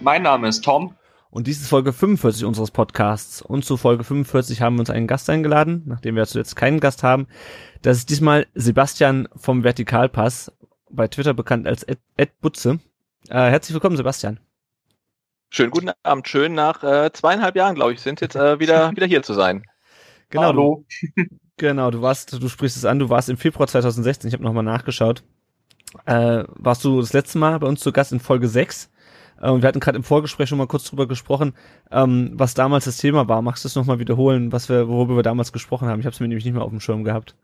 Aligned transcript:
Mein 0.00 0.22
Name 0.22 0.48
ist 0.48 0.62
Tom. 0.62 0.94
Und 1.30 1.46
dies 1.46 1.60
ist 1.60 1.68
Folge 1.68 1.92
45 1.92 2.44
unseres 2.44 2.70
Podcasts. 2.70 3.42
Und 3.42 3.64
zu 3.64 3.76
Folge 3.76 4.04
45 4.04 4.60
haben 4.60 4.76
wir 4.76 4.80
uns 4.80 4.90
einen 4.90 5.06
Gast 5.06 5.28
eingeladen, 5.30 5.82
nachdem 5.86 6.16
wir 6.16 6.26
zuletzt 6.26 6.54
keinen 6.54 6.80
Gast 6.80 7.02
haben. 7.02 7.26
Das 7.82 7.98
ist 7.98 8.10
diesmal 8.10 8.46
Sebastian 8.54 9.28
vom 9.36 9.64
Vertikalpass, 9.64 10.52
bei 10.90 11.08
Twitter 11.08 11.34
bekannt 11.34 11.66
als 11.66 11.82
Ed, 11.82 11.98
Ed 12.16 12.40
Butze. 12.40 12.78
Äh, 13.28 13.50
herzlich 13.50 13.74
willkommen, 13.74 13.96
Sebastian. 13.96 14.38
Schönen 15.50 15.70
guten 15.70 15.90
Abend. 16.02 16.28
Schön 16.28 16.54
nach 16.54 16.82
äh, 16.82 17.10
zweieinhalb 17.12 17.56
Jahren, 17.56 17.74
glaube 17.74 17.92
ich, 17.92 18.00
sind 18.00 18.20
jetzt 18.20 18.36
äh, 18.36 18.60
wieder, 18.60 18.90
wieder 18.96 19.06
hier 19.06 19.22
zu 19.22 19.34
sein. 19.34 19.64
Genau. 20.30 20.42
Hallo. 20.44 20.84
Du, 21.16 21.24
genau, 21.56 21.90
du 21.90 22.02
warst, 22.02 22.32
du 22.32 22.48
sprichst 22.48 22.76
es 22.76 22.84
an, 22.84 22.98
du 22.98 23.08
warst 23.08 23.28
im 23.28 23.36
Februar 23.36 23.66
2016, 23.66 24.28
ich 24.28 24.34
habe 24.34 24.44
nochmal 24.44 24.64
nachgeschaut. 24.64 25.22
Äh, 26.04 26.44
warst 26.48 26.84
du 26.84 27.00
das 27.00 27.12
letzte 27.12 27.38
Mal 27.38 27.58
bei 27.58 27.66
uns 27.66 27.80
zu 27.80 27.92
Gast 27.92 28.12
in 28.12 28.20
Folge 28.20 28.48
6. 28.48 28.90
Äh, 29.40 29.50
und 29.50 29.62
wir 29.62 29.68
hatten 29.68 29.80
gerade 29.80 29.96
im 29.96 30.04
Vorgespräch 30.04 30.48
schon 30.48 30.58
mal 30.58 30.66
kurz 30.66 30.84
drüber 30.84 31.06
gesprochen, 31.06 31.54
ähm, 31.90 32.32
was 32.34 32.54
damals 32.54 32.84
das 32.84 32.98
Thema 32.98 33.28
war. 33.28 33.42
Magst 33.42 33.64
du 33.64 33.68
es 33.68 33.76
nochmal 33.76 33.98
wiederholen, 33.98 34.52
was 34.52 34.68
wir, 34.68 34.88
worüber 34.88 35.16
wir 35.16 35.22
damals 35.22 35.52
gesprochen 35.52 35.88
haben? 35.88 36.00
Ich 36.00 36.06
habe 36.06 36.14
es 36.14 36.20
mir 36.20 36.28
nämlich 36.28 36.44
nicht 36.44 36.54
mehr 36.54 36.62
auf 36.62 36.70
dem 36.70 36.80
Schirm 36.80 37.04
gehabt. 37.04 37.34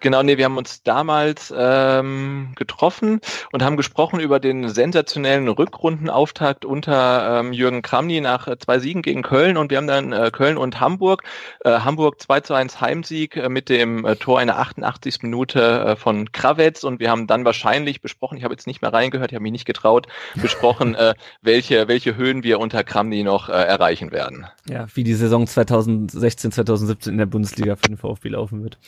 Genau, 0.00 0.22
nee, 0.22 0.36
wir 0.36 0.44
haben 0.44 0.56
uns 0.56 0.82
damals 0.84 1.52
ähm, 1.56 2.52
getroffen 2.54 3.20
und 3.52 3.64
haben 3.64 3.76
gesprochen 3.76 4.20
über 4.20 4.38
den 4.38 4.68
sensationellen 4.68 5.48
Rückrundenauftakt 5.48 6.64
unter 6.64 7.40
ähm, 7.40 7.52
Jürgen 7.52 7.82
Kramny 7.82 8.20
nach 8.20 8.46
äh, 8.46 8.58
zwei 8.58 8.78
Siegen 8.78 9.02
gegen 9.02 9.22
Köln 9.22 9.56
und 9.56 9.70
wir 9.70 9.78
haben 9.78 9.88
dann 9.88 10.12
äh, 10.12 10.30
Köln 10.32 10.56
und 10.56 10.78
Hamburg, 10.78 11.24
äh, 11.64 11.80
Hamburg 11.80 12.20
2 12.20 12.40
zu 12.40 12.54
1 12.54 12.80
Heimsieg 12.80 13.36
äh, 13.36 13.48
mit 13.48 13.68
dem 13.68 14.04
äh, 14.04 14.14
Tor 14.14 14.40
in 14.40 14.46
der 14.46 14.58
88. 14.60 15.22
Minute 15.22 15.60
äh, 15.60 15.96
von 15.96 16.30
Krawetz 16.30 16.84
und 16.84 17.00
wir 17.00 17.10
haben 17.10 17.26
dann 17.26 17.44
wahrscheinlich 17.44 18.00
besprochen, 18.00 18.38
ich 18.38 18.44
habe 18.44 18.54
jetzt 18.54 18.68
nicht 18.68 18.82
mehr 18.82 18.92
reingehört, 18.92 19.32
ich 19.32 19.34
habe 19.34 19.42
mich 19.42 19.52
nicht 19.52 19.66
getraut, 19.66 20.06
besprochen, 20.36 20.94
äh, 20.94 21.14
welche, 21.42 21.88
welche 21.88 22.14
Höhen 22.14 22.44
wir 22.44 22.60
unter 22.60 22.84
Kramny 22.84 23.24
noch 23.24 23.48
äh, 23.48 23.52
erreichen 23.52 24.12
werden. 24.12 24.46
Ja, 24.68 24.86
wie 24.94 25.02
die 25.02 25.14
Saison 25.14 25.46
2016, 25.46 26.52
2017 26.52 27.12
in 27.12 27.18
der 27.18 27.26
Bundesliga 27.26 27.74
für 27.74 27.88
den 27.88 27.96
VfB 27.96 28.28
laufen 28.28 28.62
wird. 28.62 28.78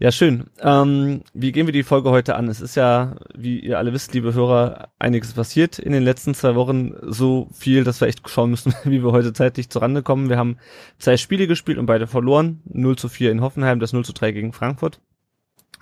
Ja, 0.00 0.12
schön. 0.12 0.44
Ähm, 0.60 1.22
wie 1.34 1.50
gehen 1.50 1.66
wir 1.66 1.72
die 1.72 1.82
Folge 1.82 2.10
heute 2.10 2.36
an? 2.36 2.46
Es 2.46 2.60
ist 2.60 2.76
ja, 2.76 3.16
wie 3.34 3.58
ihr 3.58 3.78
alle 3.78 3.92
wisst, 3.92 4.14
liebe 4.14 4.32
Hörer, 4.32 4.90
einiges 5.00 5.32
passiert 5.32 5.80
in 5.80 5.90
den 5.90 6.04
letzten 6.04 6.34
zwei 6.34 6.54
Wochen. 6.54 6.94
So 7.02 7.48
viel, 7.52 7.82
dass 7.82 8.00
wir 8.00 8.06
echt 8.06 8.28
schauen 8.28 8.50
müssen, 8.50 8.72
wie 8.84 9.02
wir 9.02 9.10
heute 9.10 9.32
zeitlich 9.32 9.70
zurande 9.70 10.04
kommen. 10.04 10.28
Wir 10.28 10.36
haben 10.36 10.58
zwei 11.00 11.16
Spiele 11.16 11.48
gespielt 11.48 11.78
und 11.78 11.86
beide 11.86 12.06
verloren. 12.06 12.62
0 12.66 12.94
zu 12.94 13.08
4 13.08 13.32
in 13.32 13.40
Hoffenheim, 13.40 13.80
das 13.80 13.92
0 13.92 14.04
zu 14.04 14.12
3 14.12 14.30
gegen 14.30 14.52
Frankfurt. 14.52 15.00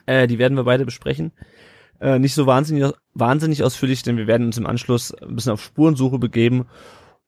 Äh, 0.07 0.27
die 0.29 0.39
werden 0.39 0.57
wir 0.57 0.65
beide 0.65 0.87
besprechen. 0.87 1.33
Äh, 2.01 2.19
nicht 2.19 2.35
so 2.35 2.47
wahnsinnig, 2.47 2.91
wahnsinnig 3.13 3.65
ausführlich, 3.65 4.03
denn 4.03 4.17
wir 4.17 4.27
werden 4.27 4.47
uns 4.47 4.57
im 4.57 4.67
Anschluss 4.67 5.13
ein 5.13 5.35
bisschen 5.35 5.53
auf 5.53 5.63
Spurensuche 5.63 6.19
begeben 6.19 6.65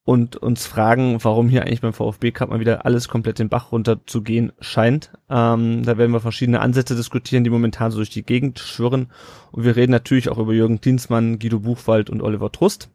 und 0.09 0.37
uns 0.37 0.65
fragen, 0.65 1.23
warum 1.23 1.51
hier 1.51 1.65
eigentlich 1.65 1.83
beim 1.83 1.93
VfB 1.93 2.31
Cup 2.31 2.49
mal 2.49 2.61
wieder 2.61 2.87
alles 2.87 3.09
komplett 3.09 3.39
den 3.39 3.51
Bach 3.51 3.73
runter 3.73 4.01
zu 4.07 4.23
gehen 4.23 4.53
scheint. 4.59 5.11
Ähm, 5.29 5.83
da 5.83 5.99
werden 5.99 6.13
wir 6.13 6.21
verschiedene 6.21 6.61
Ansätze 6.61 6.97
diskutieren, 6.97 7.45
die 7.45 7.51
momentan 7.51 7.91
so 7.91 7.99
durch 7.99 8.09
die 8.09 8.23
Gegend 8.23 8.59
schwirren. 8.59 9.09
Und 9.53 9.65
wir 9.65 9.77
reden 9.77 9.93
natürlich 9.93 10.31
auch 10.31 10.39
über 10.39 10.55
Jürgen 10.55 10.81
Dienstmann, 10.81 11.39
Guido 11.39 11.61
Buchwald 11.61 12.09
und 12.09 12.23
Oliver 12.23 12.51
Trust. 12.51 12.89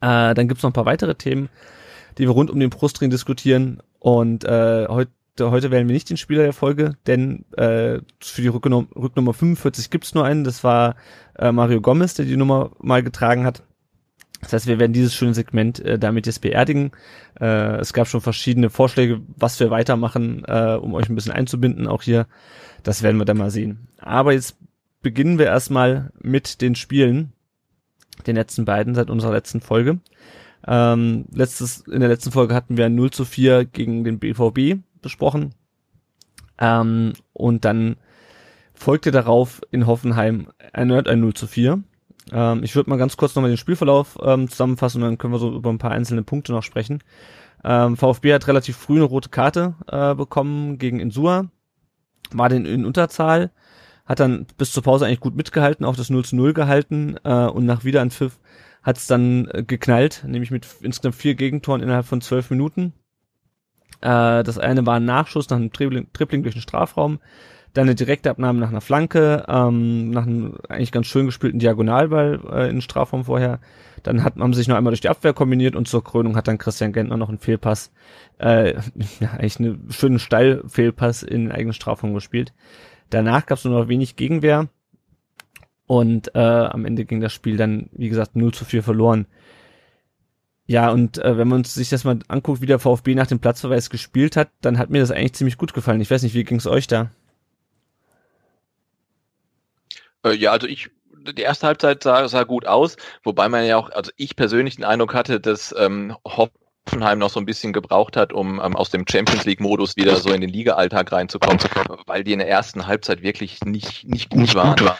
Äh, 0.00 0.32
dann 0.32 0.48
gibt's 0.48 0.62
noch 0.62 0.70
ein 0.70 0.72
paar 0.72 0.86
weitere 0.86 1.14
Themen, 1.14 1.50
die 2.16 2.22
wir 2.22 2.30
rund 2.30 2.50
um 2.50 2.58
den 2.58 2.70
Brustring 2.70 3.10
diskutieren. 3.10 3.82
Und 3.98 4.44
äh, 4.44 4.86
heute 4.88 5.12
heute 5.38 5.70
wählen 5.70 5.88
wir 5.88 5.92
nicht 5.92 6.08
den 6.08 6.16
Spieler 6.16 6.44
der 6.44 6.54
Folge, 6.54 6.96
denn 7.06 7.44
äh, 7.58 7.98
für 8.20 8.40
die 8.40 8.48
Rücknummer, 8.48 8.86
Rücknummer 8.96 9.34
45 9.34 9.90
gibt's 9.90 10.14
nur 10.14 10.24
einen. 10.24 10.44
Das 10.44 10.64
war 10.64 10.96
äh, 11.38 11.52
Mario 11.52 11.82
Gomez, 11.82 12.14
der 12.14 12.24
die 12.24 12.38
Nummer 12.38 12.70
mal 12.78 13.02
getragen 13.02 13.44
hat. 13.44 13.62
Das 14.44 14.52
heißt, 14.52 14.66
wir 14.66 14.78
werden 14.78 14.92
dieses 14.92 15.14
schöne 15.14 15.34
Segment 15.34 15.80
äh, 15.80 15.98
damit 15.98 16.26
jetzt 16.26 16.40
beerdigen. 16.40 16.92
Äh, 17.40 17.76
es 17.76 17.92
gab 17.92 18.06
schon 18.06 18.20
verschiedene 18.20 18.70
Vorschläge, 18.70 19.20
was 19.36 19.58
wir 19.58 19.70
weitermachen, 19.70 20.44
äh, 20.46 20.74
um 20.80 20.94
euch 20.94 21.08
ein 21.08 21.14
bisschen 21.14 21.32
einzubinden, 21.32 21.86
auch 21.86 22.02
hier. 22.02 22.26
Das 22.82 23.02
werden 23.02 23.18
wir 23.18 23.24
dann 23.24 23.38
mal 23.38 23.50
sehen. 23.50 23.88
Aber 23.98 24.32
jetzt 24.32 24.56
beginnen 25.02 25.38
wir 25.38 25.46
erstmal 25.46 26.12
mit 26.20 26.60
den 26.60 26.74
Spielen, 26.74 27.32
den 28.26 28.36
letzten 28.36 28.64
beiden 28.64 28.94
seit 28.94 29.10
unserer 29.10 29.32
letzten 29.32 29.60
Folge. 29.60 29.98
Ähm, 30.66 31.26
letztes, 31.32 31.80
in 31.80 32.00
der 32.00 32.08
letzten 32.08 32.32
Folge 32.32 32.54
hatten 32.54 32.76
wir 32.76 32.88
0 32.88 33.10
zu 33.10 33.24
4 33.24 33.64
gegen 33.64 34.04
den 34.04 34.18
BVB 34.18 34.80
besprochen. 35.02 35.54
Ähm, 36.58 37.14
und 37.32 37.64
dann 37.64 37.96
folgte 38.74 39.10
darauf 39.10 39.62
in 39.70 39.86
Hoffenheim 39.86 40.48
erneut 40.72 41.08
ein 41.08 41.20
0 41.20 41.34
zu 41.34 41.46
4. 41.46 41.82
Ähm, 42.32 42.62
ich 42.62 42.74
würde 42.74 42.90
mal 42.90 42.96
ganz 42.96 43.16
kurz 43.16 43.34
nochmal 43.34 43.50
den 43.50 43.58
Spielverlauf 43.58 44.18
ähm, 44.22 44.48
zusammenfassen 44.48 45.02
und 45.02 45.08
dann 45.08 45.18
können 45.18 45.32
wir 45.32 45.38
so 45.38 45.54
über 45.54 45.70
ein 45.70 45.78
paar 45.78 45.90
einzelne 45.90 46.22
Punkte 46.22 46.52
noch 46.52 46.62
sprechen. 46.62 47.02
Ähm, 47.64 47.96
VfB 47.96 48.34
hat 48.34 48.46
relativ 48.46 48.76
früh 48.76 48.96
eine 48.96 49.04
rote 49.04 49.30
Karte 49.30 49.74
äh, 49.88 50.14
bekommen 50.14 50.78
gegen 50.78 51.00
Insua, 51.00 51.50
war 52.32 52.48
den 52.48 52.66
in 52.66 52.84
Unterzahl, 52.84 53.50
hat 54.04 54.20
dann 54.20 54.46
bis 54.58 54.72
zur 54.72 54.82
Pause 54.82 55.06
eigentlich 55.06 55.20
gut 55.20 55.36
mitgehalten, 55.36 55.84
auch 55.84 55.96
das 55.96 56.10
0 56.10 56.24
zu 56.24 56.36
0 56.36 56.52
gehalten 56.52 57.16
äh, 57.24 57.46
und 57.46 57.64
nach 57.64 57.84
Wiederanpfiff 57.84 58.38
hat 58.82 58.98
es 58.98 59.06
dann 59.06 59.48
äh, 59.48 59.64
geknallt, 59.64 60.24
nämlich 60.26 60.50
mit 60.50 60.66
insgesamt 60.82 61.14
vier 61.14 61.34
Gegentoren 61.34 61.82
innerhalb 61.82 62.06
von 62.06 62.20
zwölf 62.20 62.50
Minuten. 62.50 62.92
Äh, 64.02 64.42
das 64.44 64.58
eine 64.58 64.84
war 64.84 64.96
ein 64.96 65.06
Nachschuss 65.06 65.48
nach 65.48 65.56
einem 65.56 65.72
Tripling, 65.72 66.12
Tripling 66.12 66.42
durch 66.42 66.54
den 66.54 66.62
Strafraum, 66.62 67.18
dann 67.74 67.88
eine 67.88 67.96
direkte 67.96 68.30
Abnahme 68.30 68.60
nach 68.60 68.68
einer 68.68 68.80
Flanke, 68.80 69.44
ähm, 69.48 70.10
nach 70.10 70.26
einem 70.26 70.56
eigentlich 70.68 70.92
ganz 70.92 71.06
schön 71.06 71.26
gespielten 71.26 71.58
Diagonalball 71.58 72.40
äh, 72.50 72.70
in 72.70 72.80
Strafraum 72.80 73.24
vorher. 73.24 73.60
Dann 74.04 74.22
hat, 74.22 74.34
sie 74.36 74.54
sich 74.54 74.68
noch 74.68 74.76
einmal 74.76 74.92
durch 74.92 75.00
die 75.00 75.08
Abwehr 75.08 75.32
kombiniert 75.32 75.74
und 75.74 75.88
zur 75.88 76.04
Krönung 76.04 76.36
hat 76.36 76.46
dann 76.46 76.58
Christian 76.58 76.92
Gentner 76.92 77.16
noch 77.16 77.28
einen 77.28 77.38
Fehlpass, 77.38 77.92
äh, 78.38 78.74
ja, 79.20 79.30
eigentlich 79.32 79.58
einen 79.58 79.88
schönen 79.90 80.18
Steilfehlpass 80.18 81.24
in 81.24 81.44
den 81.44 81.52
eigenen 81.52 81.72
Strafraum 81.72 82.14
gespielt. 82.14 82.52
Danach 83.10 83.44
gab 83.46 83.58
es 83.58 83.64
nur 83.64 83.78
noch 83.78 83.88
wenig 83.88 84.16
Gegenwehr 84.16 84.68
und 85.86 86.34
äh, 86.34 86.38
am 86.38 86.84
Ende 86.84 87.04
ging 87.04 87.20
das 87.20 87.32
Spiel 87.32 87.56
dann, 87.56 87.90
wie 87.92 88.08
gesagt, 88.08 88.36
0 88.36 88.54
zu 88.54 88.64
4 88.64 88.84
verloren. 88.84 89.26
Ja, 90.66 90.90
und 90.90 91.18
äh, 91.18 91.36
wenn 91.36 91.48
man 91.48 91.64
sich 91.64 91.90
das 91.90 92.04
mal 92.04 92.20
anguckt, 92.28 92.62
wie 92.62 92.66
der 92.66 92.78
VfB 92.78 93.14
nach 93.14 93.26
dem 93.26 93.40
Platzverweis 93.40 93.90
gespielt 93.90 94.36
hat, 94.36 94.50
dann 94.60 94.78
hat 94.78 94.90
mir 94.90 95.00
das 95.00 95.10
eigentlich 95.10 95.34
ziemlich 95.34 95.58
gut 95.58 95.74
gefallen. 95.74 96.00
Ich 96.00 96.10
weiß 96.10 96.22
nicht, 96.22 96.34
wie 96.34 96.44
ging's 96.44 96.66
euch 96.66 96.86
da? 96.86 97.02
Äh, 97.02 97.08
ja, 100.32 100.52
also 100.52 100.66
ich 100.66 100.90
die 101.32 101.42
erste 101.42 101.66
Halbzeit 101.66 102.02
sah, 102.02 102.28
sah 102.28 102.44
gut 102.44 102.66
aus, 102.66 102.96
wobei 103.22 103.48
man 103.48 103.64
ja 103.64 103.78
auch, 103.78 103.90
also 103.90 104.10
ich 104.16 104.36
persönlich 104.36 104.76
den 104.76 104.84
Eindruck 104.84 105.14
hatte, 105.14 105.40
dass 105.40 105.74
ähm, 105.78 106.14
Hoffenheim 106.26 107.18
noch 107.18 107.30
so 107.30 107.40
ein 107.40 107.46
bisschen 107.46 107.72
gebraucht 107.72 108.16
hat, 108.16 108.32
um 108.32 108.60
ähm, 108.62 108.76
aus 108.76 108.90
dem 108.90 109.06
Champions 109.08 109.44
League 109.44 109.60
Modus 109.60 109.96
wieder 109.96 110.16
so 110.16 110.30
in 110.32 110.42
den 110.42 110.50
Liga-Alltag 110.50 111.12
reinzukommen, 111.12 111.58
weil 112.06 112.24
die 112.24 112.32
in 112.32 112.40
der 112.40 112.48
ersten 112.48 112.86
Halbzeit 112.86 113.22
wirklich 113.22 113.62
nicht 113.62 114.06
nicht 114.06 114.28
gut 114.28 114.54
waren. 114.54 114.76
Gut 114.76 114.84
war. 114.86 114.98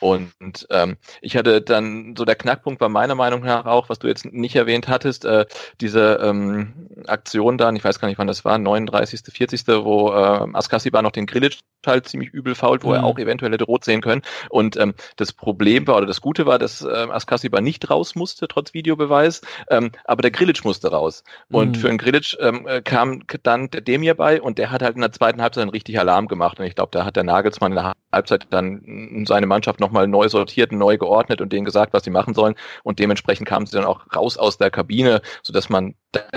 Und 0.00 0.66
ähm, 0.70 0.96
ich 1.20 1.36
hatte 1.36 1.60
dann 1.60 2.14
so 2.16 2.24
der 2.24 2.36
Knackpunkt 2.36 2.80
war 2.80 2.88
meiner 2.88 3.14
Meinung 3.14 3.42
nach 3.42 3.66
auch, 3.66 3.88
was 3.88 3.98
du 3.98 4.06
jetzt 4.06 4.24
nicht 4.26 4.56
erwähnt 4.56 4.88
hattest, 4.88 5.24
äh, 5.24 5.46
diese 5.80 6.20
ähm, 6.22 6.88
Aktion 7.06 7.58
dann, 7.58 7.76
ich 7.76 7.84
weiß 7.84 7.98
gar 7.98 8.08
nicht, 8.08 8.18
wann 8.18 8.26
das 8.26 8.44
war, 8.44 8.58
39., 8.58 9.20
40., 9.32 9.66
wo 9.66 10.10
äh, 10.12 10.46
Askasiba 10.54 11.02
noch 11.02 11.12
den 11.12 11.26
Grilic 11.26 11.58
halt 11.86 12.08
ziemlich 12.08 12.30
übel 12.30 12.54
fault, 12.54 12.84
wo 12.84 12.88
mhm. 12.88 12.94
er 12.94 13.04
auch 13.04 13.18
eventuell 13.18 13.52
hätte 13.52 13.64
rot 13.64 13.84
sehen 13.84 14.00
können. 14.00 14.22
Und 14.50 14.76
ähm, 14.76 14.94
das 15.16 15.32
Problem 15.32 15.86
war, 15.86 15.96
oder 15.96 16.06
das 16.06 16.20
Gute 16.20 16.46
war, 16.46 16.58
dass 16.58 16.82
äh, 16.82 16.88
Askasiba 16.88 17.60
nicht 17.60 17.88
raus 17.90 18.14
musste, 18.14 18.48
trotz 18.48 18.74
Videobeweis, 18.74 19.40
ähm, 19.70 19.92
aber 20.04 20.22
der 20.22 20.30
Grilic 20.30 20.64
musste 20.64 20.90
raus. 20.90 21.24
Und 21.50 21.76
mhm. 21.76 21.80
für 21.80 21.88
den 21.88 21.98
Grilic 21.98 22.36
ähm, 22.40 22.66
äh, 22.66 22.82
kam 22.82 23.22
dann 23.42 23.70
der 23.70 23.80
Demir 23.80 24.14
bei 24.14 24.42
und 24.42 24.58
der 24.58 24.70
hat 24.70 24.82
halt 24.82 24.96
in 24.96 25.00
der 25.00 25.12
zweiten 25.12 25.40
Halbzeit 25.40 25.62
einen 25.62 25.70
richtig 25.70 25.98
Alarm 25.98 26.28
gemacht. 26.28 26.58
Und 26.58 26.66
ich 26.66 26.74
glaube, 26.74 26.90
da 26.92 27.04
hat 27.04 27.16
der 27.16 27.24
Nagelsmann 27.24 27.72
in 27.72 27.76
der 27.76 27.92
Halbzeit 28.12 28.46
dann 28.50 29.24
seine 29.26 29.46
Mannschaft 29.46 29.80
noch 29.80 29.87
nochmal 29.88 30.06
neu 30.06 30.28
sortiert, 30.28 30.72
neu 30.72 30.98
geordnet 30.98 31.40
und 31.40 31.52
denen 31.52 31.64
gesagt, 31.64 31.92
was 31.92 32.04
sie 32.04 32.10
machen 32.10 32.34
sollen. 32.34 32.54
Und 32.82 32.98
dementsprechend 32.98 33.48
kamen 33.48 33.66
sie 33.66 33.76
dann 33.76 33.84
auch 33.84 34.02
raus 34.14 34.36
aus 34.36 34.58
der 34.58 34.70
Kabine, 34.70 35.22
sodass 35.42 35.68
man 35.68 35.94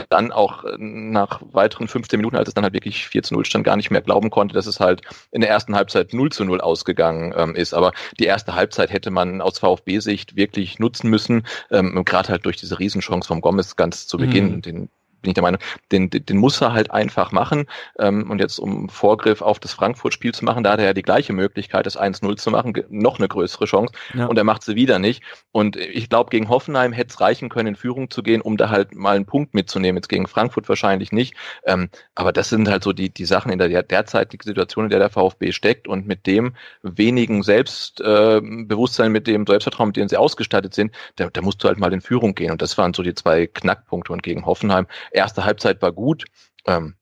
dann 0.09 0.31
auch 0.31 0.63
nach 0.77 1.41
weiteren 1.51 1.87
15 1.87 2.17
Minuten, 2.19 2.35
als 2.35 2.49
es 2.49 2.53
dann 2.53 2.63
halt 2.63 2.73
wirklich 2.73 3.07
4 3.07 3.23
zu 3.23 3.33
0 3.33 3.45
stand, 3.45 3.63
gar 3.63 3.77
nicht 3.77 3.91
mehr 3.91 4.01
glauben 4.01 4.29
konnte, 4.29 4.53
dass 4.53 4.65
es 4.65 4.79
halt 4.79 5.01
in 5.31 5.41
der 5.41 5.49
ersten 5.49 5.75
Halbzeit 5.75 6.13
0 6.13 6.31
zu 6.31 6.43
0 6.43 6.61
ausgegangen 6.61 7.33
ähm, 7.35 7.55
ist. 7.55 7.73
Aber 7.73 7.91
die 8.19 8.25
erste 8.25 8.55
Halbzeit 8.55 8.91
hätte 8.91 9.11
man 9.11 9.41
aus 9.41 9.59
VfB-Sicht 9.59 10.35
wirklich 10.35 10.79
nutzen 10.79 11.09
müssen, 11.09 11.45
ähm, 11.69 12.03
gerade 12.05 12.29
halt 12.29 12.45
durch 12.45 12.57
diese 12.57 12.79
Riesenchance 12.79 13.27
vom 13.27 13.41
Gomez 13.41 13.75
ganz 13.75 14.07
zu 14.07 14.17
Beginn, 14.17 14.55
mhm. 14.55 14.61
den 14.61 14.89
bin 15.21 15.31
ich 15.31 15.35
der 15.35 15.43
Meinung, 15.43 15.61
den, 15.91 16.09
den, 16.09 16.37
muss 16.37 16.61
er 16.61 16.73
halt 16.73 16.91
einfach 16.91 17.31
machen. 17.31 17.65
Ähm, 17.99 18.29
und 18.29 18.39
jetzt, 18.39 18.59
um 18.59 18.89
Vorgriff 18.89 19.41
auf 19.41 19.59
das 19.59 19.73
Frankfurt-Spiel 19.73 20.33
zu 20.33 20.45
machen, 20.45 20.63
da 20.63 20.73
hat 20.73 20.79
er 20.79 20.85
ja 20.85 20.93
die 20.93 21.01
gleiche 21.01 21.33
Möglichkeit, 21.33 21.85
das 21.85 21.99
1-0 21.99 22.37
zu 22.37 22.51
machen, 22.51 22.73
noch 22.89 23.19
eine 23.19 23.27
größere 23.27 23.65
Chance. 23.65 23.93
Ja. 24.13 24.25
Und 24.25 24.37
er 24.37 24.43
macht 24.43 24.63
sie 24.63 24.75
wieder 24.75 24.99
nicht. 24.99 25.23
Und 25.51 25.75
ich 25.75 26.09
glaube, 26.09 26.29
gegen 26.29 26.49
Hoffenheim 26.49 26.93
hätte 26.93 27.11
es 27.11 27.21
reichen 27.21 27.49
können, 27.49 27.69
in 27.69 27.75
Führung 27.75 28.09
zu 28.09 28.23
gehen, 28.23 28.41
um 28.41 28.57
da 28.57 28.69
halt 28.69 28.95
mal 28.95 29.15
einen 29.15 29.25
Punkt 29.25 29.53
mitzunehmen. 29.53 29.97
Jetzt 29.97 30.09
gegen 30.09 30.27
Frankfurt 30.27 30.67
wahrscheinlich 30.69 31.11
nicht. 31.11 31.35
Ähm, 31.65 31.89
aber 32.15 32.31
das 32.31 32.49
sind 32.49 32.69
halt 32.69 32.83
so 32.83 32.93
die, 32.93 33.13
die 33.13 33.25
Sachen 33.25 33.51
in 33.51 33.59
der 33.59 33.83
derzeitigen 33.83 34.43
Situation, 34.43 34.85
in 34.85 34.89
der 34.89 34.99
der 34.99 35.09
VfB 35.09 35.51
steckt 35.51 35.87
und 35.87 36.07
mit 36.07 36.25
dem 36.27 36.53
wenigen 36.83 37.43
Selbstbewusstsein, 37.43 39.07
äh, 39.07 39.09
mit 39.09 39.27
dem 39.27 39.45
Selbstvertrauen, 39.45 39.89
mit 39.89 39.97
dem 39.97 40.09
sie 40.09 40.17
ausgestattet 40.17 40.73
sind, 40.73 40.91
da, 41.15 41.29
da 41.29 41.41
musst 41.41 41.63
du 41.63 41.67
halt 41.67 41.79
mal 41.79 41.93
in 41.93 42.01
Führung 42.01 42.35
gehen. 42.35 42.51
Und 42.51 42.61
das 42.61 42.77
waren 42.77 42.93
so 42.93 43.03
die 43.03 43.13
zwei 43.13 43.47
Knackpunkte. 43.47 44.13
Und 44.13 44.23
gegen 44.23 44.45
Hoffenheim 44.45 44.87
Erste 45.11 45.45
Halbzeit 45.45 45.81
war 45.81 45.91
gut. 45.91 46.25
Ähm, 46.65 46.95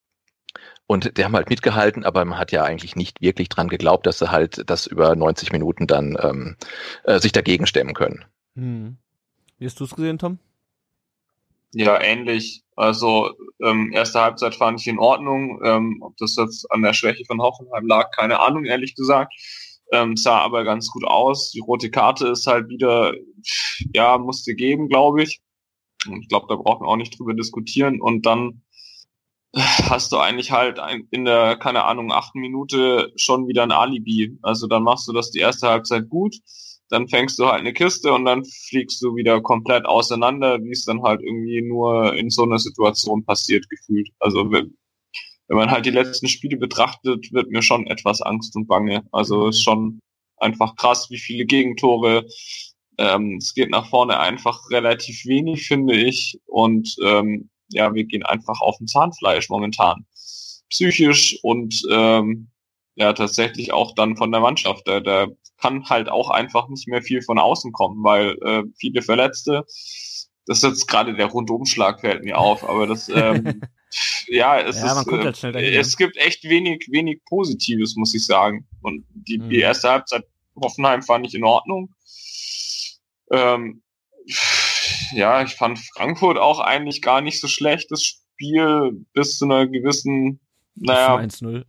und 0.88 1.18
die 1.18 1.24
haben 1.24 1.36
halt 1.36 1.50
mitgehalten, 1.50 2.04
aber 2.04 2.26
man 2.26 2.40
hat 2.40 2.52
ja 2.52 2.64
eigentlich 2.64 2.96
nicht 2.96 3.22
wirklich 3.22 3.48
dran 3.48 3.68
geglaubt, 3.68 4.08
dass 4.08 4.18
sie 4.18 4.32
halt 4.32 4.68
das 4.68 4.88
über 4.88 5.16
90 5.16 5.52
Minuten 5.52 5.86
dann 5.86 6.18
ähm, 6.20 6.56
äh, 7.04 7.20
sich 7.20 7.32
dagegen 7.32 7.68
stemmen 7.68 7.94
können. 7.94 8.26
Hm. 8.56 8.98
Wie 9.60 9.66
hast 9.66 9.80
du 9.80 9.84
es 9.84 9.96
gesehen, 9.96 10.18
Tom? 10.18 10.40
Ja, 11.74 12.02
ähnlich. 12.02 12.64
Also 12.76 13.36
ähm, 13.62 13.92
erste 13.94 14.22
Halbzeit 14.22 14.56
fand 14.56 14.80
ich 14.80 14.88
in 14.88 14.98
Ordnung. 14.98 15.62
Ähm, 15.64 16.00
ob 16.02 16.18
das 16.18 16.36
jetzt 16.38 16.72
an 16.72 16.82
der 16.82 16.94
Schwäche 16.94 17.26
von 17.26 17.42
Hoffenheim 17.42 17.86
lag, 17.86 18.10
keine 18.12 18.40
Ahnung, 18.40 18.66
ehrlich 18.66 18.96
gesagt. 18.96 19.34
Ähm, 19.92 20.16
sah 20.16 20.40
aber 20.40 20.64
ganz 20.64 20.90
gut 20.90 21.06
aus. 21.06 21.52
Die 21.52 21.60
rote 21.60 21.92
Karte 21.92 22.30
ist 22.30 22.48
halt 22.48 22.70
wieder, 22.70 23.14
ja, 23.94 24.18
musste 24.18 24.56
geben, 24.56 24.88
glaube 24.88 25.24
ich. 25.24 25.42
Und 26.08 26.22
ich 26.22 26.28
glaube, 26.30 26.48
da 26.50 26.56
brauchen 26.56 26.86
wir 26.86 26.90
auch 26.90 26.96
nicht 26.96 27.18
drüber 27.20 27.34
diskutieren. 27.34 28.00
Und 28.02 28.26
dann 28.26 28.62
hast 29.54 30.12
du 30.12 30.18
eigentlich 30.18 30.52
halt 30.52 30.80
in 31.12 31.26
der, 31.26 31.58
keine 31.58 31.86
Ahnung, 31.86 32.12
achten 32.12 32.40
Minute 32.40 33.12
schon 33.16 33.48
wieder 33.48 33.64
ein 33.64 33.72
Alibi. 33.72 34.38
Also 34.42 34.68
dann 34.68 34.84
machst 34.84 35.08
du 35.08 35.14
das 35.14 35.32
die 35.32 35.40
erste 35.40 35.68
Halbzeit 35.68 36.08
gut, 36.10 36.36
dann 36.90 37.08
fängst 37.08 37.40
du 37.40 37.48
halt 37.48 37.62
eine 37.62 37.74
Kiste 37.74 38.14
und 38.14 38.26
dann 38.26 38.44
fliegst 38.46 39.02
du 39.02 39.16
wieder 39.16 39.42
komplett 39.42 39.86
auseinander, 39.86 40.62
wie 40.62 40.72
es 40.72 40.86
dann 40.86 41.02
halt 41.02 41.22
irgendwie 41.22 41.62
nur 41.62 42.16
in 42.16 42.30
so 42.30 42.44
einer 42.44 42.60
Situation 42.60 43.26
passiert 43.26 43.70
gefühlt. 43.70 44.10
Also 44.20 44.52
wenn, 44.52 44.78
wenn 45.48 45.58
man 45.58 45.72
halt 45.72 45.86
die 45.86 45.92
letzten 45.92 46.28
Spiele 46.28 46.58
betrachtet, 46.58 47.32
wird 47.32 47.50
mir 47.50 47.62
schon 47.64 47.88
etwas 47.88 48.22
Angst 48.22 48.56
und 48.56 48.68
Bange. 48.68 49.04
Also 49.12 49.48
ist 49.48 49.64
schon 49.64 50.00
einfach 50.38 50.76
krass, 50.76 51.10
wie 51.10 51.18
viele 51.18 51.46
Gegentore 51.46 52.28
ähm, 53.00 53.38
es 53.38 53.54
geht 53.54 53.70
nach 53.70 53.90
vorne 53.90 54.20
einfach 54.20 54.70
relativ 54.70 55.26
wenig, 55.26 55.68
finde 55.68 55.96
ich. 55.96 56.40
Und 56.46 56.96
ähm, 57.04 57.50
ja, 57.70 57.94
wir 57.94 58.04
gehen 58.04 58.24
einfach 58.24 58.60
auf 58.60 58.78
dem 58.78 58.88
Zahnfleisch 58.88 59.50
momentan. 59.50 60.06
Psychisch 60.70 61.40
und 61.42 61.82
ähm, 61.90 62.50
ja, 62.96 63.14
tatsächlich 63.14 63.72
auch 63.72 63.96
dann 63.96 64.18
von 64.18 64.32
der 64.32 64.42
Mannschaft. 64.42 64.88
Da, 64.88 65.00
da 65.00 65.28
kann 65.58 65.86
halt 65.90 66.10
auch 66.10 66.30
einfach 66.30 66.68
nicht 66.68 66.88
mehr 66.88 67.02
viel 67.02 67.22
von 67.22 67.40
außen 67.40 67.72
kommen, 67.72 68.04
weil 68.04 68.38
äh, 68.42 68.64
viele 68.78 69.02
Verletzte, 69.02 69.64
das 70.46 70.58
ist 70.58 70.64
jetzt 70.64 70.88
gerade 70.88 71.16
der 71.16 71.28
Rundumschlag 71.28 72.02
fällt 72.02 72.24
mir 72.24 72.38
auf, 72.38 72.68
aber 72.68 72.86
das 72.86 73.08
ähm, 73.10 73.62
ja, 74.28 74.60
es 74.60 74.82
ja, 74.82 75.02
ist, 75.02 75.44
äh, 75.44 75.52
dahin, 75.52 75.80
es 75.80 75.96
gibt 75.96 76.18
echt 76.18 76.44
wenig, 76.44 76.88
wenig 76.92 77.22
Positives, 77.26 77.96
muss 77.96 78.14
ich 78.14 78.26
sagen. 78.26 78.68
Und 78.82 79.06
die, 79.14 79.38
mhm. 79.38 79.50
die 79.50 79.60
erste 79.60 79.90
Halbzeit 79.90 80.26
Hoffenheim 80.62 81.02
fand 81.02 81.26
ich 81.26 81.36
in 81.36 81.46
Ordnung. 81.46 81.94
Ähm, 83.32 83.82
ja, 85.12 85.42
ich 85.44 85.56
fand 85.56 85.80
Frankfurt 85.96 86.38
auch 86.38 86.60
eigentlich 86.60 87.02
gar 87.02 87.22
nicht 87.22 87.42
so 87.42 87.48
schlecht, 87.48 87.92
das 87.92 88.04
Spiel 88.04 89.06
bis 89.14 89.38
zu 89.38 89.46
einer 89.46 89.68
gewissen, 89.68 90.40
naja, 90.76 91.18
bis 91.22 91.38
zum 91.38 91.48
1-0, 91.48 91.66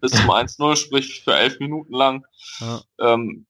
bis 0.00 0.12
zum 0.12 0.30
1-0, 0.30 0.76
sprich 0.76 1.22
für 1.22 1.34
elf 1.34 1.58
Minuten 1.60 1.92
lang. 1.92 2.24
Ja. 2.60 2.80
Ähm, 3.00 3.46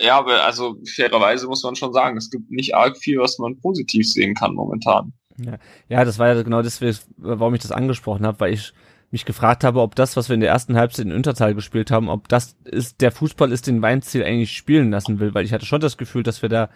ja, 0.00 0.18
aber 0.18 0.44
also 0.44 0.76
fairerweise 0.94 1.46
muss 1.46 1.62
man 1.62 1.76
schon 1.76 1.92
sagen, 1.92 2.16
es 2.16 2.30
gibt 2.30 2.50
nicht 2.50 2.74
arg 2.74 2.96
viel, 2.96 3.18
was 3.18 3.38
man 3.38 3.60
positiv 3.60 4.10
sehen 4.10 4.34
kann 4.34 4.54
momentan. 4.54 5.12
Ja, 5.36 5.58
ja 5.88 6.04
das 6.04 6.18
war 6.18 6.28
ja 6.28 6.42
genau 6.42 6.62
das, 6.62 6.80
warum 7.16 7.54
ich 7.54 7.62
das 7.62 7.70
angesprochen 7.70 8.26
habe, 8.26 8.40
weil 8.40 8.54
ich 8.54 8.72
mich 9.10 9.24
gefragt 9.24 9.64
habe, 9.64 9.80
ob 9.80 9.94
das, 9.94 10.16
was 10.16 10.28
wir 10.28 10.34
in 10.34 10.40
der 10.40 10.50
ersten 10.50 10.76
Halbzeit 10.76 11.06
in 11.06 11.12
Unterzahl 11.12 11.54
gespielt 11.54 11.90
haben, 11.90 12.08
ob 12.08 12.28
das 12.28 12.56
ist 12.64 13.00
der 13.00 13.10
Fußball 13.10 13.52
ist, 13.52 13.66
den 13.66 13.80
Weinziel 13.80 14.22
eigentlich 14.22 14.56
spielen 14.56 14.90
lassen 14.90 15.18
will, 15.18 15.34
weil 15.34 15.44
ich 15.44 15.52
hatte 15.52 15.64
schon 15.64 15.80
das 15.80 15.96
Gefühl, 15.96 16.22
dass 16.22 16.42
wir 16.42 16.48
da 16.48 16.68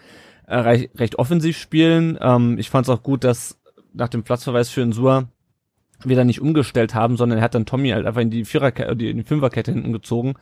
äh, 0.46 0.56
recht, 0.56 0.98
recht 0.98 1.18
offensiv 1.18 1.58
spielen. 1.58 2.18
Ähm, 2.20 2.58
ich 2.58 2.70
fand 2.70 2.86
es 2.86 2.90
auch 2.90 3.02
gut, 3.02 3.24
dass 3.24 3.60
nach 3.92 4.08
dem 4.08 4.22
Platzverweis 4.22 4.70
für 4.70 4.80
Insua 4.80 5.28
wir 6.04 6.16
da 6.16 6.24
nicht 6.24 6.40
umgestellt 6.40 6.94
haben, 6.94 7.16
sondern 7.16 7.38
er 7.38 7.44
hat 7.44 7.54
dann 7.54 7.66
Tommy 7.66 7.90
halt 7.90 8.06
einfach 8.06 8.22
in 8.22 8.30
die 8.30 8.44
Viererkette, 8.44 8.90
in 8.90 9.18
die 9.18 9.24
Fünferkette 9.24 9.72
hinten 9.72 9.92
gezogen. 9.92 10.34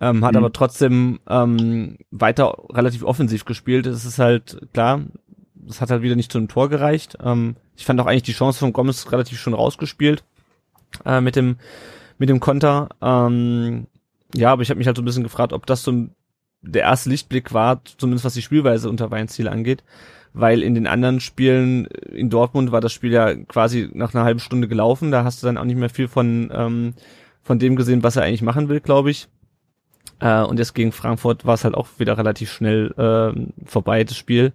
Ähm, 0.00 0.24
hat 0.24 0.32
mhm. 0.32 0.38
aber 0.38 0.52
trotzdem 0.52 1.20
ähm, 1.28 1.98
weiter 2.10 2.56
relativ 2.70 3.04
offensiv 3.04 3.44
gespielt. 3.44 3.86
Es 3.86 4.04
ist 4.04 4.18
halt 4.18 4.60
klar, 4.72 5.02
das 5.54 5.80
hat 5.80 5.90
halt 5.90 6.02
wieder 6.02 6.16
nicht 6.16 6.32
zu 6.32 6.38
einem 6.38 6.48
Tor 6.48 6.68
gereicht. 6.68 7.18
Ähm, 7.22 7.56
ich 7.76 7.84
fand 7.84 8.00
auch 8.00 8.06
eigentlich 8.06 8.24
die 8.24 8.32
Chance 8.32 8.58
von 8.58 8.72
Gomez 8.72 9.12
relativ 9.12 9.38
schon 9.38 9.54
rausgespielt 9.54 10.24
äh, 11.04 11.20
mit 11.20 11.36
dem 11.36 11.56
mit 12.18 12.28
dem 12.28 12.40
Konter. 12.40 12.88
Ähm, 13.00 13.86
ja, 14.34 14.52
aber 14.52 14.62
ich 14.62 14.70
habe 14.70 14.78
mich 14.78 14.86
halt 14.86 14.96
so 14.96 15.02
ein 15.02 15.06
bisschen 15.06 15.22
gefragt, 15.22 15.52
ob 15.52 15.66
das 15.66 15.82
so 15.82 16.08
der 16.62 16.82
erste 16.82 17.08
Lichtblick 17.08 17.54
war, 17.54 17.82
zumindest 17.84 18.24
was 18.24 18.34
die 18.34 18.42
Spielweise 18.42 18.88
unter 18.90 19.10
Weinziel 19.10 19.48
angeht, 19.48 19.82
weil 20.34 20.62
in 20.62 20.74
den 20.74 20.86
anderen 20.86 21.20
Spielen 21.20 21.86
in 21.86 22.28
Dortmund 22.28 22.70
war 22.70 22.82
das 22.82 22.92
Spiel 22.92 23.12
ja 23.12 23.34
quasi 23.34 23.88
nach 23.94 24.14
einer 24.14 24.24
halben 24.24 24.40
Stunde 24.40 24.68
gelaufen. 24.68 25.10
Da 25.10 25.24
hast 25.24 25.42
du 25.42 25.46
dann 25.46 25.56
auch 25.56 25.64
nicht 25.64 25.78
mehr 25.78 25.90
viel 25.90 26.08
von 26.08 26.50
ähm, 26.54 26.94
von 27.42 27.58
dem 27.58 27.76
gesehen, 27.76 28.02
was 28.02 28.16
er 28.16 28.22
eigentlich 28.22 28.42
machen 28.42 28.68
will, 28.68 28.80
glaube 28.80 29.10
ich. 29.10 29.28
Äh, 30.20 30.42
und 30.42 30.58
jetzt 30.58 30.74
gegen 30.74 30.92
Frankfurt 30.92 31.46
war 31.46 31.54
es 31.54 31.64
halt 31.64 31.74
auch 31.74 31.88
wieder 31.98 32.18
relativ 32.18 32.52
schnell 32.52 32.92
äh, 32.96 33.66
vorbei, 33.66 34.04
das 34.04 34.16
Spiel. 34.16 34.52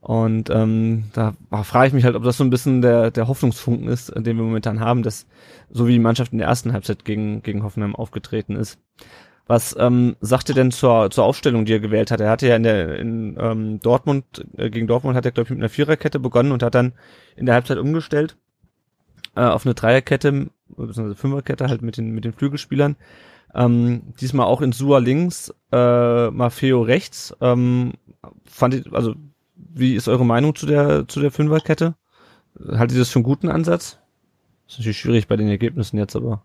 Und 0.00 0.48
ähm, 0.48 1.04
da 1.12 1.34
frage 1.62 1.88
ich 1.88 1.92
mich 1.92 2.04
halt, 2.04 2.16
ob 2.16 2.22
das 2.22 2.38
so 2.38 2.44
ein 2.44 2.50
bisschen 2.50 2.80
der, 2.80 3.10
der 3.10 3.28
Hoffnungsfunken 3.28 3.88
ist, 3.88 4.10
den 4.16 4.36
wir 4.36 4.44
momentan 4.44 4.80
haben, 4.80 5.02
dass 5.02 5.26
so 5.68 5.86
wie 5.86 5.92
die 5.92 5.98
Mannschaft 5.98 6.32
in 6.32 6.38
der 6.38 6.48
ersten 6.48 6.72
Halbzeit 6.72 7.04
gegen, 7.04 7.42
gegen 7.42 7.62
Hoffenheim 7.62 7.94
aufgetreten 7.94 8.56
ist. 8.56 8.78
Was 9.46 9.76
ähm, 9.78 10.16
sagt 10.20 10.48
ihr 10.48 10.54
denn 10.54 10.70
zur, 10.70 11.10
zur 11.10 11.24
Aufstellung, 11.24 11.64
die 11.64 11.72
er 11.72 11.80
gewählt 11.80 12.10
hat? 12.10 12.20
Er 12.20 12.30
hatte 12.30 12.46
ja 12.46 12.56
in 12.56 12.62
der 12.62 12.98
in 12.98 13.36
ähm, 13.38 13.80
Dortmund, 13.80 14.46
äh, 14.56 14.70
gegen 14.70 14.86
Dortmund 14.86 15.16
hat 15.16 15.24
er, 15.24 15.32
glaube 15.32 15.48
ich, 15.48 15.50
mit 15.50 15.58
einer 15.58 15.68
Viererkette 15.68 16.20
begonnen 16.20 16.52
und 16.52 16.62
hat 16.62 16.74
dann 16.74 16.92
in 17.36 17.46
der 17.46 17.56
Halbzeit 17.56 17.78
umgestellt 17.78 18.36
äh, 19.36 19.40
auf 19.40 19.66
eine 19.66 19.74
Dreierkette, 19.74 20.50
beziehungsweise 20.68 21.14
Fünferkette 21.14 21.68
halt 21.68 21.82
mit 21.82 21.96
den, 21.96 22.10
mit 22.12 22.24
den 22.24 22.32
Flügelspielern. 22.32 22.96
Ähm, 23.54 24.14
diesmal 24.20 24.46
auch 24.46 24.62
in 24.62 24.72
Sua 24.72 24.98
links, 24.98 25.52
äh, 25.72 26.30
Maffeo 26.30 26.82
rechts. 26.82 27.36
Ähm, 27.40 27.94
fand 28.44 28.74
ich, 28.74 28.92
also 28.92 29.14
wie 29.72 29.94
ist 29.94 30.08
eure 30.08 30.24
Meinung 30.24 30.54
zu 30.54 30.66
der, 30.66 31.06
zu 31.08 31.20
der 31.20 31.30
Fünferkette? 31.30 31.94
Haltet 32.68 32.96
ihr 32.96 33.00
das 33.00 33.10
für 33.10 33.16
einen 33.16 33.24
guten 33.24 33.48
Ansatz? 33.48 33.98
ist 34.70 34.78
natürlich 34.78 34.98
schwierig 34.98 35.26
bei 35.26 35.36
den 35.36 35.48
Ergebnissen 35.48 35.98
jetzt, 35.98 36.14
aber. 36.14 36.44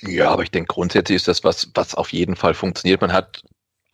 Ja, 0.00 0.30
aber 0.30 0.42
ich 0.42 0.50
denke 0.50 0.72
grundsätzlich 0.72 1.16
ist 1.16 1.28
das 1.28 1.44
was, 1.44 1.70
was 1.74 1.94
auf 1.94 2.12
jeden 2.12 2.36
Fall 2.36 2.54
funktioniert. 2.54 3.02
Man 3.02 3.12
hat 3.12 3.42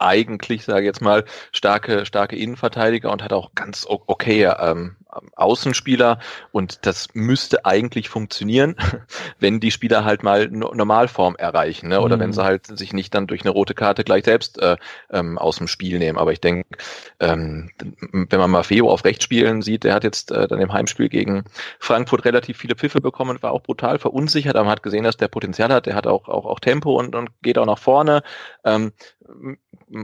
eigentlich, 0.01 0.65
sage 0.65 0.81
ich 0.81 0.87
jetzt 0.87 1.03
mal, 1.03 1.25
starke, 1.53 2.07
starke 2.07 2.37
Innenverteidiger 2.37 3.13
und 3.13 3.23
hat 3.23 3.33
auch 3.33 3.55
ganz 3.55 3.87
okay 3.89 4.51
ähm, 4.59 4.97
Außenspieler 5.37 6.19
und 6.53 6.87
das 6.87 7.09
müsste 7.15 7.65
eigentlich 7.65 8.09
funktionieren, 8.09 8.77
wenn 9.41 9.61
die 9.61 9.71
Spieler 9.71 10.05
halt 10.05 10.23
mal 10.23 10.49
Normalform 10.49 11.37
erreichen, 11.37 11.89
ne? 11.89 12.01
oder 12.01 12.17
mhm. 12.17 12.21
wenn 12.21 12.33
sie 12.33 12.45
halt 12.45 12.67
sich 12.67 12.93
nicht 12.93 13.15
dann 13.15 13.27
durch 13.27 13.43
eine 13.43 13.51
rote 13.51 13.75
Karte 13.75 14.05
gleich 14.05 14.25
selbst 14.25 14.61
äh, 14.61 14.77
ähm, 15.11 15.39
aus 15.39 15.57
dem 15.57 15.69
Spiel 15.69 15.99
nehmen. 15.99 16.19
Aber 16.19 16.33
ich 16.33 16.41
denke, 16.41 16.79
ähm, 17.19 17.71
wenn 18.13 18.41
man 18.41 18.51
mal 18.51 18.63
Feo 18.63 18.91
auf 18.91 19.05
rechts 19.05 19.25
spielen 19.25 19.63
sieht, 19.63 19.85
der 19.85 19.95
hat 19.95 20.05
jetzt 20.05 20.31
äh, 20.31 20.47
dann 20.47 20.61
im 20.61 20.73
Heimspiel 20.73 21.09
gegen 21.09 21.45
Frankfurt 21.79 22.25
relativ 22.25 22.59
viele 22.59 22.77
Pfiffe 22.77 23.01
bekommen 23.01 23.31
und 23.31 23.43
war 23.43 23.53
auch 23.53 23.63
brutal 23.63 23.99
verunsichert, 23.99 24.57
aber 24.57 24.65
man 24.65 24.73
hat 24.73 24.83
gesehen, 24.83 25.05
dass 25.05 25.17
der 25.17 25.29
Potenzial 25.29 25.73
hat, 25.73 25.87
der 25.87 25.95
hat 25.95 26.07
auch, 26.07 26.29
auch, 26.29 26.47
auch 26.47 26.61
Tempo 26.61 26.99
und, 26.99 27.15
und 27.15 27.31
geht 27.43 27.59
auch 27.59 27.67
nach 27.67 27.79
vorne. 27.79 28.23
Ähm, 28.65 28.93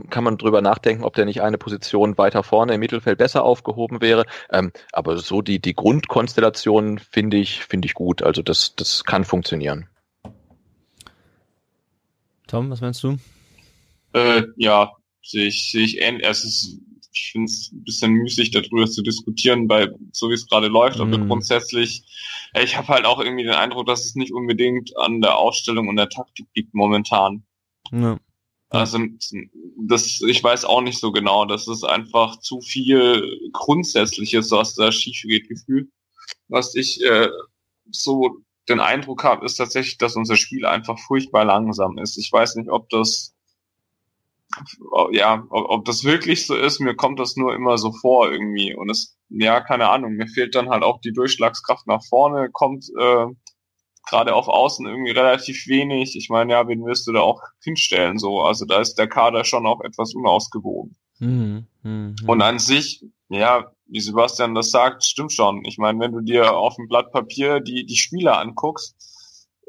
kann 0.09 0.23
man 0.23 0.37
drüber 0.37 0.61
nachdenken, 0.61 1.03
ob 1.03 1.15
der 1.15 1.25
nicht 1.25 1.41
eine 1.41 1.57
Position 1.57 2.17
weiter 2.17 2.43
vorne 2.43 2.73
im 2.73 2.79
Mittelfeld 2.79 3.17
besser 3.17 3.43
aufgehoben 3.43 4.01
wäre. 4.01 4.25
Ähm, 4.51 4.71
aber 4.91 5.17
so 5.17 5.41
die, 5.41 5.59
die 5.59 5.75
Grundkonstellation 5.75 6.99
finde 6.99 7.37
ich, 7.37 7.63
finde 7.63 7.85
ich 7.85 7.93
gut. 7.93 8.21
Also 8.21 8.41
das, 8.41 8.75
das 8.75 9.03
kann 9.03 9.23
funktionieren. 9.23 9.87
Tom, 12.47 12.69
was 12.69 12.81
meinst 12.81 13.03
du? 13.03 13.17
Äh, 14.13 14.43
ja, 14.55 14.91
sehe 15.21 15.47
ich, 15.47 15.71
sehe 15.71 15.83
ich 15.83 15.99
ähnlich. 16.01 16.25
Es 16.27 16.43
ist, 16.43 16.79
ich 17.11 17.31
finde 17.31 17.45
es 17.45 17.71
ein 17.71 17.83
bisschen 17.83 18.11
müßig, 18.13 18.51
darüber 18.51 18.87
zu 18.87 19.01
diskutieren, 19.01 19.67
weil 19.67 19.93
so 20.11 20.29
wie 20.29 20.33
es 20.33 20.47
gerade 20.47 20.67
läuft, 20.67 20.99
aber 20.99 21.17
Mhm. 21.17 21.27
grundsätzlich, 21.27 22.03
ja, 22.55 22.61
ich 22.61 22.77
habe 22.77 22.87
halt 22.89 23.05
auch 23.05 23.19
irgendwie 23.19 23.43
den 23.43 23.53
Eindruck, 23.53 23.87
dass 23.87 24.05
es 24.05 24.15
nicht 24.15 24.33
unbedingt 24.33 24.95
an 24.97 25.21
der 25.21 25.37
Ausstellung 25.37 25.87
und 25.87 25.97
der 25.97 26.09
Taktik 26.09 26.47
liegt 26.55 26.73
momentan. 26.73 27.43
Ja. 27.91 28.17
Also 28.69 28.99
das, 29.77 30.21
ich 30.21 30.43
weiß 30.43 30.65
auch 30.65 30.81
nicht 30.81 30.99
so 30.99 31.11
genau. 31.11 31.45
Das 31.45 31.67
ist 31.67 31.83
einfach 31.83 32.39
zu 32.39 32.59
viel 32.61 33.39
Grundsätzliches, 33.53 34.51
was 34.51 34.75
da 34.75 34.91
schief 34.91 35.21
geht, 35.23 35.47
gefühlt. 35.47 35.89
Was 36.49 36.75
ich 36.75 37.01
äh, 37.03 37.29
so 37.89 38.37
den 38.67 38.79
Eindruck 38.81 39.23
habe, 39.23 39.45
ist 39.45 39.55
tatsächlich, 39.55 39.97
dass 39.97 40.17
unser 40.17 40.35
Spiel 40.35 40.65
einfach 40.65 40.99
furchtbar 40.99 41.45
langsam 41.45 41.97
ist. 41.97 42.17
Ich 42.17 42.31
weiß 42.31 42.55
nicht, 42.55 42.69
ob 42.69 42.89
das 42.89 43.33
ja, 45.11 45.45
ob, 45.49 45.69
ob 45.69 45.85
das 45.85 46.03
wirklich 46.03 46.45
so 46.45 46.55
ist. 46.55 46.79
Mir 46.79 46.95
kommt 46.95 47.19
das 47.19 47.35
nur 47.35 47.53
immer 47.53 47.77
so 47.77 47.91
vor 47.91 48.31
irgendwie. 48.31 48.75
Und 48.75 48.89
es, 48.89 49.17
ja, 49.29 49.61
keine 49.61 49.89
Ahnung. 49.89 50.13
Mir 50.13 50.27
fehlt 50.27 50.55
dann 50.55 50.69
halt 50.69 50.83
auch 50.83 50.99
die 51.01 51.13
Durchschlagskraft 51.13 51.87
nach 51.87 52.03
vorne. 52.09 52.49
Kommt 52.51 52.85
äh, 52.99 53.27
gerade 54.09 54.33
auf 54.33 54.47
Außen 54.47 54.85
irgendwie 54.85 55.11
relativ 55.11 55.67
wenig. 55.67 56.15
Ich 56.15 56.29
meine, 56.29 56.53
ja, 56.53 56.67
wen 56.67 56.85
wirst 56.85 57.07
du 57.07 57.11
da 57.11 57.21
auch 57.21 57.41
hinstellen? 57.61 58.17
So, 58.17 58.41
also 58.41 58.65
da 58.65 58.79
ist 58.79 58.95
der 58.95 59.07
Kader 59.07 59.43
schon 59.43 59.65
auch 59.65 59.81
etwas 59.81 60.13
unausgewogen. 60.13 60.95
Mhm. 61.19 61.67
Mhm. 61.83 62.15
Und 62.25 62.41
an 62.41 62.59
sich, 62.59 63.03
ja, 63.29 63.71
wie 63.87 63.99
Sebastian 63.99 64.55
das 64.55 64.71
sagt, 64.71 65.03
stimmt 65.03 65.33
schon. 65.33 65.63
Ich 65.65 65.77
meine, 65.77 65.99
wenn 65.99 66.11
du 66.11 66.21
dir 66.21 66.55
auf 66.55 66.75
dem 66.75 66.87
Blatt 66.87 67.11
Papier 67.11 67.59
die, 67.59 67.85
die 67.85 67.95
Spieler 67.95 68.39
anguckst, 68.39 68.95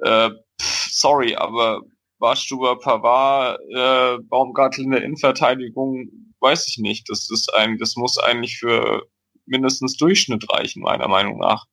äh, 0.02 0.30
pff, 0.60 0.88
sorry, 0.92 1.36
aber 1.36 1.82
Barstuber, 2.18 2.78
Pavard, 2.78 3.60
äh, 3.70 4.18
Baumgartel 4.22 4.84
in 4.84 4.90
der 4.90 5.02
Innenverteidigung, 5.02 6.08
weiß 6.40 6.68
ich 6.68 6.78
nicht. 6.78 7.08
Das 7.08 7.30
ist 7.30 7.52
ein, 7.54 7.78
das 7.78 7.96
muss 7.96 8.18
eigentlich 8.18 8.58
für 8.58 9.06
mindestens 9.46 9.96
Durchschnitt 9.96 10.52
reichen, 10.52 10.82
meiner 10.82 11.08
Meinung 11.08 11.38
nach. 11.38 11.66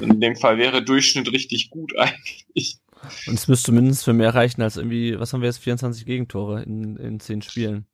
In 0.00 0.20
dem 0.20 0.36
Fall 0.36 0.58
wäre 0.58 0.82
Durchschnitt 0.82 1.30
richtig 1.32 1.70
gut 1.70 1.96
eigentlich. 1.98 2.78
Und 3.26 3.34
es 3.34 3.48
müsste 3.48 3.72
mindestens 3.72 4.04
für 4.04 4.12
mehr 4.12 4.34
reichen 4.34 4.62
als 4.62 4.76
irgendwie, 4.76 5.18
was 5.18 5.32
haben 5.32 5.40
wir 5.40 5.48
jetzt, 5.48 5.58
24 5.58 6.06
Gegentore 6.06 6.62
in, 6.62 6.96
in 6.96 7.20
10 7.20 7.42
Spielen. 7.42 7.86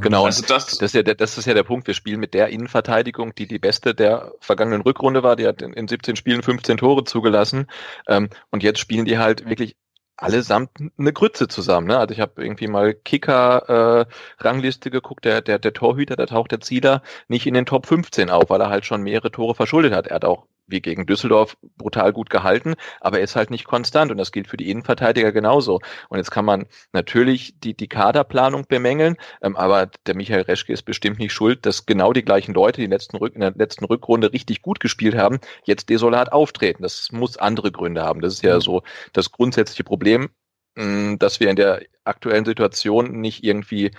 Genau, 0.00 0.24
Also 0.24 0.44
das, 0.46 0.66
Das 0.66 0.82
ist, 0.82 0.94
ja 0.94 1.02
der, 1.02 1.14
das 1.14 1.38
ist 1.38 1.46
ja 1.46 1.54
der 1.54 1.62
Punkt. 1.62 1.86
Wir 1.86 1.94
spielen 1.94 2.18
mit 2.18 2.34
der 2.34 2.48
Innenverteidigung, 2.48 3.34
die 3.34 3.46
die 3.46 3.58
beste 3.58 3.94
der 3.94 4.32
vergangenen 4.40 4.82
Rückrunde 4.82 5.22
war. 5.22 5.36
Die 5.36 5.46
hat 5.46 5.62
in, 5.62 5.72
in 5.72 5.86
17 5.86 6.16
Spielen 6.16 6.42
15 6.42 6.78
Tore 6.78 7.04
zugelassen. 7.04 7.66
Ähm, 8.08 8.30
und 8.50 8.62
jetzt 8.62 8.80
spielen 8.80 9.04
die 9.04 9.18
halt 9.18 9.48
wirklich 9.48 9.76
allesamt 10.16 10.70
eine 10.98 11.12
Grütze 11.12 11.48
zusammen. 11.48 11.86
Ne? 11.86 11.98
Also 11.98 12.12
ich 12.12 12.20
habe 12.20 12.42
irgendwie 12.42 12.66
mal 12.66 12.94
Kicker-Rangliste 12.94 14.90
geguckt. 14.90 15.24
Der, 15.24 15.40
der, 15.40 15.58
der 15.58 15.72
Torhüter, 15.72 16.16
der 16.16 16.26
taucht 16.26 16.50
der 16.50 16.60
Zieler 16.60 17.02
nicht 17.28 17.46
in 17.46 17.54
den 17.54 17.66
Top 17.66 17.86
15 17.86 18.28
auf, 18.28 18.50
weil 18.50 18.60
er 18.60 18.70
halt 18.70 18.84
schon 18.84 19.02
mehrere 19.02 19.30
Tore 19.30 19.54
verschuldet 19.54 19.94
hat. 19.94 20.08
Er 20.08 20.16
hat 20.16 20.24
auch 20.24 20.46
wie 20.70 20.80
gegen 20.80 21.06
Düsseldorf 21.06 21.56
brutal 21.76 22.12
gut 22.12 22.30
gehalten, 22.30 22.74
aber 23.00 23.18
er 23.18 23.24
ist 23.24 23.36
halt 23.36 23.50
nicht 23.50 23.64
konstant 23.64 24.10
und 24.10 24.18
das 24.18 24.32
gilt 24.32 24.48
für 24.48 24.56
die 24.56 24.70
Innenverteidiger 24.70 25.32
genauso. 25.32 25.80
Und 26.08 26.18
jetzt 26.18 26.30
kann 26.30 26.44
man 26.44 26.66
natürlich 26.92 27.58
die, 27.60 27.74
die 27.74 27.88
Kaderplanung 27.88 28.64
bemängeln, 28.68 29.16
ähm, 29.42 29.56
aber 29.56 29.90
der 30.06 30.16
Michael 30.16 30.42
Reschke 30.42 30.72
ist 30.72 30.82
bestimmt 30.82 31.18
nicht 31.18 31.32
schuld, 31.32 31.66
dass 31.66 31.86
genau 31.86 32.12
die 32.12 32.24
gleichen 32.24 32.54
Leute, 32.54 32.80
die 32.80 32.84
in, 32.84 32.90
letzten 32.90 33.16
Rück, 33.16 33.34
in 33.34 33.40
der 33.40 33.52
letzten 33.52 33.84
Rückrunde 33.84 34.32
richtig 34.32 34.62
gut 34.62 34.80
gespielt 34.80 35.16
haben, 35.16 35.40
jetzt 35.64 35.88
desolat 35.88 36.32
auftreten. 36.32 36.82
Das 36.82 37.08
muss 37.12 37.36
andere 37.36 37.72
Gründe 37.72 38.02
haben. 38.02 38.20
Das 38.20 38.34
ist 38.34 38.42
ja 38.42 38.60
so 38.60 38.82
das 39.12 39.30
grundsätzliche 39.32 39.84
Problem, 39.84 40.30
mh, 40.76 41.16
dass 41.18 41.40
wir 41.40 41.50
in 41.50 41.56
der 41.56 41.82
aktuellen 42.04 42.44
Situation 42.44 43.20
nicht 43.20 43.44
irgendwie 43.44 43.92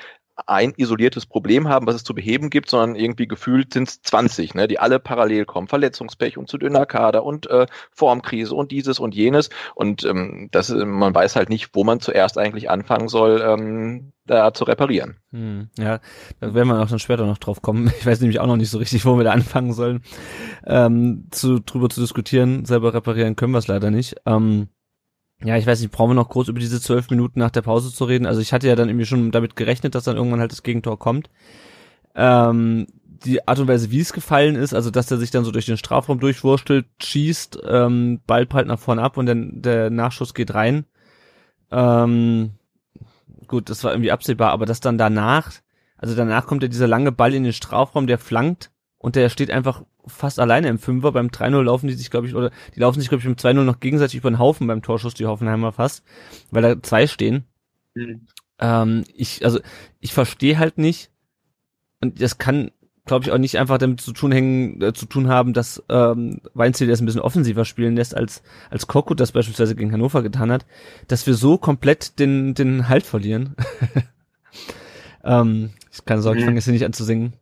ein 0.47 0.73
isoliertes 0.75 1.25
Problem 1.25 1.67
haben, 1.67 1.87
was 1.87 1.95
es 1.95 2.03
zu 2.03 2.13
beheben 2.13 2.49
gibt, 2.49 2.69
sondern 2.69 2.95
irgendwie 2.95 3.27
gefühlt 3.27 3.73
sind 3.73 3.89
es 3.89 4.01
20, 4.01 4.55
ne, 4.55 4.67
die 4.67 4.79
alle 4.79 4.99
parallel 4.99 5.45
kommen. 5.45 5.67
Verletzungspech 5.67 6.37
und 6.37 6.49
zu 6.49 6.57
dünner 6.57 6.85
Kader 6.85 7.23
und 7.23 7.49
äh, 7.49 7.67
Formkrise 7.91 8.55
und 8.55 8.71
dieses 8.71 8.99
und 8.99 9.15
jenes. 9.15 9.49
Und 9.75 10.03
ähm, 10.03 10.49
das, 10.51 10.69
man 10.69 11.13
weiß 11.13 11.35
halt 11.35 11.49
nicht, 11.49 11.69
wo 11.73 11.83
man 11.83 11.99
zuerst 11.99 12.37
eigentlich 12.37 12.69
anfangen 12.69 13.07
soll, 13.07 13.41
ähm, 13.45 14.11
da 14.25 14.53
zu 14.53 14.63
reparieren. 14.63 15.17
Hm, 15.31 15.69
ja, 15.77 15.99
da 16.39 16.53
werden 16.53 16.69
wir 16.69 16.81
auch 16.81 16.89
dann 16.89 16.99
später 16.99 17.25
noch 17.25 17.37
drauf 17.37 17.61
kommen. 17.61 17.91
Ich 17.99 18.05
weiß 18.05 18.21
nämlich 18.21 18.39
auch 18.39 18.47
noch 18.47 18.57
nicht 18.57 18.69
so 18.69 18.77
richtig, 18.77 19.05
wo 19.05 19.17
wir 19.17 19.23
da 19.23 19.31
anfangen 19.31 19.73
sollen, 19.73 20.01
ähm, 20.65 21.27
zu, 21.31 21.59
drüber 21.59 21.89
zu 21.89 22.01
diskutieren. 22.01 22.65
Selber 22.65 22.93
reparieren 22.93 23.35
können 23.35 23.53
wir 23.53 23.59
es 23.59 23.67
leider 23.67 23.91
nicht. 23.91 24.15
Ähm, 24.25 24.69
ja, 25.43 25.57
ich 25.57 25.65
weiß 25.65 25.81
nicht, 25.81 25.91
brauchen 25.91 26.11
wir 26.11 26.15
noch 26.15 26.29
groß 26.29 26.49
über 26.49 26.59
diese 26.59 26.79
zwölf 26.79 27.09
Minuten 27.09 27.39
nach 27.39 27.51
der 27.51 27.63
Pause 27.63 27.91
zu 27.91 28.05
reden? 28.05 28.25
Also 28.25 28.41
ich 28.41 28.53
hatte 28.53 28.67
ja 28.67 28.75
dann 28.75 28.89
irgendwie 28.89 29.05
schon 29.05 29.31
damit 29.31 29.55
gerechnet, 29.55 29.95
dass 29.95 30.03
dann 30.03 30.17
irgendwann 30.17 30.39
halt 30.39 30.51
das 30.51 30.63
Gegentor 30.63 30.99
kommt. 30.99 31.29
Ähm, 32.15 32.87
die 33.25 33.47
Art 33.47 33.59
und 33.59 33.67
Weise, 33.67 33.91
wie 33.91 33.99
es 33.99 34.13
gefallen 34.13 34.55
ist, 34.55 34.73
also 34.73 34.91
dass 34.91 35.09
er 35.11 35.17
sich 35.17 35.31
dann 35.31 35.43
so 35.43 35.51
durch 35.51 35.65
den 35.65 35.77
Strafraum 35.77 36.19
durchwurstelt, 36.19 36.85
schießt, 37.01 37.59
ähm, 37.67 38.19
Ball 38.25 38.45
prallt 38.45 38.67
nach 38.67 38.79
vorne 38.79 39.01
ab 39.01 39.17
und 39.17 39.25
dann 39.25 39.61
der 39.61 39.89
Nachschuss 39.89 40.33
geht 40.33 40.53
rein. 40.53 40.85
Ähm, 41.71 42.51
gut, 43.47 43.69
das 43.69 43.83
war 43.83 43.91
irgendwie 43.91 44.11
absehbar, 44.11 44.51
aber 44.51 44.65
dass 44.65 44.79
dann 44.79 44.97
danach, 44.97 45.51
also 45.97 46.15
danach 46.15 46.47
kommt 46.47 46.63
ja 46.63 46.69
dieser 46.69 46.87
lange 46.87 47.11
Ball 47.11 47.33
in 47.33 47.43
den 47.43 47.53
Strafraum, 47.53 48.07
der 48.07 48.17
flankt 48.17 48.71
und 49.01 49.15
der 49.15 49.29
steht 49.29 49.49
einfach 49.49 49.81
fast 50.05 50.39
alleine 50.39 50.69
im 50.69 50.77
Fünfer. 50.77 51.11
Beim 51.11 51.27
3-0 51.31 51.63
laufen 51.63 51.87
die 51.87 51.93
sich, 51.95 52.11
glaube 52.11 52.27
ich, 52.27 52.35
oder 52.35 52.51
die 52.75 52.79
laufen 52.79 52.99
sich, 52.99 53.09
glaube 53.09 53.19
ich, 53.21 53.25
beim 53.25 53.35
2-0 53.35 53.63
noch 53.63 53.79
gegenseitig 53.79 54.17
über 54.17 54.29
den 54.29 54.37
Haufen 54.39 54.67
beim 54.67 54.83
Torschuss, 54.83 55.15
die 55.15 55.25
Hoffenheimer 55.25 55.71
fast, 55.71 56.03
weil 56.51 56.61
da 56.61 56.81
zwei 56.83 57.07
stehen. 57.07 57.45
Mhm. 57.95 58.27
Ähm, 58.59 59.03
ich, 59.15 59.43
also, 59.43 59.59
ich 59.99 60.13
verstehe 60.13 60.59
halt 60.59 60.77
nicht, 60.77 61.09
und 61.99 62.21
das 62.21 62.37
kann, 62.37 62.69
glaube 63.05 63.25
ich, 63.25 63.31
auch 63.31 63.39
nicht 63.39 63.57
einfach 63.57 63.79
damit 63.79 64.01
zu 64.01 64.11
tun 64.13 64.31
hängen, 64.31 64.79
äh, 64.83 64.93
zu 64.93 65.07
tun 65.07 65.27
haben, 65.29 65.53
dass 65.53 65.83
ähm, 65.89 66.41
Weinziel 66.53 66.87
das 66.87 67.01
ein 67.01 67.05
bisschen 67.07 67.21
offensiver 67.21 67.65
spielen 67.65 67.95
lässt, 67.95 68.15
als, 68.15 68.43
als 68.69 68.85
Korkut 68.85 69.19
das 69.19 69.31
beispielsweise 69.31 69.75
gegen 69.75 69.91
Hannover 69.91 70.21
getan 70.21 70.51
hat, 70.51 70.67
dass 71.07 71.25
wir 71.25 71.33
so 71.33 71.57
komplett 71.57 72.19
den, 72.19 72.53
den 72.53 72.87
Halt 72.87 73.05
verlieren. 73.05 73.55
ähm, 75.23 75.71
ich 75.91 76.05
keine 76.05 76.21
Sorge, 76.21 76.39
ich 76.39 76.43
Mhm. 76.43 76.49
fange 76.49 76.57
jetzt 76.57 76.65
hier 76.65 76.73
nicht 76.73 76.85
an 76.85 76.93
zu 76.93 77.03
singen. 77.03 77.33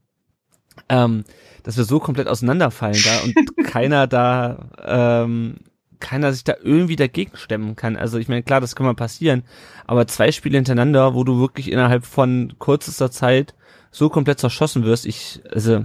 Ähm, 0.88 1.24
dass 1.64 1.78
wir 1.78 1.84
so 1.84 2.00
komplett 2.00 2.28
auseinanderfallen 2.28 2.98
da 3.04 3.20
und 3.22 3.36
keiner 3.66 4.08
da, 4.08 4.70
ähm, 4.84 5.58
keiner 6.00 6.32
sich 6.32 6.44
da 6.44 6.56
irgendwie 6.62 6.96
dagegen 6.96 7.36
stemmen 7.36 7.76
kann. 7.76 7.98
Also 7.98 8.18
ich 8.18 8.28
meine, 8.30 8.44
klar, 8.44 8.62
das 8.62 8.76
kann 8.76 8.86
mal 8.86 8.96
passieren, 8.96 9.44
aber 9.86 10.08
zwei 10.08 10.32
Spiele 10.32 10.58
hintereinander, 10.58 11.14
wo 11.14 11.24
du 11.24 11.40
wirklich 11.40 11.72
innerhalb 11.72 12.06
von 12.06 12.54
kürzester 12.60 13.12
Zeit 13.12 13.54
so 13.92 14.10
komplett 14.10 14.40
zerschossen 14.40 14.84
wirst, 14.84 15.06
ich, 15.06 15.42
also, 15.52 15.82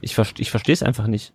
ich, 0.00 0.18
ich 0.38 0.50
verstehe 0.50 0.72
es 0.72 0.82
einfach 0.82 1.06
nicht. 1.06 1.32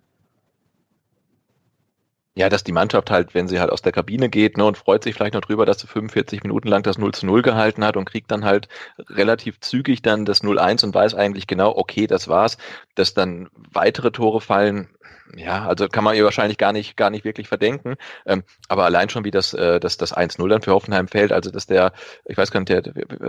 Ja, 2.40 2.48
dass 2.48 2.64
die 2.64 2.72
Mannschaft 2.72 3.12
halt, 3.12 3.34
wenn 3.34 3.50
sie 3.50 3.60
halt 3.60 3.70
aus 3.70 3.82
der 3.82 3.92
Kabine 3.92 4.30
geht 4.30 4.56
ne, 4.58 4.64
und 4.64 4.78
freut 4.78 5.04
sich 5.04 5.14
vielleicht 5.14 5.34
noch 5.34 5.42
drüber, 5.42 5.66
dass 5.66 5.80
sie 5.80 5.88
45 5.88 6.42
Minuten 6.44 6.70
lang 6.70 6.84
das 6.84 6.98
0 6.98 7.14
zu 7.14 7.26
0 7.26 7.42
gehalten 7.42 7.84
hat 7.84 7.98
und 7.98 8.06
kriegt 8.06 8.32
dann 8.32 8.46
halt 8.46 8.70
relativ 9.10 9.60
zügig 9.60 10.02
dann 10.02 10.24
das 10.24 10.42
0-1 10.42 10.86
und 10.86 10.96
weiß 10.96 11.16
eigentlich 11.16 11.48
genau, 11.48 11.76
okay, 11.76 12.08
das 12.08 12.30
war's, 12.30 12.58
dass 12.96 13.14
dann 13.14 13.50
weitere 13.54 14.12
Tore 14.12 14.40
fallen. 14.40 14.88
Ja, 15.36 15.68
also 15.68 15.88
kann 15.88 16.04
man 16.04 16.16
ihr 16.16 16.24
wahrscheinlich 16.24 16.58
gar 16.58 16.74
nicht, 16.74 16.98
gar 16.98 17.12
nicht 17.12 17.24
wirklich 17.24 17.48
verdenken. 17.48 17.98
Ähm, 18.26 18.44
aber 18.68 18.86
allein 18.86 19.10
schon, 19.10 19.26
wie 19.26 19.32
das, 19.32 19.54
äh, 19.54 19.80
das, 19.80 19.98
das 19.98 20.12
1-0 20.12 20.50
dann 20.50 20.64
für 20.64 20.72
Hoffenheim 20.74 21.08
fällt, 21.08 21.32
also 21.32 21.52
dass 21.52 21.68
der, 21.68 21.94
ich 22.26 22.36
weiß 22.36 22.50
gar 22.50 22.62
nicht, 22.62 22.70
der, 22.70 22.82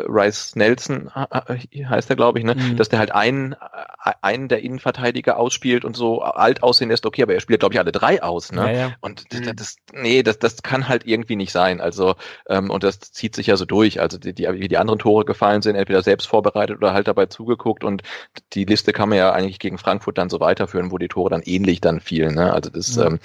Rice 0.08 0.56
Nelson 0.56 1.10
äh, 1.14 1.84
heißt 1.84 2.08
der, 2.08 2.16
glaube 2.16 2.38
ich, 2.38 2.44
ne, 2.46 2.54
Mhm. 2.54 2.76
dass 2.76 2.88
der 2.88 3.00
halt 3.00 3.12
einen, 3.12 3.52
äh, 3.52 3.56
einen 4.22 4.48
der 4.48 4.62
Innenverteidiger 4.62 5.36
ausspielt 5.38 5.84
und 5.84 5.94
so 5.94 6.22
alt 6.22 6.62
aussehen 6.62 6.88
lässt, 6.88 7.04
okay, 7.04 7.22
aber 7.22 7.34
er 7.34 7.40
spielt, 7.40 7.60
glaube 7.60 7.74
ich, 7.74 7.78
alle 7.80 7.92
drei 7.92 8.22
aus, 8.22 8.50
ne? 8.50 8.62
Ja, 8.62 8.70
ja. 8.70 8.96
Und 9.00 9.26
Mhm. 9.32 9.42
das, 9.44 9.54
das, 9.56 9.76
nee, 9.92 10.22
das, 10.22 10.38
das 10.38 10.62
kann 10.62 10.88
halt 10.88 11.06
irgendwie 11.06 11.36
nicht 11.36 11.52
sein. 11.52 11.82
Also, 11.82 12.14
ähm, 12.48 12.70
und 12.70 12.82
das 12.82 12.98
zieht 13.00 13.34
sich 13.34 13.48
ja 13.48 13.56
so 13.56 13.66
durch. 13.66 14.00
Also, 14.00 14.16
die, 14.18 14.32
die, 14.34 14.48
wie 14.50 14.68
die 14.68 14.78
anderen 14.78 14.98
Tore 14.98 15.26
gefallen 15.26 15.60
sind, 15.62 15.76
entweder 15.76 16.02
selbst 16.02 16.26
vorbereitet 16.28 16.78
oder 16.78 16.94
halt 16.94 17.08
dabei 17.08 17.26
zugeguckt. 17.26 17.84
Und 17.84 18.02
die 18.52 18.64
Liste 18.64 18.92
kann 18.92 19.08
man 19.08 19.18
ja 19.18 19.32
eigentlich 19.32 19.58
gegen 19.58 19.78
Frankfurt 19.78 20.18
dann 20.18 20.30
so 20.30 20.40
weiterführen, 20.40 20.90
wo 20.90 20.98
die 20.98 21.08
Tore 21.08 21.30
dann 21.30 21.42
ähnlich 21.42 21.69
dann 21.78 22.00
fielen. 22.00 22.36
Ne? 22.36 22.50
Also, 22.50 22.70
das, 22.70 22.96
Ja. 22.96 23.08
ähm, 23.08 23.20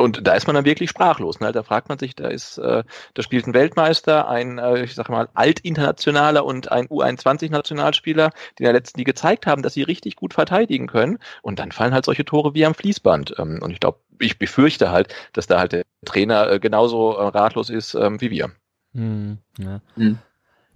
und 0.00 0.26
da 0.26 0.32
ist 0.32 0.46
man 0.46 0.54
dann 0.56 0.64
wirklich 0.64 0.88
sprachlos. 0.88 1.40
Ne? 1.40 1.52
Da 1.52 1.62
fragt 1.62 1.90
man 1.90 1.98
sich, 1.98 2.16
da 2.16 2.28
ist, 2.28 2.56
äh, 2.56 2.84
da 3.12 3.22
spielt 3.22 3.46
ein 3.46 3.52
Weltmeister, 3.52 4.28
ein, 4.28 4.56
äh, 4.56 4.82
ich 4.82 4.94
sag 4.94 5.10
mal, 5.10 5.28
altinternationaler 5.34 6.46
und 6.46 6.72
ein 6.72 6.86
U21-Nationalspieler, 6.86 8.30
die 8.58 8.62
in 8.62 8.64
der 8.64 8.72
letzten 8.72 8.98
Liga 8.98 9.10
gezeigt 9.10 9.46
haben, 9.46 9.62
dass 9.62 9.74
sie 9.74 9.82
richtig 9.82 10.16
gut 10.16 10.32
verteidigen 10.32 10.86
können. 10.86 11.18
Und 11.42 11.58
dann 11.58 11.70
fallen 11.70 11.92
halt 11.92 12.06
solche 12.06 12.24
Tore 12.24 12.54
wie 12.54 12.64
am 12.64 12.74
Fließband. 12.74 13.34
Ähm, 13.38 13.58
und 13.62 13.72
ich 13.72 13.80
glaube, 13.80 13.98
ich 14.18 14.38
befürchte 14.38 14.90
halt, 14.90 15.14
dass 15.34 15.46
da 15.46 15.58
halt 15.58 15.72
der 15.72 15.82
Trainer 16.06 16.50
äh, 16.50 16.60
genauso 16.60 17.16
äh, 17.16 17.26
ratlos 17.26 17.68
ist 17.68 17.94
ähm, 17.94 18.22
wie 18.22 18.30
wir. 18.30 18.52
Hm, 18.94 19.36
ja. 19.58 19.80
Hm. 19.96 20.18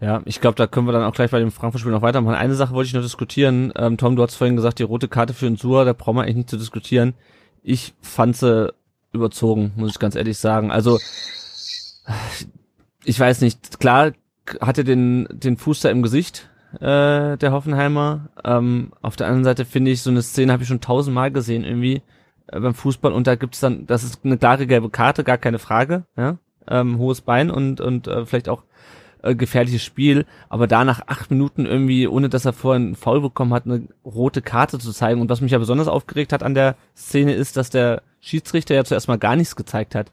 Ja, 0.04 0.20
ich 0.26 0.42
glaube, 0.42 0.54
da 0.56 0.66
können 0.66 0.86
wir 0.86 0.92
dann 0.92 1.04
auch 1.04 1.14
gleich 1.14 1.30
bei 1.30 1.38
dem 1.38 1.50
Frankfurt-Spiel 1.50 1.90
noch 1.90 2.02
weitermachen. 2.02 2.36
Eine 2.36 2.54
Sache 2.54 2.74
wollte 2.74 2.88
ich 2.88 2.92
noch 2.92 3.00
diskutieren. 3.00 3.72
Ähm, 3.74 3.96
Tom, 3.96 4.16
du 4.16 4.22
hast 4.22 4.34
vorhin 4.34 4.54
gesagt, 4.54 4.78
die 4.78 4.82
rote 4.82 5.08
Karte 5.08 5.32
für 5.32 5.46
Insua, 5.46 5.86
da 5.86 5.94
brauchen 5.94 6.16
wir 6.16 6.24
eigentlich 6.24 6.36
nicht 6.36 6.50
zu 6.50 6.58
diskutieren. 6.58 7.14
Ich 7.62 7.94
fand 8.02 8.36
sie 8.36 8.70
überzogen, 9.12 9.72
muss 9.76 9.92
ich 9.92 9.98
ganz 9.98 10.14
ehrlich 10.14 10.36
sagen. 10.36 10.70
Also, 10.70 10.98
ich 13.02 13.18
weiß 13.18 13.40
nicht, 13.40 13.80
klar 13.80 14.12
hat 14.60 14.76
er 14.76 14.84
den, 14.84 15.26
den 15.30 15.56
Fuß 15.56 15.80
da 15.80 15.88
im 15.88 16.02
Gesicht, 16.02 16.50
äh, 16.80 17.38
der 17.38 17.52
Hoffenheimer. 17.52 18.28
Ähm, 18.44 18.92
auf 19.00 19.16
der 19.16 19.28
anderen 19.28 19.44
Seite 19.44 19.64
finde 19.64 19.90
ich, 19.90 20.02
so 20.02 20.10
eine 20.10 20.20
Szene 20.20 20.52
habe 20.52 20.64
ich 20.64 20.68
schon 20.68 20.82
tausendmal 20.82 21.30
gesehen 21.30 21.64
irgendwie 21.64 22.02
äh, 22.48 22.60
beim 22.60 22.74
Fußball 22.74 23.14
und 23.14 23.26
da 23.26 23.36
gibt's 23.36 23.60
dann, 23.60 23.86
das 23.86 24.04
ist 24.04 24.22
eine 24.22 24.36
klare 24.36 24.66
gelbe 24.66 24.90
Karte, 24.90 25.24
gar 25.24 25.38
keine 25.38 25.58
Frage, 25.58 26.04
ja. 26.14 26.36
Ähm, 26.68 26.98
hohes 26.98 27.22
Bein 27.22 27.50
und, 27.50 27.80
und 27.80 28.06
äh, 28.06 28.26
vielleicht 28.26 28.50
auch 28.50 28.64
äh, 29.24 29.34
gefährliches 29.34 29.82
Spiel, 29.82 30.26
aber 30.48 30.66
da 30.66 30.84
nach 30.84 31.02
acht 31.06 31.30
Minuten 31.30 31.66
irgendwie, 31.66 32.06
ohne 32.06 32.28
dass 32.28 32.44
er 32.44 32.52
vorher 32.52 32.76
einen 32.76 32.94
Foul 32.94 33.20
bekommen 33.20 33.54
hat, 33.54 33.64
eine 33.64 33.88
rote 34.04 34.42
Karte 34.42 34.78
zu 34.78 34.92
zeigen. 34.92 35.20
Und 35.20 35.30
was 35.30 35.40
mich 35.40 35.52
ja 35.52 35.58
besonders 35.58 35.88
aufgeregt 35.88 36.32
hat 36.32 36.42
an 36.42 36.54
der 36.54 36.76
Szene 36.96 37.34
ist, 37.34 37.56
dass 37.56 37.70
der 37.70 38.02
Schiedsrichter 38.20 38.74
ja 38.74 38.84
zuerst 38.84 39.08
mal 39.08 39.18
gar 39.18 39.36
nichts 39.36 39.56
gezeigt 39.56 39.94
hat. 39.94 40.12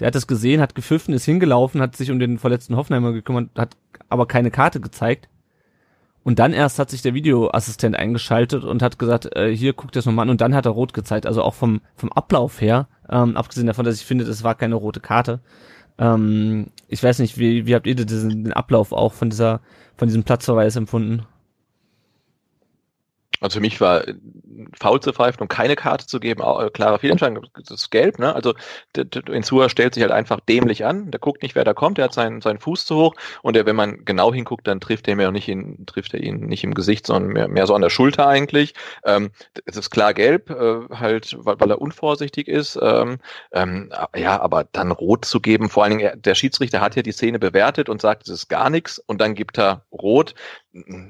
Der 0.00 0.06
hat 0.06 0.14
das 0.14 0.26
gesehen, 0.26 0.60
hat 0.60 0.74
gepfiffen, 0.74 1.14
ist 1.14 1.26
hingelaufen, 1.26 1.80
hat 1.80 1.94
sich 1.94 2.10
um 2.10 2.18
den 2.18 2.38
verletzten 2.38 2.76
Hoffenheimer 2.76 3.12
gekümmert, 3.12 3.50
hat 3.56 3.76
aber 4.08 4.26
keine 4.26 4.50
Karte 4.50 4.80
gezeigt. 4.80 5.28
Und 6.24 6.38
dann 6.38 6.52
erst 6.52 6.78
hat 6.78 6.88
sich 6.90 7.02
der 7.02 7.14
Videoassistent 7.14 7.96
eingeschaltet 7.96 8.64
und 8.64 8.80
hat 8.80 8.98
gesagt, 8.98 9.34
äh, 9.36 9.54
hier 9.54 9.72
guckt 9.72 9.96
das 9.96 10.06
nochmal 10.06 10.24
an 10.24 10.30
und 10.30 10.40
dann 10.40 10.54
hat 10.54 10.66
er 10.66 10.72
rot 10.72 10.94
gezeigt. 10.94 11.26
Also 11.26 11.42
auch 11.42 11.54
vom, 11.54 11.80
vom 11.96 12.12
Ablauf 12.12 12.60
her, 12.60 12.86
ähm, 13.10 13.36
abgesehen 13.36 13.66
davon, 13.66 13.84
dass 13.84 13.96
ich 13.96 14.06
finde, 14.06 14.24
das 14.24 14.44
war 14.44 14.54
keine 14.54 14.76
rote 14.76 15.00
Karte. 15.00 15.40
Ähm, 15.98 16.68
ich 16.88 17.02
weiß 17.02 17.18
nicht, 17.18 17.38
wie, 17.38 17.66
wie 17.66 17.74
habt 17.74 17.86
ihr 17.86 17.94
den 17.94 18.52
Ablauf 18.52 18.92
auch 18.92 19.12
von 19.12 19.30
dieser, 19.30 19.60
von 19.96 20.08
diesem 20.08 20.24
Platzverweis 20.24 20.76
empfunden? 20.76 21.26
Also 23.42 23.56
für 23.56 23.60
mich 23.60 23.80
war 23.80 24.06
äh, 24.06 24.14
faul 24.78 25.00
zu 25.00 25.12
pfeifen 25.12 25.42
und 25.42 25.48
keine 25.48 25.76
Karte 25.76 26.06
zu 26.06 26.20
geben, 26.20 26.42
äh, 26.42 26.70
klarer 26.70 26.98
Fehlentscheidung, 26.98 27.46
das 27.54 27.70
ist 27.70 27.90
gelb, 27.90 28.18
ne? 28.18 28.34
Also 28.34 28.54
Insua 29.30 29.68
stellt 29.68 29.94
sich 29.94 30.02
halt 30.02 30.12
einfach 30.12 30.40
dämlich 30.40 30.84
an, 30.84 31.10
der 31.10 31.18
guckt 31.20 31.42
nicht, 31.42 31.54
wer 31.54 31.64
da 31.64 31.74
kommt, 31.74 31.98
der 31.98 32.06
hat 32.06 32.14
seinen, 32.14 32.40
seinen 32.40 32.60
Fuß 32.60 32.86
zu 32.86 32.96
hoch 32.96 33.14
und 33.42 33.56
der, 33.56 33.66
wenn 33.66 33.76
man 33.76 34.04
genau 34.04 34.32
hinguckt, 34.32 34.66
dann 34.66 34.80
trifft 34.80 35.08
er 35.08 35.16
mir 35.16 35.28
auch 35.28 35.32
nicht 35.32 35.48
in, 35.48 35.84
trifft 35.86 36.14
er 36.14 36.20
ihn 36.20 36.46
nicht 36.46 36.62
im 36.62 36.74
Gesicht, 36.74 37.06
sondern 37.06 37.32
mehr, 37.32 37.48
mehr 37.48 37.66
so 37.66 37.74
an 37.74 37.82
der 37.82 37.90
Schulter 37.90 38.28
eigentlich. 38.28 38.74
Ähm, 39.04 39.32
es 39.64 39.76
ist 39.76 39.90
klar 39.90 40.14
gelb, 40.14 40.50
äh, 40.50 40.88
halt, 40.90 41.36
weil, 41.38 41.58
weil 41.58 41.70
er 41.70 41.80
unvorsichtig 41.80 42.46
ist. 42.46 42.78
Ähm, 42.80 43.18
ähm, 43.52 43.90
ja, 44.16 44.40
aber 44.40 44.64
dann 44.70 44.92
rot 44.92 45.24
zu 45.24 45.40
geben, 45.40 45.68
vor 45.68 45.84
allen 45.84 45.98
Dingen, 45.98 46.22
der 46.22 46.34
Schiedsrichter 46.36 46.80
hat 46.80 46.94
ja 46.94 47.02
die 47.02 47.12
Szene 47.12 47.38
bewertet 47.40 47.88
und 47.88 48.00
sagt, 48.00 48.22
es 48.28 48.28
ist 48.34 48.48
gar 48.48 48.70
nichts 48.70 48.98
und 48.98 49.20
dann 49.20 49.34
gibt 49.34 49.58
er 49.58 49.84
rot. 49.90 50.34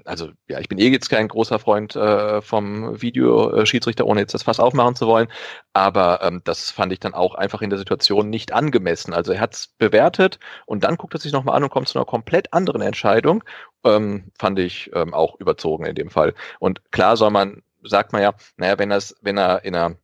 Also 0.05 0.31
ja, 0.49 0.59
ich 0.59 0.69
bin 0.69 0.79
eh 0.79 0.89
jetzt 0.89 1.09
kein 1.09 1.29
großer 1.29 1.61
Freund 1.61 1.95
äh, 1.95 2.43
vom 2.43 3.01
Videoschiedsrichter, 3.01 4.05
ohne 4.07 4.21
jetzt 4.21 4.35
das 4.35 4.43
Fass 4.43 4.59
aufmachen 4.59 4.97
zu 4.97 5.07
wollen, 5.07 5.29
aber 5.73 6.21
ähm, 6.23 6.41
das 6.45 6.73
fand 6.73 6.93
ich 6.93 6.99
dann 6.99 7.15
auch 7.15 7.37
einfach 7.37 7.63
in 7.63 7.71
der 7.71 7.79
Situation 7.79 8.29
nicht 8.29 8.53
angemessen. 8.53 9.15
Also 9.15 9.33
er 9.33 9.41
hat 9.41 9.55
es 9.55 9.69
bewertet 9.79 10.41
und 10.67 10.83
dann 10.83 10.97
guckt 10.97 11.15
er 11.15 11.21
sich 11.21 11.33
nochmal 11.33 11.57
an 11.57 11.63
und 11.63 11.71
kommt 11.71 11.89
zu 11.89 11.99
einer 11.99 12.07
komplett 12.07 12.53
anderen 12.53 12.83
Entscheidung. 12.83 13.45
Ähm, 13.85 14.33
fand 14.39 14.59
ich 14.59 14.91
ähm, 14.95 15.15
auch 15.15 15.39
überzogen 15.39 15.87
in 15.87 15.95
dem 15.95 16.11
Fall. 16.11 16.35
Und 16.59 16.91
klar 16.91 17.17
soll 17.17 17.31
man, 17.31 17.63
sagt 17.85 18.13
man 18.13 18.23
ja, 18.23 18.35
naja, 18.57 18.79
wenn 18.79 18.91
das, 18.91 19.17
wenn 19.23 19.39
er 19.39 19.65
in 19.65 19.77
einer 19.77 19.97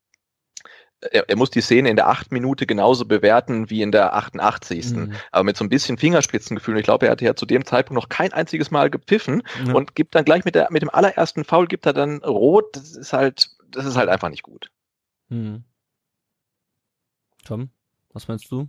er, 1.01 1.29
er 1.29 1.37
muss 1.37 1.51
die 1.51 1.61
Szene 1.61 1.89
in 1.91 1.97
der 1.97 2.09
achten 2.09 2.35
Minute 2.35 2.67
genauso 2.67 3.05
bewerten 3.05 3.71
wie 3.71 3.83
in 3.83 3.93
der 3.93 4.15
88. 4.15 4.91
Mhm. 4.91 5.15
Aber 5.31 5.45
mit 5.45 5.57
so 5.57 5.65
ein 5.65 5.69
bisschen 5.69 5.99
Fingerspitzengefühl. 5.99 6.79
Ich 6.79 6.85
glaube, 6.85 7.07
er 7.07 7.13
hatte 7.13 7.25
ja 7.25 7.37
zu 7.37 7.47
dem 7.47 7.65
Zeitpunkt 7.65 8.03
noch 8.03 8.09
kein 8.09 8.33
einziges 8.33 8.71
Mal 8.71 8.91
gepfiffen 8.91 9.43
mhm. 9.65 9.75
und 9.75 9.95
gibt 9.95 10.15
dann 10.15 10.25
gleich 10.25 10.45
mit 10.45 10.55
der 10.55 10.69
mit 10.71 10.83
dem 10.83 10.91
allerersten 10.91 11.45
Foul 11.45 11.67
gibt 11.67 11.87
er 11.87 11.93
dann 11.93 12.23
rot. 12.23 12.77
Das 12.77 12.97
ist 12.97 13.13
halt 13.13 13.51
das 13.71 13.87
ist 13.87 13.97
halt 13.97 14.09
einfach 14.09 14.29
nicht 14.29 14.43
gut. 14.43 14.71
Mhm. 15.29 15.65
Tom, 17.45 17.71
was 18.13 18.29
meinst 18.29 18.51
du? 18.51 18.69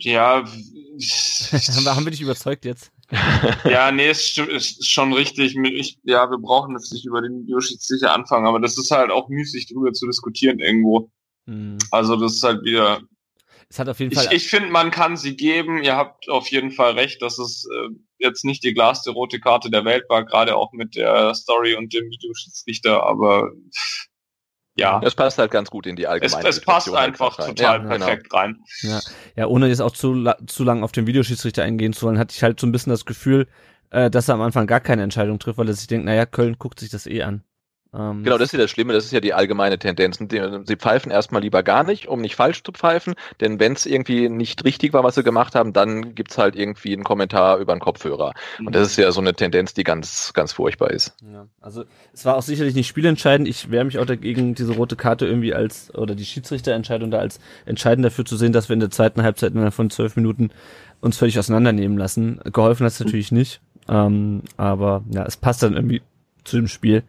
Ja, 0.00 0.44
haben 0.44 2.04
wir 2.04 2.10
dich 2.10 2.20
überzeugt 2.20 2.64
jetzt? 2.64 2.92
ja, 3.64 3.90
nee, 3.90 4.10
ist, 4.10 4.36
ist 4.38 4.86
schon 4.88 5.12
richtig. 5.12 5.56
Ich, 5.56 5.98
ja, 6.02 6.30
wir 6.30 6.38
brauchen 6.38 6.74
jetzt 6.74 6.92
nicht 6.92 7.06
über 7.06 7.22
den 7.22 7.42
Videoschiedsrichter 7.42 8.12
anfangen, 8.12 8.46
aber 8.46 8.60
das 8.60 8.76
ist 8.76 8.90
halt 8.90 9.10
auch 9.10 9.28
müßig, 9.28 9.68
drüber 9.68 9.92
zu 9.92 10.06
diskutieren 10.06 10.58
irgendwo. 10.58 11.10
Mhm. 11.46 11.78
Also 11.90 12.16
das 12.16 12.34
ist 12.34 12.42
halt 12.42 12.64
wieder. 12.64 13.00
Es 13.70 13.78
hat 13.78 13.88
auf 13.88 14.00
jeden 14.00 14.12
ich, 14.12 14.18
Fall. 14.18 14.34
Ich 14.34 14.48
finde, 14.48 14.70
man 14.70 14.90
kann 14.90 15.16
sie 15.16 15.36
geben. 15.36 15.82
Ihr 15.82 15.96
habt 15.96 16.28
auf 16.28 16.48
jeden 16.48 16.70
Fall 16.70 16.92
recht, 16.92 17.22
dass 17.22 17.38
es 17.38 17.66
äh, 17.70 17.88
jetzt 18.18 18.44
nicht 18.44 18.62
die 18.62 18.74
glasste 18.74 19.10
rote 19.10 19.40
Karte 19.40 19.70
der 19.70 19.84
Welt 19.84 20.04
war, 20.08 20.24
gerade 20.24 20.56
auch 20.56 20.72
mit 20.72 20.94
der 20.94 21.34
Story 21.34 21.74
und 21.74 21.92
dem 21.94 22.10
Videoschiedsrichter, 22.10 23.02
aber 23.04 23.52
ja. 24.78 25.00
Es 25.02 25.14
passt 25.14 25.38
halt 25.38 25.50
ganz 25.50 25.70
gut 25.70 25.86
in 25.86 25.96
die 25.96 26.06
allgemeine 26.06 26.48
Es, 26.48 26.58
es 26.58 26.64
passt 26.64 26.92
einfach 26.94 27.38
rein. 27.38 27.48
total 27.48 27.82
ja, 27.82 27.86
perfekt 27.88 28.30
genau. 28.30 28.36
rein. 28.36 28.64
Ja. 28.82 29.00
ja, 29.36 29.46
ohne 29.46 29.68
jetzt 29.68 29.80
auch 29.80 29.92
zu, 29.92 30.32
zu 30.46 30.64
lang 30.64 30.82
auf 30.82 30.92
den 30.92 31.06
Videoschiedsrichter 31.06 31.62
eingehen 31.62 31.92
zu 31.92 32.06
wollen, 32.06 32.18
hatte 32.18 32.34
ich 32.34 32.42
halt 32.42 32.60
so 32.60 32.66
ein 32.66 32.72
bisschen 32.72 32.90
das 32.90 33.04
Gefühl, 33.04 33.48
äh, 33.90 34.10
dass 34.10 34.28
er 34.28 34.34
am 34.34 34.42
Anfang 34.42 34.66
gar 34.66 34.80
keine 34.80 35.02
Entscheidung 35.02 35.38
trifft, 35.38 35.58
weil 35.58 35.68
er 35.68 35.74
sich 35.74 35.86
denkt, 35.86 36.06
naja, 36.06 36.26
Köln 36.26 36.56
guckt 36.58 36.80
sich 36.80 36.90
das 36.90 37.06
eh 37.06 37.22
an. 37.22 37.42
Ähm, 37.94 38.22
genau, 38.22 38.36
das 38.36 38.48
ist 38.48 38.52
ja 38.52 38.58
das 38.58 38.70
Schlimme, 38.70 38.92
das 38.92 39.06
ist 39.06 39.12
ja 39.12 39.20
die 39.20 39.32
allgemeine 39.32 39.78
Tendenz. 39.78 40.18
Sie 40.18 40.76
pfeifen 40.76 41.10
erstmal 41.10 41.42
lieber 41.42 41.62
gar 41.62 41.84
nicht, 41.84 42.06
um 42.06 42.20
nicht 42.20 42.36
falsch 42.36 42.62
zu 42.62 42.72
pfeifen, 42.72 43.14
denn 43.40 43.60
wenn 43.60 43.72
es 43.72 43.86
irgendwie 43.86 44.28
nicht 44.28 44.64
richtig 44.64 44.92
war, 44.92 45.04
was 45.04 45.14
sie 45.14 45.22
gemacht 45.22 45.54
haben, 45.54 45.72
dann 45.72 46.14
gibt's 46.14 46.36
halt 46.36 46.54
irgendwie 46.54 46.92
einen 46.92 47.04
Kommentar 47.04 47.58
über 47.58 47.72
einen 47.72 47.80
Kopfhörer. 47.80 48.34
Mhm. 48.58 48.66
Und 48.66 48.74
das 48.74 48.88
ist 48.88 48.98
ja 48.98 49.10
so 49.10 49.20
eine 49.20 49.34
Tendenz, 49.34 49.72
die 49.72 49.84
ganz, 49.84 50.32
ganz 50.34 50.52
furchtbar 50.52 50.90
ist. 50.90 51.14
Ja, 51.32 51.46
also 51.60 51.84
es 52.12 52.24
war 52.24 52.36
auch 52.36 52.42
sicherlich 52.42 52.74
nicht 52.74 52.88
spielentscheidend. 52.88 53.48
Ich 53.48 53.70
wehre 53.70 53.84
mich 53.84 53.98
auch 53.98 54.06
dagegen, 54.06 54.54
diese 54.54 54.74
rote 54.74 54.96
Karte 54.96 55.26
irgendwie 55.26 55.54
als, 55.54 55.94
oder 55.94 56.14
die 56.14 56.26
Schiedsrichterentscheidung 56.26 57.10
da 57.10 57.18
als 57.18 57.40
entscheidend 57.64 58.04
dafür 58.04 58.24
zu 58.26 58.36
sehen, 58.36 58.52
dass 58.52 58.68
wir 58.68 58.74
in 58.74 58.80
der 58.80 58.90
zweiten 58.90 59.22
Halbzeit 59.22 59.52
innerhalb 59.52 59.74
von 59.74 59.88
zwölf 59.90 60.14
Minuten 60.16 60.50
uns 61.00 61.16
völlig 61.16 61.38
auseinandernehmen 61.38 61.96
lassen. 61.96 62.40
Geholfen 62.52 62.84
hat's 62.84 63.00
natürlich 63.00 63.32
nicht. 63.32 63.60
Ähm, 63.88 64.42
aber 64.58 65.02
ja, 65.10 65.24
es 65.24 65.36
passt 65.36 65.62
dann 65.62 65.74
irgendwie 65.74 66.02
zu 66.44 66.56
dem 66.56 66.68
Spiel. 66.68 67.02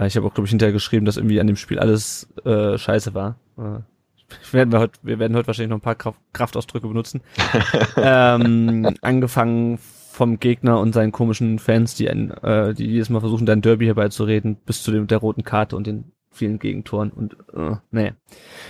Äh, 0.00 0.06
ich 0.06 0.16
habe 0.16 0.26
auch, 0.26 0.34
glaube 0.34 0.46
ich, 0.46 0.50
hinterher 0.50 0.72
geschrieben, 0.72 1.06
dass 1.06 1.16
irgendwie 1.16 1.40
an 1.40 1.46
dem 1.46 1.56
Spiel 1.56 1.78
alles 1.78 2.28
äh, 2.44 2.78
scheiße 2.78 3.14
war. 3.14 3.36
Äh, 3.58 3.80
werden 4.52 4.72
wir, 4.72 4.78
heute, 4.78 4.98
wir 5.02 5.18
werden 5.18 5.36
heute 5.36 5.48
wahrscheinlich 5.48 5.70
noch 5.70 5.78
ein 5.78 5.82
paar 5.82 5.96
Kraft, 5.96 6.18
Kraftausdrücke 6.32 6.86
benutzen. 6.86 7.20
ähm, 7.96 8.96
angefangen 9.02 9.78
vom 9.78 10.38
Gegner 10.38 10.78
und 10.80 10.92
seinen 10.92 11.12
komischen 11.12 11.58
Fans, 11.58 11.94
die, 11.94 12.06
äh, 12.06 12.74
die 12.74 12.86
jedes 12.86 13.10
Mal 13.10 13.20
versuchen, 13.20 13.46
dein 13.46 13.62
Derby 13.62 13.86
herbeizureden, 13.86 14.56
bis 14.66 14.82
zu 14.82 14.92
dem, 14.92 15.06
der 15.06 15.18
roten 15.18 15.44
Karte 15.44 15.76
und 15.76 15.86
den 15.86 16.12
vielen 16.30 16.58
Gegentoren. 16.58 17.10
Und 17.10 17.36
äh, 17.54 17.76
nee, 17.90 18.12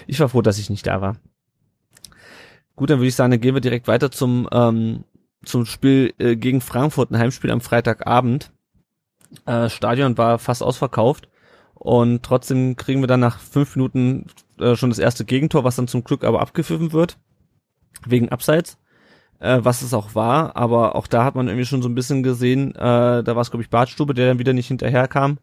ich 0.07 0.21
war 0.21 0.29
froh, 0.29 0.43
dass 0.43 0.59
ich 0.59 0.71
nicht 0.71 0.87
da 0.87 1.01
war. 1.01 1.17
Gut, 2.77 2.89
dann 2.89 2.99
würde 2.99 3.09
ich 3.09 3.15
sagen, 3.15 3.31
dann 3.31 3.41
gehen 3.41 3.55
wir 3.55 3.61
direkt 3.61 3.89
weiter 3.89 4.11
zum, 4.11 4.49
ähm, 4.53 5.05
zum 5.45 5.67
Spiel 5.67 6.15
äh, 6.19 6.37
gegen 6.37 6.63
Frankfurt, 6.63 7.11
ein 7.11 7.19
Heimspiel 7.19 7.51
am 7.51 7.61
Freitagabend. 7.61 8.53
Äh, 9.47 9.69
Stadion 9.69 10.19
war 10.19 10.39
fast 10.39 10.63
ausverkauft 10.63 11.29
und 11.75 12.23
trotzdem 12.23 12.77
kriegen 12.77 13.01
wir 13.01 13.07
dann 13.07 13.21
nach 13.21 13.39
fünf 13.39 13.77
Minuten 13.77 14.27
äh, 14.59 14.77
schon 14.77 14.91
das 14.91 14.99
erste 14.99 15.25
Gegentor, 15.25 15.65
was 15.65 15.77
dann 15.77 15.89
zum 15.89 16.05
Glück 16.05 16.25
aber 16.25 16.41
abgepfiffen 16.41 16.93
wird 16.93 17.17
wegen 18.07 18.29
Abseits, 18.31 18.79
äh, 19.39 19.61
was 19.63 19.83
es 19.83 19.95
auch 19.95 20.15
war. 20.15 20.57
Aber 20.57 20.97
auch 20.97 21.07
da 21.07 21.25
hat 21.25 21.35
man 21.35 21.49
irgendwie 21.49 21.67
schon 21.67 21.83
so 21.83 21.89
ein 21.89 21.95
bisschen 21.95 22.23
gesehen, 22.23 22.75
äh, 22.75 23.23
da 23.23 23.35
war 23.35 23.41
es 23.41 23.51
glaube 23.51 23.63
ich 23.63 23.71
Bartstube, 23.71 24.15
der 24.15 24.29
dann 24.29 24.39
wieder 24.39 24.53
nicht 24.53 24.69
hinterherkam. 24.69 25.39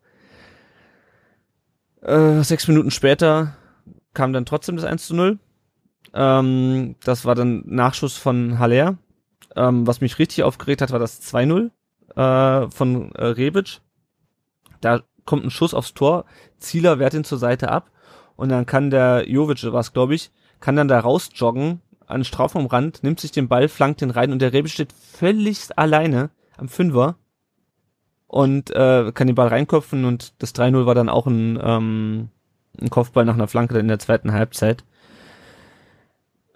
Äh, 2.02 2.44
sechs 2.44 2.68
Minuten 2.68 2.92
später 2.92 3.56
kam 4.14 4.34
dann 4.34 4.46
trotzdem 4.46 4.76
das 4.76 4.86
1 4.86 5.08
zu 5.08 5.16
0. 5.16 5.40
Ähm, 6.14 6.96
das 7.04 7.26
war 7.26 7.36
dann 7.36 7.64
Nachschuss 7.66 8.18
von 8.18 8.60
Haller. 8.60 8.98
Ähm, 9.56 9.88
was 9.88 10.02
mich 10.02 10.20
richtig 10.20 10.44
aufgeregt 10.44 10.82
hat, 10.82 10.92
war 10.92 11.00
das 11.00 11.22
2-0 11.22 11.72
äh, 12.18 12.70
von 12.70 13.12
äh, 13.14 13.26
Rebic. 13.26 13.80
Da 14.82 15.02
kommt 15.26 15.46
ein 15.46 15.52
Schuss 15.52 15.74
aufs 15.74 15.94
Tor, 15.94 16.26
Zieler 16.58 17.00
wehrt 17.00 17.14
ihn 17.14 17.24
zur 17.24 17.38
Seite 17.38 17.70
ab 17.70 17.92
und 18.36 18.50
dann 18.50 18.66
kann 18.66 18.90
der 18.90 19.30
Jovic, 19.30 19.72
was 19.72 19.94
glaube 19.94 20.16
ich, 20.16 20.32
kann 20.60 20.76
dann 20.76 20.88
da 20.88 21.00
rausjoggen 21.00 21.82
an 22.08 22.20
den 22.20 22.26
Strafraumrand, 22.26 23.04
nimmt 23.04 23.20
sich 23.20 23.32
den 23.32 23.48
Ball, 23.48 23.68
flankt 23.68 24.02
den 24.02 24.12
rein 24.12 24.32
und 24.32 24.42
der 24.42 24.54
Rebic 24.54 24.72
steht 24.72 24.94
völlig 24.94 25.78
alleine 25.78 26.30
am 26.56 26.70
Fünfer 26.70 27.16
und 28.28 28.72
äh, 28.72 29.12
kann 29.14 29.28
den 29.28 29.36
Ball 29.36 29.50
reinköpfen 29.50 30.06
und 30.06 30.34
das 30.42 30.56
3-0 30.56 30.86
war 30.86 30.96
dann 30.96 31.10
auch 31.10 31.28
ein, 31.28 31.60
ähm, 31.62 32.30
ein 32.80 32.90
Kopfball 32.90 33.26
nach 33.26 33.36
einer 33.36 33.48
Flanke 33.48 33.78
in 33.78 33.88
der 33.88 34.00
zweiten 34.00 34.32
Halbzeit. 34.32 34.84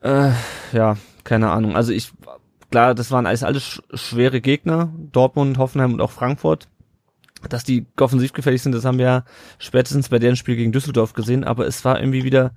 Äh, 0.02 0.32
ja, 0.72 0.98
keine 1.24 1.52
Ahnung. 1.52 1.76
Also 1.76 1.92
ich 1.92 2.12
klar, 2.72 2.96
das 2.96 3.12
waren 3.12 3.28
alles, 3.28 3.44
alles 3.44 3.84
schwere 3.94 4.42
Gegner, 4.42 4.94
Dortmund, 5.12 5.58
Hoffenheim 5.58 5.94
und 5.94 6.02
auch 6.02 6.12
Frankfurt. 6.12 6.68
Dass 7.50 7.64
die 7.64 7.88
offensiv 8.00 8.34
gefährlich 8.34 8.62
sind, 8.62 8.72
das 8.72 8.86
haben 8.86 9.00
wir 9.00 9.06
ja 9.06 9.26
spätestens 9.58 10.10
bei 10.10 10.20
deren 10.20 10.36
Spiel 10.36 10.56
gegen 10.56 10.72
Düsseldorf 10.72 11.14
gesehen, 11.14 11.44
aber 11.44 11.66
es 11.66 11.84
war 11.84 12.00
irgendwie 12.00 12.24
wieder, 12.24 12.54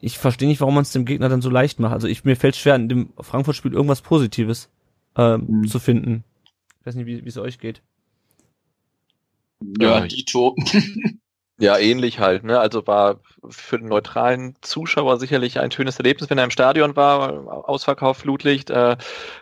ich 0.00 0.18
verstehe 0.18 0.48
nicht, 0.48 0.60
warum 0.60 0.74
man 0.74 0.82
es 0.82 0.92
dem 0.92 1.04
Gegner 1.04 1.28
dann 1.28 1.42
so 1.42 1.50
leicht 1.50 1.80
macht. 1.80 1.94
Also 1.94 2.06
ich, 2.06 2.24
mir 2.24 2.36
fällt 2.36 2.54
schwer, 2.54 2.76
in 2.76 2.88
dem 2.88 3.12
Frankfurt-Spiel 3.18 3.72
irgendwas 3.72 4.02
Positives 4.02 4.70
ähm, 5.16 5.46
mhm. 5.48 5.66
zu 5.66 5.80
finden. 5.80 6.22
Ich 6.80 6.86
weiß 6.86 6.94
nicht, 6.94 7.06
wie 7.06 7.28
es 7.28 7.38
euch 7.38 7.58
geht. 7.58 7.82
Ja, 9.80 10.06
Dito. 10.06 10.54
Ja, 11.58 11.78
ähnlich 11.78 12.20
halt. 12.20 12.44
Ne? 12.44 12.60
Also 12.60 12.86
war 12.86 13.20
für 13.48 13.78
den 13.78 13.88
neutralen 13.88 14.56
Zuschauer 14.60 15.18
sicherlich 15.18 15.58
ein 15.58 15.70
schönes 15.70 15.98
Erlebnis, 15.98 16.28
wenn 16.28 16.36
er 16.36 16.44
im 16.44 16.50
Stadion 16.50 16.96
war. 16.96 17.68
Ausverkauf, 17.68 18.18
Flutlicht, 18.18 18.68
äh, 18.68 18.96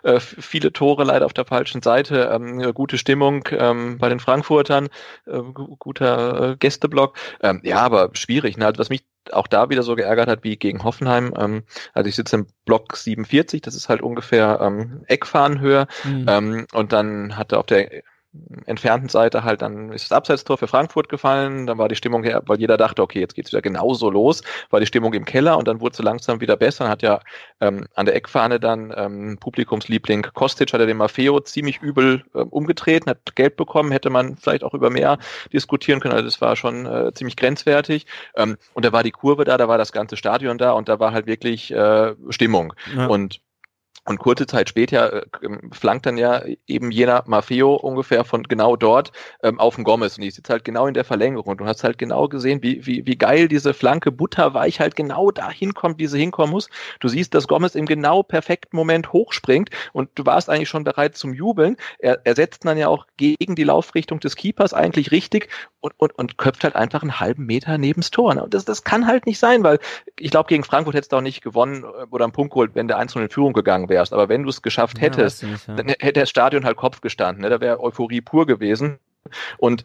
äh, 0.04 0.20
viele 0.20 0.72
Tore 0.72 1.02
leider 1.02 1.26
auf 1.26 1.32
der 1.32 1.44
falschen 1.44 1.82
Seite, 1.82 2.30
ähm, 2.32 2.72
gute 2.72 2.98
Stimmung 2.98 3.48
ähm, 3.50 3.98
bei 3.98 4.08
den 4.08 4.20
Frankfurtern, 4.20 4.90
äh, 5.26 5.40
guter 5.40 6.54
Gästeblock. 6.56 7.16
Ähm, 7.42 7.60
ja, 7.64 7.78
aber 7.78 8.10
schwierig. 8.12 8.56
Ne? 8.58 8.66
Also 8.66 8.78
was 8.78 8.90
mich 8.90 9.04
auch 9.32 9.48
da 9.48 9.68
wieder 9.70 9.82
so 9.82 9.96
geärgert 9.96 10.28
hat 10.28 10.44
wie 10.44 10.56
gegen 10.56 10.84
Hoffenheim. 10.84 11.34
Ähm, 11.36 11.64
also 11.94 12.08
ich 12.08 12.14
sitze 12.14 12.36
im 12.36 12.46
Block 12.64 12.96
47, 12.96 13.60
das 13.60 13.74
ist 13.74 13.88
halt 13.88 14.02
ungefähr 14.02 14.60
ähm, 14.62 15.02
Eckfahnenhöhe. 15.08 15.88
Mhm. 16.04 16.26
Ähm, 16.28 16.66
und 16.72 16.92
dann 16.92 17.36
hatte 17.36 17.58
auf 17.58 17.66
der 17.66 17.90
entfernten 18.66 19.08
Seite 19.08 19.44
halt 19.44 19.62
dann 19.62 19.92
ist 19.92 20.10
das 20.10 20.16
Abseitstor 20.16 20.58
für 20.58 20.66
Frankfurt 20.66 21.08
gefallen, 21.08 21.66
dann 21.66 21.78
war 21.78 21.88
die 21.88 21.94
Stimmung 21.94 22.24
her, 22.24 22.42
weil 22.46 22.58
jeder 22.58 22.76
dachte, 22.76 23.02
okay, 23.02 23.20
jetzt 23.20 23.34
geht's 23.34 23.52
wieder 23.52 23.62
genauso 23.62 24.10
los, 24.10 24.42
war 24.70 24.80
die 24.80 24.86
Stimmung 24.86 25.14
im 25.14 25.24
Keller 25.24 25.56
und 25.56 25.68
dann 25.68 25.80
wurde 25.80 25.96
sie 25.96 26.02
langsam 26.02 26.40
wieder 26.40 26.56
besser. 26.56 26.84
Dann 26.84 26.90
hat 26.90 27.02
ja 27.02 27.20
ähm, 27.60 27.86
an 27.94 28.06
der 28.06 28.16
Eckfahne 28.16 28.58
dann 28.58 28.92
ähm, 28.96 29.38
Publikumsliebling 29.40 30.22
Kostic 30.34 30.72
hat 30.72 30.80
er 30.80 30.86
den 30.86 30.96
Maffeo 30.96 31.40
ziemlich 31.40 31.80
übel 31.80 32.24
ähm, 32.34 32.48
umgedreht, 32.48 33.06
hat 33.06 33.36
Geld 33.36 33.56
bekommen, 33.56 33.92
hätte 33.92 34.10
man 34.10 34.36
vielleicht 34.36 34.64
auch 34.64 34.74
über 34.74 34.90
mehr 34.90 35.18
diskutieren 35.52 36.00
können, 36.00 36.14
also 36.14 36.24
das 36.24 36.40
war 36.40 36.56
schon 36.56 36.86
äh, 36.86 37.12
ziemlich 37.14 37.36
grenzwertig. 37.36 38.06
Ähm, 38.34 38.56
und 38.74 38.84
da 38.84 38.92
war 38.92 39.02
die 39.02 39.12
Kurve 39.12 39.44
da, 39.44 39.56
da 39.56 39.68
war 39.68 39.78
das 39.78 39.92
ganze 39.92 40.16
Stadion 40.16 40.58
da 40.58 40.72
und 40.72 40.88
da 40.88 40.98
war 40.98 41.12
halt 41.12 41.26
wirklich 41.26 41.70
äh, 41.72 42.14
Stimmung. 42.30 42.74
Ja. 42.96 43.06
Und 43.06 43.40
und 44.06 44.18
kurze 44.18 44.46
Zeit 44.46 44.68
später 44.68 45.12
äh, 45.12 45.26
ähm, 45.42 45.70
flankt 45.72 46.06
dann 46.06 46.16
ja 46.16 46.42
eben 46.66 46.90
jener 46.90 47.24
Maffeo 47.26 47.74
ungefähr 47.74 48.24
von 48.24 48.42
genau 48.42 48.76
dort 48.76 49.12
ähm, 49.42 49.58
auf 49.58 49.76
den 49.76 49.84
Gomez. 49.84 50.18
Und 50.18 50.24
ich 50.24 50.34
sitze 50.34 50.52
halt 50.52 50.64
genau 50.64 50.86
in 50.86 50.94
der 50.94 51.04
Verlängerung. 51.04 51.46
Und 51.46 51.60
du 51.60 51.66
hast 51.66 51.84
halt 51.84 51.98
genau 51.98 52.28
gesehen, 52.28 52.62
wie, 52.62 52.84
wie, 52.86 53.06
wie 53.06 53.16
geil 53.16 53.48
diese 53.48 53.72
Flanke 53.72 54.12
butterweich 54.12 54.80
halt 54.80 54.96
genau 54.96 55.30
da 55.30 55.50
hinkommt, 55.50 55.98
wie 55.98 56.06
sie 56.06 56.18
hinkommen 56.18 56.52
muss. 56.52 56.68
Du 57.00 57.08
siehst, 57.08 57.34
dass 57.34 57.48
Gomez 57.48 57.74
im 57.74 57.86
genau 57.86 58.22
perfekten 58.22 58.76
Moment 58.76 59.12
hochspringt 59.12 59.70
und 59.92 60.10
du 60.14 60.26
warst 60.26 60.50
eigentlich 60.50 60.68
schon 60.68 60.84
bereit 60.84 61.16
zum 61.16 61.32
Jubeln. 61.32 61.76
Er, 61.98 62.20
er 62.24 62.34
setzt 62.34 62.64
dann 62.66 62.76
ja 62.76 62.88
auch 62.88 63.06
gegen 63.16 63.54
die 63.54 63.64
Laufrichtung 63.64 64.20
des 64.20 64.36
Keepers 64.36 64.74
eigentlich 64.74 65.12
richtig 65.12 65.48
und, 65.84 65.92
und, 65.98 66.12
und 66.18 66.38
köpft 66.38 66.64
halt 66.64 66.76
einfach 66.76 67.02
einen 67.02 67.20
halben 67.20 67.44
Meter 67.44 67.76
nebens 67.76 68.10
Tor. 68.10 68.34
Und 68.42 68.54
das, 68.54 68.64
das 68.64 68.84
kann 68.84 69.06
halt 69.06 69.26
nicht 69.26 69.38
sein, 69.38 69.62
weil 69.62 69.78
ich 70.18 70.30
glaube, 70.30 70.48
gegen 70.48 70.64
Frankfurt 70.64 70.94
hättest 70.94 71.12
du 71.12 71.16
auch 71.16 71.20
nicht 71.20 71.42
gewonnen 71.42 71.84
äh, 71.84 72.06
oder 72.10 72.24
einen 72.24 72.32
Punkt 72.32 72.52
geholt, 72.52 72.70
wenn 72.74 72.88
der 72.88 72.96
1 72.96 73.14
in 73.16 73.28
Führung 73.28 73.52
gegangen 73.52 73.90
wärst. 73.90 74.14
Aber 74.14 74.30
wenn 74.30 74.44
du 74.44 74.48
es 74.48 74.62
geschafft 74.62 75.02
hättest, 75.02 75.42
ja, 75.42 75.48
nicht, 75.48 75.68
ja. 75.68 75.74
dann 75.74 75.88
hätte 75.88 76.20
das 76.20 76.30
Stadion 76.30 76.64
halt 76.64 76.78
Kopf 76.78 77.02
gestanden. 77.02 77.42
Ne? 77.42 77.50
Da 77.50 77.60
wäre 77.60 77.80
Euphorie 77.80 78.22
pur 78.22 78.46
gewesen. 78.46 78.98
Und 79.58 79.84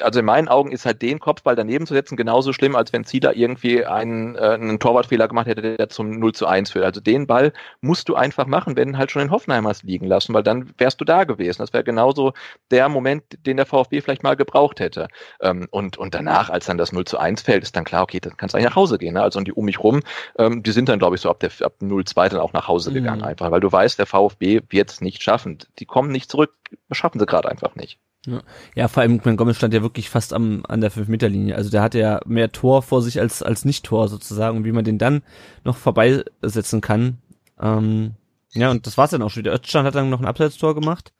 also 0.00 0.20
in 0.20 0.26
meinen 0.26 0.48
Augen 0.48 0.72
ist 0.72 0.84
halt 0.84 1.00
den 1.00 1.20
Kopfball 1.20 1.56
daneben 1.56 1.86
zu 1.86 1.94
setzen 1.94 2.16
genauso 2.16 2.52
schlimm, 2.52 2.76
als 2.76 2.92
wenn 2.92 3.04
Zieler 3.04 3.34
irgendwie 3.34 3.84
einen, 3.86 4.36
äh, 4.36 4.40
einen 4.40 4.78
Torwartfehler 4.78 5.26
gemacht 5.26 5.46
hätte, 5.46 5.76
der 5.76 5.88
zum 5.88 6.18
0 6.18 6.32
zu 6.32 6.46
1 6.46 6.72
führt. 6.72 6.84
Also 6.84 7.00
den 7.00 7.26
Ball 7.26 7.52
musst 7.80 8.08
du 8.08 8.14
einfach 8.14 8.46
machen, 8.46 8.76
wenn 8.76 8.98
halt 8.98 9.10
schon 9.10 9.22
den 9.22 9.30
Hoffenheim 9.30 9.66
hast 9.66 9.84
liegen 9.84 10.06
lassen, 10.06 10.34
weil 10.34 10.42
dann 10.42 10.70
wärst 10.76 11.00
du 11.00 11.04
da 11.06 11.24
gewesen. 11.24 11.62
Das 11.62 11.72
wäre 11.72 11.82
genauso 11.82 12.34
der 12.70 12.88
Moment, 12.90 13.24
den 13.46 13.56
der 13.56 13.64
VfB 13.64 14.02
vielleicht 14.02 14.22
mal 14.22 14.36
gebraucht 14.36 14.80
hätte. 14.80 15.08
Ähm, 15.40 15.66
und, 15.70 15.96
und 15.96 16.14
danach, 16.14 16.50
als 16.50 16.66
dann 16.66 16.76
das 16.76 16.92
0 16.92 17.06
zu 17.06 17.18
1 17.18 17.42
fällt, 17.42 17.62
ist 17.62 17.74
dann 17.74 17.84
klar, 17.84 18.02
okay, 18.02 18.20
dann 18.20 18.36
kannst 18.36 18.54
du 18.54 18.58
eigentlich 18.58 18.70
nach 18.70 18.76
Hause 18.76 18.98
gehen. 18.98 19.14
Ne? 19.14 19.22
Also 19.22 19.38
und 19.38 19.48
die 19.48 19.52
um 19.52 19.64
mich 19.64 19.82
rum, 19.82 20.02
ähm, 20.38 20.62
die 20.62 20.72
sind 20.72 20.90
dann, 20.90 20.98
glaube 20.98 21.16
ich, 21.16 21.22
so 21.22 21.30
ab 21.30 21.40
der 21.40 21.50
ab 21.62 21.74
0-2 21.80 22.28
dann 22.28 22.40
auch 22.40 22.52
nach 22.52 22.68
Hause 22.68 22.92
gegangen, 22.92 23.20
mhm. 23.20 23.28
einfach, 23.28 23.50
weil 23.50 23.60
du 23.60 23.72
weißt, 23.72 23.98
der 23.98 24.06
VfB 24.06 24.60
wird 24.68 24.90
es 24.90 25.00
nicht 25.00 25.22
schaffen. 25.22 25.58
Die 25.78 25.86
kommen 25.86 26.12
nicht 26.12 26.30
zurück, 26.30 26.52
schaffen 26.92 27.18
sie 27.18 27.26
gerade 27.26 27.48
einfach 27.50 27.74
nicht. 27.74 27.98
Ja. 28.26 28.42
ja, 28.74 28.88
vor 28.88 29.02
allem, 29.02 29.20
mein 29.24 29.36
Gomez 29.36 29.56
stand 29.56 29.72
ja 29.72 29.80
wirklich 29.80 30.10
fast 30.10 30.34
am, 30.34 30.62
an 30.68 30.82
der 30.82 30.92
5-Meter-Linie. 30.92 31.56
Also 31.56 31.70
der 31.70 31.80
hatte 31.80 31.98
ja 31.98 32.20
mehr 32.26 32.52
Tor 32.52 32.82
vor 32.82 33.00
sich 33.00 33.18
als, 33.18 33.42
als 33.42 33.64
Nicht-Tor 33.64 34.08
sozusagen. 34.08 34.58
Und 34.58 34.64
wie 34.64 34.72
man 34.72 34.84
den 34.84 34.98
dann 34.98 35.22
noch 35.64 35.76
vorbeisetzen 35.76 36.80
kann. 36.80 37.18
Ähm, 37.58 38.14
ja, 38.52 38.70
und 38.70 38.86
das 38.86 38.98
war's 38.98 39.10
dann 39.10 39.22
auch 39.22 39.30
schon 39.30 39.44
wieder. 39.44 39.54
Özcan 39.54 39.84
hat 39.84 39.94
dann 39.94 40.10
noch 40.10 40.20
ein 40.20 40.26
Abseitstor 40.26 40.74
gemacht. 40.74 41.12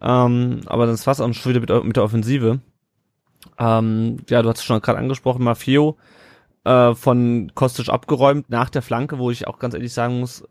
Ähm, 0.00 0.62
aber 0.66 0.86
das 0.86 1.06
war's 1.06 1.20
auch 1.20 1.32
schon 1.32 1.54
wieder 1.54 1.60
mit, 1.60 1.84
mit 1.84 1.96
der 1.96 2.04
Offensive. 2.04 2.60
Ähm, 3.58 4.18
ja, 4.28 4.42
du 4.42 4.48
hast 4.48 4.58
es 4.58 4.64
schon 4.64 4.80
gerade 4.80 4.98
angesprochen, 4.98 5.44
Mafio 5.44 5.98
äh, 6.64 6.94
von 6.94 7.52
Kostic 7.54 7.88
abgeräumt 7.88 8.50
nach 8.50 8.70
der 8.70 8.82
Flanke, 8.82 9.18
wo 9.18 9.30
ich 9.30 9.46
auch 9.46 9.58
ganz 9.58 9.74
ehrlich 9.74 9.92
sagen 9.92 10.20
muss, 10.20 10.44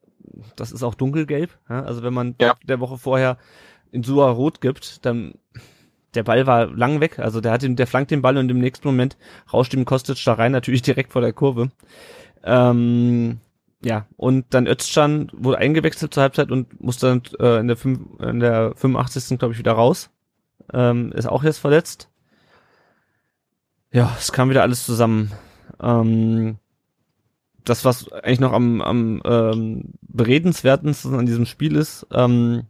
das 0.56 0.72
ist 0.72 0.84
auch 0.84 0.96
dunkelgelb. 0.96 1.58
Ja? 1.70 1.84
Also 1.84 2.04
wenn 2.04 2.14
man 2.14 2.36
ja. 2.40 2.56
der 2.64 2.80
Woche 2.80 2.98
vorher 2.98 3.38
in 3.92 4.04
Sua 4.04 4.30
rot 4.30 4.62
gibt, 4.62 5.06
dann 5.06 5.36
der 6.14 6.24
Ball 6.24 6.46
war 6.46 6.68
lang 6.68 7.00
weg, 7.00 7.20
also 7.20 7.40
der 7.40 7.54
hat 7.54 7.62
den, 7.62 7.76
der 7.76 7.88
flankt 7.88 8.12
den 8.12 8.22
Ball 8.22 8.38
und 8.38 8.50
im 8.50 8.60
nächsten 8.60 8.88
Moment 8.88 9.18
rauscht 9.52 9.74
ihm 9.74 9.86
Kostic 9.86 10.22
da 10.26 10.34
rein, 10.34 10.52
natürlich 10.54 10.82
direkt 10.82 11.14
vor 11.14 11.22
der 11.22 11.34
Kurve. 11.34 11.72
Ähm, 12.44 13.40
ja, 13.84 14.06
und 14.18 14.46
dann 14.52 14.68
Özcan 14.68 15.30
wurde 15.34 15.58
eingewechselt 15.58 16.14
zur 16.14 16.24
Halbzeit 16.24 16.52
und 16.52 16.82
musste 16.82 17.08
dann 17.08 17.22
äh, 17.40 17.60
in, 17.60 17.68
der 17.68 17.78
fünf, 17.78 18.00
in 18.20 18.40
der 18.40 18.74
85. 18.76 19.40
glaube 19.40 19.54
ich 19.54 19.60
wieder 19.60 19.74
raus. 19.74 20.10
Ähm, 20.74 21.12
ist 21.14 21.28
auch 21.28 21.44
jetzt 21.44 21.58
verletzt. 21.58 22.10
Ja, 23.92 24.16
es 24.18 24.32
kam 24.32 24.50
wieder 24.50 24.62
alles 24.62 24.86
zusammen. 24.86 25.32
Ähm, 25.82 26.58
das, 27.66 27.86
was 27.86 28.12
eigentlich 28.12 28.40
noch 28.40 28.54
am, 28.54 28.82
am 28.82 29.22
ähm, 29.26 29.94
beredenswertesten 30.02 31.16
an 31.16 31.26
diesem 31.26 31.46
Spiel 31.46 31.76
ist, 31.76 32.08
ähm, 32.12 32.64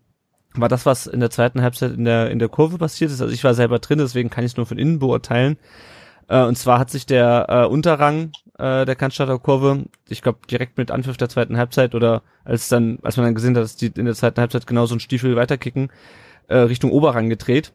war 0.56 0.70
das, 0.70 0.86
was 0.86 1.08
in 1.08 1.20
der 1.20 1.30
zweiten 1.30 1.62
Halbzeit 1.62 1.94
in 1.94 2.06
der, 2.06 2.30
in 2.30 2.40
der 2.40 2.50
Kurve 2.50 2.78
passiert 2.78 3.12
ist. 3.12 3.22
Also 3.22 3.34
ich 3.34 3.44
war 3.44 3.54
selber 3.54 3.80
drin, 3.80 4.00
deswegen 4.00 4.30
kann 4.30 4.44
ich 4.44 4.52
es 4.52 4.58
nur 4.58 4.66
von 4.66 4.78
innen 4.78 5.00
beurteilen. 5.00 5.58
Äh, 6.28 6.44
und 6.44 6.58
zwar 6.58 6.80
hat 6.80 6.90
sich 6.90 7.06
der 7.06 7.46
äh, 7.50 7.66
Unterrang 7.66 8.32
äh, 8.62 8.86
der 8.86 8.96
Cannstatter 8.96 9.40
Kurve, 9.40 9.86
ich 10.08 10.22
glaube 10.22 10.40
direkt 10.50 10.78
mit 10.78 10.92
Anpfiff 10.92 11.18
der 11.18 11.30
zweiten 11.30 11.58
Halbzeit 11.58 11.96
oder 11.96 12.22
als 12.44 12.70
dann, 12.70 13.00
als 13.02 13.18
man 13.18 13.26
dann 13.26 13.36
gesehen 13.36 13.56
hat, 13.56 13.64
dass 13.64 13.76
die 13.76 13.88
in 13.88 14.06
der 14.06 14.14
zweiten 14.16 14.40
Halbzeit 14.40 14.68
genauso 14.68 14.96
ein 14.96 15.00
Stiefel 15.00 15.36
weiterkicken, 15.36 15.90
äh, 16.48 16.58
Richtung 16.58 16.92
Oberrang 16.92 17.30
gedreht 17.30 17.74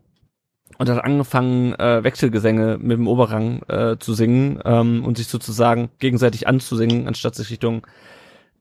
und 0.78 0.88
hat 0.88 1.02
angefangen, 1.02 1.74
äh, 1.74 2.04
Wechselgesänge 2.04 2.78
mit 2.78 2.98
dem 2.98 3.08
Oberrang 3.08 3.62
äh, 3.68 3.96
zu 3.98 4.14
singen 4.14 4.60
ähm, 4.64 5.04
und 5.04 5.16
sich 5.16 5.28
sozusagen 5.28 5.90
gegenseitig 5.98 6.46
anzusingen, 6.46 7.08
anstatt 7.08 7.34
sich 7.34 7.50
Richtung 7.50 7.86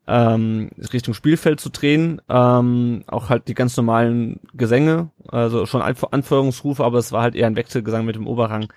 ähm, 0.07 0.69
Richtung 0.93 1.13
Spielfeld 1.13 1.59
zu 1.59 1.69
drehen. 1.69 2.21
Ähm, 2.29 3.03
auch 3.07 3.29
halt 3.29 3.47
die 3.47 3.53
ganz 3.53 3.75
normalen 3.77 4.39
Gesänge, 4.53 5.09
also 5.27 5.65
schon 5.65 5.81
Anführungsrufe, 5.81 6.83
aber 6.83 6.99
es 6.99 7.11
war 7.11 7.23
halt 7.23 7.35
eher 7.35 7.47
ein 7.47 7.55
Wechselgesang 7.55 8.05
mit 8.05 8.15
dem 8.15 8.27
Oberrang. 8.27 8.71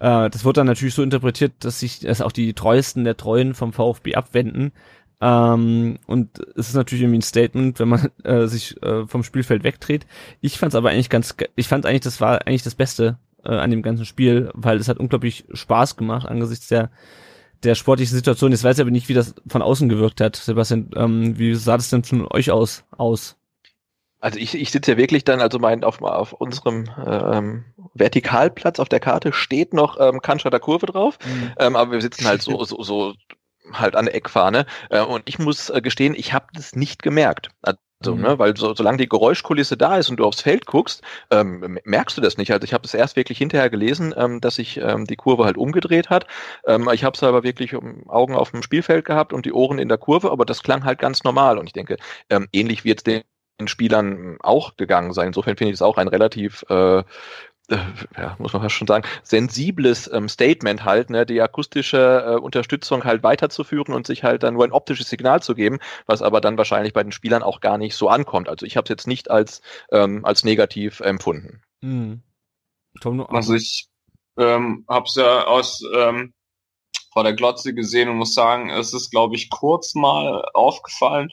Äh, 0.00 0.30
das 0.30 0.44
wurde 0.44 0.60
dann 0.60 0.66
natürlich 0.66 0.94
so 0.94 1.02
interpretiert, 1.02 1.52
dass 1.60 1.80
sich 1.80 2.00
dass 2.00 2.20
auch 2.20 2.32
die 2.32 2.54
Treuesten 2.54 3.04
der 3.04 3.16
Treuen 3.16 3.54
vom 3.54 3.72
VfB 3.72 4.14
abwenden. 4.14 4.72
Ähm, 5.20 5.98
und 6.06 6.40
es 6.56 6.68
ist 6.68 6.74
natürlich 6.74 7.02
irgendwie 7.02 7.18
ein 7.18 7.22
Statement, 7.22 7.78
wenn 7.78 7.88
man 7.88 8.10
äh, 8.24 8.46
sich 8.46 8.82
äh, 8.82 9.06
vom 9.06 9.22
Spielfeld 9.22 9.64
wegdreht. 9.64 10.06
Ich 10.40 10.58
fand 10.58 10.72
es 10.72 10.76
aber 10.76 10.90
eigentlich 10.90 11.10
ganz, 11.10 11.36
ich 11.56 11.68
fand 11.68 11.86
eigentlich, 11.86 12.02
das 12.02 12.20
war 12.20 12.46
eigentlich 12.46 12.62
das 12.62 12.74
Beste 12.74 13.18
äh, 13.44 13.54
an 13.54 13.70
dem 13.70 13.82
ganzen 13.82 14.06
Spiel, 14.06 14.50
weil 14.54 14.78
es 14.78 14.88
hat 14.88 14.98
unglaublich 14.98 15.44
Spaß 15.52 15.96
gemacht 15.96 16.26
angesichts 16.26 16.68
der 16.68 16.90
der 17.64 17.74
sportlichen 17.74 18.14
Situation. 18.14 18.52
Jetzt 18.52 18.64
weiß 18.64 18.76
ich 18.76 18.82
aber 18.82 18.90
nicht, 18.90 19.08
wie 19.08 19.14
das 19.14 19.34
von 19.46 19.62
außen 19.62 19.88
gewirkt 19.88 20.20
hat. 20.20 20.36
Sebastian, 20.36 20.90
ähm, 20.96 21.38
wie 21.38 21.54
sah 21.54 21.76
das 21.76 21.90
denn 21.90 22.04
von 22.04 22.26
euch 22.28 22.50
aus? 22.50 22.84
aus? 22.96 23.36
Also 24.20 24.38
ich, 24.38 24.54
ich 24.54 24.70
sitze 24.70 24.92
ja 24.92 24.96
wirklich 24.96 25.24
dann, 25.24 25.40
also 25.40 25.58
mein, 25.58 25.84
auf, 25.84 26.00
auf 26.00 26.32
unserem 26.32 26.88
ähm, 27.06 27.64
Vertikalplatz 27.92 28.80
auf 28.80 28.88
der 28.88 29.00
Karte 29.00 29.34
steht 29.34 29.74
noch 29.74 30.00
ähm, 30.00 30.20
Cannstatter 30.22 30.60
Kurve 30.60 30.86
drauf, 30.86 31.18
mhm. 31.26 31.52
ähm, 31.58 31.76
aber 31.76 31.92
wir 31.92 32.00
sitzen 32.00 32.26
halt 32.26 32.40
so, 32.40 32.64
so, 32.64 32.82
so 32.82 33.12
halt 33.72 33.96
an 33.96 34.06
der 34.06 34.14
Eckfahne 34.14 34.64
äh, 34.88 35.02
und 35.02 35.24
ich 35.28 35.38
muss 35.38 35.68
äh, 35.68 35.82
gestehen, 35.82 36.14
ich 36.16 36.32
habe 36.32 36.46
das 36.54 36.74
nicht 36.74 37.02
gemerkt. 37.02 37.50
Also 37.60 37.78
so, 38.02 38.14
mhm. 38.14 38.22
ne? 38.22 38.38
Weil 38.38 38.56
so, 38.56 38.74
solange 38.74 38.98
die 38.98 39.08
Geräuschkulisse 39.08 39.76
da 39.76 39.96
ist 39.96 40.10
und 40.10 40.16
du 40.16 40.24
aufs 40.24 40.42
Feld 40.42 40.66
guckst, 40.66 41.02
ähm, 41.30 41.78
merkst 41.84 42.16
du 42.16 42.20
das 42.20 42.36
nicht. 42.36 42.52
Also 42.52 42.64
ich 42.64 42.74
habe 42.74 42.84
es 42.84 42.94
erst 42.94 43.16
wirklich 43.16 43.38
hinterher 43.38 43.70
gelesen, 43.70 44.14
ähm, 44.16 44.40
dass 44.40 44.56
sich 44.56 44.78
ähm, 44.78 45.06
die 45.06 45.16
Kurve 45.16 45.44
halt 45.44 45.56
umgedreht 45.56 46.10
hat. 46.10 46.26
Ähm, 46.66 46.88
ich 46.92 47.04
habe 47.04 47.14
es 47.14 47.22
aber 47.22 47.42
wirklich 47.42 47.74
um 47.74 48.08
Augen 48.08 48.34
auf 48.34 48.50
dem 48.50 48.62
Spielfeld 48.62 49.04
gehabt 49.04 49.32
und 49.32 49.46
die 49.46 49.52
Ohren 49.52 49.78
in 49.78 49.88
der 49.88 49.98
Kurve, 49.98 50.30
aber 50.30 50.44
das 50.44 50.62
klang 50.62 50.84
halt 50.84 50.98
ganz 50.98 51.24
normal. 51.24 51.58
Und 51.58 51.66
ich 51.66 51.72
denke, 51.72 51.96
ähm, 52.30 52.48
ähnlich 52.52 52.84
wird 52.84 52.98
es 52.98 53.04
den 53.04 53.68
Spielern 53.68 54.36
auch 54.40 54.76
gegangen 54.76 55.12
sein. 55.12 55.28
Insofern 55.28 55.56
finde 55.56 55.70
ich 55.70 55.76
es 55.76 55.82
auch 55.82 55.96
ein 55.96 56.08
relativ 56.08 56.64
äh, 56.68 57.04
äh, 57.68 57.78
ja, 58.16 58.36
muss 58.38 58.52
man 58.52 58.62
fast 58.62 58.74
schon 58.74 58.86
sagen, 58.86 59.06
sensibles 59.22 60.10
ähm, 60.12 60.28
Statement 60.28 60.84
halt, 60.84 61.10
ne, 61.10 61.24
die 61.24 61.40
akustische 61.40 62.24
äh, 62.26 62.36
Unterstützung 62.36 63.04
halt 63.04 63.22
weiterzuführen 63.22 63.94
und 63.94 64.06
sich 64.06 64.22
halt 64.22 64.42
dann 64.42 64.54
nur 64.54 64.64
ein 64.64 64.72
optisches 64.72 65.08
Signal 65.08 65.42
zu 65.42 65.54
geben, 65.54 65.78
was 66.06 66.22
aber 66.22 66.40
dann 66.40 66.58
wahrscheinlich 66.58 66.92
bei 66.92 67.02
den 67.02 67.12
Spielern 67.12 67.42
auch 67.42 67.60
gar 67.60 67.78
nicht 67.78 67.96
so 67.96 68.08
ankommt. 68.08 68.48
Also 68.48 68.66
ich 68.66 68.76
habe 68.76 68.84
es 68.84 68.90
jetzt 68.90 69.06
nicht 69.06 69.30
als, 69.30 69.62
ähm, 69.90 70.24
als 70.24 70.44
negativ 70.44 71.00
empfunden. 71.00 71.62
Mhm. 71.80 72.22
Also 73.28 73.54
ich 73.54 73.88
ähm, 74.38 74.84
habe 74.88 75.06
es 75.06 75.14
ja 75.16 75.44
aus 75.46 75.82
ähm, 75.94 76.32
vor 77.12 77.24
der 77.24 77.32
Glotze 77.32 77.74
gesehen 77.74 78.08
und 78.08 78.16
muss 78.16 78.34
sagen, 78.34 78.70
es 78.70 78.92
ist, 78.92 79.10
glaube 79.10 79.36
ich, 79.36 79.48
kurz 79.48 79.94
mal 79.94 80.44
aufgefallen, 80.52 81.30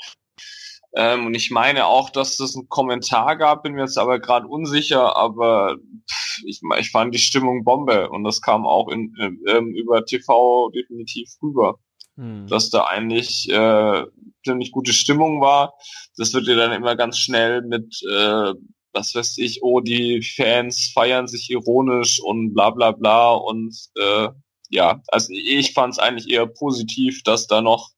ähm, 0.94 1.28
und 1.28 1.34
ich 1.36 1.52
meine 1.52 1.86
auch, 1.86 2.10
dass 2.10 2.38
das 2.38 2.56
einen 2.56 2.68
Kommentar 2.68 3.38
gab, 3.38 3.64
bin 3.64 3.74
mir 3.74 3.82
jetzt 3.82 3.98
aber 3.98 4.20
gerade 4.20 4.48
unsicher, 4.48 5.16
aber 5.16 5.78
pff, 6.10 6.44
ich, 6.46 6.62
ich 6.80 6.92
fand 6.92 7.14
die 7.14 7.20
Stimmung 7.20 7.64
Bombe 7.64 8.10
und 8.10 8.24
das 8.24 8.42
kam 8.42 8.66
auch 8.66 8.90
in, 8.90 9.14
ähm, 9.48 9.74
über 9.74 10.06
TV 10.06 10.70
definitiv 10.70 11.30
rüber, 11.42 11.80
hm. 12.18 12.48
dass 12.48 12.70
da 12.70 12.86
eigentlich 12.86 13.50
äh, 13.50 14.06
ziemlich 14.46 14.72
gute 14.72 14.94
Stimmung 14.94 15.40
war. 15.40 15.76
Das 16.18 16.34
wird 16.34 16.48
ja 16.48 16.56
dann 16.56 16.74
immer 16.74 16.96
ganz 16.96 17.18
schnell 17.18 17.62
mit 17.62 18.02
äh, 18.12 18.54
was 18.94 19.16
weiß 19.16 19.38
ich, 19.38 19.64
oh, 19.64 19.80
die 19.80 20.22
Fans 20.22 20.92
feiern 20.94 21.28
sich 21.28 21.50
ironisch 21.50 22.22
und 22.22 22.54
bla 22.54 22.72
bla 22.72 22.92
bla 22.92 23.32
und 23.32 23.74
äh, 23.98 24.28
ja, 24.70 25.02
also 25.08 25.34
ich 25.34 25.74
fand 25.74 25.94
es 25.94 26.00
eigentlich 26.00 26.30
eher 26.30 26.48
positiv, 26.48 27.24
dass 27.24 27.48
da 27.48 27.62
noch 27.62 27.90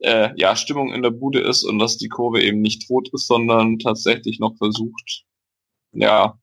äh, 0.00 0.30
ja 0.36 0.56
Stimmung 0.56 0.92
in 0.92 1.02
der 1.02 1.10
Bude 1.10 1.40
ist 1.40 1.64
und 1.64 1.78
dass 1.78 1.96
die 1.96 2.08
Kurve 2.08 2.42
eben 2.42 2.60
nicht 2.60 2.86
tot 2.86 3.08
ist, 3.12 3.26
sondern 3.26 3.78
tatsächlich 3.78 4.38
noch 4.40 4.56
versucht, 4.56 5.24
ja, 5.92 6.38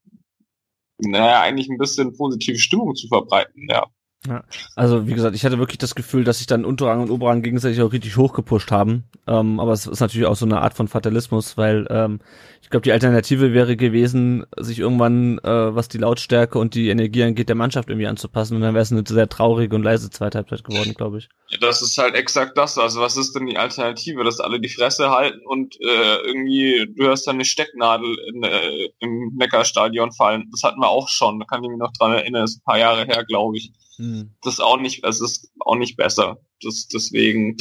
naja, 1.00 1.42
eigentlich 1.42 1.70
ein 1.70 1.78
bisschen 1.78 2.14
positive 2.16 2.58
Stimmung 2.60 2.96
zu 2.96 3.08
verbreiten, 3.08 3.68
ja. 3.70 3.88
Ja, 4.28 4.44
also 4.76 5.08
wie 5.08 5.16
gesagt, 5.16 5.36
ich 5.36 5.44
hatte 5.44 5.58
wirklich 5.58 5.80
das 5.80 5.96
Gefühl, 5.96 6.24
dass 6.24 6.38
sich 6.38 6.46
dann 6.46 6.64
Unterrang 6.64 7.02
und 7.02 7.10
Oberrang 7.10 7.42
gegenseitig 7.42 7.82
auch 7.82 7.92
richtig 7.92 8.18
hochgepusht 8.18 8.70
haben. 8.70 9.06
Ähm, 9.26 9.60
aber 9.60 9.72
es 9.72 9.88
ist 9.88 10.00
natürlich 10.00 10.28
auch 10.28 10.36
so 10.36 10.46
eine 10.46 10.62
Art 10.62 10.76
von 10.76 10.88
Fatalismus, 10.88 11.58
weil 11.58 11.88
ähm, 11.90 12.20
ich 12.62 12.70
glaube, 12.70 12.84
die 12.84 12.92
Alternative 12.92 13.52
wäre 13.52 13.76
gewesen, 13.76 14.46
sich 14.58 14.78
irgendwann, 14.78 15.40
äh, 15.40 15.76
was 15.76 15.88
die 15.88 15.98
Lautstärke 15.98 16.60
und 16.60 16.76
die 16.76 16.90
Energie 16.90 17.24
angeht, 17.24 17.50
der 17.50 17.56
Mannschaft 17.56 17.90
irgendwie 17.90 18.06
anzupassen. 18.06 18.56
Und 18.56 18.62
dann 18.62 18.76
wäre 18.76 18.84
es 18.84 18.92
eine 18.92 19.04
sehr 19.08 19.28
traurige 19.28 19.76
und 19.76 19.82
leise 19.82 20.12
zweite 20.12 20.38
Halbzeit 20.38 20.64
geworden, 20.64 20.94
glaube 20.94 21.18
ich. 21.18 21.30
Ja, 21.50 21.58
das 21.60 21.82
ist 21.82 21.98
halt 21.98 22.14
exakt 22.14 22.56
das. 22.60 22.78
Also 22.78 23.02
was 23.02 23.18
ist 23.18 23.34
denn 23.34 23.48
die 23.48 23.58
Alternative? 23.58 24.24
Dass 24.24 24.40
alle 24.40 24.60
die 24.62 24.70
Fresse 24.70 25.10
halten 25.10 25.42
und 25.48 25.76
äh, 25.82 26.18
irgendwie, 26.28 26.94
du 26.96 27.06
hörst 27.06 27.26
dann 27.26 27.38
eine 27.38 27.46
Stecknadel 27.46 28.16
in, 28.32 28.44
äh, 28.44 28.90
im 29.00 29.32
Neckarstadion 29.36 30.12
fallen. 30.12 30.48
Das 30.52 30.62
hatten 30.62 30.80
wir 30.80 30.90
auch 30.90 31.10
schon. 31.10 31.40
Da 31.40 31.46
kann 31.46 31.64
ich 31.64 31.70
mich 31.72 31.80
noch 31.80 31.92
dran 31.92 32.14
erinnern. 32.14 32.44
Das 32.44 32.52
ist 32.52 32.60
ein 32.60 32.66
paar 32.66 32.78
Jahre 32.78 33.06
her, 33.06 33.26
glaube 33.28 33.58
ich. 33.58 33.72
Hm. 34.02 34.32
Das 34.42 34.56
ist 34.56 34.60
auch 34.60 34.80
nicht, 34.80 35.04
es 35.04 35.22
ist 35.22 35.52
auch 35.60 35.76
nicht 35.76 35.96
besser. 35.96 36.40
Das, 36.64 36.88
deswegen, 36.88 37.56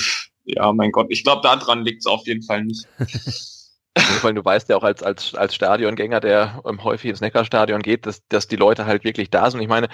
ja, 0.44 0.72
mein 0.72 0.90
Gott, 0.90 1.08
ich 1.10 1.22
glaube, 1.22 1.42
daran 1.42 1.84
liegt 1.84 2.00
es 2.00 2.06
auf 2.06 2.26
jeden 2.26 2.42
Fall 2.42 2.64
nicht. 2.64 2.86
Weil 4.22 4.34
du 4.34 4.44
weißt 4.44 4.68
ja 4.68 4.76
auch 4.76 4.84
als, 4.84 5.02
als, 5.02 5.34
als 5.34 5.52
Stadiongänger, 5.54 6.20
der 6.20 6.62
ähm, 6.64 6.84
häufig 6.84 7.10
ins 7.10 7.20
Neckarstadion 7.20 7.82
geht, 7.82 8.06
dass, 8.06 8.26
dass 8.28 8.46
die 8.46 8.54
Leute 8.56 8.86
halt 8.86 9.02
wirklich 9.02 9.30
da 9.30 9.50
sind. 9.50 9.60
Ich 9.60 9.68
meine, 9.68 9.88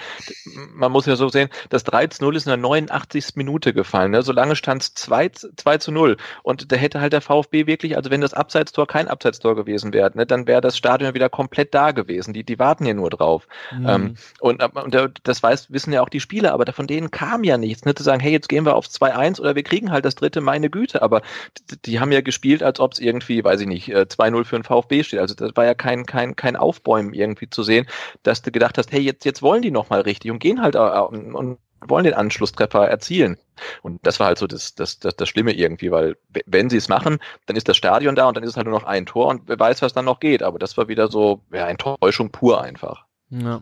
man 0.71 0.91
muss 0.91 1.07
ja 1.07 1.15
so 1.15 1.29
sehen, 1.29 1.49
das 1.69 1.83
3 1.83 2.07
zu 2.07 2.23
0 2.23 2.35
ist 2.35 2.45
in 2.45 2.51
der 2.51 2.57
89. 2.57 3.35
Minute 3.35 3.73
gefallen. 3.73 4.11
Ne? 4.11 4.21
Solange 4.21 4.55
stand 4.55 4.83
es 4.83 4.93
2, 4.93 5.29
2 5.29 5.77
zu 5.79 5.91
0. 5.91 6.17
Und 6.43 6.71
da 6.71 6.75
hätte 6.75 7.01
halt 7.01 7.13
der 7.13 7.21
VfB 7.21 7.65
wirklich, 7.65 7.97
also 7.97 8.11
wenn 8.11 8.21
das 8.21 8.35
Abseitstor 8.35 8.85
kein 8.85 9.07
Abseitstor 9.07 9.55
gewesen 9.55 9.93
wäre, 9.93 10.11
ne, 10.13 10.27
dann 10.27 10.45
wäre 10.45 10.61
das 10.61 10.77
Stadion 10.77 11.15
wieder 11.15 11.29
komplett 11.29 11.73
da 11.73 11.91
gewesen. 11.91 12.35
Die, 12.35 12.43
die 12.43 12.59
warten 12.59 12.85
ja 12.85 12.93
nur 12.93 13.09
drauf. 13.09 13.47
Mhm. 13.71 13.89
Ähm, 13.89 14.15
und, 14.39 14.63
und 14.75 15.21
das 15.23 15.41
weiß, 15.41 15.71
wissen 15.71 15.91
ja 15.91 16.03
auch 16.03 16.09
die 16.09 16.19
Spieler, 16.19 16.53
aber 16.53 16.71
von 16.71 16.85
denen 16.85 17.09
kam 17.09 17.43
ja 17.43 17.57
nichts. 17.57 17.83
Ne? 17.85 17.95
Zu 17.95 18.03
sagen, 18.03 18.19
hey, 18.19 18.31
jetzt 18.31 18.49
gehen 18.49 18.65
wir 18.65 18.75
auf 18.75 18.85
2-1 18.85 19.41
oder 19.41 19.55
wir 19.55 19.63
kriegen 19.63 19.91
halt 19.91 20.05
das 20.05 20.13
dritte, 20.13 20.39
meine 20.39 20.69
Güte. 20.69 21.01
Aber 21.01 21.23
die, 21.71 21.81
die 21.81 21.99
haben 21.99 22.11
ja 22.11 22.21
gespielt, 22.21 22.61
als 22.61 22.79
ob 22.79 22.93
es 22.93 22.99
irgendwie, 22.99 23.43
weiß 23.43 23.61
ich 23.61 23.67
nicht, 23.67 23.86
2-0 23.93 24.41
äh, 24.41 24.43
für 24.43 24.57
den 24.57 24.63
VfB 24.63 25.03
steht. 25.03 25.19
Also 25.19 25.35
das 25.35 25.51
war 25.55 25.65
ja 25.65 25.73
kein, 25.73 26.05
kein, 26.05 26.35
kein 26.35 26.55
Aufbäumen 26.55 27.13
irgendwie 27.13 27.49
zu 27.49 27.63
sehen, 27.63 27.87
dass 28.23 28.41
du 28.41 28.51
gedacht 28.51 28.77
hast, 28.77 28.91
hey, 28.91 29.01
jetzt, 29.01 29.25
jetzt 29.25 29.41
wollen 29.41 29.61
die 29.61 29.71
nochmal 29.71 30.01
richtig 30.01 30.31
und 30.31 30.39
gehen 30.39 30.61
halt 30.61 30.75
äh, 30.75 30.79
und 30.79 31.57
wollen 31.81 32.03
den 32.03 32.13
Anschlusstreffer 32.13 32.87
erzielen. 32.87 33.37
Und 33.81 34.05
das 34.05 34.19
war 34.19 34.27
halt 34.27 34.37
so 34.37 34.47
das, 34.47 34.75
das, 34.75 34.99
das, 34.99 35.15
das 35.15 35.29
Schlimme 35.29 35.53
irgendwie, 35.53 35.91
weil 35.91 36.17
wenn 36.45 36.69
sie 36.69 36.77
es 36.77 36.89
machen, 36.89 37.19
dann 37.45 37.55
ist 37.55 37.67
das 37.67 37.77
Stadion 37.77 38.15
da 38.15 38.27
und 38.27 38.37
dann 38.37 38.43
ist 38.43 38.51
es 38.51 38.57
halt 38.57 38.67
nur 38.67 38.79
noch 38.79 38.87
ein 38.87 39.05
Tor 39.05 39.27
und 39.27 39.43
wer 39.47 39.59
weiß, 39.59 39.81
was 39.81 39.93
dann 39.93 40.05
noch 40.05 40.19
geht. 40.19 40.43
Aber 40.43 40.59
das 40.59 40.77
war 40.77 40.87
wieder 40.87 41.07
so, 41.09 41.41
ja, 41.51 41.67
Enttäuschung 41.67 42.31
pur 42.31 42.61
einfach. 42.61 43.05
Ja. 43.29 43.61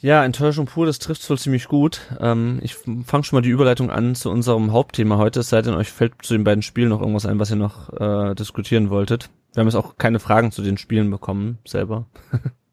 Ja, 0.00 0.24
Enttäuschung 0.24 0.66
pur, 0.66 0.86
das 0.86 1.00
trifft 1.00 1.28
wohl 1.28 1.38
ziemlich 1.38 1.66
gut. 1.66 2.02
Ähm, 2.20 2.60
ich 2.62 2.76
fange 2.76 3.24
schon 3.24 3.36
mal 3.36 3.42
die 3.42 3.48
Überleitung 3.50 3.90
an 3.90 4.14
zu 4.14 4.30
unserem 4.30 4.72
Hauptthema 4.72 5.16
heute, 5.16 5.40
es 5.40 5.48
sei 5.48 5.60
denn, 5.60 5.74
euch 5.74 5.90
fällt 5.90 6.22
zu 6.22 6.34
den 6.34 6.44
beiden 6.44 6.62
Spielen 6.62 6.90
noch 6.90 7.00
irgendwas 7.00 7.26
ein, 7.26 7.40
was 7.40 7.50
ihr 7.50 7.56
noch 7.56 7.92
äh, 7.94 8.34
diskutieren 8.36 8.90
wolltet. 8.90 9.28
Wir 9.54 9.60
haben 9.60 9.66
jetzt 9.66 9.74
auch 9.74 9.96
keine 9.96 10.20
Fragen 10.20 10.52
zu 10.52 10.62
den 10.62 10.78
Spielen 10.78 11.10
bekommen, 11.10 11.58
selber. 11.66 12.06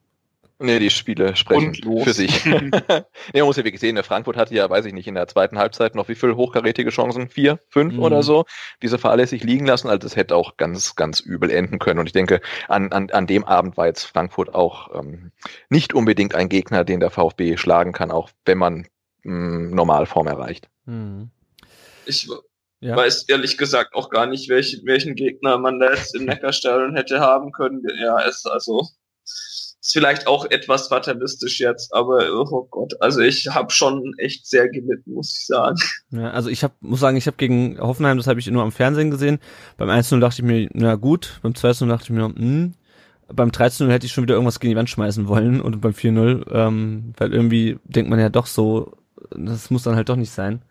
Nee, 0.58 0.80
die 0.80 0.90
Spiele 0.90 1.36
sprechen 1.36 1.76
für 1.76 2.14
sich. 2.14 2.46
nee, 2.46 2.62
man 3.34 3.44
muss 3.44 3.58
ja 3.58 3.66
wirklich 3.66 3.82
sehen, 3.82 4.02
Frankfurt 4.04 4.38
hatte 4.38 4.56
ja, 4.56 4.70
weiß 4.70 4.86
ich 4.86 4.94
nicht, 4.94 5.08
in 5.08 5.16
der 5.16 5.28
zweiten 5.28 5.58
Halbzeit 5.58 5.96
noch 5.96 6.08
wie 6.08 6.16
viel 6.16 6.36
hochkarätige 6.36 6.92
Chancen? 6.92 7.30
Vier, 7.30 7.60
fünf 7.68 7.96
mhm. 7.96 8.00
oder 8.02 8.24
so, 8.24 8.46
diese 8.82 8.98
fahrlässig 8.98 9.44
liegen 9.44 9.66
lassen. 9.66 9.90
Also 9.90 10.00
das 10.00 10.16
hätte 10.16 10.36
auch 10.36 10.56
ganz, 10.56 10.96
ganz 10.96 11.20
übel 11.20 11.50
enden 11.52 11.78
können. 11.78 12.00
Und 12.00 12.06
ich 12.06 12.14
denke, 12.14 12.40
an, 12.70 12.94
an, 12.94 13.10
an 13.10 13.28
dem 13.28 13.44
Abend 13.44 13.76
war 13.76 13.88
jetzt 13.88 14.06
Frankfurt 14.06 14.56
auch 14.56 14.98
ähm, 14.98 15.32
nicht 15.70 15.94
unbedingt 15.94 16.36
ein 16.36 16.48
Gegner, 16.48 16.86
den 16.86 17.02
der 17.02 17.10
VfB 17.10 17.58
schlagen 17.58 17.92
kann, 17.92 18.10
auch 18.10 18.30
wenn 18.46 18.58
man 18.58 18.88
ähm, 19.26 19.72
Normalform 19.72 20.28
erreicht. 20.28 20.70
Mhm. 20.86 21.32
Ich 22.06 22.30
ja. 22.80 22.96
weiß 22.96 23.28
ehrlich 23.28 23.58
gesagt 23.58 23.94
auch 23.94 24.10
gar 24.10 24.26
nicht, 24.26 24.48
welchen, 24.48 24.86
welchen 24.86 25.16
Gegner 25.16 25.58
man 25.58 25.80
da 25.80 25.92
jetzt 25.92 26.16
im 26.16 26.26
Neckarstadion 26.26 26.96
hätte 26.96 27.20
haben 27.20 27.52
können. 27.52 27.84
Ja, 28.00 28.22
es 28.26 28.46
also 28.46 28.88
ist 29.86 29.94
vielleicht 29.94 30.26
auch 30.26 30.46
etwas 30.46 30.88
fatalistisch 30.88 31.60
jetzt, 31.60 31.94
aber 31.94 32.26
oh 32.34 32.68
Gott, 32.72 32.94
also 33.02 33.22
ich 33.22 33.48
habe 33.48 33.72
schon 33.72 34.14
echt 34.18 34.48
sehr 34.48 34.68
gelitten, 34.68 35.14
muss 35.14 35.38
ich 35.38 35.46
sagen. 35.46 35.78
Ja, 36.10 36.32
also 36.32 36.50
ich 36.50 36.64
hab, 36.64 36.74
muss 36.82 37.00
sagen, 37.00 37.18
ich 37.18 37.28
habe 37.28 37.38
gegen 37.38 37.80
Hoffenheim, 37.80 38.18
das 38.18 38.26
habe 38.26 38.40
ich 38.40 38.48
nur 38.48 38.64
am 38.64 38.72
Fernsehen 38.72 39.12
gesehen. 39.12 39.38
Beim 39.78 39.90
1-0 39.90 40.20
dachte 40.20 40.42
ich 40.42 40.44
mir, 40.44 40.70
na 40.74 40.96
gut, 40.96 41.40
beim 41.44 41.54
2-0 41.54 41.88
dachte 41.88 42.06
ich 42.06 42.10
mir, 42.10 42.26
hm, 42.26 42.74
beim 43.28 43.50
13-0 43.50 43.92
hätte 43.92 44.08
ich 44.08 44.12
schon 44.12 44.24
wieder 44.24 44.34
irgendwas 44.34 44.60
gegen 44.60 44.72
die 44.72 44.78
Wand 44.78 44.90
schmeißen 44.90 45.28
wollen 45.28 45.62
und 45.62 45.82
beim 45.82 45.94
4-0, 45.94 46.52
ähm, 46.52 47.14
weil 47.18 47.32
irgendwie 47.32 47.78
denkt 47.84 48.10
man 48.10 48.20
ja 48.20 48.30
doch 48.30 48.48
so, 48.48 48.94
das 49.36 49.70
muss 49.70 49.84
dann 49.84 49.96
halt 49.96 50.10
doch 50.10 50.16
nicht 50.16 50.32
sein. 50.32 50.64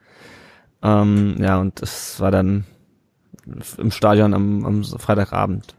Ähm, 0.82 1.36
ja, 1.38 1.60
und 1.60 1.80
es 1.82 2.18
war 2.18 2.32
dann 2.32 2.64
im 3.78 3.92
Stadion 3.92 4.34
am, 4.34 4.64
am 4.66 4.82
Freitagabend 4.82 5.76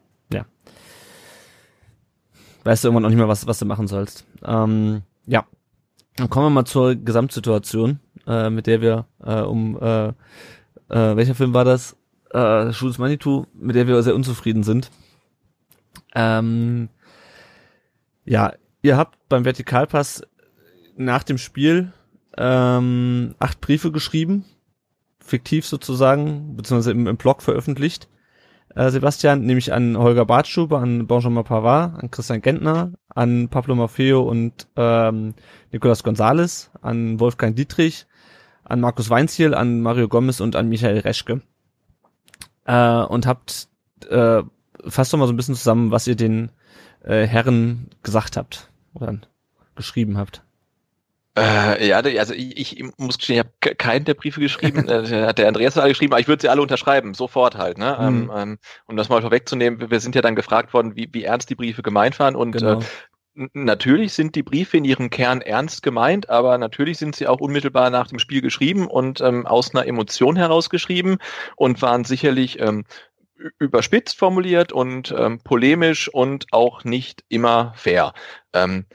weißt 2.66 2.84
du 2.84 2.88
irgendwann 2.90 3.06
auch 3.06 3.10
nicht 3.10 3.18
mehr, 3.18 3.28
was, 3.28 3.48
was 3.48 3.60
du 3.60 3.66
machen 3.66 3.88
sollst. 3.88 4.26
Ähm, 4.44 5.04
ja. 5.26 5.46
Dann 6.18 6.30
kommen 6.30 6.48
wir 6.48 6.50
mal 6.50 6.66
zur 6.66 6.96
Gesamtsituation, 6.96 8.00
äh, 8.26 8.50
mit 8.50 8.68
der 8.68 8.82
wir 8.82 9.06
äh, 9.24 9.42
um 9.42 9.78
äh, 9.80 10.08
äh, 10.08 10.14
welcher 10.90 11.36
Film 11.36 11.54
war 11.54 11.66
das? 11.66 11.96
Äh, 12.32 12.74
Schulz 12.74 12.98
Manitou, 12.98 13.46
mit 13.54 13.76
der 13.76 13.88
wir 13.88 14.02
sehr 14.02 14.16
unzufrieden 14.16 14.64
sind. 14.64 14.92
Ähm, 16.14 16.90
ja, 18.24 18.54
ihr 18.82 18.98
habt 18.98 19.18
beim 19.30 19.46
Vertikalpass 19.46 20.24
nach 20.98 21.24
dem 21.24 21.38
Spiel 21.38 21.92
ähm, 22.38 23.36
acht 23.40 23.62
Briefe 23.62 23.92
geschrieben, 23.92 24.46
fiktiv 25.20 25.66
sozusagen, 25.66 26.56
beziehungsweise 26.56 26.92
im, 26.92 27.08
im 27.08 27.18
Blog 27.18 27.42
veröffentlicht 27.42 28.08
äh, 28.76 28.90
Sebastian, 28.92 29.42
nämlich 29.42 29.74
an 29.74 29.98
Holger 29.98 30.26
Bartstube, 30.26 30.78
an 30.78 31.08
Benjamin 31.08 31.44
Pavard, 31.44 32.02
an 32.02 32.12
Christian 32.12 32.42
Gentner, 32.42 32.92
an 33.10 33.50
Pablo 33.50 33.76
Maffeo 33.76 34.22
und 34.22 34.68
ähm, 34.76 35.34
Nicolas 35.72 36.04
Gonzalez, 36.04 36.72
an 36.82 37.20
Wolfgang 37.20 37.56
Dietrich, 37.56 38.06
an 38.64 38.82
Markus 38.82 39.10
Weinziel, 39.10 39.54
an 39.54 39.82
Mario 39.82 40.08
Gomez 40.08 40.40
und 40.40 40.56
an 40.56 40.70
Michael 40.70 41.00
Reschke. 41.00 41.42
Äh, 42.66 43.04
und 43.04 43.26
habt 43.26 43.70
äh, 44.10 44.44
fasst 44.88 45.14
doch 45.14 45.18
mal 45.18 45.28
so 45.28 45.34
ein 45.34 45.38
bisschen 45.38 45.56
zusammen, 45.56 45.92
was 45.92 46.08
ihr 46.08 46.16
den 46.16 46.52
äh, 47.04 47.26
Herren 47.26 47.90
gesagt 48.04 48.38
habt 48.38 48.70
oder 48.94 49.18
geschrieben 49.76 50.18
habt. 50.18 50.45
Äh, 51.38 51.88
ja, 51.90 51.98
also 51.98 52.34
ich, 52.34 52.78
ich 52.78 52.84
muss 52.98 53.18
gestehen, 53.18 53.36
ich 53.36 53.68
habe 53.68 53.76
keinen 53.76 54.06
der 54.06 54.14
Briefe 54.14 54.40
geschrieben. 54.40 54.88
äh, 54.88 55.26
hat 55.26 55.38
der 55.38 55.48
Andreas 55.48 55.78
alle 55.78 55.90
geschrieben, 55.90 56.14
aber 56.14 56.22
ich 56.22 56.28
würde 56.28 56.42
sie 56.42 56.50
alle 56.50 56.62
unterschreiben, 56.62 57.14
sofort 57.14 57.56
halt. 57.56 57.78
Ne? 57.78 57.98
Mhm. 58.00 58.08
Ähm, 58.08 58.32
ähm, 58.34 58.58
um 58.86 58.96
das 58.96 59.10
mal 59.10 59.22
vorwegzunehmen, 59.22 59.92
wir 59.92 60.00
sind 60.00 60.16
ja 60.16 60.22
dann 60.22 60.36
gefragt 60.36 60.74
worden, 60.74 60.96
wie, 60.96 61.10
wie 61.12 61.24
ernst 61.24 61.50
die 61.50 61.56
Briefe 61.56 61.84
gemeint 61.84 62.18
waren 62.20 62.36
und 62.36 62.54
genau. 62.54 62.80
äh, 62.80 63.48
natürlich 63.54 64.14
sind 64.14 64.36
die 64.36 64.44
Briefe 64.44 64.78
in 64.78 64.86
ihrem 64.86 65.10
Kern 65.10 65.42
ernst 65.42 65.84
gemeint, 65.84 66.30
aber 66.30 66.58
natürlich 66.58 66.98
sind 66.98 67.18
sie 67.18 67.28
auch 67.28 67.42
unmittelbar 67.42 67.90
nach 67.90 68.08
dem 68.08 68.20
Spiel 68.20 68.42
geschrieben 68.42 68.88
und 68.88 69.20
ähm, 69.20 69.46
aus 69.46 69.76
einer 69.76 69.86
Emotion 69.86 70.38
heraus 70.38 70.70
geschrieben 70.70 71.18
und 71.58 71.82
waren 71.82 72.06
sicherlich 72.06 72.62
ähm, 72.62 72.86
überspitzt 73.60 74.18
formuliert 74.18 74.72
und 74.72 75.14
ähm, 75.18 75.40
polemisch 75.40 76.08
und 76.08 76.48
auch 76.52 76.86
nicht 76.86 77.26
immer 77.28 77.74
fair. 77.76 78.14
Ähm, 78.54 78.86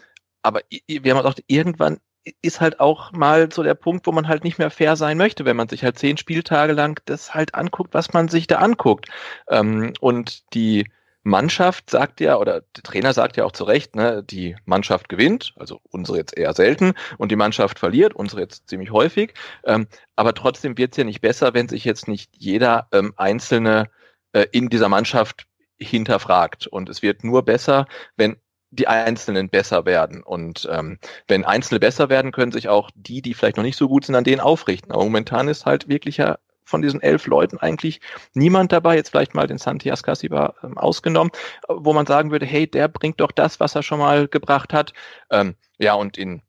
aber 0.42 0.62
wir 0.86 1.12
haben 1.12 1.18
gedacht, 1.18 1.44
irgendwann 1.46 1.98
ist 2.42 2.60
halt 2.60 2.80
auch 2.80 3.12
mal 3.12 3.50
so 3.52 3.62
der 3.62 3.74
Punkt, 3.74 4.06
wo 4.06 4.12
man 4.12 4.28
halt 4.28 4.44
nicht 4.44 4.58
mehr 4.58 4.70
fair 4.70 4.96
sein 4.96 5.16
möchte, 5.16 5.44
wenn 5.44 5.56
man 5.56 5.68
sich 5.68 5.84
halt 5.84 5.98
zehn 5.98 6.16
Spieltage 6.16 6.72
lang 6.72 7.00
das 7.06 7.34
halt 7.34 7.54
anguckt, 7.54 7.94
was 7.94 8.12
man 8.12 8.28
sich 8.28 8.46
da 8.46 8.58
anguckt. 8.58 9.08
Ähm, 9.48 9.92
und 10.00 10.52
die 10.54 10.86
Mannschaft 11.22 11.90
sagt 11.90 12.20
ja, 12.20 12.38
oder 12.38 12.62
der 12.62 12.82
Trainer 12.82 13.12
sagt 13.12 13.36
ja 13.36 13.44
auch 13.44 13.52
zu 13.52 13.64
Recht, 13.64 13.94
ne, 13.94 14.22
die 14.22 14.56
Mannschaft 14.64 15.08
gewinnt, 15.08 15.52
also 15.56 15.80
unsere 15.90 16.18
jetzt 16.18 16.36
eher 16.36 16.54
selten, 16.54 16.94
und 17.18 17.30
die 17.30 17.36
Mannschaft 17.36 17.78
verliert, 17.78 18.14
unsere 18.14 18.40
jetzt 18.40 18.68
ziemlich 18.68 18.90
häufig. 18.90 19.34
Ähm, 19.64 19.86
aber 20.16 20.34
trotzdem 20.34 20.78
wird 20.78 20.92
es 20.92 20.96
ja 20.96 21.04
nicht 21.04 21.20
besser, 21.20 21.52
wenn 21.52 21.68
sich 21.68 21.84
jetzt 21.84 22.08
nicht 22.08 22.30
jeder 22.38 22.88
ähm, 22.92 23.12
Einzelne 23.16 23.90
äh, 24.32 24.46
in 24.52 24.68
dieser 24.70 24.88
Mannschaft 24.88 25.46
hinterfragt. 25.78 26.66
Und 26.66 26.88
es 26.88 27.02
wird 27.02 27.24
nur 27.24 27.44
besser, 27.44 27.86
wenn 28.16 28.36
die 28.70 28.88
Einzelnen 28.88 29.48
besser 29.48 29.84
werden. 29.84 30.22
Und 30.22 30.68
ähm, 30.70 30.98
wenn 31.28 31.44
Einzelne 31.44 31.80
besser 31.80 32.08
werden, 32.08 32.32
können 32.32 32.52
sich 32.52 32.68
auch 32.68 32.90
die, 32.94 33.22
die 33.22 33.34
vielleicht 33.34 33.56
noch 33.56 33.64
nicht 33.64 33.76
so 33.76 33.88
gut 33.88 34.04
sind, 34.04 34.14
an 34.14 34.24
denen 34.24 34.40
aufrichten. 34.40 34.92
Aber 34.92 35.04
momentan 35.04 35.48
ist 35.48 35.66
halt 35.66 35.88
wirklich 35.88 36.18
ja 36.18 36.38
von 36.64 36.82
diesen 36.82 37.02
elf 37.02 37.26
Leuten 37.26 37.58
eigentlich 37.58 38.00
niemand 38.32 38.70
dabei, 38.70 38.94
jetzt 38.94 39.10
vielleicht 39.10 39.34
mal 39.34 39.48
den 39.48 39.58
Santi 39.58 39.90
Ascasiba 39.90 40.54
ähm, 40.62 40.78
ausgenommen, 40.78 41.32
wo 41.68 41.92
man 41.92 42.06
sagen 42.06 42.30
würde, 42.30 42.46
hey, 42.46 42.70
der 42.70 42.86
bringt 42.86 43.20
doch 43.20 43.32
das, 43.32 43.58
was 43.58 43.74
er 43.74 43.82
schon 43.82 43.98
mal 43.98 44.28
gebracht 44.28 44.72
hat. 44.72 44.92
Ähm, 45.30 45.56
ja, 45.78 45.94
und 45.94 46.16
in 46.16 46.42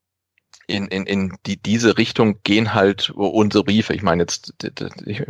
in, 0.68 0.88
in, 0.88 1.06
in 1.06 1.38
die, 1.46 1.62
diese 1.62 1.98
Richtung 1.98 2.40
gehen 2.44 2.74
halt 2.74 3.10
unsere 3.10 3.64
Briefe. 3.64 3.94
Ich 3.94 4.04
meine 4.04 4.24
jetzt, 4.24 4.54
ich 5.06 5.24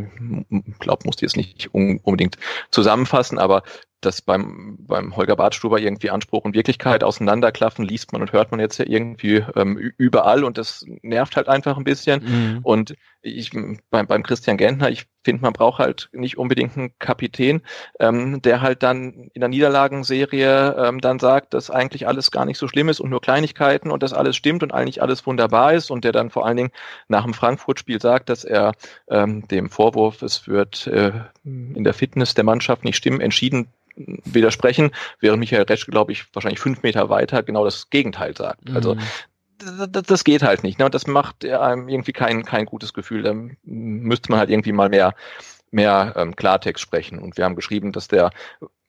glaube, 0.80 1.04
muss 1.06 1.16
die 1.16 1.26
jetzt 1.26 1.38
nicht 1.38 1.74
unbedingt 1.74 2.38
zusammenfassen, 2.70 3.40
aber 3.40 3.64
dass 4.02 4.22
beim, 4.22 4.78
beim 4.80 5.16
Holger 5.16 5.36
Badstuber 5.36 5.80
irgendwie 5.80 6.10
Anspruch 6.10 6.44
und 6.44 6.56
Wirklichkeit 6.56 7.04
auseinanderklaffen, 7.04 7.86
liest 7.86 8.12
man 8.14 8.22
und 8.22 8.34
hört 8.34 8.52
man 8.52 8.60
jetzt 8.60 8.78
ja 8.78 8.86
irgendwie 8.88 9.44
ähm, 9.56 9.78
überall 9.98 10.44
und 10.44 10.58
das 10.58 10.86
nervt 11.02 11.36
halt 11.36 11.48
einfach 11.48 11.78
ein 11.78 11.84
bisschen. 11.84 12.24
Mhm. 12.24 12.60
Und 12.64 12.96
ich 13.22 13.52
beim, 13.90 14.08
beim 14.08 14.24
Christian 14.24 14.58
Gentner, 14.58 14.90
ich 14.90 15.08
finde, 15.24 15.44
man 15.44 15.54
braucht 15.54 15.80
halt 15.80 16.10
nicht 16.12 16.38
unbedingt 16.38 16.76
einen 16.76 16.98
Kapitän, 16.98 17.62
ähm, 18.00 18.42
der 18.42 18.62
halt 18.62 18.82
dann 18.82 19.30
in 19.34 19.42
der 19.42 19.50
Niederlagenserie 19.50 20.76
ähm, 20.78 21.00
dann 21.00 21.20
sagt, 21.20 21.54
dass 21.54 21.70
eigentlich 21.70 22.08
alles 22.08 22.32
gar 22.32 22.46
nicht 22.46 22.58
so 22.58 22.68
schlimm 22.68 22.90
ist 22.90 23.00
und 23.00 23.12
nur 23.12 23.22
Kleinigkeiten 23.22 23.92
und 23.92 24.02
dass 24.02 24.14
alles 24.14 24.36
stimmt 24.36 24.64
und 24.64 24.74
eigentlich 24.74 25.02
alles 25.02 25.26
wunderbar 25.28 25.74
ist 25.74 25.92
und 25.92 26.04
der 26.04 26.12
dann 26.12 26.32
vor 26.32 26.46
allen 26.46 26.58
Dingen 26.58 26.72
nach 27.08 27.24
dem 27.24 27.34
Frankfurt-Spiel 27.34 28.02
sagt, 28.02 28.30
dass 28.30 28.44
er 28.44 28.74
ähm, 29.10 29.48
dem 29.48 29.70
Vorwurf, 29.70 30.24
es 30.24 30.48
wird 30.48 30.88
äh, 30.88 31.12
in 31.44 31.84
der 31.84 31.94
Fitness 31.94 32.34
der 32.34 32.44
Mannschaft 32.44 32.84
nicht 32.84 32.96
stimmen, 32.96 33.22
entschieden 33.22 33.68
widersprechen, 33.96 34.92
während 35.20 35.40
Michael 35.40 35.64
Reschke, 35.64 35.92
glaube 35.92 36.12
ich, 36.12 36.26
wahrscheinlich 36.34 36.60
fünf 36.60 36.84
Meter 36.84 37.10
weiter 37.10 37.44
genau 37.44 37.66
das 37.66 37.90
Gegenteil 37.90 38.36
sagt. 38.36 38.70
Also 38.74 38.96
mhm. 38.96 39.02
das, 39.90 40.24
geht 40.24 40.44
halt 40.44 40.64
nicht. 40.64 40.80
Ne? 40.80 40.90
Das 40.90 41.08
macht 41.08 41.46
einem 41.46 41.90
irgendwie 41.90 42.14
kein, 42.14 42.46
kein 42.46 42.66
gutes 42.66 42.94
Gefühl. 42.94 43.24
Da 43.24 43.34
müsste 43.64 44.32
man 44.32 44.40
halt 44.40 44.50
irgendwie 44.50 44.72
mal 44.72 44.90
mehr, 44.90 45.14
mehr 45.72 46.14
ähm, 46.16 46.36
Klartext 46.36 46.82
sprechen. 46.82 47.20
Und 47.20 47.38
wir 47.38 47.46
haben 47.46 47.56
geschrieben, 47.56 47.92
dass 47.92 48.08
der 48.08 48.32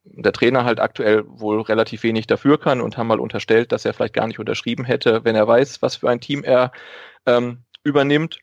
der 0.04 0.32
Trainer 0.32 0.64
halt 0.64 0.80
aktuell 0.80 1.24
wohl 1.26 1.60
relativ 1.60 2.02
wenig 2.02 2.26
dafür 2.26 2.58
kann 2.58 2.80
und 2.80 2.96
haben 2.96 3.06
mal 3.06 3.20
unterstellt, 3.20 3.72
dass 3.72 3.84
er 3.84 3.94
vielleicht 3.94 4.14
gar 4.14 4.26
nicht 4.26 4.40
unterschrieben 4.40 4.84
hätte, 4.84 5.24
wenn 5.24 5.36
er 5.36 5.46
weiß, 5.46 5.80
was 5.80 5.96
für 5.96 6.10
ein 6.10 6.20
Team 6.20 6.42
er 6.42 6.72
ähm, 7.26 7.58
übernimmt. 7.84 8.40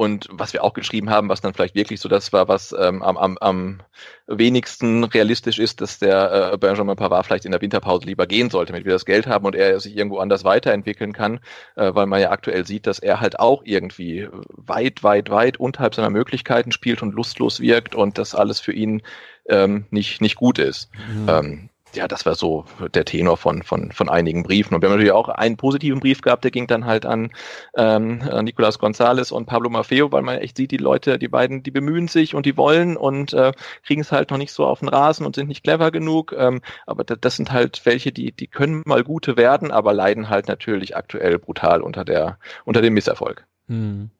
Und 0.00 0.28
was 0.30 0.54
wir 0.54 0.64
auch 0.64 0.72
geschrieben 0.72 1.10
haben, 1.10 1.28
was 1.28 1.42
dann 1.42 1.52
vielleicht 1.52 1.74
wirklich 1.74 2.00
so 2.00 2.08
das 2.08 2.32
war, 2.32 2.48
was 2.48 2.72
ähm, 2.72 3.02
am, 3.02 3.18
am, 3.18 3.36
am 3.36 3.82
wenigsten 4.26 5.04
realistisch 5.04 5.58
ist, 5.58 5.82
dass 5.82 5.98
der 5.98 6.52
äh, 6.54 6.56
Benjamin 6.56 6.96
Pavard 6.96 7.26
vielleicht 7.26 7.44
in 7.44 7.50
der 7.50 7.60
Winterpause 7.60 8.06
lieber 8.06 8.26
gehen 8.26 8.48
sollte, 8.48 8.72
damit 8.72 8.86
wir 8.86 8.94
das 8.94 9.04
Geld 9.04 9.26
haben 9.26 9.44
und 9.44 9.54
er 9.54 9.78
sich 9.78 9.94
irgendwo 9.94 10.16
anders 10.16 10.42
weiterentwickeln 10.42 11.12
kann, 11.12 11.40
äh, 11.76 11.94
weil 11.94 12.06
man 12.06 12.18
ja 12.18 12.30
aktuell 12.30 12.66
sieht, 12.66 12.86
dass 12.86 12.98
er 12.98 13.20
halt 13.20 13.38
auch 13.40 13.60
irgendwie 13.66 14.26
weit, 14.48 15.02
weit, 15.02 15.28
weit 15.28 15.60
unterhalb 15.60 15.94
seiner 15.94 16.08
Möglichkeiten 16.08 16.72
spielt 16.72 17.02
und 17.02 17.14
lustlos 17.14 17.60
wirkt 17.60 17.94
und 17.94 18.16
das 18.16 18.34
alles 18.34 18.58
für 18.58 18.72
ihn 18.72 19.02
ähm, 19.50 19.84
nicht, 19.90 20.22
nicht 20.22 20.36
gut 20.36 20.58
ist. 20.58 20.88
Mhm. 21.12 21.28
Ähm, 21.28 21.68
ja, 21.94 22.08
das 22.08 22.26
war 22.26 22.34
so 22.34 22.64
der 22.94 23.04
Tenor 23.04 23.36
von, 23.36 23.62
von, 23.62 23.92
von 23.92 24.08
einigen 24.08 24.42
Briefen. 24.42 24.74
Und 24.74 24.82
wir 24.82 24.88
haben 24.88 24.94
natürlich 24.94 25.12
auch 25.12 25.28
einen 25.28 25.56
positiven 25.56 26.00
Brief 26.00 26.20
gehabt, 26.20 26.44
der 26.44 26.50
ging 26.50 26.66
dann 26.66 26.84
halt 26.84 27.06
an 27.06 27.30
ähm, 27.76 28.22
Nicolas 28.42 28.78
González 28.78 29.32
und 29.32 29.46
Pablo 29.46 29.70
Maffeo, 29.70 30.12
weil 30.12 30.22
man 30.22 30.38
echt 30.38 30.56
sieht, 30.56 30.70
die 30.70 30.76
Leute, 30.76 31.18
die 31.18 31.28
beiden, 31.28 31.62
die 31.62 31.70
bemühen 31.70 32.08
sich 32.08 32.34
und 32.34 32.46
die 32.46 32.56
wollen 32.56 32.96
und 32.96 33.32
äh, 33.32 33.52
kriegen 33.84 34.00
es 34.00 34.12
halt 34.12 34.30
noch 34.30 34.38
nicht 34.38 34.52
so 34.52 34.66
auf 34.66 34.80
den 34.80 34.88
Rasen 34.88 35.26
und 35.26 35.34
sind 35.34 35.48
nicht 35.48 35.64
clever 35.64 35.90
genug. 35.90 36.34
Ähm, 36.36 36.60
aber 36.86 37.04
das, 37.04 37.18
das 37.20 37.36
sind 37.36 37.52
halt 37.52 37.80
welche, 37.84 38.12
die, 38.12 38.32
die 38.32 38.46
können 38.46 38.82
mal 38.86 39.02
gute 39.02 39.36
werden, 39.36 39.70
aber 39.70 39.92
leiden 39.92 40.28
halt 40.28 40.48
natürlich 40.48 40.96
aktuell 40.96 41.38
brutal 41.38 41.82
unter 41.82 42.04
der, 42.04 42.38
unter 42.64 42.82
dem 42.82 42.94
Misserfolg. 42.94 43.46
Hm. 43.68 44.10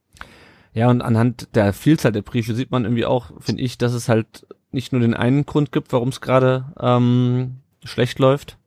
Ja, 0.73 0.89
und 0.89 1.03
anhand 1.03 1.55
der 1.57 1.73
Vielzahl 1.73 2.13
der 2.13 2.23
Briefe 2.23 2.55
sieht 2.55 2.71
man 2.71 2.85
irgendwie 2.85 3.05
auch, 3.05 3.33
finde 3.41 3.63
ich, 3.63 3.77
dass 3.77 3.93
es 3.93 4.09
halt 4.09 4.47
nicht 4.73 4.93
nur 4.93 5.01
den 5.01 5.15
einen 5.15 5.47
Grund 5.47 5.73
gibt, 5.73 5.93
warum 5.93 6.11
es 6.11 6.21
gerade 6.21 6.67
ähm, 6.81 7.57
schlecht 7.85 8.19
läuft. 8.19 8.59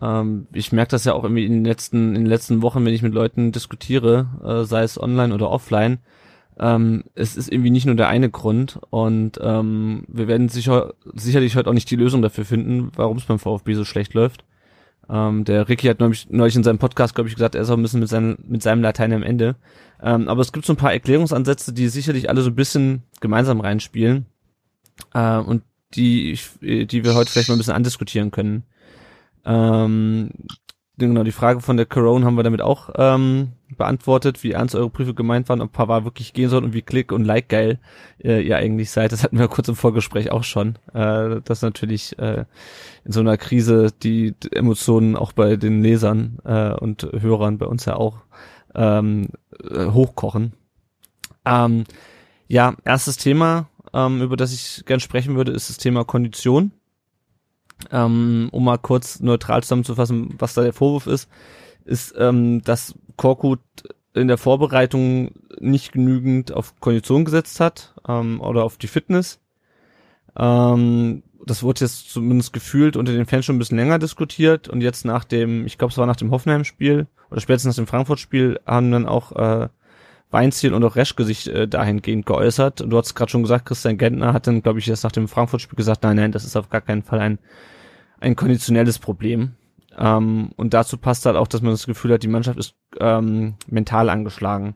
Ähm, 0.00 0.46
ich 0.52 0.72
merke 0.72 0.90
das 0.90 1.04
ja 1.04 1.12
auch 1.12 1.24
irgendwie 1.24 1.44
in 1.44 1.52
den 1.52 1.64
letzten, 1.64 2.14
in 2.14 2.22
den 2.22 2.26
letzten 2.26 2.62
Wochen, 2.62 2.84
wenn 2.84 2.94
ich 2.94 3.02
mit 3.02 3.14
Leuten 3.14 3.52
diskutiere, 3.52 4.26
äh, 4.44 4.64
sei 4.64 4.82
es 4.82 5.00
online 5.00 5.34
oder 5.34 5.50
offline. 5.50 5.98
Ähm, 6.58 7.04
es 7.14 7.36
ist 7.36 7.50
irgendwie 7.50 7.70
nicht 7.70 7.86
nur 7.86 7.94
der 7.94 8.08
eine 8.08 8.30
Grund 8.30 8.78
und 8.90 9.38
ähm, 9.42 10.04
wir 10.08 10.28
werden 10.28 10.48
sicher, 10.48 10.94
sicherlich 11.14 11.56
heute 11.56 11.70
auch 11.70 11.74
nicht 11.74 11.90
die 11.90 11.96
Lösung 11.96 12.20
dafür 12.22 12.44
finden, 12.44 12.92
warum 12.94 13.16
es 13.16 13.24
beim 13.24 13.38
VfB 13.38 13.74
so 13.74 13.84
schlecht 13.84 14.14
läuft. 14.14 14.44
Ähm, 15.08 15.44
der 15.44 15.68
Ricky 15.68 15.88
hat 15.88 16.00
neulich, 16.00 16.28
neulich 16.30 16.56
in 16.56 16.62
seinem 16.62 16.78
Podcast, 16.78 17.14
glaube 17.14 17.28
ich, 17.28 17.34
gesagt, 17.34 17.54
er 17.54 17.62
ist 17.62 17.70
auch 17.70 17.76
ein 17.76 17.82
bisschen 17.82 18.00
mit, 18.00 18.08
seinem 18.08 18.36
mit 18.46 18.62
seinem 18.62 18.82
Latein 18.82 19.12
am 19.12 19.22
Ende. 19.22 19.56
Ähm, 20.02 20.28
aber 20.28 20.42
es 20.42 20.52
gibt 20.52 20.66
so 20.66 20.74
ein 20.74 20.76
paar 20.76 20.92
Erklärungsansätze, 20.92 21.72
die 21.72 21.88
sicherlich 21.88 22.28
alle 22.28 22.42
so 22.42 22.50
ein 22.50 22.54
bisschen 22.56 23.02
gemeinsam 23.20 23.60
reinspielen 23.60 24.26
äh, 25.14 25.38
und 25.38 25.62
die, 25.94 26.38
die 26.60 27.04
wir 27.04 27.14
heute 27.14 27.30
vielleicht 27.30 27.48
mal 27.48 27.56
ein 27.56 27.58
bisschen 27.58 27.74
andiskutieren 27.74 28.30
können. 28.30 28.64
Ähm, 29.44 30.30
genau, 30.96 31.22
die 31.24 31.32
Frage 31.32 31.60
von 31.60 31.76
der 31.76 31.86
Corona 31.86 32.26
haben 32.26 32.36
wir 32.36 32.42
damit 32.42 32.62
auch 32.62 32.90
ähm, 32.96 33.52
beantwortet, 33.76 34.42
wie 34.42 34.52
ernst 34.52 34.74
eure 34.74 34.90
Briefe 34.90 35.14
gemeint 35.14 35.48
waren, 35.48 35.60
ob 35.60 35.72
Pavard 35.72 36.04
wirklich 36.04 36.32
gehen 36.32 36.48
soll 36.48 36.64
und 36.64 36.72
wie 36.72 36.82
klick 36.82 37.12
und 37.12 37.24
like 37.24 37.48
geil 37.48 37.78
äh, 38.22 38.40
ihr 38.40 38.56
eigentlich 38.56 38.90
seid. 38.90 39.12
Das 39.12 39.22
hatten 39.22 39.38
wir 39.38 39.48
kurz 39.48 39.68
im 39.68 39.76
Vorgespräch 39.76 40.30
auch 40.30 40.44
schon. 40.44 40.78
Äh, 40.94 41.40
dass 41.44 41.62
natürlich 41.62 42.18
äh, 42.18 42.44
in 43.04 43.12
so 43.12 43.20
einer 43.20 43.36
Krise 43.36 43.92
die 44.02 44.34
Emotionen 44.50 45.16
auch 45.16 45.32
bei 45.32 45.56
den 45.56 45.82
Lesern 45.82 46.38
äh, 46.44 46.72
und 46.72 47.02
Hörern 47.02 47.58
bei 47.58 47.66
uns 47.66 47.84
ja 47.84 47.96
auch 47.96 48.18
ähm, 48.74 49.28
äh, 49.68 49.86
hochkochen. 49.86 50.52
Ähm, 51.44 51.84
ja, 52.48 52.74
erstes 52.84 53.16
Thema, 53.16 53.68
ähm, 53.94 54.22
über 54.22 54.36
das 54.36 54.52
ich 54.52 54.84
gern 54.86 55.00
sprechen 55.00 55.36
würde, 55.36 55.52
ist 55.52 55.68
das 55.68 55.78
Thema 55.78 56.04
Kondition. 56.04 56.72
Ähm, 57.90 58.48
um 58.52 58.64
mal 58.64 58.78
kurz 58.78 59.20
neutral 59.20 59.62
zusammenzufassen, 59.62 60.34
was 60.38 60.54
da 60.54 60.62
der 60.62 60.72
Vorwurf 60.72 61.06
ist, 61.06 61.28
ist, 61.84 62.14
ähm, 62.16 62.62
dass 62.62 62.94
Korkut 63.16 63.60
in 64.14 64.28
der 64.28 64.38
Vorbereitung 64.38 65.32
nicht 65.58 65.92
genügend 65.92 66.52
auf 66.52 66.78
Kondition 66.80 67.24
gesetzt 67.24 67.60
hat 67.60 67.94
ähm, 68.06 68.40
oder 68.40 68.64
auf 68.64 68.76
die 68.76 68.86
Fitness. 68.86 69.40
Ähm, 70.36 71.22
das 71.44 71.62
wurde 71.62 71.80
jetzt 71.80 72.10
zumindest 72.10 72.52
gefühlt 72.52 72.96
unter 72.96 73.12
den 73.12 73.26
Fans 73.26 73.44
schon 73.44 73.56
ein 73.56 73.58
bisschen 73.58 73.78
länger 73.78 73.98
diskutiert 73.98 74.68
und 74.68 74.80
jetzt 74.80 75.04
nach 75.04 75.24
dem, 75.24 75.66
ich 75.66 75.76
glaube 75.76 75.90
es 75.90 75.98
war 75.98 76.06
nach 76.06 76.16
dem 76.16 76.30
Hoffenheim-Spiel 76.30 77.08
oder 77.30 77.40
spätestens 77.40 77.76
nach 77.76 77.84
dem 77.84 77.88
Frankfurt-Spiel 77.88 78.60
haben 78.64 78.92
dann 78.92 79.06
auch 79.06 79.32
äh, 79.32 79.68
Weinziel 80.32 80.74
und 80.74 80.82
auch 80.84 80.96
Reschke 80.96 81.24
sich 81.24 81.48
äh, 81.52 81.66
dahingehend 81.66 82.26
geäußert. 82.26 82.80
Du 82.80 82.96
hast 82.96 83.14
gerade 83.14 83.30
schon 83.30 83.42
gesagt, 83.42 83.66
Christian 83.66 83.98
Gentner 83.98 84.32
hat 84.32 84.46
dann, 84.46 84.62
glaube 84.62 84.78
ich, 84.78 84.88
erst 84.88 85.04
nach 85.04 85.12
dem 85.12 85.28
Frankfurt-Spiel 85.28 85.76
gesagt, 85.76 86.02
nein, 86.02 86.16
nein, 86.16 86.32
das 86.32 86.44
ist 86.44 86.56
auf 86.56 86.70
gar 86.70 86.80
keinen 86.80 87.02
Fall 87.02 87.20
ein, 87.20 87.38
ein 88.20 88.36
konditionelles 88.36 88.98
Problem. 88.98 89.52
Ähm, 89.96 90.50
und 90.56 90.74
dazu 90.74 90.96
passt 90.96 91.26
halt 91.26 91.36
auch, 91.36 91.48
dass 91.48 91.62
man 91.62 91.72
das 91.72 91.86
Gefühl 91.86 92.12
hat, 92.12 92.22
die 92.22 92.28
Mannschaft 92.28 92.58
ist 92.58 92.74
ähm, 92.98 93.54
mental 93.66 94.08
angeschlagen. 94.08 94.74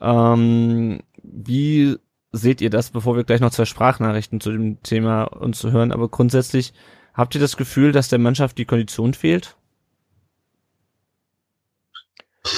Ähm, 0.00 1.00
wie 1.22 1.96
seht 2.32 2.60
ihr 2.60 2.70
das, 2.70 2.90
bevor 2.90 3.16
wir 3.16 3.24
gleich 3.24 3.40
noch 3.40 3.50
zwei 3.50 3.64
Sprachnachrichten 3.64 4.40
zu 4.40 4.52
dem 4.52 4.82
Thema 4.82 5.24
uns 5.24 5.58
zu 5.58 5.72
hören? 5.72 5.92
Aber 5.92 6.08
grundsätzlich, 6.08 6.74
habt 7.14 7.34
ihr 7.34 7.40
das 7.40 7.56
Gefühl, 7.56 7.92
dass 7.92 8.08
der 8.08 8.18
Mannschaft 8.18 8.58
die 8.58 8.66
Kondition 8.66 9.14
fehlt? 9.14 9.56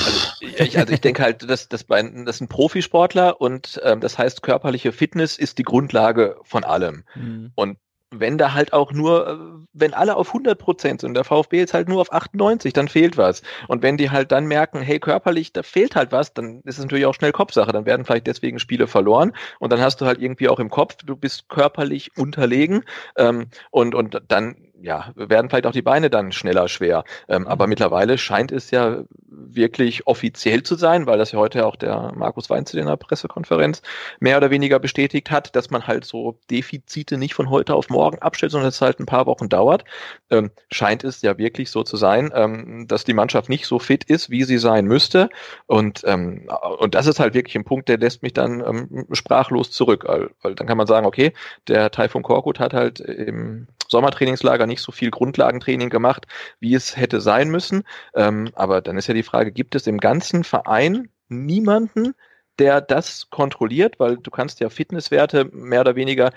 Also 0.04 0.20
ich, 0.40 0.78
also 0.78 0.92
ich 0.92 1.00
denke 1.00 1.22
halt, 1.22 1.48
dass 1.48 1.68
das, 1.68 1.84
bei, 1.84 2.02
das 2.02 2.38
sind 2.38 2.48
Profisportler 2.48 3.40
und 3.40 3.80
ähm, 3.84 4.00
das 4.00 4.18
heißt, 4.18 4.42
körperliche 4.42 4.92
Fitness 4.92 5.38
ist 5.38 5.58
die 5.58 5.62
Grundlage 5.62 6.36
von 6.42 6.64
allem. 6.64 7.04
Mhm. 7.14 7.52
Und 7.54 7.78
wenn 8.10 8.38
da 8.38 8.52
halt 8.52 8.72
auch 8.72 8.92
nur, 8.92 9.28
äh, 9.28 9.66
wenn 9.72 9.94
alle 9.94 10.16
auf 10.16 10.28
100 10.28 10.58
Prozent 10.58 11.00
sind, 11.00 11.14
der 11.14 11.24
VfB 11.24 11.58
jetzt 11.58 11.74
halt 11.74 11.88
nur 11.88 12.00
auf 12.00 12.12
98, 12.12 12.72
dann 12.72 12.88
fehlt 12.88 13.16
was. 13.16 13.42
Und 13.68 13.82
wenn 13.82 13.96
die 13.96 14.10
halt 14.10 14.32
dann 14.32 14.46
merken, 14.46 14.80
hey, 14.80 15.00
körperlich, 15.00 15.52
da 15.52 15.62
fehlt 15.62 15.96
halt 15.96 16.12
was, 16.12 16.32
dann 16.32 16.60
ist 16.64 16.78
es 16.78 16.84
natürlich 16.84 17.06
auch 17.06 17.14
schnell 17.14 17.32
Kopfsache. 17.32 17.72
Dann 17.72 17.86
werden 17.86 18.04
vielleicht 18.04 18.26
deswegen 18.26 18.58
Spiele 18.58 18.86
verloren. 18.86 19.32
Und 19.58 19.72
dann 19.72 19.80
hast 19.80 20.00
du 20.00 20.06
halt 20.06 20.20
irgendwie 20.20 20.48
auch 20.48 20.60
im 20.60 20.70
Kopf, 20.70 20.96
du 21.04 21.16
bist 21.16 21.48
körperlich 21.48 22.16
unterlegen. 22.16 22.84
Ähm, 23.16 23.48
und, 23.70 23.94
und 23.94 24.22
dann 24.28 24.56
ja, 24.82 25.12
werden 25.14 25.48
vielleicht 25.48 25.66
auch 25.66 25.72
die 25.72 25.82
Beine 25.82 26.10
dann 26.10 26.32
schneller 26.32 26.68
schwer. 26.68 27.04
Ähm, 27.28 27.46
aber 27.46 27.66
mhm. 27.66 27.70
mittlerweile 27.70 28.18
scheint 28.18 28.52
es 28.52 28.70
ja 28.70 29.04
wirklich 29.28 30.06
offiziell 30.06 30.62
zu 30.62 30.74
sein, 30.74 31.06
weil 31.06 31.18
das 31.18 31.32
ja 31.32 31.38
heute 31.38 31.66
auch 31.66 31.76
der 31.76 32.12
Markus 32.14 32.50
Weinzel 32.50 32.80
in 32.80 32.86
der 32.86 32.96
Pressekonferenz 32.96 33.82
mehr 34.20 34.36
oder 34.36 34.50
weniger 34.50 34.78
bestätigt 34.78 35.30
hat, 35.30 35.54
dass 35.56 35.70
man 35.70 35.86
halt 35.86 36.04
so 36.04 36.38
Defizite 36.50 37.16
nicht 37.18 37.34
von 37.34 37.50
heute 37.50 37.74
auf 37.74 37.88
morgen 37.88 38.18
abstellt, 38.18 38.52
sondern 38.52 38.68
es 38.68 38.80
halt 38.80 39.00
ein 39.00 39.06
paar 39.06 39.26
Wochen 39.26 39.48
dauert. 39.48 39.84
Ähm, 40.30 40.50
scheint 40.70 41.04
es 41.04 41.22
ja 41.22 41.38
wirklich 41.38 41.70
so 41.70 41.82
zu 41.82 41.96
sein, 41.96 42.30
ähm, 42.34 42.86
dass 42.88 43.04
die 43.04 43.14
Mannschaft 43.14 43.48
nicht 43.48 43.66
so 43.66 43.78
fit 43.78 44.04
ist, 44.04 44.30
wie 44.30 44.44
sie 44.44 44.58
sein 44.58 44.86
müsste. 44.86 45.28
Und, 45.66 46.02
ähm, 46.04 46.48
und 46.78 46.94
das 46.94 47.06
ist 47.06 47.20
halt 47.20 47.34
wirklich 47.34 47.56
ein 47.56 47.64
Punkt, 47.64 47.88
der 47.88 47.98
lässt 47.98 48.22
mich 48.22 48.32
dann 48.32 48.60
ähm, 48.60 49.06
sprachlos 49.12 49.70
zurück, 49.70 50.04
weil, 50.06 50.30
weil 50.42 50.54
dann 50.54 50.66
kann 50.66 50.78
man 50.78 50.86
sagen, 50.86 51.06
okay, 51.06 51.32
der 51.68 51.90
Taifun 51.90 52.22
Korkut 52.22 52.60
hat 52.60 52.74
halt 52.74 53.00
im 53.00 53.66
Sommertrainingslager 53.88 54.66
nicht 54.66 54.82
so 54.82 54.92
viel 54.92 55.10
Grundlagentraining 55.10 55.90
gemacht, 55.90 56.26
wie 56.60 56.74
es 56.74 56.96
hätte 56.96 57.20
sein 57.20 57.50
müssen. 57.50 57.84
Ähm, 58.14 58.50
aber 58.54 58.80
dann 58.80 58.98
ist 58.98 59.06
ja 59.06 59.14
die 59.14 59.22
Frage, 59.22 59.52
gibt 59.52 59.74
es 59.74 59.86
im 59.86 59.98
ganzen 59.98 60.44
Verein 60.44 61.08
niemanden, 61.28 62.14
der 62.58 62.80
das 62.80 63.28
kontrolliert, 63.30 63.98
weil 64.00 64.16
du 64.16 64.30
kannst 64.30 64.60
ja 64.60 64.70
Fitnesswerte 64.70 65.46
mehr 65.52 65.80
oder 65.82 65.96
weniger 65.96 66.30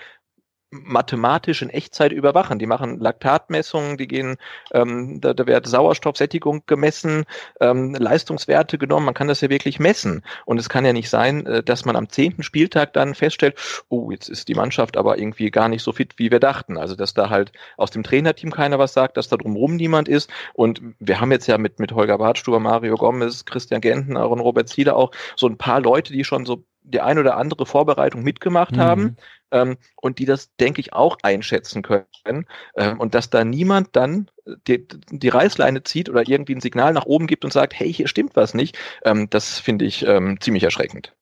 mathematisch 0.70 1.62
in 1.62 1.70
Echtzeit 1.70 2.12
überwachen. 2.12 2.58
Die 2.58 2.66
machen 2.66 3.00
Laktatmessungen, 3.00 3.96
die 3.96 4.06
gehen, 4.06 4.36
ähm, 4.72 5.20
da, 5.20 5.34
da 5.34 5.46
wird 5.46 5.66
Sauerstoffsättigung 5.66 6.62
gemessen, 6.66 7.24
ähm, 7.60 7.94
Leistungswerte 7.94 8.78
genommen, 8.78 9.06
man 9.06 9.14
kann 9.14 9.28
das 9.28 9.40
ja 9.40 9.50
wirklich 9.50 9.80
messen. 9.80 10.22
Und 10.44 10.58
es 10.58 10.68
kann 10.68 10.84
ja 10.84 10.92
nicht 10.92 11.10
sein, 11.10 11.44
äh, 11.46 11.62
dass 11.62 11.84
man 11.84 11.96
am 11.96 12.08
zehnten 12.08 12.42
Spieltag 12.42 12.92
dann 12.92 13.14
feststellt, 13.14 13.56
oh, 13.88 14.10
jetzt 14.10 14.28
ist 14.28 14.48
die 14.48 14.54
Mannschaft 14.54 14.96
aber 14.96 15.18
irgendwie 15.18 15.50
gar 15.50 15.68
nicht 15.68 15.82
so 15.82 15.92
fit, 15.92 16.14
wie 16.18 16.30
wir 16.30 16.40
dachten. 16.40 16.78
Also 16.78 16.94
dass 16.94 17.14
da 17.14 17.30
halt 17.30 17.52
aus 17.76 17.90
dem 17.90 18.04
Trainerteam 18.04 18.52
keiner 18.52 18.78
was 18.78 18.92
sagt, 18.92 19.16
dass 19.16 19.28
da 19.28 19.36
drumherum 19.36 19.74
niemand 19.74 20.08
ist. 20.08 20.30
Und 20.54 20.80
wir 21.00 21.20
haben 21.20 21.32
jetzt 21.32 21.48
ja 21.48 21.58
mit, 21.58 21.80
mit 21.80 21.92
Holger 21.92 22.18
Bartstuber, 22.18 22.60
Mario 22.60 22.94
Gomez, 22.94 23.44
Christian 23.44 23.80
Gentner 23.80 24.30
und 24.30 24.40
Robert 24.40 24.68
Ziele 24.68 24.94
auch 24.94 25.10
so 25.34 25.48
ein 25.48 25.58
paar 25.58 25.80
Leute, 25.80 26.12
die 26.12 26.24
schon 26.24 26.46
so 26.46 26.64
die 26.82 27.00
ein 27.00 27.18
oder 27.18 27.36
andere 27.36 27.66
Vorbereitung 27.66 28.22
mitgemacht 28.22 28.76
mhm. 28.76 28.80
haben 28.80 29.16
ähm, 29.50 29.76
und 29.96 30.18
die 30.18 30.26
das, 30.26 30.54
denke 30.56 30.80
ich, 30.80 30.92
auch 30.92 31.18
einschätzen 31.22 31.82
können. 31.82 32.46
Ähm, 32.76 33.00
und 33.00 33.14
dass 33.14 33.30
da 33.30 33.44
niemand 33.44 33.96
dann 33.96 34.30
die, 34.66 34.86
die 35.10 35.28
Reißleine 35.28 35.82
zieht 35.82 36.08
oder 36.08 36.26
irgendwie 36.26 36.54
ein 36.54 36.60
Signal 36.60 36.92
nach 36.92 37.06
oben 37.06 37.26
gibt 37.26 37.44
und 37.44 37.52
sagt, 37.52 37.74
hey, 37.74 37.92
hier 37.92 38.08
stimmt 38.08 38.36
was 38.36 38.54
nicht, 38.54 38.78
ähm, 39.04 39.28
das 39.30 39.58
finde 39.58 39.84
ich 39.84 40.06
ähm, 40.06 40.40
ziemlich 40.40 40.62
erschreckend. 40.62 41.14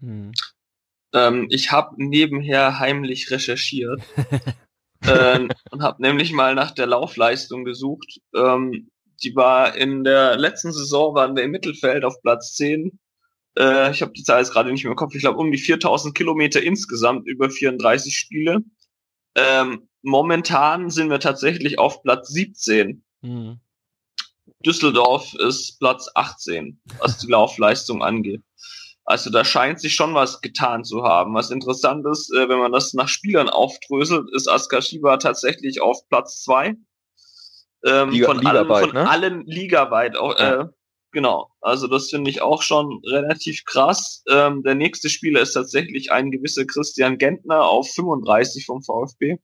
Mhm. 0.00 0.32
Ähm, 1.14 1.46
ich 1.50 1.70
habe 1.70 1.94
nebenher 1.96 2.78
heimlich 2.78 3.30
recherchiert 3.30 4.00
ähm, 5.06 5.48
und 5.70 5.82
habe 5.82 6.02
nämlich 6.02 6.32
mal 6.32 6.54
nach 6.54 6.70
der 6.70 6.86
Laufleistung 6.86 7.64
gesucht. 7.64 8.20
Ähm, 8.34 8.88
die 9.22 9.36
war 9.36 9.76
in 9.76 10.04
der 10.04 10.36
letzten 10.36 10.72
Saison 10.72 11.14
waren 11.14 11.36
wir 11.36 11.44
im 11.44 11.50
Mittelfeld 11.50 12.04
auf 12.04 12.20
Platz 12.22 12.54
10 12.54 12.98
äh, 13.58 13.90
ich 13.90 14.02
habe 14.02 14.12
die 14.12 14.22
Zahl 14.22 14.40
jetzt 14.40 14.52
gerade 14.52 14.70
nicht 14.70 14.84
mehr 14.84 14.92
im 14.92 14.96
Kopf, 14.96 15.14
ich 15.14 15.20
glaube 15.20 15.38
um 15.38 15.50
die 15.50 15.58
4000 15.58 16.14
Kilometer 16.14 16.62
insgesamt 16.62 17.26
über 17.26 17.50
34 17.50 18.16
Spiele. 18.16 18.60
Ähm, 19.34 19.88
momentan 20.02 20.90
sind 20.90 21.10
wir 21.10 21.20
tatsächlich 21.20 21.78
auf 21.78 22.02
Platz 22.02 22.28
17. 22.28 23.04
Mhm. 23.22 23.60
Düsseldorf 24.64 25.34
ist 25.34 25.78
Platz 25.78 26.08
18, 26.14 26.80
was 26.98 27.18
die 27.18 27.30
Laufleistung 27.30 28.02
angeht. 28.02 28.42
Also 29.04 29.30
da 29.30 29.44
scheint 29.44 29.80
sich 29.80 29.94
schon 29.94 30.14
was 30.14 30.40
getan 30.40 30.84
zu 30.84 31.02
haben. 31.02 31.34
Was 31.34 31.50
interessant 31.50 32.06
ist, 32.06 32.32
äh, 32.32 32.48
wenn 32.48 32.58
man 32.58 32.72
das 32.72 32.94
nach 32.94 33.08
Spielern 33.08 33.48
aufdröselt, 33.48 34.30
ist 34.32 34.48
Askar 34.48 34.80
Shiba 34.80 35.16
tatsächlich 35.16 35.80
auf 35.80 36.08
Platz 36.08 36.42
2. 36.44 36.76
Ähm, 37.84 38.10
Liga, 38.10 38.26
von, 38.26 38.46
allen, 38.46 38.68
von 38.68 38.92
ne? 38.92 39.10
allen 39.10 39.46
ligaweit 39.46 40.16
auch, 40.16 40.38
ja. 40.38 40.70
Genau, 41.12 41.50
also 41.60 41.88
das 41.88 42.08
finde 42.08 42.30
ich 42.30 42.40
auch 42.40 42.62
schon 42.62 43.02
relativ 43.04 43.64
krass. 43.66 44.24
Ähm, 44.30 44.62
der 44.62 44.74
nächste 44.74 45.10
Spieler 45.10 45.42
ist 45.42 45.52
tatsächlich 45.52 46.10
ein 46.10 46.30
gewisser 46.30 46.64
Christian 46.64 47.18
Gentner 47.18 47.64
auf 47.64 47.90
35 47.92 48.64
vom 48.64 48.82
VfB. 48.82 49.36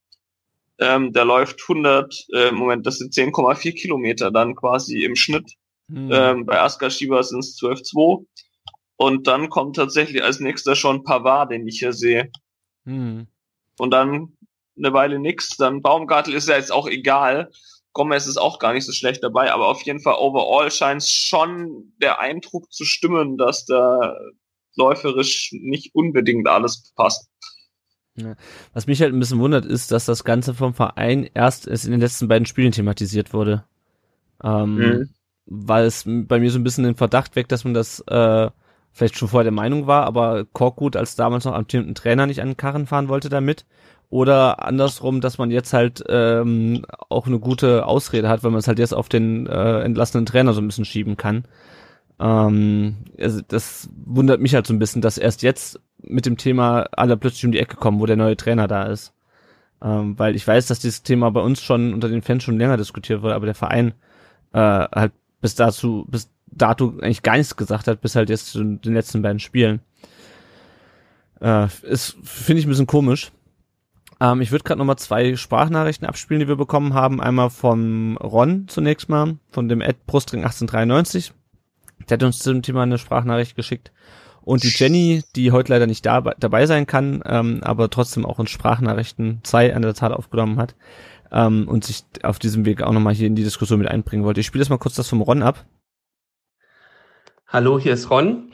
Ähm, 0.79 1.13
der 1.13 1.27
läuft 1.27 1.61
100, 1.69 2.27
äh, 2.33 2.53
Moment, 2.53 2.87
das 2.87 2.99
sind 2.99 3.13
10,4 3.13 3.73
Kilometer 3.73 4.31
dann 4.31 4.55
quasi 4.55 5.05
im 5.05 5.15
Schnitt. 5.15 5.53
Hm. 5.91 6.11
Ähm, 6.11 6.47
bei 6.47 6.59
Askar 6.59 6.89
Schieber 6.89 7.23
sind 7.23 7.41
es 7.41 7.59
12,2. 7.61 8.25
Und 8.97 9.27
dann 9.27 9.51
kommt 9.51 9.77
tatsächlich 9.77 10.25
als 10.25 10.41
nächster 10.41 10.75
schon 10.75 11.05
Pavard, 11.05 11.51
den 11.51 11.67
ich 11.69 11.81
hier 11.81 11.93
sehe. 11.93 12.31
Hm. 12.87 13.27
Und 13.79 13.91
dann 13.91 14.37
eine 14.77 14.93
Weile 14.93 15.19
nix. 15.19 15.57
Dann 15.57 15.83
Baumgartel 15.83 16.35
ist 16.35 16.49
ja 16.49 16.57
jetzt 16.57 16.73
auch 16.73 16.89
egal. 16.89 17.51
Gomez 17.93 18.27
ist 18.27 18.37
auch 18.37 18.59
gar 18.59 18.73
nicht 18.73 18.85
so 18.85 18.93
schlecht 18.93 19.23
dabei, 19.23 19.53
aber 19.53 19.69
auf 19.69 19.83
jeden 19.83 20.01
Fall 20.01 20.15
overall 20.15 20.71
scheint 20.71 21.05
schon 21.05 21.93
der 22.01 22.21
Eindruck 22.21 22.73
zu 22.73 22.85
stimmen, 22.85 23.37
dass 23.39 23.65
da 23.65 24.17
läuferisch 24.77 25.51
nicht 25.53 25.95
unbedingt 25.95 26.49
alles 26.49 26.93
passt. 26.95 27.29
Was 28.73 28.87
mich 28.87 29.01
halt 29.01 29.13
ein 29.13 29.21
bisschen 29.21 29.39
wundert, 29.39 29.65
ist, 29.65 29.93
dass 29.93 30.05
das 30.05 30.25
Ganze 30.25 30.55
vom 30.55 30.75
Verein 30.75 31.29
erst 31.35 31.67
in 31.67 31.91
den 31.91 32.01
letzten 32.01 32.29
beiden 32.29 32.47
Spielen 32.47 32.73
thematisiert 32.73 33.33
wurde. 33.33 33.65
Ähm, 34.43 34.75
mhm. 34.75 35.09
Weil 35.47 35.85
es 35.85 36.05
bei 36.05 36.41
mir 36.41 36.51
so 36.51 36.59
ein 36.59 36.65
bisschen 36.65 36.85
den 36.85 36.97
Verdacht 36.97 37.37
weckt, 37.37 37.53
dass 37.53 37.65
man 37.65 37.75
das 37.75 38.01
äh, 38.01 38.51
vielleicht 38.93 39.17
schon 39.17 39.29
vorher 39.29 39.45
der 39.45 39.53
Meinung 39.53 39.87
war, 39.87 40.05
aber 40.05 40.45
Korkut 40.45 40.97
als 40.97 41.17
damals 41.17 41.45
noch 41.45 41.55
amtierenden 41.55 41.95
Trainer 41.95 42.27
nicht 42.27 42.41
an 42.41 42.49
den 42.49 42.57
Karren 42.57 42.87
fahren 42.87 43.09
wollte 43.09 43.29
damit 43.29 43.65
oder 44.11 44.65
andersrum, 44.65 45.21
dass 45.21 45.39
man 45.39 45.51
jetzt 45.51 45.73
halt 45.73 46.03
ähm, 46.09 46.85
auch 47.09 47.27
eine 47.27 47.39
gute 47.39 47.87
Ausrede 47.87 48.29
hat, 48.29 48.43
weil 48.43 48.51
man 48.51 48.61
es 48.61 48.69
halt 48.69 48.79
jetzt 48.79 48.95
auf 48.95 49.09
den 49.09 49.47
äh, 49.47 49.81
entlassenen 49.81 50.25
Trainer 50.25 50.55
so 50.55 50.61
ein 50.61 50.67
bisschen 50.67 50.87
schieben 50.87 51.17
kann. 51.17 51.45
Ähm, 52.19 52.97
also 53.19 53.41
das 53.47 53.91
wundert 54.05 54.41
mich 54.41 54.55
halt 54.55 54.67
so 54.67 54.73
ein 54.73 54.79
bisschen, 54.79 55.03
dass 55.03 55.19
erst 55.19 55.43
jetzt 55.43 55.81
mit 56.03 56.27
dem 56.27 56.37
Thema 56.39 56.87
alle 56.93 57.17
plötzlich 57.17 57.45
um 57.45 57.53
die 57.53 57.59
Ecke 57.59 57.77
kommen, 57.77 58.01
wo 58.01 58.07
der 58.07 58.17
neue 58.17 58.37
Trainer 58.37 58.67
da 58.67 58.85
ist. 58.85 59.13
Ähm, 59.83 60.19
weil 60.19 60.35
ich 60.35 60.47
weiß, 60.47 60.67
dass 60.67 60.81
dieses 60.81 61.03
Thema 61.03 61.31
bei 61.31 61.41
uns 61.41 61.63
schon 61.63 61.93
unter 61.93 62.09
den 62.09 62.23
Fans 62.23 62.43
schon 62.43 62.59
länger 62.59 62.77
diskutiert 62.77 63.23
wurde, 63.23 63.35
aber 63.35 63.47
der 63.47 63.55
Verein 63.55 63.93
äh, 64.53 64.59
halt 64.59 65.13
bis 65.41 65.55
dazu, 65.55 66.05
bis 66.09 66.31
dato 66.47 66.95
eigentlich 67.01 67.23
gar 67.23 67.37
nichts 67.37 67.57
gesagt 67.57 67.87
hat, 67.87 68.01
bis 68.01 68.17
halt 68.17 68.31
jetzt 68.31 68.47
zu 68.47 68.65
den 68.65 68.95
letzten 68.95 69.23
beiden 69.23 69.39
Spielen. 69.39 69.81
Äh, 71.41 71.67
ist, 71.83 72.17
finde 72.25 72.61
ich 72.61 72.67
ein 72.67 72.71
bisschen 72.71 72.87
komisch. 72.87 73.31
Ähm, 74.21 74.41
ich 74.41 74.51
würde 74.51 74.65
gerade 74.65 74.79
nochmal 74.79 74.99
zwei 74.99 75.37
Sprachnachrichten 75.37 76.07
abspielen, 76.07 76.41
die 76.41 76.49
wir 76.49 76.57
bekommen 76.57 76.95
haben. 76.95 77.21
Einmal 77.21 77.51
von 77.51 78.17
Ron 78.17 78.67
zunächst 78.69 79.09
mal, 79.09 79.37
von 79.51 79.69
dem 79.69 79.81
Ed 79.81 80.07
Brustring 80.07 80.41
1893. 80.41 81.33
Der 82.09 82.17
hat 82.17 82.23
uns 82.23 82.39
zum 82.39 82.63
Thema 82.63 82.83
eine 82.83 82.99
Sprachnachricht 82.99 83.57
geschickt. 83.57 83.93
Und 84.43 84.63
die 84.63 84.73
Jenny, 84.75 85.23
die 85.37 85.53
heute 85.53 85.73
leider 85.73 85.87
nicht 85.87 86.07
da, 86.07 86.21
dabei 86.21 86.67
sein 86.67 86.87
kann, 86.87 87.23
ähm, 87.27 87.61
aber 87.63 87.91
trotzdem 87.91 88.25
auch 88.25 88.41
in 88.41 88.47
Sprachnachrichten 88.47 89.41
zwei 89.43 89.75
an 89.75 89.83
der 89.83 89.95
Zahl 89.95 90.15
aufgenommen 90.15 90.59
hat 90.59 90.75
ähm, 91.31 91.69
und 91.69 91.85
sich 91.85 92.05
auf 92.23 92.39
diesem 92.39 92.65
Weg 92.65 92.83
auch 92.83 92.93
nochmal 92.93 93.15
hier 93.15 93.27
in 93.27 93.35
die 93.35 93.45
Diskussion 93.45 93.79
mit 93.79 93.89
einbringen 93.89 94.25
wollte. 94.25 94.41
Ich 94.41 94.47
spiele 94.47 94.63
jetzt 94.63 94.71
mal 94.71 94.79
kurz 94.79 94.95
das 94.95 95.09
vom 95.09 95.21
Ron 95.21 95.43
ab. 95.43 95.67
Hallo, 97.47 97.79
hier 97.79 97.93
ist 97.93 98.11
Ron. 98.11 98.53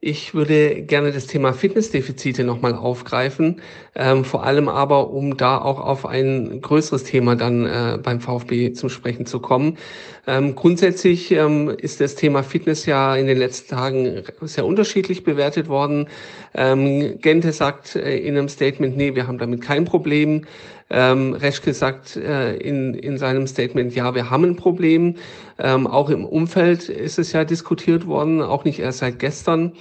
Ich 0.00 0.34
würde 0.34 0.82
gerne 0.82 1.10
das 1.10 1.26
Thema 1.26 1.54
Fitnessdefizite 1.54 2.44
nochmal 2.44 2.74
aufgreifen, 2.74 3.62
ähm, 3.94 4.24
vor 4.26 4.44
allem 4.44 4.68
aber, 4.68 5.08
um 5.08 5.38
da 5.38 5.56
auch 5.56 5.80
auf 5.80 6.04
ein 6.04 6.60
größeres 6.60 7.04
Thema 7.04 7.34
dann 7.34 7.64
äh, 7.64 7.98
beim 8.02 8.20
VfB 8.20 8.74
zum 8.74 8.90
Sprechen 8.90 9.24
zu 9.24 9.40
kommen. 9.40 9.78
Ähm, 10.26 10.54
grundsätzlich 10.54 11.32
ähm, 11.32 11.70
ist 11.70 12.02
das 12.02 12.14
Thema 12.14 12.42
Fitness 12.42 12.84
ja 12.84 13.16
in 13.16 13.26
den 13.26 13.38
letzten 13.38 13.74
Tagen 13.74 14.22
sehr 14.42 14.66
unterschiedlich 14.66 15.24
bewertet 15.24 15.68
worden. 15.68 16.08
Ähm, 16.54 17.18
Gente 17.22 17.52
sagt 17.52 17.96
äh, 17.96 18.18
in 18.18 18.36
einem 18.36 18.50
Statement, 18.50 18.98
nee, 18.98 19.14
wir 19.14 19.26
haben 19.26 19.38
damit 19.38 19.62
kein 19.62 19.86
Problem. 19.86 20.44
Ähm, 20.88 21.34
Reschke 21.34 21.74
sagt 21.74 22.16
äh, 22.16 22.56
in, 22.56 22.94
in 22.94 23.18
seinem 23.18 23.46
Statement, 23.46 23.94
ja, 23.94 24.14
wir 24.14 24.30
haben 24.30 24.44
ein 24.44 24.56
Problem. 24.56 25.16
Ähm, 25.58 25.86
auch 25.86 26.10
im 26.10 26.24
Umfeld 26.24 26.88
ist 26.88 27.18
es 27.18 27.32
ja 27.32 27.44
diskutiert 27.44 28.06
worden, 28.06 28.42
auch 28.42 28.64
nicht 28.64 28.78
erst 28.78 28.98
seit 28.98 29.18
gestern. 29.18 29.72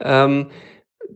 Ähm, 0.00 0.48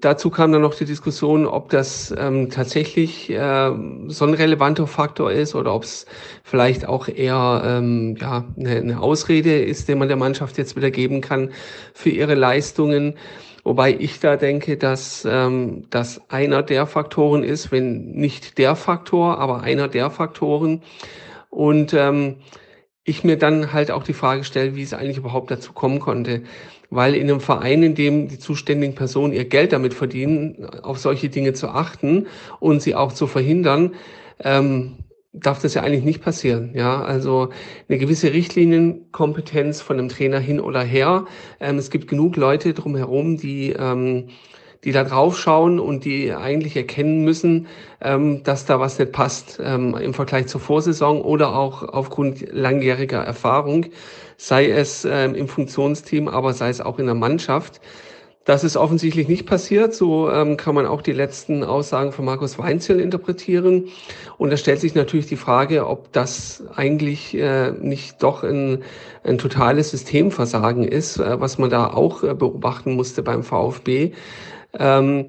dazu 0.01 0.31
kam 0.31 0.53
dann 0.53 0.63
noch 0.63 0.75
die 0.75 0.85
Diskussion, 0.85 1.47
ob 1.47 1.71
das 1.71 2.15
ähm, 2.17 2.51
tatsächlich 2.51 3.31
äh, 3.31 3.73
so 4.09 4.25
ein 4.25 4.35
relevanter 4.35 4.87
Faktor 4.87 5.33
ist 5.33 5.55
oder 5.55 5.75
ob 5.75 5.85
es 5.85 6.07
vielleicht 6.43 6.87
auch 6.87 7.09
eher 7.09 7.63
ähm, 7.65 8.17
ja, 8.21 8.45
eine, 8.59 8.77
eine 8.77 9.01
Ausrede 9.01 9.63
ist, 9.63 9.89
den 9.89 9.99
man 9.99 10.09
der 10.09 10.17
Mannschaft 10.17 10.59
jetzt 10.59 10.77
wieder 10.77 10.91
geben 10.91 11.21
kann 11.21 11.51
für 11.95 12.11
ihre 12.11 12.35
Leistungen. 12.35 13.15
Wobei 13.67 13.97
ich 13.99 14.21
da 14.21 14.37
denke, 14.37 14.77
dass 14.77 15.27
ähm, 15.29 15.87
das 15.91 16.31
einer 16.31 16.63
der 16.63 16.87
Faktoren 16.87 17.43
ist, 17.43 17.73
wenn 17.73 18.13
nicht 18.13 18.59
der 18.59 18.77
Faktor, 18.77 19.41
aber 19.41 19.63
einer 19.63 19.89
der 19.89 20.09
Faktoren. 20.11 20.83
Und 21.51 21.93
ähm, 21.93 22.37
ich 23.03 23.25
mir 23.25 23.37
dann 23.37 23.73
halt 23.73 23.91
auch 23.91 24.05
die 24.05 24.13
Frage 24.13 24.45
stelle, 24.45 24.77
wie 24.77 24.85
es 24.85 24.95
eigentlich 24.95 25.17
überhaupt 25.17 25.51
dazu 25.51 25.73
kommen 25.73 25.99
konnte. 25.99 26.45
Weil 26.91 27.17
in 27.17 27.29
einem 27.29 27.41
Verein, 27.41 27.83
in 27.83 27.97
dem 27.97 28.29
die 28.29 28.39
zuständigen 28.39 28.95
Personen 28.95 29.33
ihr 29.33 29.47
Geld 29.47 29.73
damit 29.73 29.95
verdienen, 29.95 30.65
auf 30.85 30.99
solche 30.99 31.29
Dinge 31.29 31.53
zu 31.53 31.67
achten 31.67 32.29
und 32.61 32.83
sie 32.83 32.95
auch 32.95 33.13
zu 33.13 33.27
verhindern, 33.27 33.97
ähm, 34.45 34.99
darf 35.41 35.61
das 35.61 35.75
ja 35.75 35.83
eigentlich 35.83 36.05
nicht 36.05 36.23
passieren. 36.23 36.71
Ja, 36.75 37.03
also 37.03 37.51
eine 37.89 37.99
gewisse 37.99 38.33
Richtlinienkompetenz 38.33 39.81
von 39.81 39.99
einem 39.99 40.09
Trainer 40.09 40.39
hin 40.39 40.61
oder 40.61 40.83
her. 40.83 41.27
Ähm, 41.61 41.79
es 41.79 41.91
gibt 41.91 42.09
genug 42.09 42.37
Leute 42.37 42.75
drumherum, 42.75 43.37
die 43.37 43.71
ähm, 43.79 44.29
die 44.87 44.93
da 44.93 45.03
drauf 45.03 45.37
schauen 45.37 45.81
und 45.81 46.05
die 46.05 46.33
eigentlich 46.33 46.77
erkennen 46.77 47.25
müssen, 47.25 47.67
ähm, 48.01 48.45
dass 48.45 48.67
da 48.67 48.79
was 48.79 48.99
nicht 49.01 49.11
passt 49.11 49.61
ähm, 49.63 49.97
im 49.97 50.15
Vergleich 50.15 50.47
zur 50.47 50.61
Vorsaison 50.61 51.23
oder 51.23 51.57
auch 51.57 51.83
aufgrund 51.83 52.53
langjähriger 52.53 53.19
Erfahrung, 53.19 53.87
sei 54.37 54.71
es 54.71 55.05
ähm, 55.05 55.35
im 55.35 55.49
Funktionsteam, 55.49 56.29
aber 56.29 56.53
sei 56.53 56.69
es 56.69 56.81
auch 56.81 57.01
in 57.01 57.07
der 57.07 57.17
Mannschaft. 57.17 57.81
Das 58.47 58.63
ist 58.63 58.77
offensichtlich 58.77 59.27
nicht 59.27 59.45
passiert. 59.45 59.93
So 59.93 60.31
ähm, 60.31 60.57
kann 60.57 60.77
man 60.77 60.87
auch 60.87 61.03
die 61.03 61.13
letzten 61.13 61.65
Aussagen 61.65 62.13
von 62.13 62.25
Markus 62.25 62.59
Weinzel 62.59 63.01
interpretieren. 63.01 63.89
Und 64.39 64.51
da 64.51 64.57
stellt 64.57 64.81
sich 64.81 64.95
natürlich 64.95 65.27
die 65.27 65.35
Frage, 65.37 65.89
ob 65.89 66.13
das 66.13 66.63
eigentlich 66.77 67.37
äh, 67.37 67.73
nicht 67.73 68.23
doch 68.23 68.45
ein, 68.45 68.85
ein 69.25 69.39
totales 69.39 69.91
Systemversagen 69.91 70.85
ist, 70.85 71.19
äh, 71.19 71.41
was 71.41 71.59
man 71.59 71.71
da 71.71 71.89
auch 71.89 72.23
äh, 72.23 72.35
beobachten 72.35 72.95
musste 72.95 73.25
beim 73.25 73.43
VfB. 73.43 74.13
Ähm, 74.79 75.27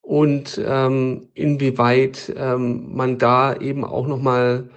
und 0.00 0.60
ähm, 0.64 1.30
inwieweit 1.34 2.32
ähm, 2.36 2.94
man 2.94 3.18
da 3.18 3.56
eben 3.56 3.84
auch 3.84 4.06
nochmal 4.06 4.70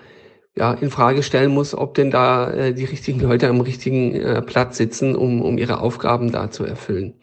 ja, 0.56 0.74
in 0.74 0.90
Frage 0.90 1.22
stellen 1.22 1.52
muss, 1.52 1.76
ob 1.76 1.94
denn 1.94 2.10
da 2.10 2.50
äh, 2.52 2.74
die 2.74 2.86
richtigen 2.86 3.20
Leute 3.20 3.48
am 3.48 3.62
richtigen 3.62 4.16
äh, 4.16 4.42
Platz 4.42 4.78
sitzen, 4.78 5.16
um, 5.16 5.44
um 5.44 5.60
ihre 5.60 5.82
Aufgaben 5.82 6.32
da 6.32 6.50
zu 6.50 6.66
erfüllen. 6.66 7.14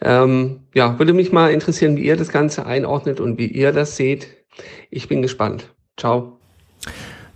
Ähm, 0.00 0.60
ja, 0.74 0.98
würde 0.98 1.12
mich 1.12 1.32
mal 1.32 1.50
interessieren, 1.50 1.96
wie 1.96 2.04
ihr 2.04 2.16
das 2.16 2.30
Ganze 2.30 2.66
einordnet 2.66 3.20
und 3.20 3.38
wie 3.38 3.46
ihr 3.46 3.72
das 3.72 3.96
seht. 3.96 4.28
Ich 4.90 5.08
bin 5.08 5.22
gespannt. 5.22 5.74
Ciao. 5.96 6.38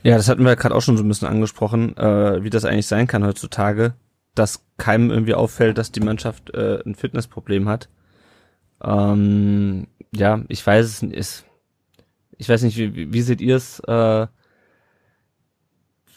Ja, 0.03 0.17
das 0.17 0.29
hatten 0.29 0.45
wir 0.45 0.57
gerade 0.57 0.75
auch 0.75 0.83
schon 0.83 0.97
so 0.97 1.03
ein 1.03 1.09
bisschen 1.09 1.29
angesprochen, 1.29 1.97
äh, 1.97 2.43
wie 2.43 2.51
das 2.51 2.65
eigentlich 2.65 2.87
sein 2.87 3.07
kann 3.07 3.25
heutzutage, 3.25 3.95
dass 4.35 4.67
keinem 4.77 5.11
irgendwie 5.11 5.35
auffällt, 5.35 5.79
dass 5.79 5.93
die 5.93 6.01
Mannschaft 6.01 6.55
äh, 6.55 6.81
ein 6.85 6.95
Fitnessproblem 6.95 7.69
hat. 7.69 7.89
Ähm, 8.83 9.87
ja, 10.15 10.43
ich 10.49 10.67
weiß 10.67 10.87
es 10.87 11.03
nicht. 11.03 11.45
Ich 12.37 12.49
weiß 12.49 12.62
nicht, 12.62 12.77
wie, 12.77 13.12
wie 13.12 13.23
seht 13.23 13.41
ihr 13.41 13.57
es? 13.57 13.81
Äh, 13.81 14.27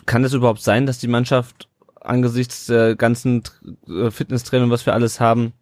kann 0.06 0.24
es 0.24 0.34
überhaupt 0.34 0.62
sein, 0.62 0.86
dass 0.86 1.00
die 1.00 1.08
Mannschaft 1.08 1.70
angesichts 2.02 2.66
der 2.66 2.96
ganzen 2.96 3.44
äh, 3.88 4.10
Fitnesstraining, 4.10 4.70
was 4.70 4.86
wir 4.86 4.94
alles 4.94 5.20
haben, 5.20 5.54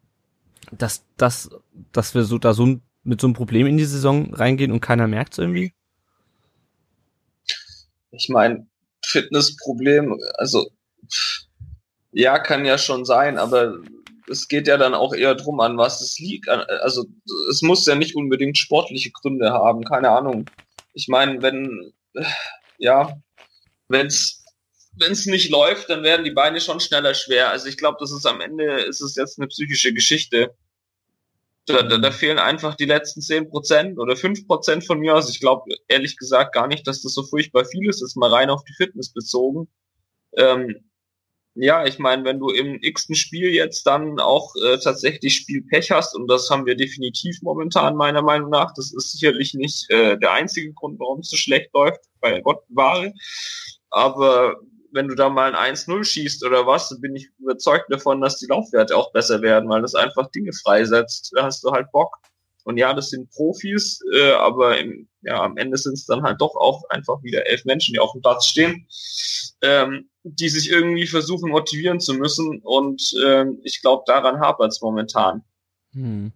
dass, 0.72 1.04
dass, 1.18 1.50
dass 1.92 2.14
wir 2.16 2.24
so 2.24 2.38
da 2.38 2.54
so 2.54 2.80
mit 3.04 3.22
so 3.22 3.28
einem 3.28 3.34
Problem 3.34 3.68
in 3.68 3.78
die 3.78 3.86
Saison 3.86 4.34
reingehen 4.34 4.72
und 4.72 4.82
keiner 4.82 5.08
merkt 5.08 5.34
es 5.34 5.40
irgendwie? 5.40 5.74
Ich 8.12 8.30
meine, 8.30 8.66
Fitnessproblem, 9.06 10.20
also 10.36 10.70
ja, 12.12 12.40
kann 12.40 12.66
ja 12.66 12.78
schon 12.78 13.06
sein, 13.06 13.38
aber 13.38 13.78
es 14.30 14.48
geht 14.48 14.68
ja 14.68 14.78
dann 14.78 14.94
auch 14.94 15.14
eher 15.14 15.36
drum, 15.36 15.60
an 15.60 15.78
was 15.78 16.02
es 16.02 16.18
liegt. 16.18 16.50
Also 16.50 17.06
es 17.50 17.62
muss 17.62 17.86
ja 17.86 17.96
nicht 17.96 18.16
unbedingt 18.16 18.58
sportliche 18.58 19.12
Gründe 19.12 19.52
haben, 19.52 19.84
keine 19.84 20.10
Ahnung. 20.10 20.46
Ich 20.94 21.08
meine, 21.08 21.42
wenn, 21.42 21.94
ja, 22.78 23.18
wenn 23.88 24.08
es 24.08 24.45
wenn 24.98 25.12
es 25.12 25.26
nicht 25.26 25.50
läuft, 25.50 25.90
dann 25.90 26.04
werden 26.04 26.24
die 26.24 26.32
Beine 26.32 26.62
schon 26.62 26.80
schneller 26.80 27.14
schwer. 27.14 27.50
Also 27.50 27.68
ich 27.68 27.78
glaube, 27.78 27.98
das 28.00 28.12
ist 28.12 28.26
am 28.26 28.42
Ende, 28.42 28.82
ist 28.82 29.02
es 29.02 29.16
jetzt 29.16 29.40
eine 29.40 29.48
psychische 29.48 29.94
Geschichte. 29.94 30.56
Da, 31.68 31.82
da, 31.82 31.98
da 31.98 32.12
fehlen 32.12 32.38
einfach 32.38 32.76
die 32.76 32.86
letzten 32.86 33.22
zehn 33.22 33.50
Prozent 33.50 33.98
oder 33.98 34.16
fünf 34.16 34.46
Prozent 34.46 34.86
von 34.86 35.00
mir 35.00 35.16
aus. 35.16 35.30
Ich 35.30 35.40
glaube 35.40 35.76
ehrlich 35.88 36.16
gesagt 36.16 36.54
gar 36.54 36.68
nicht, 36.68 36.86
dass 36.88 37.02
das 37.02 37.14
so 37.14 37.24
furchtbar 37.24 37.66
viel 37.66 37.90
ist, 37.90 38.04
ist 38.04 38.16
mal 38.16 38.32
rein 38.32 38.50
auf 38.52 38.64
die 38.64 38.74
Fitness 38.74 39.12
bezogen. 39.12 39.68
Ähm, 40.38 40.86
ja, 41.56 41.86
ich 41.86 42.00
meine, 42.00 42.26
wenn 42.26 42.40
du 42.40 42.50
im 42.50 42.78
x-ten 42.82 43.16
Spiel 43.16 43.50
jetzt 43.50 43.88
dann 43.88 44.20
auch 44.20 44.54
äh, 44.58 44.78
tatsächlich 44.78 45.36
Spielpech 45.36 45.90
hast, 45.90 46.14
und 46.14 46.28
das 46.28 46.50
haben 46.50 46.66
wir 46.66 46.76
definitiv 46.76 47.42
momentan 47.42 47.96
meiner 47.96 48.22
Meinung 48.22 48.50
nach, 48.50 48.74
das 48.76 48.94
ist 48.94 49.14
sicherlich 49.14 49.54
nicht 49.54 49.90
äh, 49.90 50.18
der 50.20 50.34
einzige 50.34 50.74
Grund, 50.74 51.00
warum 51.00 51.22
es 51.22 51.30
so 51.30 51.38
schlecht 51.38 51.74
läuft, 51.74 52.02
bei 52.20 52.42
Gott 52.42 52.68
bewahre. 52.68 53.14
Aber 53.90 54.58
wenn 54.96 55.10
du 55.10 55.16
da 55.16 55.30
mal 55.30 55.54
ein 55.54 55.76
1-0 55.76 56.04
schießt 56.06 56.46
oder 56.46 56.66
was, 56.66 56.90
dann 56.90 57.02
bin 57.02 57.16
ich 57.16 57.30
überzeugt 57.38 57.92
davon, 57.92 58.22
dass 58.22 58.38
die 58.38 58.48
Laufwerte 58.48 58.96
auch 58.96 59.12
besser 59.12 59.42
werden, 59.42 59.70
weil 59.70 59.82
das 59.82 59.94
einfach 59.94 60.32
Dinge 60.32 60.54
freisetzt. 60.54 61.34
Da 61.36 61.44
hast 61.44 61.64
du 61.64 61.72
halt 61.72 61.92
Bock. 61.92 62.16
Und 62.64 62.78
ja, 62.78 62.94
das 62.94 63.10
sind 63.10 63.30
Profis, 63.30 64.00
äh, 64.14 64.32
aber 64.32 64.80
im, 64.80 65.08
ja, 65.22 65.44
am 65.44 65.58
Ende 65.58 65.78
sind 65.78 65.94
es 65.94 66.06
dann 66.06 66.24
halt 66.24 66.42
doch 66.42 66.56
auch 66.56 66.82
einfach 66.90 67.22
wieder 67.22 67.46
elf 67.46 67.66
Menschen, 67.66 67.94
die 67.94 68.00
auf 68.00 68.14
dem 68.14 68.22
Platz 68.22 68.48
stehen, 68.48 68.88
ähm, 69.62 70.10
die 70.24 70.50
sich 70.50 70.72
irgendwie 70.72 71.06
versuchen 71.06 71.52
motivieren 71.52 72.00
zu 72.00 72.16
müssen. 72.16 72.62
Und 72.64 73.14
ähm, 73.24 73.60
ich 73.64 73.82
glaube, 73.82 74.04
daran 74.08 74.40
hapert 74.40 74.72
es 74.72 74.82
momentan. 74.82 75.44
Hm. 75.92 76.32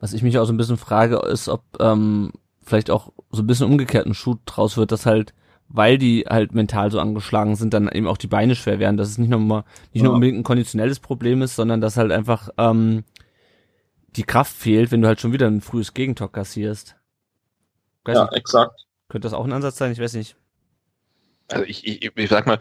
Was 0.00 0.14
ich 0.14 0.22
mich 0.22 0.38
auch 0.38 0.46
so 0.46 0.52
ein 0.52 0.56
bisschen 0.56 0.78
frage, 0.78 1.18
ist, 1.18 1.48
ob 1.48 1.62
ähm, 1.80 2.32
vielleicht 2.62 2.90
auch 2.90 3.12
so 3.30 3.42
ein 3.42 3.46
bisschen 3.46 3.66
umgekehrten 3.66 4.14
Schuh 4.14 4.38
draus 4.46 4.76
wird, 4.76 4.90
dass 4.90 5.06
halt 5.06 5.34
weil 5.68 5.98
die 5.98 6.24
halt 6.28 6.54
mental 6.54 6.90
so 6.90 6.98
angeschlagen 6.98 7.56
sind, 7.56 7.74
dann 7.74 7.88
eben 7.88 8.06
auch 8.06 8.16
die 8.16 8.26
Beine 8.26 8.54
schwer 8.54 8.78
werden. 8.78 8.96
Dass 8.96 9.08
es 9.08 9.18
nicht 9.18 9.28
nur 9.28 9.40
mal, 9.40 9.64
nicht 9.92 10.02
ja. 10.02 10.04
nur 10.04 10.14
unbedingt 10.14 10.38
ein 10.38 10.44
konditionelles 10.44 11.00
Problem 11.00 11.42
ist, 11.42 11.56
sondern 11.56 11.80
dass 11.80 11.96
halt 11.96 12.10
einfach 12.10 12.48
ähm, 12.56 13.04
die 14.16 14.22
Kraft 14.22 14.54
fehlt, 14.54 14.90
wenn 14.90 15.02
du 15.02 15.08
halt 15.08 15.20
schon 15.20 15.32
wieder 15.32 15.46
ein 15.46 15.60
frühes 15.60 15.94
Gegentor 15.94 16.32
kassierst. 16.32 16.96
Weiß 18.04 18.16
ja, 18.16 18.24
nicht, 18.24 18.34
exakt. 18.34 18.86
Könnte 19.08 19.26
das 19.26 19.34
auch 19.34 19.44
ein 19.44 19.52
Ansatz 19.52 19.76
sein? 19.76 19.92
Ich 19.92 20.00
weiß 20.00 20.14
nicht. 20.14 20.36
Also 21.50 21.64
ich, 21.64 21.86
ich, 21.86 22.12
ich 22.14 22.28
sag 22.28 22.46
mal, 22.46 22.58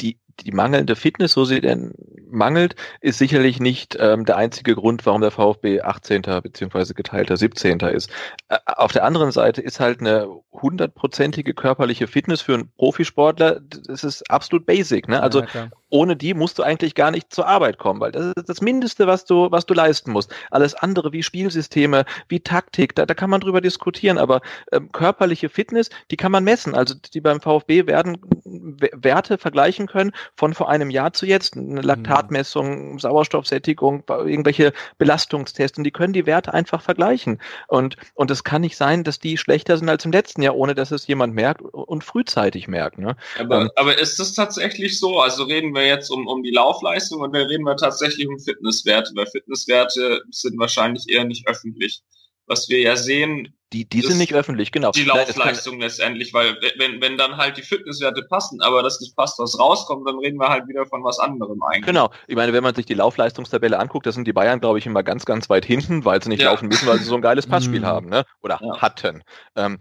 die, 0.00 0.18
die 0.40 0.52
mangelnde 0.52 0.96
Fitness, 0.96 1.32
so 1.32 1.44
sie 1.44 1.60
denn 1.60 1.92
mangelt, 2.30 2.74
ist 3.00 3.18
sicherlich 3.18 3.60
nicht 3.60 3.96
ähm, 4.00 4.24
der 4.24 4.36
einzige 4.36 4.74
Grund, 4.74 5.06
warum 5.06 5.20
der 5.20 5.30
VfB 5.30 5.80
18. 5.80 6.22
bzw. 6.22 6.94
geteilter 6.94 7.36
17. 7.36 7.80
ist. 7.80 8.10
Äh, 8.48 8.58
auf 8.66 8.92
der 8.92 9.04
anderen 9.04 9.32
Seite 9.32 9.62
ist 9.62 9.80
halt 9.80 10.00
eine 10.00 10.28
hundertprozentige 10.52 11.54
körperliche 11.54 12.06
Fitness 12.06 12.40
für 12.40 12.54
einen 12.54 12.70
Profisportler, 12.76 13.60
das 13.60 14.04
ist 14.04 14.30
absolut 14.30 14.66
basic. 14.66 15.08
Ne? 15.08 15.22
Also 15.22 15.42
ja, 15.42 15.68
ohne 15.90 16.16
die 16.16 16.34
musst 16.34 16.58
du 16.58 16.62
eigentlich 16.62 16.94
gar 16.94 17.10
nicht 17.10 17.32
zur 17.32 17.46
Arbeit 17.46 17.78
kommen, 17.78 18.00
weil 18.00 18.12
das 18.12 18.32
ist 18.36 18.48
das 18.48 18.60
Mindeste, 18.60 19.06
was 19.06 19.24
du, 19.24 19.50
was 19.50 19.66
du 19.66 19.74
leisten 19.74 20.10
musst. 20.10 20.34
Alles 20.50 20.74
andere 20.74 21.12
wie 21.12 21.22
Spielsysteme, 21.22 22.04
wie 22.28 22.40
Taktik, 22.40 22.94
da, 22.96 23.06
da 23.06 23.14
kann 23.14 23.30
man 23.30 23.40
drüber 23.40 23.60
diskutieren, 23.60 24.18
aber 24.18 24.40
ähm, 24.72 24.90
körperliche 24.90 25.48
Fitness, 25.48 25.90
die 26.10 26.16
kann 26.16 26.32
man 26.32 26.42
messen. 26.42 26.74
Also 26.74 26.94
die 27.12 27.20
beim 27.20 27.40
VfB 27.40 27.86
werden 27.86 28.18
Werte 28.44 29.38
vergleichen 29.38 29.86
können 29.86 30.12
von 30.36 30.54
vor 30.54 30.68
einem 30.68 30.90
Jahr 30.90 31.12
zu 31.12 31.26
jetzt, 31.26 31.56
eine 31.56 31.64
mhm. 31.64 31.78
Laktatmessung, 31.78 32.98
Sauerstoffsättigung, 32.98 34.04
irgendwelche 34.08 34.72
Belastungstests 34.98 35.78
und 35.78 35.84
die 35.84 35.90
können 35.90 36.12
die 36.12 36.26
Werte 36.26 36.54
einfach 36.54 36.82
vergleichen. 36.82 37.40
Und, 37.68 37.96
und 38.14 38.30
es 38.30 38.44
kann 38.44 38.62
nicht 38.62 38.76
sein, 38.76 39.04
dass 39.04 39.18
die 39.18 39.36
schlechter 39.36 39.78
sind 39.78 39.88
als 39.88 40.04
im 40.04 40.12
letzten 40.12 40.42
Jahr, 40.42 40.56
ohne 40.56 40.74
dass 40.74 40.90
es 40.90 41.06
jemand 41.06 41.34
merkt 41.34 41.62
und 41.62 42.04
frühzeitig 42.04 42.68
merkt. 42.68 42.98
Ne? 42.98 43.16
Aber, 43.38 43.62
ähm, 43.62 43.70
aber 43.76 43.98
ist 43.98 44.18
das 44.18 44.34
tatsächlich 44.34 44.98
so? 44.98 45.20
Also 45.20 45.44
reden 45.44 45.74
wir 45.74 45.86
jetzt 45.86 46.10
um, 46.10 46.26
um 46.26 46.42
die 46.42 46.50
Laufleistung 46.50 47.20
und 47.20 47.34
dann 47.34 47.46
reden 47.46 47.64
wir 47.64 47.76
tatsächlich 47.76 48.28
um 48.28 48.38
Fitnesswerte, 48.38 49.12
weil 49.14 49.26
Fitnesswerte 49.26 50.22
sind 50.30 50.58
wahrscheinlich 50.58 51.08
eher 51.08 51.24
nicht 51.24 51.48
öffentlich. 51.48 52.02
Was 52.46 52.68
wir 52.68 52.80
ja 52.80 52.96
sehen, 52.96 53.54
die, 53.72 53.88
die 53.88 54.02
sind 54.02 54.18
nicht 54.18 54.32
öffentlich, 54.34 54.70
genau. 54.70 54.92
Die 54.92 55.04
Laufleistung 55.04 55.80
letztendlich, 55.80 56.32
weil 56.32 56.56
wenn, 56.78 57.00
wenn 57.00 57.18
dann 57.18 57.36
halt 57.36 57.56
die 57.56 57.62
Fitnesswerte 57.62 58.22
passen, 58.22 58.60
aber 58.60 58.82
das 58.82 59.00
nicht 59.00 59.16
passt, 59.16 59.38
was 59.38 59.58
rauskommt, 59.58 60.08
dann 60.08 60.18
reden 60.18 60.38
wir 60.38 60.48
halt 60.48 60.68
wieder 60.68 60.86
von 60.86 61.02
was 61.02 61.18
anderem 61.18 61.60
eigentlich. 61.62 61.86
Genau. 61.86 62.10
Ich 62.28 62.36
meine, 62.36 62.52
wenn 62.52 62.62
man 62.62 62.74
sich 62.74 62.86
die 62.86 62.94
Laufleistungstabelle 62.94 63.78
anguckt, 63.78 64.06
da 64.06 64.12
sind 64.12 64.28
die 64.28 64.32
Bayern, 64.32 64.60
glaube 64.60 64.78
ich, 64.78 64.86
immer 64.86 65.02
ganz, 65.02 65.24
ganz 65.24 65.50
weit 65.50 65.64
hinten, 65.64 66.04
weil 66.04 66.22
sie 66.22 66.28
nicht 66.28 66.42
ja. 66.42 66.50
laufen 66.50 66.68
müssen, 66.68 66.86
weil 66.86 66.98
sie 66.98 67.04
so 67.04 67.16
ein 67.16 67.22
geiles 67.22 67.46
Passspiel 67.46 67.80
mhm. 67.80 67.86
haben, 67.86 68.08
ne? 68.08 68.24
Oder 68.42 68.60
ja. 68.62 68.80
hatten. 68.80 69.24
Ähm, 69.56 69.78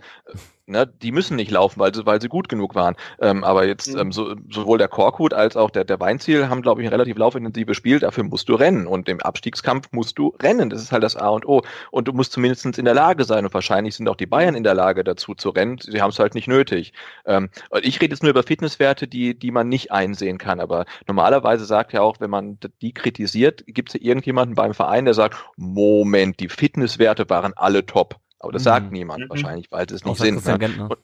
Ne, 0.66 0.88
die 0.88 1.12
müssen 1.12 1.36
nicht 1.36 1.52
laufen, 1.52 1.78
weil 1.82 1.94
sie, 1.94 2.06
weil 2.06 2.22
sie 2.22 2.30
gut 2.30 2.48
genug 2.48 2.74
waren. 2.74 2.96
Ähm, 3.20 3.44
aber 3.44 3.68
jetzt 3.68 3.94
mhm. 3.94 4.00
ähm, 4.00 4.12
so, 4.14 4.34
sowohl 4.50 4.78
der 4.78 4.88
Korkut 4.88 5.34
als 5.34 5.58
auch 5.58 5.70
der, 5.70 5.84
der 5.84 6.00
Weinziel 6.00 6.48
haben, 6.48 6.62
glaube 6.62 6.82
ich, 6.82 6.88
ein 6.88 6.92
relativ 6.92 7.18
laufintensives 7.18 7.76
Spiel. 7.76 8.00
Dafür 8.00 8.24
musst 8.24 8.48
du 8.48 8.56
rennen. 8.56 8.88
Und 8.88 9.10
im 9.10 9.20
Abstiegskampf 9.20 9.90
musst 9.92 10.18
du 10.18 10.34
rennen. 10.42 10.70
Das 10.70 10.82
ist 10.82 10.94
halt 10.94 11.04
das 11.04 11.18
A 11.18 11.28
und 11.28 11.46
O. 11.46 11.64
Und 11.92 12.08
du 12.08 12.14
musst 12.14 12.32
zumindest 12.32 12.66
in 12.66 12.86
der 12.86 12.94
Lage 12.94 13.26
sein. 13.26 13.44
Und 13.44 13.54
wahrscheinlich 13.54 13.83
sind 13.92 14.08
auch 14.10 14.16
die 14.16 14.26
Bayern 14.26 14.56
in 14.56 14.64
der 14.64 14.74
Lage 14.74 15.04
dazu 15.04 15.36
zu 15.36 15.50
rennen. 15.50 15.78
Sie 15.80 16.02
haben 16.02 16.10
es 16.10 16.20
halt 16.20 16.36
nicht 16.36 16.48
nötig. 16.48 16.94
Ähm, 17.26 17.50
ich 17.82 18.02
rede 18.02 18.14
jetzt 18.14 18.24
nur 18.24 18.30
über 18.30 18.44
Fitnesswerte, 18.44 19.08
die, 19.08 19.38
die 19.38 19.52
man 19.52 19.70
nicht 19.70 19.92
einsehen 19.92 20.38
kann. 20.38 20.60
Aber 20.60 20.86
normalerweise 21.08 21.66
sagt 21.66 21.94
ja 21.94 22.02
auch, 22.02 22.20
wenn 22.20 22.30
man 22.30 22.58
die 22.82 22.94
kritisiert, 22.94 23.64
gibt 23.68 23.90
es 23.90 23.94
ja 23.94 24.08
irgendjemanden 24.08 24.56
beim 24.56 24.74
Verein, 24.74 25.06
der 25.06 25.14
sagt, 25.14 25.38
Moment, 25.56 26.40
die 26.40 26.50
Fitnesswerte 26.50 27.30
waren 27.30 27.54
alle 27.56 27.86
top. 27.86 28.18
Aber 28.40 28.52
das 28.52 28.64
mhm. 28.64 28.66
sagt 28.66 28.92
niemand 28.92 29.26
mhm. 29.26 29.30
wahrscheinlich, 29.30 29.72
weil 29.72 29.86
es 29.86 30.04
nicht 30.04 30.18
Sind. 30.18 30.46
Ne? 30.46 30.90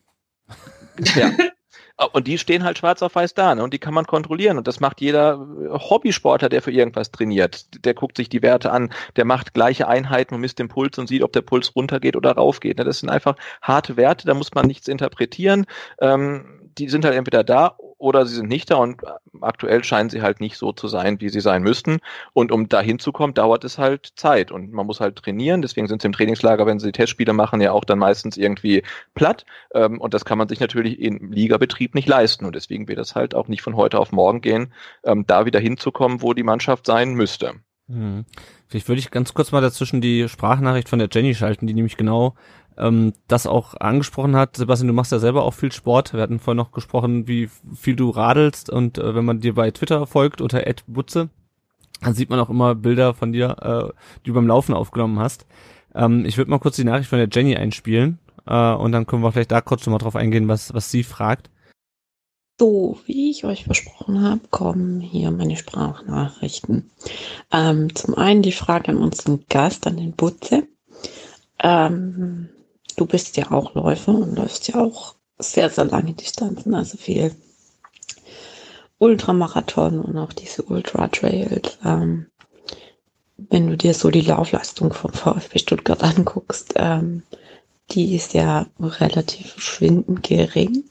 Ja. 1.15 1.31
Und 2.13 2.27
die 2.27 2.37
stehen 2.37 2.63
halt 2.63 2.77
schwarz 2.77 3.01
auf 3.01 3.15
weiß 3.15 3.33
da, 3.33 3.55
ne? 3.55 3.63
Und 3.63 3.73
die 3.73 3.79
kann 3.79 3.93
man 3.93 4.05
kontrollieren. 4.05 4.57
Und 4.57 4.67
das 4.67 4.79
macht 4.79 5.01
jeder 5.01 5.45
Hobbysportler, 5.69 6.47
der 6.47 6.61
für 6.61 6.71
irgendwas 6.71 7.11
trainiert. 7.11 7.85
Der 7.85 7.93
guckt 7.93 8.15
sich 8.17 8.29
die 8.29 8.41
Werte 8.41 8.71
an, 8.71 8.93
der 9.17 9.25
macht 9.25 9.53
gleiche 9.53 9.87
Einheiten 9.87 10.33
und 10.35 10.41
misst 10.41 10.59
den 10.59 10.69
Puls 10.69 10.97
und 10.97 11.07
sieht, 11.07 11.23
ob 11.23 11.33
der 11.33 11.41
Puls 11.41 11.75
runtergeht 11.75 12.15
oder 12.15 12.31
raufgeht. 12.31 12.77
Ne? 12.77 12.85
Das 12.85 12.99
sind 12.99 13.09
einfach 13.09 13.35
harte 13.61 13.97
Werte, 13.97 14.25
da 14.25 14.33
muss 14.33 14.53
man 14.53 14.65
nichts 14.65 14.87
interpretieren. 14.87 15.65
Ähm, 15.99 16.68
die 16.79 16.89
sind 16.89 17.05
halt 17.05 17.15
entweder 17.15 17.43
da 17.43 17.75
oder 17.97 18.25
sie 18.25 18.35
sind 18.35 18.47
nicht 18.47 18.71
da 18.71 18.77
und 18.77 19.01
aktuell 19.41 19.83
scheinen 19.83 20.09
sie 20.09 20.21
halt 20.21 20.39
nicht 20.39 20.57
so 20.57 20.71
zu 20.71 20.87
sein, 20.87 21.19
wie 21.19 21.29
sie 21.29 21.41
sein 21.41 21.61
müssten. 21.61 21.99
Und 22.31 22.51
um 22.51 22.69
da 22.69 22.79
hinzukommen, 22.81 23.33
dauert 23.33 23.65
es 23.65 23.77
halt 23.77 24.13
Zeit 24.15 24.51
und 24.51 24.71
man 24.71 24.85
muss 24.85 25.01
halt 25.01 25.17
trainieren. 25.17 25.61
Deswegen 25.61 25.87
sind 25.87 26.01
sie 26.01 26.07
im 26.07 26.13
Trainingslager, 26.13 26.65
wenn 26.65 26.79
sie 26.79 26.93
Testspiele 26.93 27.33
machen, 27.33 27.59
ja 27.59 27.73
auch 27.73 27.83
dann 27.83 27.99
meistens 27.99 28.37
irgendwie 28.37 28.83
platt. 29.15 29.45
Ähm, 29.73 29.99
und 29.99 30.13
das 30.13 30.23
kann 30.23 30.37
man 30.37 30.47
sich 30.47 30.61
natürlich 30.61 30.99
im 30.99 31.31
Ligabetrieb 31.31 31.93
nicht 31.93 32.07
leisten. 32.07 32.45
Und 32.45 32.55
deswegen 32.55 32.87
wird 32.87 32.99
das 32.99 33.15
halt 33.15 33.35
auch 33.35 33.49
nicht 33.49 33.61
von 33.61 33.75
heute 33.75 33.99
auf 33.99 34.13
morgen 34.13 34.39
gehen, 34.39 34.73
ähm, 35.03 35.25
da 35.27 35.45
wieder 35.45 35.59
hinzukommen, 35.59 36.21
wo 36.21 36.33
die 36.33 36.43
Mannschaft 36.43 36.85
sein 36.85 37.13
müsste. 37.13 37.55
Hm. 37.89 38.23
Vielleicht 38.67 38.87
würde 38.87 38.99
ich 38.99 39.09
ganz 39.09 39.33
kurz 39.33 39.51
mal 39.51 39.61
dazwischen 39.61 39.99
die 39.99 40.29
Sprachnachricht 40.29 40.87
von 40.89 40.99
der 40.99 41.09
Jenny 41.11 41.33
schalten, 41.33 41.65
die 41.65 41.73
nämlich 41.73 41.97
genau 41.97 42.35
ähm, 42.79 43.13
das 43.27 43.45
auch 43.45 43.75
angesprochen 43.75 44.35
hat. 44.35 44.57
Sebastian, 44.57 44.87
du 44.87 44.93
machst 44.93 45.11
ja 45.11 45.19
selber 45.19 45.43
auch 45.43 45.53
viel 45.53 45.71
Sport. 45.71 46.13
Wir 46.13 46.21
hatten 46.21 46.39
vorhin 46.39 46.57
noch 46.57 46.71
gesprochen, 46.71 47.27
wie 47.27 47.49
viel 47.75 47.95
du 47.95 48.09
radelst 48.09 48.69
und 48.69 48.97
äh, 48.97 49.15
wenn 49.15 49.25
man 49.25 49.41
dir 49.41 49.53
bei 49.53 49.71
Twitter 49.71 50.07
folgt 50.07 50.41
unter 50.41 50.63
@butze, 50.87 51.29
dann 52.01 52.13
sieht 52.13 52.29
man 52.29 52.39
auch 52.39 52.49
immer 52.49 52.75
Bilder 52.75 53.13
von 53.13 53.31
dir, 53.31 53.57
äh, 53.61 53.93
die 54.25 54.29
du 54.29 54.33
beim 54.33 54.47
Laufen 54.47 54.73
aufgenommen 54.73 55.19
hast. 55.19 55.45
Ähm, 55.93 56.25
ich 56.25 56.37
würde 56.37 56.51
mal 56.51 56.59
kurz 56.59 56.77
die 56.77 56.83
Nachricht 56.83 57.09
von 57.09 57.19
der 57.19 57.29
Jenny 57.31 57.55
einspielen 57.55 58.19
äh, 58.45 58.73
und 58.73 58.91
dann 58.91 59.05
können 59.05 59.23
wir 59.23 59.31
vielleicht 59.31 59.51
da 59.51 59.61
kurz 59.61 59.85
nochmal 59.85 59.99
drauf 59.99 60.15
eingehen, 60.15 60.47
was, 60.47 60.73
was 60.73 60.91
sie 60.91 61.03
fragt. 61.03 61.49
So, 62.59 62.99
wie 63.05 63.31
ich 63.31 63.45
euch 63.45 63.63
versprochen 63.63 64.21
habe, 64.21 64.41
kommen 64.49 64.99
hier 64.99 65.31
meine 65.31 65.55
Sprachnachrichten. 65.55 66.91
Ähm, 67.53 67.95
zum 67.95 68.15
einen 68.15 68.41
die 68.41 68.51
Frage 68.51 68.89
an 68.89 68.97
unseren 68.97 69.45
Gast, 69.47 69.87
an 69.87 69.95
den 69.95 70.11
Butze. 70.11 70.67
Ähm, 71.61 72.49
du 72.95 73.05
bist 73.05 73.37
ja 73.37 73.51
auch 73.51 73.73
Läufer 73.75 74.13
und 74.13 74.35
läufst 74.35 74.67
ja 74.67 74.81
auch 74.81 75.15
sehr, 75.37 75.69
sehr 75.69 75.85
lange 75.85 76.13
Distanzen, 76.13 76.73
also 76.75 76.97
viel 76.97 77.31
Ultramarathon 78.97 80.01
und 80.01 80.17
auch 80.17 80.33
diese 80.33 80.63
Ultra-Trails. 80.63 81.79
Ähm, 81.85 82.27
wenn 83.37 83.67
du 83.67 83.77
dir 83.77 83.93
so 83.93 84.09
die 84.11 84.21
Laufleistung 84.21 84.93
vom 84.93 85.13
VfB 85.13 85.59
Stuttgart 85.59 86.03
anguckst, 86.17 86.73
ähm, 86.75 87.23
die 87.91 88.15
ist 88.15 88.33
ja 88.33 88.67
relativ 88.79 89.53
verschwindend 89.53 90.23
gering. 90.23 90.83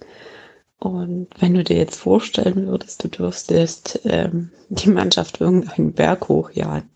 Und 0.80 1.28
wenn 1.38 1.54
du 1.54 1.64
dir 1.64 1.76
jetzt 1.76 2.00
vorstellen 2.00 2.66
würdest, 2.66 3.04
du 3.04 3.08
dürftest 3.08 4.00
ähm, 4.04 4.50
die 4.68 4.88
Mannschaft 4.88 5.40
irgendeinen 5.40 5.92
Berg 5.92 6.28
hochjagen, 6.28 6.88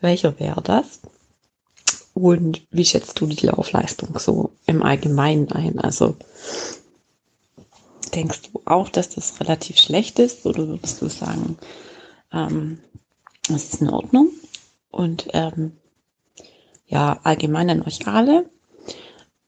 welcher 0.00 0.38
wäre 0.38 0.62
das? 0.62 1.00
Und 2.14 2.62
wie 2.70 2.84
schätzt 2.84 3.20
du 3.20 3.26
die 3.26 3.46
Laufleistung 3.46 4.16
so 4.18 4.52
im 4.66 4.82
Allgemeinen 4.82 5.50
ein? 5.50 5.80
Also 5.80 6.16
denkst 8.14 8.42
du 8.52 8.62
auch, 8.64 8.88
dass 8.88 9.10
das 9.10 9.40
relativ 9.40 9.78
schlecht 9.78 10.20
ist 10.20 10.46
oder 10.46 10.68
würdest 10.68 11.02
du 11.02 11.08
sagen, 11.08 11.58
ähm, 12.32 12.78
das 13.48 13.64
ist 13.64 13.82
in 13.82 13.90
Ordnung? 13.90 14.30
Und 14.90 15.26
ähm, 15.32 15.72
ja, 16.86 17.18
allgemein 17.24 17.70
an 17.70 17.82
euch 17.82 18.06
alle. 18.06 18.48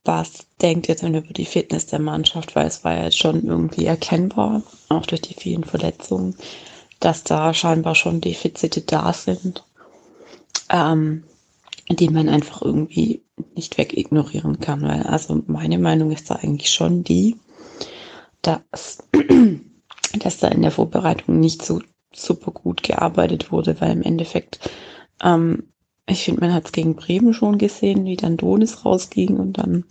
Was 0.03 0.45
denkt 0.61 0.89
ihr 0.89 0.95
denn 0.95 1.15
über 1.15 1.33
die 1.33 1.45
Fitness 1.45 1.87
der 1.87 1.99
Mannschaft? 1.99 2.55
Weil 2.55 2.67
es 2.67 2.83
war 2.83 2.93
ja 2.93 3.03
jetzt 3.05 3.17
schon 3.17 3.45
irgendwie 3.45 3.85
erkennbar, 3.85 4.63
auch 4.89 5.05
durch 5.05 5.21
die 5.21 5.33
vielen 5.33 5.63
Verletzungen, 5.63 6.35
dass 6.99 7.23
da 7.23 7.53
scheinbar 7.53 7.95
schon 7.95 8.21
Defizite 8.21 8.81
da 8.81 9.13
sind. 9.13 9.63
Ähm, 10.69 11.23
die 11.89 12.09
man 12.09 12.29
einfach 12.29 12.61
irgendwie 12.61 13.23
nicht 13.55 13.77
wegignorieren 13.77 14.59
kann. 14.59 14.81
Weil 14.81 15.03
also 15.03 15.43
meine 15.47 15.79
Meinung 15.79 16.11
ist 16.11 16.29
da 16.29 16.35
eigentlich 16.35 16.69
schon 16.69 17.03
die, 17.03 17.37
dass, 18.41 18.99
dass 20.19 20.39
da 20.39 20.47
in 20.49 20.61
der 20.61 20.71
Vorbereitung 20.71 21.39
nicht 21.39 21.63
so 21.63 21.81
super 22.13 22.51
gut 22.51 22.83
gearbeitet 22.83 23.51
wurde, 23.51 23.79
weil 23.79 23.91
im 23.91 24.01
Endeffekt, 24.01 24.69
ähm, 25.23 25.63
ich 26.07 26.23
finde, 26.23 26.41
man 26.41 26.53
hat 26.53 26.65
es 26.65 26.71
gegen 26.71 26.95
Bremen 26.95 27.33
schon 27.33 27.57
gesehen, 27.57 28.05
wie 28.05 28.15
dann 28.15 28.37
Donis 28.37 28.85
rausging 28.85 29.37
und 29.37 29.57
dann 29.57 29.83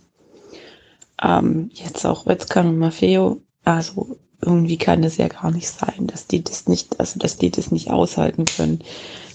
ähm, 1.21 1.69
jetzt 1.73 2.05
auch 2.05 2.25
Wetzkan 2.25 2.67
und 2.67 2.77
Maffeo. 2.77 3.41
Also 3.63 4.17
irgendwie 4.41 4.77
kann 4.77 5.03
es 5.03 5.17
ja 5.17 5.27
gar 5.27 5.51
nicht 5.51 5.67
sein, 5.67 6.07
dass 6.07 6.27
die 6.27 6.43
das 6.43 6.67
nicht, 6.67 6.99
also 6.99 7.19
dass 7.19 7.37
die 7.37 7.51
das 7.51 7.71
nicht 7.71 7.91
aushalten 7.91 8.45
können. 8.45 8.79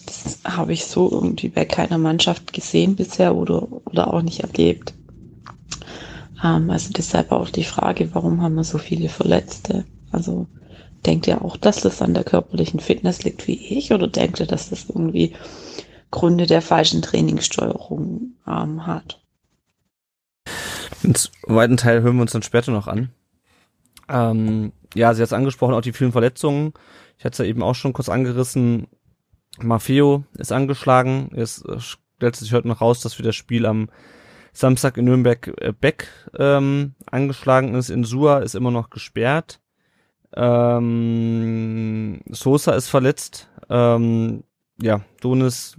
Das 0.06 0.40
habe 0.44 0.72
ich 0.72 0.86
so 0.86 1.10
irgendwie 1.10 1.48
bei 1.48 1.64
keiner 1.64 1.98
Mannschaft 1.98 2.52
gesehen 2.52 2.96
bisher 2.96 3.34
oder, 3.34 3.68
oder 3.86 4.12
auch 4.12 4.22
nicht 4.22 4.40
erlebt. 4.40 4.94
Ähm, 6.42 6.70
also 6.70 6.90
deshalb 6.92 7.32
auch 7.32 7.50
die 7.50 7.64
Frage, 7.64 8.14
warum 8.14 8.42
haben 8.42 8.54
wir 8.54 8.64
so 8.64 8.78
viele 8.78 9.08
Verletzte? 9.08 9.84
Also 10.10 10.46
denkt 11.06 11.26
ihr 11.26 11.42
auch, 11.42 11.56
dass 11.56 11.80
das 11.80 12.02
an 12.02 12.14
der 12.14 12.24
körperlichen 12.24 12.80
Fitness 12.80 13.22
liegt 13.24 13.46
wie 13.46 13.78
ich 13.78 13.92
oder 13.92 14.08
denkt 14.08 14.40
ihr, 14.40 14.46
dass 14.46 14.70
das 14.70 14.88
irgendwie 14.88 15.34
Gründe 16.10 16.46
der 16.46 16.62
falschen 16.62 17.02
Trainingssteuerung 17.02 18.34
ähm, 18.46 18.86
hat? 18.86 19.20
Den 21.02 21.14
zweiten 21.14 21.76
Teil 21.76 22.02
hören 22.02 22.16
wir 22.16 22.22
uns 22.22 22.32
dann 22.32 22.42
später 22.42 22.70
noch 22.70 22.86
an. 22.86 23.10
Ähm, 24.08 24.72
ja, 24.94 25.14
sie 25.14 25.22
hat 25.22 25.28
es 25.28 25.32
angesprochen, 25.32 25.74
auch 25.74 25.80
die 25.80 25.92
vielen 25.92 26.12
Verletzungen. 26.12 26.74
Ich 27.18 27.24
hatte 27.24 27.34
es 27.34 27.38
ja 27.38 27.44
eben 27.44 27.62
auch 27.62 27.74
schon 27.74 27.92
kurz 27.92 28.08
angerissen. 28.08 28.86
Maffeo 29.60 30.24
ist 30.38 30.52
angeschlagen. 30.52 31.30
Es 31.34 31.64
äh, 31.64 31.78
stellt 31.78 32.36
sich 32.36 32.52
heute 32.52 32.68
noch 32.68 32.80
raus, 32.80 33.00
dass 33.00 33.14
für 33.14 33.22
das 33.22 33.36
Spiel 33.36 33.66
am 33.66 33.88
Samstag 34.52 34.96
in 34.96 35.06
Nürnberg 35.06 35.48
äh, 35.60 35.72
Beck 35.72 36.08
ähm, 36.38 36.94
angeschlagen 37.10 37.74
ist. 37.74 37.90
Insua 37.90 38.38
ist 38.38 38.54
immer 38.54 38.70
noch 38.70 38.90
gesperrt. 38.90 39.60
Ähm, 40.34 42.20
Sosa 42.30 42.72
ist 42.72 42.88
verletzt. 42.88 43.48
Ähm, 43.68 44.44
ja, 44.80 45.02
Donis 45.20 45.76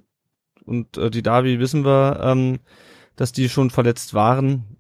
und 0.66 0.98
äh, 0.98 1.10
die 1.10 1.24
Davi 1.24 1.60
wissen 1.60 1.86
wir, 1.86 2.20
ähm, 2.24 2.60
dass 3.16 3.32
die 3.32 3.50
schon 3.50 3.70
verletzt 3.70 4.14
waren. 4.14 4.78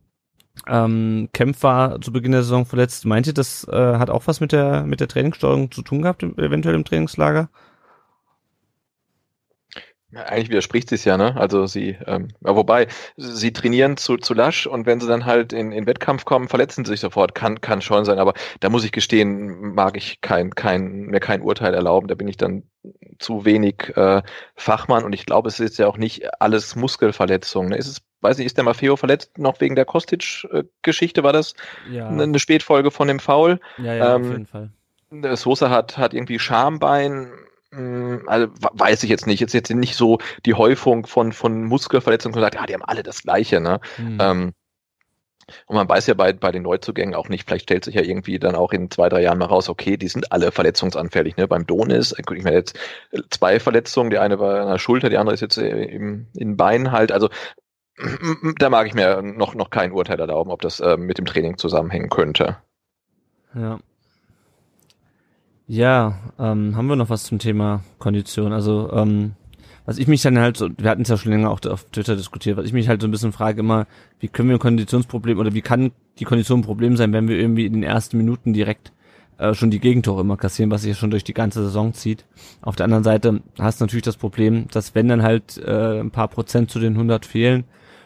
Ähm, 0.67 1.29
Kempf 1.33 1.63
war 1.63 1.99
zu 2.01 2.11
Beginn 2.11 2.31
der 2.31 2.43
Saison 2.43 2.65
verletzt. 2.65 3.05
Meint 3.05 3.27
ihr, 3.27 3.33
das 3.33 3.67
äh, 3.67 3.97
hat 3.97 4.09
auch 4.09 4.27
was 4.27 4.39
mit 4.39 4.51
der 4.51 4.83
mit 4.83 4.99
der 4.99 5.07
Trainingssteuerung 5.07 5.71
zu 5.71 5.81
tun 5.81 6.03
gehabt, 6.03 6.23
eventuell 6.23 6.75
im 6.75 6.85
Trainingslager? 6.85 7.49
Ja, 10.13 10.23
eigentlich 10.25 10.49
widerspricht 10.49 10.89
sie 10.89 10.95
es 10.95 11.05
ja, 11.05 11.17
ne? 11.17 11.35
Also 11.37 11.65
sie, 11.65 11.97
ähm, 12.05 12.27
ja, 12.45 12.55
wobei, 12.55 12.87
sie 13.17 13.51
trainieren 13.51 13.97
zu, 13.97 14.17
zu 14.17 14.35
lasch 14.35 14.67
und 14.67 14.85
wenn 14.85 14.99
sie 14.99 15.07
dann 15.07 15.25
halt 15.25 15.53
in, 15.53 15.71
in 15.71 15.87
Wettkampf 15.87 16.23
kommen, 16.25 16.49
verletzen 16.49 16.85
sie 16.85 16.91
sich 16.91 16.99
sofort. 16.99 17.33
Kann, 17.33 17.61
kann 17.61 17.81
schon 17.81 18.05
sein, 18.05 18.19
aber 18.19 18.33
da 18.59 18.69
muss 18.69 18.83
ich 18.83 18.91
gestehen, 18.91 19.73
mag 19.73 19.97
ich 19.97 20.21
kein, 20.21 20.53
kein, 20.53 21.05
mir 21.05 21.19
kein 21.19 21.41
Urteil 21.41 21.73
erlauben. 21.73 22.07
Da 22.07 22.15
bin 22.15 22.27
ich 22.27 22.37
dann 22.37 22.63
zu 23.17 23.43
wenig 23.45 23.95
äh, 23.95 24.21
Fachmann 24.55 25.03
und 25.03 25.13
ich 25.13 25.25
glaube, 25.25 25.47
es 25.47 25.59
ist 25.59 25.79
ja 25.79 25.87
auch 25.87 25.97
nicht 25.97 26.41
alles 26.41 26.75
Muskelverletzung. 26.75 27.69
Ne? 27.69 27.77
Ist 27.77 27.87
es, 27.87 28.01
weiß 28.21 28.37
ich, 28.37 28.45
ist 28.45 28.57
der 28.57 28.65
Maffeo 28.65 28.95
verletzt 28.95 29.39
noch 29.39 29.61
wegen 29.61 29.75
der 29.75 29.85
Kostic-Geschichte? 29.85 31.23
War 31.23 31.33
das 31.33 31.55
ja. 31.89 32.07
eine 32.07 32.37
Spätfolge 32.37 32.91
von 32.91 33.07
dem 33.07 33.19
Foul? 33.19 33.59
Ja, 33.77 33.93
ja, 33.95 34.15
ähm, 34.15 34.21
auf 34.21 34.31
jeden 34.31 34.45
Fall. 34.45 34.69
Sosa 35.35 35.69
hat, 35.69 35.97
hat 35.97 36.13
irgendwie 36.13 36.39
Schambein 36.39 37.31
also 38.27 38.47
weiß 38.73 39.03
ich 39.03 39.09
jetzt 39.09 39.27
nicht. 39.27 39.39
Jetzt 39.39 39.53
jetzt 39.53 39.73
nicht 39.73 39.95
so 39.95 40.19
die 40.45 40.53
Häufung 40.53 41.05
von 41.05 41.31
von 41.31 41.63
Muskelverletzungen 41.63 42.33
gesagt, 42.33 42.55
ja, 42.55 42.65
die 42.65 42.73
haben 42.73 42.83
alle 42.83 43.03
das 43.03 43.23
Gleiche. 43.23 43.59
Ne? 43.59 43.79
Mhm. 43.97 44.17
Ähm, 44.19 44.53
und 45.65 45.75
man 45.75 45.89
weiß 45.89 46.07
ja 46.07 46.13
bei, 46.13 46.33
bei 46.33 46.51
den 46.51 46.63
Neuzugängen 46.63 47.15
auch 47.15 47.29
nicht, 47.29 47.45
vielleicht 47.45 47.63
stellt 47.63 47.83
sich 47.83 47.95
ja 47.95 48.01
irgendwie 48.01 48.39
dann 48.39 48.55
auch 48.55 48.71
in 48.71 48.89
zwei, 48.89 49.09
drei 49.09 49.21
Jahren 49.21 49.37
mal 49.37 49.45
raus, 49.45 49.69
okay, 49.69 49.97
die 49.97 50.07
sind 50.07 50.31
alle 50.31 50.51
verletzungsanfällig. 50.51 51.37
Ne? 51.37 51.47
Beim 51.47 51.65
Donis, 51.65 52.15
ich 52.17 52.43
meine 52.43 52.55
jetzt 52.55 52.77
zwei 53.29 53.59
Verletzungen, 53.59 54.09
die 54.09 54.19
eine 54.19 54.39
war 54.39 54.61
an 54.61 54.69
der 54.69 54.77
Schulter, 54.77 55.09
die 55.09 55.17
andere 55.17 55.33
ist 55.33 55.41
jetzt 55.41 55.57
im, 55.57 56.27
in 56.33 56.55
Bein 56.55 56.91
halt. 56.91 57.11
Also 57.11 57.29
da 58.57 58.69
mag 58.69 58.87
ich 58.87 58.93
mir 58.93 59.21
noch, 59.21 59.55
noch 59.55 59.69
kein 59.69 59.91
Urteil 59.91 60.19
erlauben, 60.19 60.51
ob 60.51 60.61
das 60.61 60.79
äh, 60.79 60.97
mit 60.97 61.17
dem 61.17 61.25
Training 61.25 61.57
zusammenhängen 61.57 62.09
könnte. 62.09 62.57
Ja, 63.53 63.79
ja, 65.67 66.19
ähm, 66.39 66.75
haben 66.75 66.87
wir 66.87 66.95
noch 66.95 67.09
was 67.09 67.23
zum 67.23 67.39
Thema 67.39 67.83
Kondition? 67.99 68.53
Also, 68.53 68.91
ähm, 68.91 69.33
was 69.85 69.97
ich 69.97 70.07
mich 70.07 70.21
dann 70.21 70.39
halt 70.39 70.57
so, 70.57 70.69
wir 70.77 70.89
hatten 70.89 71.01
es 71.01 71.09
ja 71.09 71.17
schon 71.17 71.31
länger 71.31 71.49
auch 71.49 71.59
auf 71.65 71.85
Twitter 71.85 72.15
diskutiert, 72.15 72.57
was 72.57 72.65
ich 72.65 72.73
mich 72.73 72.87
halt 72.87 73.01
so 73.01 73.07
ein 73.07 73.11
bisschen 73.11 73.33
frage 73.33 73.59
immer, 73.59 73.85
wie 74.19 74.29
können 74.29 74.49
wir 74.49 74.55
ein 74.55 74.59
Konditionsproblem 74.59 75.37
oder 75.37 75.53
wie 75.53 75.61
kann 75.61 75.91
die 76.19 76.25
Kondition 76.25 76.59
ein 76.59 76.63
Problem 76.63 76.95
sein, 76.95 77.11
wenn 77.11 77.27
wir 77.27 77.37
irgendwie 77.37 77.65
in 77.65 77.73
den 77.73 77.83
ersten 77.83 78.17
Minuten 78.17 78.53
direkt 78.53 78.93
äh, 79.37 79.53
schon 79.53 79.71
die 79.71 79.79
Gegentore 79.79 80.21
immer 80.21 80.37
kassieren, 80.37 80.71
was 80.71 80.81
sich 80.81 80.89
ja 80.89 80.95
schon 80.95 81.11
durch 81.11 81.23
die 81.23 81.33
ganze 81.33 81.63
Saison 81.63 81.93
zieht. 81.93 82.25
Auf 82.61 82.75
der 82.75 82.85
anderen 82.85 83.03
Seite 83.03 83.41
hast 83.59 83.81
du 83.81 83.83
natürlich 83.83 84.05
das 84.05 84.17
Problem, 84.17 84.67
dass 84.71 84.95
wenn 84.95 85.07
dann 85.07 85.23
halt 85.23 85.57
äh, 85.57 85.99
ein 85.99 86.11
paar 86.11 86.27
Prozent 86.29 86.71
zu 86.71 86.79
den 86.79 86.93
100 86.93 87.25
fehlen, 87.25 87.65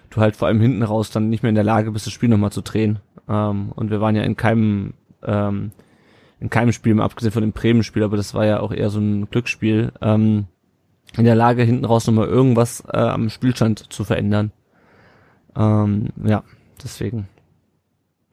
du 0.10 0.22
halt 0.22 0.36
vor 0.36 0.48
allem 0.48 0.62
hinten 0.62 0.84
raus 0.84 1.12
dann 1.12 1.30
nicht 1.30 1.44
mehr 1.44 1.50
in 1.50 1.56
der 1.56 1.64
Lage 1.64 1.92
bist, 1.92 2.08
das 2.08 2.14
Spiel 2.14 2.30
nochmal 2.30 2.52
zu 2.52 2.62
drehen. 2.62 3.00
Ähm, 3.30 3.72
und 3.76 3.92
wir 3.92 4.02
waren 4.02 4.16
ja 4.16 4.24
in 4.24 4.36
keinem 4.36 4.94
ähm, 5.24 5.72
in 6.40 6.50
keinem 6.50 6.72
Spiel, 6.72 6.94
mal 6.94 7.06
abgesehen 7.06 7.32
von 7.32 7.42
dem 7.42 7.52
Bremen-Spiel, 7.52 8.04
aber 8.04 8.18
das 8.18 8.34
war 8.34 8.46
ja 8.46 8.60
auch 8.60 8.72
eher 8.72 8.90
so 8.90 9.00
ein 9.00 9.30
Glücksspiel, 9.30 9.92
ähm, 10.02 10.46
in 11.16 11.24
der 11.24 11.36
Lage, 11.36 11.64
hinten 11.64 11.86
raus 11.86 12.06
nochmal 12.06 12.28
irgendwas 12.28 12.84
äh, 12.92 12.98
am 12.98 13.30
Spielstand 13.30 13.92
zu 13.92 14.04
verändern. 14.04 14.52
Ähm, 15.56 16.10
ja, 16.24 16.44
deswegen. 16.84 17.28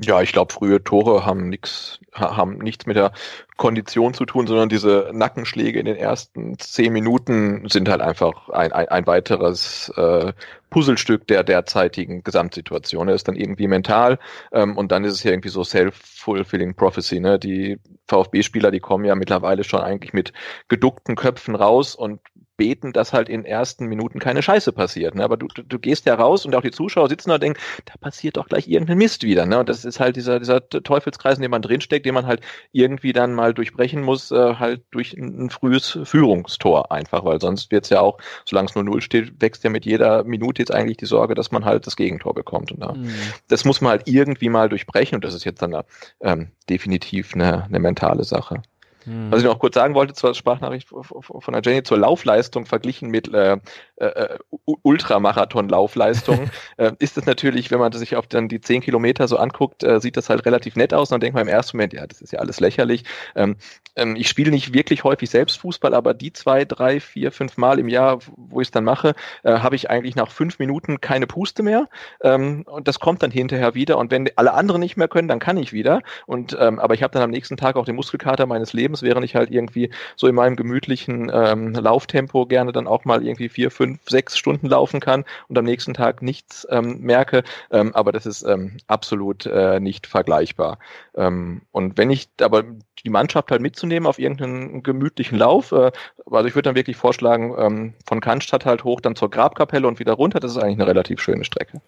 Ja, 0.00 0.20
ich 0.22 0.32
glaube, 0.32 0.52
frühe 0.52 0.82
Tore 0.82 1.24
haben 1.24 1.48
nichts 1.48 2.00
haben 2.14 2.58
nichts 2.58 2.86
mit 2.86 2.96
der 2.96 3.12
Kondition 3.56 4.14
zu 4.14 4.24
tun, 4.24 4.46
sondern 4.46 4.68
diese 4.68 5.10
Nackenschläge 5.12 5.78
in 5.78 5.86
den 5.86 5.96
ersten 5.96 6.58
zehn 6.58 6.92
Minuten 6.92 7.68
sind 7.68 7.88
halt 7.88 8.00
einfach 8.00 8.48
ein, 8.50 8.72
ein, 8.72 8.88
ein 8.88 9.06
weiteres 9.06 9.92
äh, 9.96 10.32
Puzzlestück 10.70 11.26
der 11.28 11.44
derzeitigen 11.44 12.24
Gesamtsituation. 12.24 13.08
Er 13.08 13.14
ist 13.14 13.28
dann 13.28 13.36
irgendwie 13.36 13.68
mental 13.68 14.18
ähm, 14.52 14.76
und 14.76 14.90
dann 14.90 15.04
ist 15.04 15.12
es 15.14 15.22
ja 15.22 15.30
irgendwie 15.30 15.48
so 15.48 15.62
self-fulfilling 15.62 16.74
prophecy. 16.74 17.20
Ne? 17.20 17.38
Die 17.38 17.78
VfB-Spieler, 18.08 18.70
die 18.70 18.80
kommen 18.80 19.04
ja 19.04 19.14
mittlerweile 19.14 19.62
schon 19.64 19.80
eigentlich 19.80 20.12
mit 20.12 20.32
geduckten 20.68 21.14
Köpfen 21.14 21.54
raus 21.54 21.94
und 21.94 22.20
beten, 22.56 22.92
dass 22.92 23.12
halt 23.12 23.28
in 23.28 23.44
ersten 23.44 23.86
Minuten 23.86 24.18
keine 24.18 24.42
Scheiße 24.42 24.72
passiert. 24.72 25.14
Ne? 25.14 25.24
Aber 25.24 25.36
du, 25.36 25.48
du, 25.48 25.62
du 25.62 25.78
gehst 25.78 26.06
ja 26.06 26.14
raus 26.14 26.46
und 26.46 26.54
auch 26.54 26.62
die 26.62 26.70
Zuschauer 26.70 27.08
sitzen 27.08 27.30
da 27.30 27.34
und 27.34 27.42
denken, 27.42 27.60
da 27.84 27.94
passiert 28.00 28.36
doch 28.36 28.46
gleich 28.46 28.68
irgendein 28.68 28.98
Mist 28.98 29.22
wieder. 29.22 29.46
Ne? 29.46 29.58
Und 29.58 29.68
das 29.68 29.84
ist 29.84 30.00
halt 30.00 30.16
dieser, 30.16 30.38
dieser 30.38 30.68
Teufelskreis, 30.68 31.36
in 31.36 31.42
dem 31.42 31.50
man 31.50 31.62
drinsteckt, 31.62 32.06
den 32.06 32.14
man 32.14 32.26
halt 32.26 32.40
irgendwie 32.72 33.12
dann 33.12 33.34
mal 33.34 33.54
durchbrechen 33.54 34.02
muss, 34.02 34.30
äh, 34.30 34.54
halt 34.54 34.82
durch 34.90 35.14
ein, 35.14 35.46
ein 35.46 35.50
frühes 35.50 35.98
Führungstor 36.04 36.92
einfach, 36.92 37.24
weil 37.24 37.40
sonst 37.40 37.70
wird's 37.72 37.90
ja 37.90 38.00
auch, 38.00 38.18
solange 38.44 38.68
es 38.68 38.74
nur 38.74 38.84
null 38.84 39.00
steht, 39.00 39.40
wächst 39.40 39.64
ja 39.64 39.70
mit 39.70 39.84
jeder 39.84 40.24
Minute 40.24 40.62
jetzt 40.62 40.72
eigentlich 40.72 40.98
die 40.98 41.06
Sorge, 41.06 41.34
dass 41.34 41.50
man 41.50 41.64
halt 41.64 41.86
das 41.86 41.96
Gegentor 41.96 42.34
bekommt. 42.34 42.70
Und 42.72 42.80
da, 42.80 42.92
mhm. 42.92 43.10
das 43.48 43.64
muss 43.64 43.80
man 43.80 43.90
halt 43.90 44.02
irgendwie 44.06 44.48
mal 44.48 44.68
durchbrechen 44.68 45.16
und 45.16 45.24
das 45.24 45.34
ist 45.34 45.44
jetzt 45.44 45.62
dann 45.62 45.82
ähm, 46.20 46.52
definitiv 46.68 47.34
eine, 47.34 47.64
eine 47.64 47.80
mentale 47.80 48.24
Sache. 48.24 48.62
Hm. 49.04 49.30
Was 49.30 49.40
ich 49.40 49.44
noch 49.44 49.58
kurz 49.58 49.74
sagen 49.74 49.94
wollte, 49.94 50.14
zur 50.14 50.34
Sprachnachricht 50.34 50.88
von 50.88 51.52
der 51.52 51.62
Jenny 51.62 51.82
zur 51.82 51.98
Laufleistung 51.98 52.66
verglichen 52.66 53.10
mit 53.10 53.32
äh, 53.32 53.58
äh, 53.96 54.38
Ultramarathon-Laufleistung, 54.82 56.50
äh, 56.76 56.92
ist 56.98 57.18
es 57.18 57.26
natürlich, 57.26 57.70
wenn 57.70 57.78
man 57.78 57.92
sich 57.92 58.16
auf 58.16 58.26
dann 58.26 58.48
die 58.48 58.60
zehn 58.60 58.80
Kilometer 58.80 59.28
so 59.28 59.36
anguckt, 59.36 59.84
äh, 59.84 60.00
sieht 60.00 60.16
das 60.16 60.30
halt 60.30 60.46
relativ 60.46 60.76
nett 60.76 60.94
aus 60.94 61.10
und 61.10 61.14
dann 61.14 61.20
denkt 61.20 61.34
man 61.34 61.46
im 61.46 61.52
ersten 61.52 61.76
Moment, 61.76 61.92
ja, 61.92 62.06
das 62.06 62.20
ist 62.20 62.32
ja 62.32 62.38
alles 62.38 62.60
lächerlich. 62.60 63.04
Ähm, 63.34 63.56
ähm, 63.96 64.16
ich 64.16 64.28
spiele 64.28 64.50
nicht 64.50 64.72
wirklich 64.74 65.04
häufig 65.04 65.30
selbst 65.30 65.58
Fußball, 65.58 65.94
aber 65.94 66.14
die 66.14 66.32
zwei, 66.32 66.64
drei, 66.64 67.00
vier, 67.00 67.32
fünf 67.32 67.56
Mal 67.56 67.78
im 67.78 67.88
Jahr, 67.88 68.18
wo 68.36 68.60
ich 68.60 68.68
es 68.68 68.72
dann 68.72 68.84
mache, 68.84 69.14
äh, 69.42 69.58
habe 69.58 69.76
ich 69.76 69.90
eigentlich 69.90 70.16
nach 70.16 70.30
fünf 70.30 70.58
Minuten 70.58 71.00
keine 71.00 71.26
Puste 71.26 71.62
mehr. 71.62 71.88
Ähm, 72.22 72.64
und 72.66 72.88
das 72.88 73.00
kommt 73.00 73.22
dann 73.22 73.30
hinterher 73.30 73.74
wieder. 73.74 73.98
Und 73.98 74.10
wenn 74.10 74.28
alle 74.36 74.54
anderen 74.54 74.80
nicht 74.80 74.96
mehr 74.96 75.08
können, 75.08 75.28
dann 75.28 75.38
kann 75.38 75.56
ich 75.56 75.72
wieder. 75.72 76.02
Und 76.26 76.56
ähm, 76.60 76.78
aber 76.78 76.94
ich 76.94 77.02
habe 77.02 77.12
dann 77.12 77.22
am 77.22 77.30
nächsten 77.30 77.56
Tag 77.56 77.76
auch 77.76 77.84
den 77.84 77.96
Muskelkater 77.96 78.46
meines 78.46 78.72
Lebens, 78.72 79.02
während 79.02 79.24
ich 79.24 79.36
halt 79.36 79.50
irgendwie 79.50 79.90
so 80.16 80.26
in 80.26 80.34
meinem 80.34 80.56
gemütlichen 80.56 81.30
ähm, 81.32 81.72
Lauftempo 81.74 82.46
gerne 82.46 82.72
dann 82.72 82.86
auch 82.86 83.04
mal 83.04 83.24
irgendwie 83.24 83.48
vier, 83.48 83.70
fünf, 83.70 84.00
sechs 84.08 84.36
Stunden 84.38 84.68
laufen 84.68 85.00
kann 85.00 85.24
und 85.48 85.58
am 85.58 85.64
nächsten 85.64 85.94
Tag 85.94 86.22
nichts 86.22 86.66
ähm, 86.70 87.00
merke. 87.00 87.42
Ähm, 87.70 87.94
aber 87.94 88.12
das 88.12 88.26
ist 88.26 88.44
absolut 88.86 89.46
äh, 89.46 89.80
nicht 89.80 90.06
vergleichbar. 90.06 90.78
Und 91.14 91.92
wenn 91.96 92.10
ich 92.10 92.28
aber 92.40 92.64
die 93.04 93.10
Mannschaft 93.10 93.50
halt 93.50 93.60
mitzunehmen 93.84 94.06
auf 94.06 94.18
irgendeinen 94.18 94.82
gemütlichen 94.82 95.38
Lauf. 95.38 95.72
Äh, 95.72 95.92
also 96.30 96.48
ich 96.48 96.54
würde 96.54 96.68
dann 96.68 96.74
wirklich 96.74 96.96
vorschlagen, 96.96 97.54
ähm, 97.58 97.94
von 98.06 98.20
Cannstatt 98.20 98.64
halt 98.64 98.84
hoch 98.84 99.00
dann 99.00 99.14
zur 99.14 99.30
Grabkapelle 99.30 99.86
und 99.86 99.98
wieder 99.98 100.14
runter. 100.14 100.40
Das 100.40 100.52
ist 100.52 100.58
eigentlich 100.58 100.80
eine 100.80 100.86
relativ 100.86 101.20
schöne 101.20 101.44
Strecke. 101.44 101.80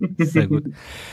Sehr 0.18 0.46
gut. 0.46 0.64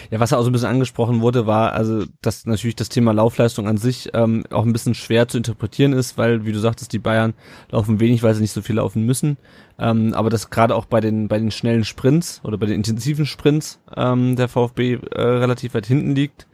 Ja, 0.09 0.19
was 0.19 0.33
auch 0.33 0.41
so 0.41 0.49
ein 0.49 0.53
bisschen 0.53 0.69
angesprochen 0.69 1.21
wurde, 1.21 1.47
war 1.47 1.73
also, 1.73 2.05
dass 2.21 2.45
natürlich 2.45 2.75
das 2.75 2.89
Thema 2.89 3.13
Laufleistung 3.13 3.67
an 3.67 3.77
sich 3.77 4.09
ähm, 4.13 4.43
auch 4.51 4.65
ein 4.65 4.73
bisschen 4.73 4.93
schwer 4.93 5.27
zu 5.27 5.37
interpretieren 5.37 5.93
ist, 5.93 6.17
weil, 6.17 6.45
wie 6.45 6.51
du 6.51 6.59
sagtest, 6.59 6.93
die 6.93 6.99
Bayern 6.99 7.33
laufen 7.69 7.99
wenig, 7.99 8.23
weil 8.23 8.33
sie 8.33 8.41
nicht 8.41 8.51
so 8.51 8.61
viel 8.61 8.75
laufen 8.75 9.05
müssen. 9.05 9.37
Ähm, 9.79 10.13
aber 10.13 10.29
dass 10.29 10.49
gerade 10.49 10.75
auch 10.75 10.85
bei 10.85 10.99
den 10.99 11.27
bei 11.27 11.39
den 11.39 11.49
schnellen 11.49 11.85
Sprints 11.85 12.41
oder 12.43 12.57
bei 12.57 12.65
den 12.67 12.75
intensiven 12.75 13.25
Sprints 13.25 13.79
ähm, 13.95 14.35
der 14.35 14.47
VfB 14.47 14.99
äh, 15.11 15.21
relativ 15.21 15.73
weit 15.73 15.87
hinten 15.87 16.13
liegt 16.13 16.45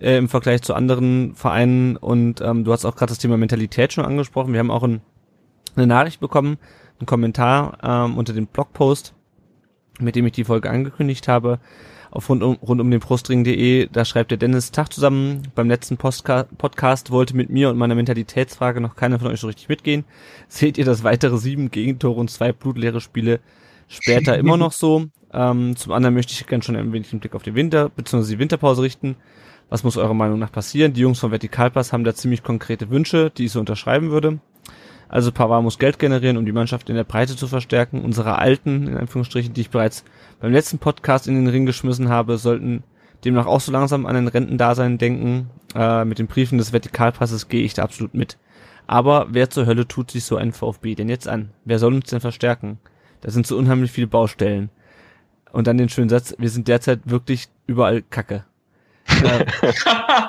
äh, 0.00 0.16
im 0.16 0.28
Vergleich 0.28 0.62
zu 0.62 0.74
anderen 0.74 1.34
Vereinen. 1.34 1.96
Und 1.96 2.40
ähm, 2.40 2.64
du 2.64 2.72
hast 2.72 2.84
auch 2.84 2.96
gerade 2.96 3.10
das 3.10 3.18
Thema 3.18 3.36
Mentalität 3.36 3.92
schon 3.92 4.04
angesprochen. 4.04 4.52
Wir 4.52 4.60
haben 4.60 4.70
auch 4.70 4.82
ein, 4.82 5.00
eine 5.74 5.86
Nachricht 5.86 6.20
bekommen, 6.20 6.58
einen 6.98 7.06
Kommentar 7.06 7.78
ähm, 7.82 8.16
unter 8.18 8.32
dem 8.32 8.46
Blogpost, 8.46 9.14
mit 9.98 10.16
dem 10.16 10.26
ich 10.26 10.32
die 10.32 10.44
Folge 10.44 10.70
angekündigt 10.70 11.28
habe, 11.28 11.58
auf 12.10 12.28
rund 12.28 12.42
um, 12.42 12.56
rund 12.56 12.80
um 12.80 12.90
den 12.90 13.00
Brustring.de. 13.00 13.88
Da 13.92 14.04
schreibt 14.04 14.30
der 14.30 14.38
Dennis 14.38 14.70
Tag 14.70 14.92
zusammen. 14.92 15.42
Beim 15.54 15.68
letzten 15.68 15.96
Postka 15.96 16.46
Podcast 16.56 17.10
wollte 17.10 17.36
mit 17.36 17.50
mir 17.50 17.70
und 17.70 17.76
meiner 17.76 17.94
Mentalitätsfrage 17.94 18.80
noch 18.80 18.96
keiner 18.96 19.18
von 19.18 19.28
euch 19.28 19.40
so 19.40 19.46
richtig 19.46 19.68
mitgehen. 19.68 20.04
Seht 20.48 20.78
ihr 20.78 20.84
das 20.84 21.04
weitere 21.04 21.38
sieben 21.38 21.70
Gegentore 21.70 22.20
und 22.20 22.30
zwei 22.30 22.52
blutleere 22.52 23.00
Spiele 23.00 23.40
später 23.88 24.38
immer 24.38 24.56
noch 24.56 24.72
so? 24.72 25.06
Ähm, 25.32 25.76
zum 25.76 25.92
anderen 25.92 26.14
möchte 26.14 26.32
ich 26.32 26.46
gerne 26.46 26.62
schon 26.62 26.76
ein 26.76 26.92
wenig 26.92 27.10
den 27.10 27.20
Blick 27.20 27.34
auf 27.34 27.42
den 27.42 27.54
Winter 27.54 27.88
bzw. 27.90 28.26
die 28.26 28.38
Winterpause 28.38 28.82
richten. 28.82 29.16
Was 29.68 29.82
muss 29.82 29.96
eurer 29.96 30.14
Meinung 30.14 30.38
nach 30.38 30.52
passieren? 30.52 30.92
Die 30.92 31.00
Jungs 31.00 31.18
von 31.18 31.32
Vertikalpass 31.32 31.92
haben 31.92 32.04
da 32.04 32.14
ziemlich 32.14 32.42
konkrete 32.42 32.90
Wünsche, 32.90 33.30
die 33.30 33.46
ich 33.46 33.52
so 33.52 33.60
unterschreiben 33.60 34.10
würde. 34.10 34.38
Also 35.08 35.32
Pavard 35.32 35.62
muss 35.62 35.78
Geld 35.78 35.98
generieren, 35.98 36.36
um 36.36 36.46
die 36.46 36.52
Mannschaft 36.52 36.88
in 36.88 36.96
der 36.96 37.04
Breite 37.04 37.36
zu 37.36 37.46
verstärken. 37.46 38.04
Unsere 38.04 38.38
alten, 38.38 38.88
in 38.88 38.96
Anführungsstrichen, 38.96 39.54
die 39.54 39.62
ich 39.62 39.70
bereits 39.70 40.04
beim 40.40 40.52
letzten 40.52 40.78
Podcast 40.78 41.28
in 41.28 41.34
den 41.34 41.48
Ring 41.48 41.66
geschmissen 41.66 42.08
habe, 42.08 42.38
sollten 42.38 42.82
demnach 43.24 43.46
auch 43.46 43.60
so 43.60 43.72
langsam 43.72 44.06
an 44.06 44.16
ein 44.16 44.28
Rentendasein 44.28 44.98
denken. 44.98 45.50
Äh, 45.74 46.04
mit 46.04 46.18
den 46.18 46.26
Briefen 46.26 46.58
des 46.58 46.72
Vertikalpasses 46.72 47.48
gehe 47.48 47.62
ich 47.62 47.74
da 47.74 47.82
absolut 47.82 48.14
mit. 48.14 48.38
Aber 48.86 49.26
wer 49.30 49.50
zur 49.50 49.66
Hölle 49.66 49.88
tut 49.88 50.10
sich 50.10 50.24
so 50.24 50.36
ein 50.36 50.52
VfB 50.52 50.94
denn 50.94 51.08
jetzt 51.08 51.28
an? 51.28 51.50
Wer 51.64 51.78
soll 51.78 51.94
uns 51.94 52.10
denn 52.10 52.20
verstärken? 52.20 52.78
Da 53.20 53.30
sind 53.30 53.46
so 53.46 53.56
unheimlich 53.56 53.90
viele 53.90 54.06
Baustellen. 54.06 54.70
Und 55.52 55.66
dann 55.66 55.78
den 55.78 55.88
schönen 55.88 56.08
Satz, 56.08 56.34
wir 56.38 56.50
sind 56.50 56.68
derzeit 56.68 57.00
wirklich 57.04 57.48
überall 57.66 58.02
Kacke. 58.02 58.44
Äh, 59.22 59.46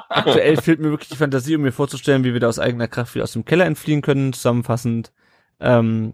aktuell 0.10 0.58
fehlt 0.58 0.80
mir 0.80 0.90
wirklich 0.90 1.10
die 1.10 1.18
Fantasie, 1.18 1.56
um 1.56 1.62
mir 1.62 1.72
vorzustellen, 1.72 2.24
wie 2.24 2.34
wir 2.34 2.40
da 2.40 2.48
aus 2.48 2.60
eigener 2.60 2.88
Kraft 2.88 3.16
wieder 3.16 3.24
aus 3.24 3.34
dem 3.34 3.46
Keller 3.46 3.66
entfliehen 3.66 4.02
können. 4.02 4.34
Zusammenfassend, 4.34 5.12
ähm, 5.60 6.14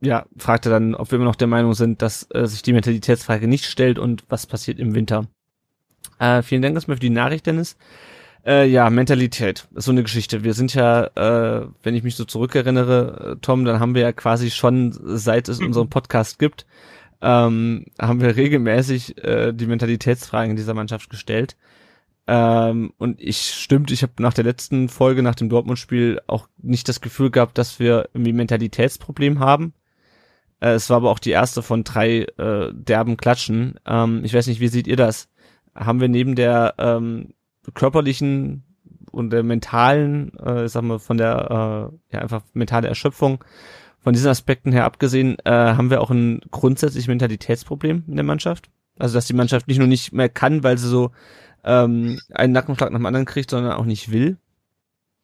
ja, 0.00 0.26
fragte 0.36 0.70
dann, 0.70 0.94
ob 0.94 1.10
wir 1.10 1.16
immer 1.16 1.26
noch 1.26 1.36
der 1.36 1.48
Meinung 1.48 1.74
sind, 1.74 2.02
dass 2.02 2.26
äh, 2.32 2.46
sich 2.46 2.62
die 2.62 2.72
Mentalitätsfrage 2.72 3.46
nicht 3.46 3.66
stellt 3.66 3.98
und 3.98 4.24
was 4.28 4.46
passiert 4.46 4.78
im 4.78 4.94
Winter. 4.94 5.26
Äh, 6.18 6.42
vielen 6.42 6.62
Dank 6.62 6.74
erstmal 6.74 6.96
für 6.96 7.02
die 7.02 7.10
Nachricht, 7.10 7.46
Dennis. 7.46 7.76
Äh, 8.44 8.66
ja, 8.66 8.90
Mentalität, 8.90 9.68
so 9.74 9.92
eine 9.92 10.02
Geschichte. 10.02 10.42
Wir 10.42 10.54
sind 10.54 10.74
ja, 10.74 11.04
äh, 11.04 11.66
wenn 11.84 11.94
ich 11.94 12.02
mich 12.02 12.16
so 12.16 12.24
zurückerinnere, 12.24 13.34
äh, 13.34 13.36
Tom, 13.40 13.64
dann 13.64 13.78
haben 13.78 13.94
wir 13.94 14.02
ja 14.02 14.12
quasi 14.12 14.50
schon, 14.50 14.92
seit 15.00 15.48
es 15.48 15.60
unseren 15.60 15.88
Podcast 15.88 16.40
gibt, 16.40 16.66
ähm, 17.20 17.86
haben 18.00 18.20
wir 18.20 18.34
regelmäßig 18.34 19.22
äh, 19.22 19.52
die 19.52 19.66
Mentalitätsfragen 19.66 20.56
dieser 20.56 20.74
Mannschaft 20.74 21.08
gestellt. 21.08 21.56
Ähm, 22.26 22.92
und 22.98 23.20
ich 23.20 23.50
stimmt, 23.54 23.90
ich 23.90 24.02
habe 24.02 24.12
nach 24.20 24.34
der 24.34 24.44
letzten 24.44 24.88
Folge, 24.88 25.22
nach 25.22 25.34
dem 25.34 25.48
Dortmund-Spiel, 25.48 26.20
auch 26.26 26.48
nicht 26.58 26.88
das 26.88 27.00
Gefühl 27.00 27.30
gehabt, 27.30 27.58
dass 27.58 27.78
wir 27.78 28.10
irgendwie 28.14 28.32
Mentalitätsproblem 28.32 29.40
haben. 29.40 29.74
Äh, 30.60 30.70
es 30.70 30.88
war 30.88 30.98
aber 30.98 31.10
auch 31.10 31.18
die 31.18 31.30
erste 31.30 31.62
von 31.62 31.84
drei 31.84 32.26
äh, 32.38 32.72
derben 32.72 33.16
Klatschen. 33.16 33.74
Ähm, 33.86 34.24
ich 34.24 34.34
weiß 34.34 34.46
nicht, 34.46 34.60
wie 34.60 34.68
seht 34.68 34.86
ihr 34.86 34.96
das? 34.96 35.28
Haben 35.74 36.00
wir 36.00 36.08
neben 36.08 36.36
der 36.36 36.74
ähm, 36.78 37.34
körperlichen 37.74 38.64
und 39.10 39.30
der 39.30 39.42
mentalen, 39.42 40.32
äh, 40.38 40.66
ich 40.66 40.72
sag 40.72 40.82
mal, 40.82 40.98
von 40.98 41.18
der 41.18 41.90
äh, 42.10 42.14
ja 42.14 42.20
einfach 42.20 42.42
mentale 42.54 42.88
Erschöpfung, 42.88 43.42
von 44.00 44.12
diesen 44.12 44.30
Aspekten 44.30 44.72
her 44.72 44.84
abgesehen, 44.84 45.36
äh, 45.44 45.50
haben 45.50 45.90
wir 45.90 46.00
auch 46.00 46.10
ein 46.10 46.40
grundsätzlich 46.50 47.08
Mentalitätsproblem 47.08 48.04
in 48.06 48.16
der 48.16 48.24
Mannschaft. 48.24 48.70
Also 48.98 49.14
dass 49.14 49.26
die 49.26 49.32
Mannschaft 49.32 49.68
nicht 49.68 49.78
nur 49.78 49.86
nicht 49.86 50.12
mehr 50.12 50.28
kann, 50.28 50.62
weil 50.62 50.78
sie 50.78 50.88
so 50.88 51.10
ähm, 51.64 52.20
einen 52.30 52.52
Nackenschlag 52.52 52.90
nach 52.90 52.98
dem 52.98 53.06
anderen 53.06 53.26
kriegt, 53.26 53.50
sondern 53.50 53.72
auch 53.72 53.84
nicht 53.84 54.10
will? 54.10 54.38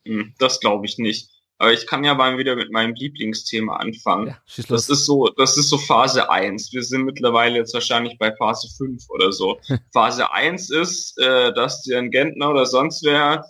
Hm, 0.06 0.34
das 0.38 0.60
glaube 0.60 0.86
ich 0.86 0.98
nicht. 0.98 1.30
Aber 1.60 1.72
ich 1.72 1.88
kann 1.88 2.04
ja 2.04 2.14
mal 2.14 2.38
wieder 2.38 2.54
mit 2.54 2.70
meinem 2.70 2.94
Lieblingsthema 2.94 3.76
anfangen. 3.76 4.28
Ja, 4.28 4.38
schieß 4.46 4.68
los. 4.68 4.86
Das 4.86 4.98
ist 4.98 5.06
so, 5.06 5.26
das 5.36 5.56
ist 5.56 5.68
so 5.68 5.76
Phase 5.76 6.30
1. 6.30 6.72
Wir 6.72 6.84
sind 6.84 7.04
mittlerweile 7.04 7.56
jetzt 7.56 7.74
wahrscheinlich 7.74 8.16
bei 8.16 8.32
Phase 8.36 8.68
5 8.76 9.10
oder 9.10 9.32
so. 9.32 9.58
Phase 9.92 10.32
1 10.32 10.70
ist, 10.70 11.18
äh, 11.18 11.52
dass 11.52 11.82
dir 11.82 11.98
ein 11.98 12.12
Gentner 12.12 12.50
oder 12.50 12.64
sonst 12.64 13.02
wer 13.04 13.44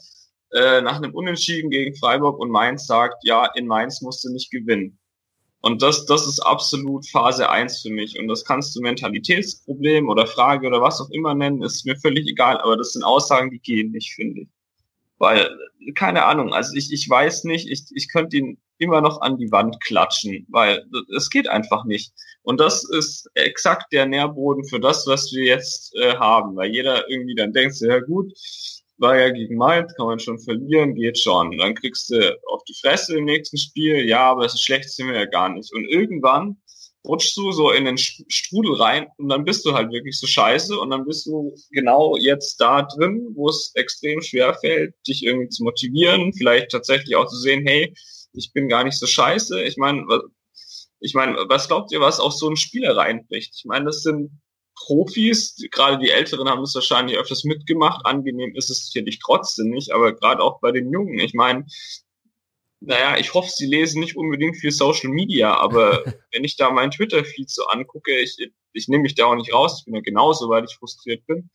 äh, 0.52 0.80
nach 0.80 0.96
einem 0.96 1.14
Unentschieden 1.14 1.68
gegen 1.68 1.94
Freiburg 1.96 2.38
und 2.38 2.50
Mainz 2.50 2.86
sagt, 2.86 3.16
ja, 3.24 3.46
in 3.54 3.66
Mainz 3.66 4.00
musst 4.00 4.24
du 4.24 4.32
nicht 4.32 4.50
gewinnen. 4.50 4.97
Und 5.60 5.82
das, 5.82 6.06
das 6.06 6.26
ist 6.26 6.40
absolut 6.40 7.08
Phase 7.08 7.50
1 7.50 7.82
für 7.82 7.90
mich. 7.90 8.18
Und 8.18 8.28
das 8.28 8.44
kannst 8.44 8.76
du 8.76 8.80
Mentalitätsproblem 8.80 10.08
oder 10.08 10.26
Frage 10.26 10.66
oder 10.66 10.80
was 10.80 11.00
auch 11.00 11.10
immer 11.10 11.34
nennen, 11.34 11.62
ist 11.62 11.84
mir 11.84 11.96
völlig 11.96 12.28
egal. 12.28 12.58
Aber 12.58 12.76
das 12.76 12.92
sind 12.92 13.02
Aussagen, 13.02 13.50
die 13.50 13.58
gehen 13.58 13.90
nicht, 13.90 14.14
finde 14.14 14.42
ich. 14.42 14.48
Weil, 15.18 15.50
keine 15.96 16.24
Ahnung, 16.24 16.54
also 16.54 16.76
ich, 16.76 16.92
ich 16.92 17.08
weiß 17.08 17.44
nicht, 17.44 17.68
ich, 17.68 17.84
ich 17.92 18.08
könnte 18.08 18.36
ihn 18.36 18.58
immer 18.78 19.00
noch 19.00 19.20
an 19.20 19.36
die 19.36 19.50
Wand 19.50 19.80
klatschen, 19.80 20.46
weil 20.48 20.86
es 21.16 21.28
geht 21.30 21.48
einfach 21.48 21.84
nicht. 21.84 22.12
Und 22.42 22.60
das 22.60 22.88
ist 22.88 23.28
exakt 23.34 23.92
der 23.92 24.06
Nährboden 24.06 24.64
für 24.64 24.78
das, 24.78 25.08
was 25.08 25.32
wir 25.32 25.44
jetzt 25.44 25.92
äh, 25.96 26.14
haben. 26.16 26.54
Weil 26.54 26.70
jeder 26.70 27.10
irgendwie 27.10 27.34
dann 27.34 27.52
denkt, 27.52 27.74
ja 27.80 27.98
gut, 27.98 28.32
war 28.98 29.16
ja 29.18 29.30
gegen 29.30 29.56
Mainz, 29.56 29.94
kann 29.94 30.06
man 30.06 30.18
schon 30.18 30.38
verlieren, 30.38 30.94
geht 30.94 31.18
schon. 31.18 31.56
Dann 31.58 31.74
kriegst 31.74 32.10
du 32.10 32.38
auf 32.48 32.62
die 32.64 32.76
Fresse 32.80 33.18
im 33.18 33.24
nächsten 33.24 33.56
Spiel, 33.56 34.06
ja, 34.08 34.30
aber 34.30 34.42
das 34.42 34.54
ist 34.54 34.64
schlecht 34.64 34.90
sind 34.90 35.08
wir 35.08 35.16
ja 35.16 35.24
gar 35.24 35.48
nicht. 35.48 35.72
Und 35.72 35.84
irgendwann 35.86 36.56
rutschst 37.06 37.36
du 37.36 37.52
so 37.52 37.70
in 37.70 37.84
den 37.84 37.96
Strudel 37.96 38.74
rein 38.74 39.06
und 39.16 39.28
dann 39.28 39.44
bist 39.44 39.64
du 39.64 39.72
halt 39.72 39.90
wirklich 39.92 40.18
so 40.18 40.26
scheiße 40.26 40.78
und 40.78 40.90
dann 40.90 41.06
bist 41.06 41.26
du 41.26 41.54
genau 41.70 42.16
jetzt 42.16 42.60
da 42.60 42.82
drin, 42.82 43.28
wo 43.34 43.48
es 43.48 43.72
extrem 43.74 44.20
schwer 44.20 44.54
fällt, 44.54 44.94
dich 45.06 45.24
irgendwie 45.24 45.48
zu 45.48 45.64
motivieren, 45.64 46.32
vielleicht 46.34 46.70
tatsächlich 46.70 47.16
auch 47.16 47.26
zu 47.26 47.36
sehen, 47.36 47.64
hey, 47.66 47.94
ich 48.32 48.52
bin 48.52 48.68
gar 48.68 48.84
nicht 48.84 48.98
so 48.98 49.06
scheiße. 49.06 49.62
Ich 49.62 49.76
meine, 49.76 50.04
ich 51.00 51.14
meine, 51.14 51.36
was 51.48 51.68
glaubt 51.68 51.92
ihr, 51.92 52.00
was 52.00 52.20
auch 52.20 52.32
so 52.32 52.48
ein 52.48 52.56
Spieler 52.56 52.96
reinbricht? 52.96 53.54
Ich 53.56 53.64
meine, 53.64 53.86
das 53.86 54.02
sind 54.02 54.30
Profis, 54.86 55.56
gerade 55.70 55.98
die 55.98 56.10
Älteren 56.10 56.48
haben 56.48 56.62
es 56.62 56.74
wahrscheinlich 56.74 57.16
öfters 57.16 57.44
mitgemacht. 57.44 58.06
Angenehm 58.06 58.54
ist 58.54 58.70
es 58.70 58.90
sicherlich 58.90 59.18
trotzdem 59.18 59.70
nicht, 59.70 59.92
aber 59.92 60.14
gerade 60.14 60.42
auch 60.42 60.60
bei 60.60 60.72
den 60.72 60.90
Jungen. 60.92 61.18
Ich 61.18 61.34
meine, 61.34 61.66
naja, 62.80 63.18
ich 63.18 63.34
hoffe, 63.34 63.50
sie 63.50 63.66
lesen 63.66 64.00
nicht 64.00 64.16
unbedingt 64.16 64.56
viel 64.56 64.70
Social 64.70 65.10
Media, 65.10 65.54
aber 65.54 66.04
wenn 66.32 66.44
ich 66.44 66.56
da 66.56 66.70
meinen 66.70 66.90
Twitter-Feed 66.90 67.50
so 67.50 67.66
angucke, 67.66 68.16
ich, 68.16 68.36
ich 68.72 68.88
nehme 68.88 69.02
mich 69.02 69.14
da 69.14 69.26
auch 69.26 69.34
nicht 69.34 69.52
raus, 69.52 69.78
ich 69.78 69.84
bin 69.84 69.94
ja 69.94 70.00
genauso, 70.00 70.48
weil 70.48 70.64
ich 70.64 70.76
frustriert 70.76 71.26
bin. 71.26 71.50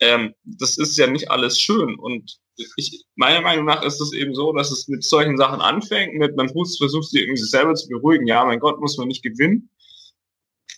Ähm, 0.00 0.34
das 0.44 0.78
ist 0.78 0.96
ja 0.96 1.06
nicht 1.06 1.30
alles 1.30 1.60
schön. 1.60 1.98
Und 1.98 2.38
ich, 2.76 3.04
meiner 3.16 3.40
Meinung 3.40 3.64
nach 3.66 3.82
ist 3.82 4.00
es 4.00 4.12
eben 4.12 4.34
so, 4.34 4.52
dass 4.52 4.70
es 4.70 4.88
mit 4.88 5.04
solchen 5.04 5.36
Sachen 5.36 5.60
anfängt, 5.60 6.14
mit 6.14 6.36
man 6.36 6.48
versucht 6.48 7.10
sich 7.10 7.22
irgendwie 7.22 7.40
sich 7.40 7.50
selber 7.50 7.74
zu 7.74 7.88
beruhigen, 7.88 8.26
ja, 8.26 8.44
mein 8.44 8.60
Gott, 8.60 8.80
muss 8.80 8.96
man 8.96 9.08
nicht 9.08 9.22
gewinnen. 9.22 9.70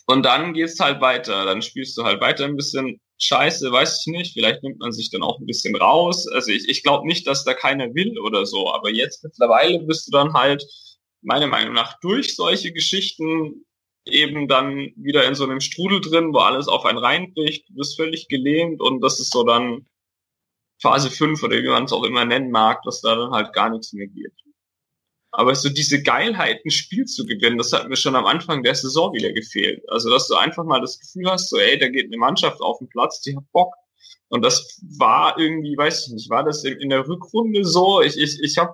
Und 0.05 0.23
dann 0.23 0.53
geht's 0.53 0.79
halt 0.79 1.01
weiter. 1.01 1.45
Dann 1.45 1.61
spielst 1.61 1.97
du 1.97 2.03
halt 2.03 2.21
weiter 2.21 2.45
ein 2.45 2.57
bisschen 2.57 2.99
Scheiße, 3.19 3.71
weiß 3.71 4.03
ich 4.05 4.11
nicht. 4.11 4.33
Vielleicht 4.33 4.63
nimmt 4.63 4.79
man 4.79 4.91
sich 4.91 5.09
dann 5.09 5.23
auch 5.23 5.39
ein 5.39 5.45
bisschen 5.45 5.75
raus. 5.75 6.27
Also 6.27 6.51
ich, 6.51 6.67
ich 6.67 6.83
glaube 6.83 7.07
nicht, 7.07 7.25
dass 7.27 7.45
da 7.45 7.53
keiner 7.53 7.93
will 7.93 8.17
oder 8.19 8.45
so. 8.45 8.71
Aber 8.73 8.89
jetzt 8.89 9.23
mittlerweile 9.23 9.79
bist 9.79 10.07
du 10.07 10.11
dann 10.11 10.33
halt, 10.33 10.65
meiner 11.21 11.47
Meinung 11.47 11.73
nach, 11.73 11.99
durch 12.01 12.35
solche 12.35 12.73
Geschichten 12.73 13.65
eben 14.05 14.47
dann 14.49 14.91
wieder 14.97 15.25
in 15.25 15.35
so 15.35 15.45
einem 15.45 15.61
Strudel 15.61 16.01
drin, 16.01 16.33
wo 16.33 16.39
alles 16.39 16.67
auf 16.67 16.85
einen 16.85 16.97
reinbricht. 16.97 17.69
Du 17.69 17.75
bist 17.75 17.95
völlig 17.95 18.27
gelähmt 18.27 18.81
und 18.81 19.01
das 19.01 19.19
ist 19.19 19.31
so 19.31 19.43
dann 19.43 19.87
Phase 20.81 21.09
5 21.09 21.41
oder 21.43 21.57
wie 21.57 21.67
man 21.67 21.85
es 21.85 21.93
auch 21.93 22.03
immer 22.03 22.25
nennen 22.25 22.51
mag, 22.51 22.83
dass 22.83 23.01
da 23.01 23.15
dann 23.15 23.31
halt 23.31 23.53
gar 23.53 23.69
nichts 23.69 23.93
mehr 23.93 24.07
geht. 24.07 24.33
Aber 25.35 25.55
so 25.55 25.67
diese 25.67 26.03
Geilheit, 26.03 26.63
ein 26.63 26.69
Spiel 26.69 27.05
zu 27.05 27.25
gewinnen, 27.25 27.57
das 27.57 27.73
hat 27.73 27.89
mir 27.89 27.95
schon 27.95 28.15
am 28.15 28.27
Anfang 28.27 28.61
der 28.61 28.75
Saison 28.75 29.13
wieder 29.13 29.31
gefehlt. 29.33 29.83
Also, 29.89 30.11
dass 30.11 30.27
du 30.27 30.35
einfach 30.35 30.63
mal 30.63 30.79
das 30.79 30.99
Gefühl 30.99 31.29
hast, 31.29 31.49
so, 31.49 31.57
ey, 31.57 31.79
da 31.79 31.89
geht 31.89 32.05
eine 32.05 32.17
Mannschaft 32.17 32.61
auf 32.61 32.77
den 32.77 32.87
Platz, 32.89 33.19
die 33.21 33.35
hat 33.35 33.43
Bock. 33.51 33.73
Und 34.29 34.43
das 34.45 34.79
war 34.97 35.39
irgendwie, 35.39 35.75
weiß 35.75 36.05
ich 36.05 36.13
nicht, 36.13 36.29
war 36.29 36.43
das 36.43 36.63
in 36.63 36.89
der 36.89 37.07
Rückrunde 37.07 37.65
so? 37.65 38.01
Ich, 38.01 38.15
ich, 38.15 38.39
ich 38.43 38.57
habe, 38.59 38.73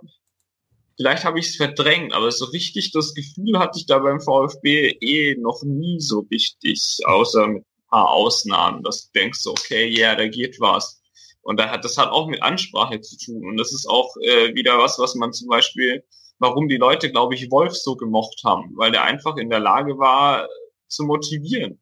vielleicht 0.98 1.24
habe 1.24 1.40
ich 1.40 1.48
es 1.48 1.56
verdrängt, 1.56 2.14
aber 2.14 2.30
so 2.30 2.44
richtig 2.46 2.92
das 2.92 3.14
Gefühl 3.14 3.58
hatte 3.58 3.80
ich 3.80 3.86
da 3.86 4.00
beim 4.00 4.20
VfB 4.20 4.98
eh 5.00 5.36
noch 5.40 5.64
nie 5.64 6.02
so 6.02 6.28
richtig, 6.30 6.98
außer 7.06 7.48
mit 7.48 7.64
ein 7.64 7.88
paar 7.90 8.10
Ausnahmen, 8.10 8.84
dass 8.84 9.06
du 9.06 9.20
denkst, 9.20 9.46
okay, 9.46 9.88
ja, 9.88 10.10
yeah, 10.10 10.16
da 10.16 10.28
geht 10.28 10.60
was. 10.60 11.02
Und 11.42 11.58
das 11.58 11.98
hat 11.98 12.10
auch 12.10 12.28
mit 12.28 12.44
Ansprache 12.44 13.00
zu 13.00 13.18
tun. 13.18 13.48
Und 13.48 13.56
das 13.56 13.72
ist 13.72 13.88
auch 13.88 14.14
äh, 14.22 14.54
wieder 14.56 14.78
was, 14.78 15.00
was 15.00 15.16
man 15.16 15.32
zum 15.32 15.48
Beispiel 15.48 16.04
warum 16.40 16.70
die 16.70 16.78
Leute, 16.78 17.12
glaube 17.12 17.36
ich, 17.36 17.52
Wolf 17.52 17.76
so 17.76 17.96
gemocht 17.96 18.42
haben, 18.44 18.72
weil 18.76 18.92
der 18.92 19.04
einfach 19.04 19.38
in 19.38 19.50
der 19.50 19.60
Lage 19.60 19.98
war, 19.98 20.48
zu 20.88 21.04
motivieren. 21.04 21.80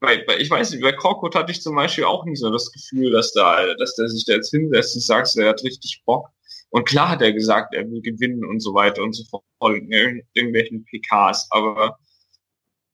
Weil, 0.00 0.24
weil 0.26 0.42
ich 0.42 0.50
weiß 0.50 0.72
nicht, 0.72 0.82
bei 0.82 0.92
Korkut 0.92 1.34
hatte 1.34 1.52
ich 1.52 1.62
zum 1.62 1.76
Beispiel 1.76 2.04
auch 2.04 2.24
nie 2.26 2.36
so 2.36 2.50
das 2.50 2.70
Gefühl, 2.70 3.10
dass 3.10 3.32
da, 3.32 3.74
dass 3.74 3.94
der 3.94 4.08
sich 4.08 4.26
da 4.26 4.34
jetzt 4.34 4.50
hinsetzt 4.50 4.96
und 4.96 5.02
sagt, 5.02 5.34
er 5.36 5.48
hat 5.48 5.64
richtig 5.64 6.02
Bock. 6.04 6.28
Und 6.68 6.86
klar 6.86 7.08
hat 7.08 7.22
er 7.22 7.32
gesagt, 7.32 7.72
er 7.74 7.88
will 7.88 8.02
gewinnen 8.02 8.44
und 8.44 8.60
so 8.60 8.74
weiter 8.74 9.02
und 9.02 9.14
so 9.14 9.24
fort 9.24 9.44
in 9.76 9.90
irgendwelchen 10.34 10.84
PKs. 10.84 11.46
Aber 11.50 11.98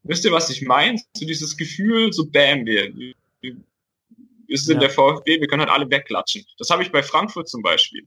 wisst 0.03 0.25
ihr, 0.25 0.33
was 0.33 0.51
ich 0.51 0.63
meine? 0.63 0.99
So 1.17 1.27
dieses 1.27 1.57
Gefühl, 1.57 2.13
so 2.13 2.31
bam, 2.31 2.67
wir, 2.67 2.95
wir, 2.95 3.57
wir 4.47 4.59
sind 4.59 4.83
ja. 4.83 4.89
der 4.89 4.91
VfB, 4.91 5.41
wir 5.41 5.49
können 5.49 5.63
halt 5.63 5.73
alle 5.73 5.91
wegklatschen. 5.91 6.45
Das 6.59 6.69
habe 6.71 6.83
ich 6.83 6.93
bei 6.93 7.03
Frankfurt 7.03 7.49
zum 7.49 7.63
Beispiel 7.63 8.07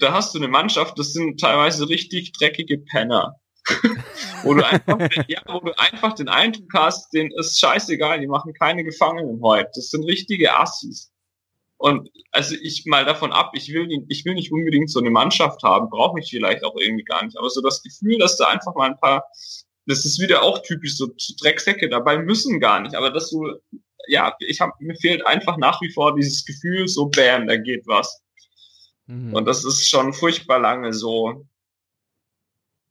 da 0.00 0.12
hast 0.12 0.34
du 0.34 0.38
eine 0.38 0.48
Mannschaft, 0.48 0.98
das 0.98 1.12
sind 1.12 1.40
teilweise 1.40 1.88
richtig 1.88 2.32
dreckige 2.32 2.78
Penner. 2.78 3.36
wo, 4.44 4.54
du 4.54 4.66
einfach, 4.66 4.98
ja, 5.28 5.42
wo 5.46 5.60
du 5.60 5.78
einfach 5.78 6.14
den 6.14 6.28
Eindruck 6.28 6.72
hast, 6.72 7.12
denen 7.12 7.30
ist 7.32 7.58
scheißegal, 7.60 8.20
die 8.20 8.26
machen 8.26 8.54
keine 8.54 8.82
Gefangenen 8.82 9.40
heute. 9.42 9.70
Das 9.74 9.90
sind 9.90 10.04
richtige 10.04 10.58
Assis. 10.58 11.12
Und 11.76 12.10
also 12.32 12.56
ich 12.60 12.86
mal 12.86 13.04
davon 13.04 13.32
ab, 13.32 13.52
ich 13.54 13.72
will, 13.72 13.88
ich 14.08 14.24
will 14.24 14.34
nicht 14.34 14.50
unbedingt 14.50 14.90
so 14.90 14.98
eine 14.98 15.10
Mannschaft 15.10 15.62
haben, 15.62 15.90
brauche 15.90 16.18
ich 16.18 16.30
vielleicht 16.30 16.64
auch 16.64 16.74
irgendwie 16.76 17.04
gar 17.04 17.24
nicht. 17.24 17.38
Aber 17.38 17.48
so 17.50 17.60
das 17.60 17.82
Gefühl, 17.82 18.18
dass 18.18 18.36
da 18.36 18.48
einfach 18.48 18.74
mal 18.74 18.90
ein 18.90 18.98
paar, 18.98 19.24
das 19.86 20.04
ist 20.04 20.18
wieder 20.18 20.42
auch 20.42 20.60
typisch, 20.62 20.96
so 20.96 21.08
Drecksäcke 21.40 21.88
dabei 21.88 22.18
müssen 22.18 22.58
gar 22.58 22.80
nicht. 22.80 22.96
Aber 22.96 23.10
dass 23.10 23.30
du, 23.30 23.46
ja, 24.08 24.34
ich 24.40 24.60
habe 24.60 24.72
mir 24.80 24.96
fehlt 24.96 25.24
einfach 25.26 25.56
nach 25.56 25.80
wie 25.80 25.92
vor 25.92 26.16
dieses 26.16 26.44
Gefühl, 26.44 26.88
so 26.88 27.10
bam, 27.10 27.46
da 27.46 27.56
geht 27.56 27.86
was. 27.86 28.22
Mhm. 29.08 29.34
Und 29.34 29.46
das 29.46 29.64
ist 29.64 29.88
schon 29.88 30.12
furchtbar 30.12 30.60
lange 30.60 30.92
so. 30.92 31.46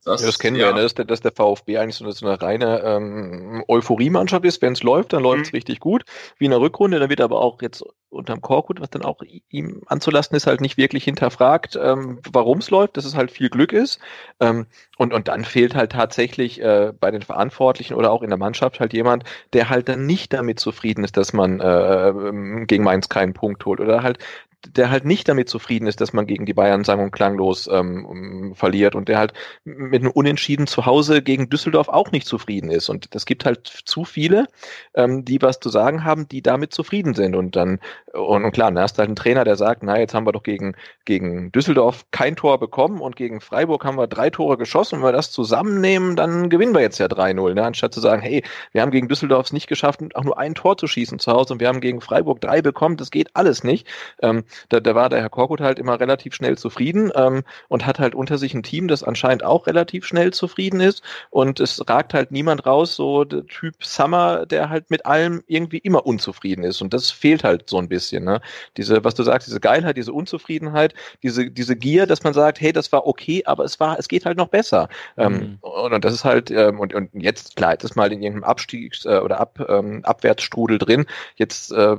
Das, 0.03 0.21
ja, 0.21 0.27
das 0.27 0.39
kennen 0.39 0.55
ja. 0.55 0.67
wir, 0.67 0.73
ne? 0.73 0.81
dass, 0.83 0.93
der, 0.93 1.05
dass 1.05 1.21
der 1.21 1.33
VfB 1.33 1.77
eigentlich 1.77 1.95
so 1.95 2.05
eine, 2.05 2.13
so 2.13 2.25
eine 2.25 2.41
reine 2.41 2.81
ähm, 2.83 3.63
Euphorie-Mannschaft 3.67 4.45
ist. 4.45 4.61
Wenn 4.61 4.73
es 4.73 4.81
läuft, 4.81 5.11
dann 5.11 5.21
läuft 5.21 5.45
es 5.45 5.51
mhm. 5.51 5.57
richtig 5.57 5.79
gut, 5.79 6.05
wie 6.37 6.45
in 6.45 6.51
der 6.51 6.61
Rückrunde. 6.61 6.99
Dann 6.99 7.09
wird 7.09 7.19
aber 7.19 7.41
auch 7.41 7.61
jetzt 7.61 7.83
unterm 8.09 8.41
Korkut, 8.41 8.79
was 8.79 8.89
dann 8.89 9.03
auch 9.03 9.21
ihm 9.49 9.81
anzulasten 9.87 10.37
ist, 10.37 10.47
halt 10.47 10.61
nicht 10.61 10.77
wirklich 10.77 11.03
hinterfragt, 11.03 11.77
ähm, 11.81 12.19
warum 12.31 12.59
es 12.59 12.69
läuft, 12.69 12.95
dass 12.95 13.03
es 13.03 13.15
halt 13.15 13.31
viel 13.31 13.49
Glück 13.49 13.73
ist. 13.73 13.99
Ähm, 14.39 14.65
und, 14.97 15.13
und 15.13 15.27
dann 15.27 15.43
fehlt 15.43 15.75
halt 15.75 15.91
tatsächlich 15.91 16.61
äh, 16.61 16.93
bei 16.97 17.11
den 17.11 17.21
Verantwortlichen 17.21 17.95
oder 17.95 18.11
auch 18.11 18.21
in 18.21 18.29
der 18.29 18.39
Mannschaft 18.39 18.79
halt 18.79 18.93
jemand, 18.93 19.25
der 19.51 19.69
halt 19.69 19.89
dann 19.89 20.05
nicht 20.05 20.31
damit 20.31 20.59
zufrieden 20.59 21.03
ist, 21.03 21.17
dass 21.17 21.33
man 21.33 21.59
äh, 21.59 22.09
ähm, 22.09 22.65
gegen 22.65 22.85
Mainz 22.85 23.09
keinen 23.09 23.33
Punkt 23.33 23.65
holt 23.65 23.81
oder 23.81 24.03
halt 24.03 24.19
der 24.65 24.89
halt 24.89 25.05
nicht 25.05 25.29
damit 25.29 25.49
zufrieden 25.49 25.87
ist, 25.87 26.01
dass 26.01 26.13
man 26.13 26.25
gegen 26.25 26.45
die 26.45 26.53
Bayern 26.53 26.83
sang- 26.83 26.99
und 26.99 27.11
klanglos 27.11 27.69
ähm, 27.71 28.53
verliert 28.55 28.95
und 28.95 29.07
der 29.07 29.19
halt 29.19 29.33
mit 29.63 30.01
einem 30.01 30.11
Unentschieden 30.11 30.67
zu 30.67 30.85
Hause 30.85 31.21
gegen 31.21 31.49
Düsseldorf 31.49 31.89
auch 31.89 32.11
nicht 32.11 32.27
zufrieden 32.27 32.71
ist. 32.71 32.89
Und 32.89 33.09
es 33.15 33.25
gibt 33.25 33.45
halt 33.45 33.67
zu 33.67 34.03
viele, 34.03 34.47
ähm, 34.95 35.25
die 35.25 35.41
was 35.41 35.59
zu 35.59 35.69
sagen 35.69 36.03
haben, 36.03 36.27
die 36.27 36.41
damit 36.41 36.73
zufrieden 36.73 37.13
sind. 37.13 37.35
Und 37.35 37.55
dann, 37.55 37.79
und, 38.13 38.43
und 38.45 38.51
klar, 38.51 38.71
dann 38.71 38.81
hast 38.81 38.95
du 38.95 38.99
halt 38.99 39.09
einen 39.09 39.15
Trainer, 39.15 39.43
der 39.43 39.55
sagt, 39.55 39.83
na, 39.83 39.99
jetzt 39.99 40.13
haben 40.13 40.25
wir 40.25 40.31
doch 40.31 40.43
gegen, 40.43 40.75
gegen 41.05 41.51
Düsseldorf 41.51 42.05
kein 42.11 42.35
Tor 42.35 42.59
bekommen 42.59 42.99
und 42.99 43.15
gegen 43.15 43.41
Freiburg 43.41 43.85
haben 43.85 43.97
wir 43.97 44.07
drei 44.07 44.29
Tore 44.29 44.57
geschossen. 44.57 44.97
Wenn 44.97 45.07
wir 45.07 45.11
das 45.11 45.31
zusammennehmen, 45.31 46.15
dann 46.15 46.49
gewinnen 46.49 46.73
wir 46.73 46.81
jetzt 46.81 46.97
ja 46.97 47.05
3-0. 47.05 47.53
Ne? 47.53 47.63
Anstatt 47.63 47.93
zu 47.93 47.99
sagen, 47.99 48.21
hey, 48.21 48.43
wir 48.71 48.81
haben 48.81 48.91
gegen 48.91 49.07
Düsseldorf 49.07 49.47
es 49.47 49.53
nicht 49.53 49.67
geschafft, 49.67 50.01
auch 50.15 50.23
nur 50.23 50.37
ein 50.37 50.55
Tor 50.55 50.77
zu 50.77 50.87
schießen 50.87 51.19
zu 51.19 51.31
Hause 51.31 51.53
und 51.53 51.59
wir 51.59 51.67
haben 51.67 51.81
gegen 51.81 52.01
Freiburg 52.01 52.41
drei 52.41 52.61
bekommen, 52.61 52.97
das 52.97 53.11
geht 53.11 53.35
alles 53.35 53.63
nicht. 53.63 53.87
Ähm, 54.21 54.43
da, 54.69 54.79
da 54.79 54.95
war 54.95 55.09
der 55.09 55.21
Herr 55.21 55.29
Korkut 55.29 55.61
halt 55.61 55.79
immer 55.79 55.99
relativ 55.99 56.33
schnell 56.33 56.57
zufrieden 56.57 57.11
ähm, 57.15 57.43
und 57.67 57.85
hat 57.85 57.99
halt 57.99 58.15
unter 58.15 58.37
sich 58.37 58.53
ein 58.53 58.63
Team, 58.63 58.87
das 58.87 59.03
anscheinend 59.03 59.43
auch 59.43 59.67
relativ 59.67 60.05
schnell 60.05 60.31
zufrieden 60.33 60.79
ist 60.79 61.03
und 61.29 61.59
es 61.59 61.87
ragt 61.87 62.13
halt 62.13 62.31
niemand 62.31 62.65
raus, 62.65 62.95
so 62.95 63.23
der 63.23 63.45
Typ 63.45 63.83
Summer, 63.83 64.45
der 64.45 64.69
halt 64.69 64.89
mit 64.89 65.05
allem 65.05 65.43
irgendwie 65.47 65.79
immer 65.79 66.05
unzufrieden 66.05 66.63
ist 66.63 66.81
und 66.81 66.93
das 66.93 67.09
fehlt 67.11 67.43
halt 67.43 67.69
so 67.69 67.77
ein 67.77 67.89
bisschen, 67.89 68.23
ne? 68.23 68.41
Diese, 68.77 69.03
was 69.03 69.15
du 69.15 69.23
sagst, 69.23 69.47
diese 69.47 69.59
Geilheit, 69.59 69.97
diese 69.97 70.13
Unzufriedenheit, 70.13 70.93
diese, 71.23 71.49
diese 71.49 71.75
Gier, 71.75 72.05
dass 72.05 72.23
man 72.23 72.33
sagt, 72.33 72.61
hey, 72.61 72.73
das 72.73 72.91
war 72.91 73.07
okay, 73.07 73.43
aber 73.45 73.63
es 73.63 73.79
war, 73.79 73.97
es 73.99 74.07
geht 74.07 74.25
halt 74.25 74.37
noch 74.37 74.49
besser. 74.49 74.89
Ähm, 75.17 75.33
mhm. 75.33 75.39
Ähm, 75.39 75.57
und, 75.61 75.93
und, 75.93 76.05
das 76.05 76.13
ist 76.13 76.25
halt, 76.25 76.51
ähm, 76.51 76.79
und, 76.79 76.93
und 76.93 77.09
jetzt, 77.13 77.55
klar, 77.55 77.71
jetzt 77.71 77.83
ist 77.83 77.95
mal 77.95 78.11
in 78.11 78.21
irgendeinem 78.21 78.43
Abstiegs- 78.43 79.05
äh, 79.05 79.19
oder 79.19 79.39
Ab, 79.39 79.59
ähm, 79.67 80.03
Abwärtsstrudel 80.03 80.77
drin, 80.77 81.05
jetzt 81.35 81.71
äh, 81.71 81.97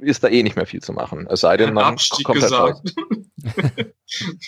ist 0.00 0.24
da 0.24 0.28
eh 0.28 0.42
nicht 0.42 0.56
mehr 0.56 0.66
viel 0.66 0.80
zu 0.80 0.92
machen. 0.92 1.26
Es 1.28 1.40
sei 1.40 1.56
denn, 1.56 1.74
man 1.74 1.84
Abstieg 1.84 2.24
kommt 2.24 2.40
gesagt. 2.40 2.80
halt 3.44 3.94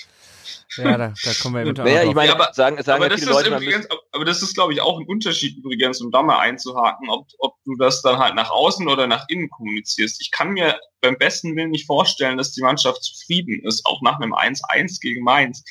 Ja, 0.77 0.99
da, 0.99 1.15
da 1.23 1.33
kommen 1.41 1.55
wir 1.55 1.63
eventuell 1.63 1.89
naja, 1.89 2.09
ich 2.09 2.15
meine, 2.15 2.33
aber, 2.33 2.53
sagen, 2.53 2.83
sagen 2.83 3.03
aber, 3.03 3.09
das 3.09 3.23
ist 3.23 3.29
Leute, 3.29 3.51
übrigens, 3.51 3.87
aber 4.13 4.25
das 4.25 4.43
ist, 4.43 4.55
glaube 4.55 4.73
ich, 4.73 4.81
auch 4.81 4.99
ein 4.99 5.07
Unterschied 5.07 5.57
übrigens, 5.59 6.01
um 6.01 6.11
da 6.11 6.23
mal 6.23 6.39
einzuhaken, 6.39 7.09
ob, 7.11 7.29
ob 7.39 7.55
du 7.65 7.77
das 7.77 8.03
dann 8.03 8.19
halt 8.19 8.35
nach 8.35 8.51
außen 8.51 8.89
oder 8.89 9.07
nach 9.07 9.25
innen 9.29 9.51
kommunizierst. 9.51 10.21
Ich 10.21 10.31
kann 10.31 10.51
mir 10.51 10.79
beim 11.01 11.17
besten 11.17 11.55
Willen 11.57 11.71
nicht 11.71 11.87
vorstellen, 11.87 12.39
dass 12.39 12.53
die 12.53 12.63
Mannschaft 12.63 13.03
zufrieden 13.05 13.63
ist, 13.65 13.87
auch 13.87 14.03
nach 14.03 14.21
einem 14.21 14.35
1-1 14.35 15.01
gegen 15.01 15.23
Mainz. 15.23 15.63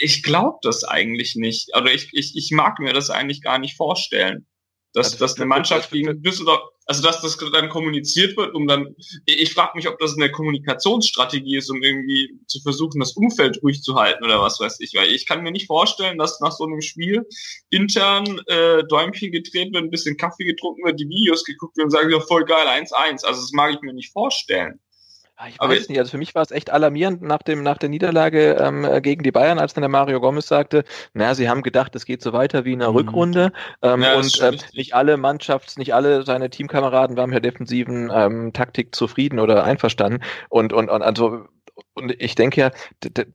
Ich 0.00 0.22
glaube 0.22 0.58
das 0.62 0.84
eigentlich 0.84 1.34
nicht. 1.34 1.76
Oder 1.76 1.92
ich, 1.92 2.10
ich, 2.12 2.36
ich 2.36 2.50
mag 2.52 2.78
mir 2.78 2.92
das 2.92 3.10
eigentlich 3.10 3.42
gar 3.42 3.58
nicht 3.58 3.76
vorstellen 3.76 4.46
dass, 4.92 5.16
dass 5.16 5.36
eine 5.36 5.46
Mannschaft 5.46 5.90
gegen 5.90 6.22
Düsseldorf, 6.22 6.60
also 6.86 7.02
dass 7.02 7.22
das 7.22 7.36
dann 7.52 7.68
kommuniziert 7.68 8.36
wird, 8.36 8.54
um 8.54 8.66
dann, 8.66 8.94
ich 9.26 9.52
frage 9.52 9.72
mich, 9.76 9.88
ob 9.88 9.98
das 9.98 10.16
eine 10.16 10.30
Kommunikationsstrategie 10.30 11.56
ist, 11.56 11.70
um 11.70 11.82
irgendwie 11.82 12.38
zu 12.46 12.60
versuchen, 12.60 13.00
das 13.00 13.12
Umfeld 13.12 13.62
ruhig 13.62 13.82
zu 13.82 13.94
halten 13.94 14.24
oder 14.24 14.40
was 14.40 14.60
weiß 14.60 14.80
ich, 14.80 14.94
weil 14.94 15.10
ich 15.10 15.26
kann 15.26 15.42
mir 15.42 15.52
nicht 15.52 15.66
vorstellen, 15.66 16.18
dass 16.18 16.40
nach 16.40 16.52
so 16.52 16.64
einem 16.64 16.82
Spiel 16.82 17.26
intern 17.70 18.40
äh, 18.46 18.84
Däumchen 18.84 19.32
gedreht 19.32 19.72
wird, 19.72 19.84
ein 19.84 19.90
bisschen 19.90 20.16
Kaffee 20.16 20.44
getrunken 20.44 20.84
wird, 20.84 21.00
die 21.00 21.08
Videos 21.08 21.44
geguckt 21.44 21.76
werden 21.76 21.86
und 21.86 21.92
sagen, 21.92 22.10
ja 22.10 22.20
voll 22.20 22.44
geil, 22.44 22.66
1-1, 22.66 23.24
also 23.24 23.40
das 23.40 23.52
mag 23.52 23.74
ich 23.74 23.80
mir 23.80 23.94
nicht 23.94 24.12
vorstellen. 24.12 24.80
Ah, 25.42 25.48
ich 25.48 25.58
weiß 25.58 25.88
nicht, 25.88 25.98
also 25.98 26.12
für 26.12 26.18
mich 26.18 26.36
war 26.36 26.42
es 26.42 26.52
echt 26.52 26.70
alarmierend 26.70 27.20
nach 27.20 27.42
dem 27.42 27.64
nach 27.64 27.76
der 27.76 27.88
Niederlage 27.88 28.58
ähm, 28.60 28.86
gegen 29.02 29.24
die 29.24 29.32
Bayern, 29.32 29.58
als 29.58 29.74
dann 29.74 29.82
der 29.82 29.88
Mario 29.88 30.20
Gomez 30.20 30.46
sagte, 30.46 30.84
naja, 31.14 31.34
sie 31.34 31.48
haben 31.48 31.62
gedacht, 31.62 31.96
es 31.96 32.04
geht 32.04 32.22
so 32.22 32.32
weiter 32.32 32.64
wie 32.64 32.74
in 32.74 32.78
der 32.78 32.90
mhm. 32.90 32.96
Rückrunde. 32.98 33.52
Ähm, 33.82 34.02
ja, 34.02 34.14
und 34.14 34.40
äh, 34.40 34.56
nicht 34.74 34.94
alle 34.94 35.16
Mannschafts, 35.16 35.78
nicht 35.78 35.94
alle 35.94 36.22
seine 36.22 36.48
Teamkameraden 36.48 37.16
waren 37.16 37.30
mit 37.30 37.42
der 37.42 37.50
defensiven 37.50 38.08
ähm, 38.14 38.52
Taktik 38.52 38.94
zufrieden 38.94 39.40
oder 39.40 39.64
einverstanden. 39.64 40.22
Und 40.48 40.72
und, 40.72 40.88
und 40.88 41.02
also 41.02 41.48
und 41.94 42.14
ich 42.18 42.34
denke 42.34 42.60
ja, 42.60 42.70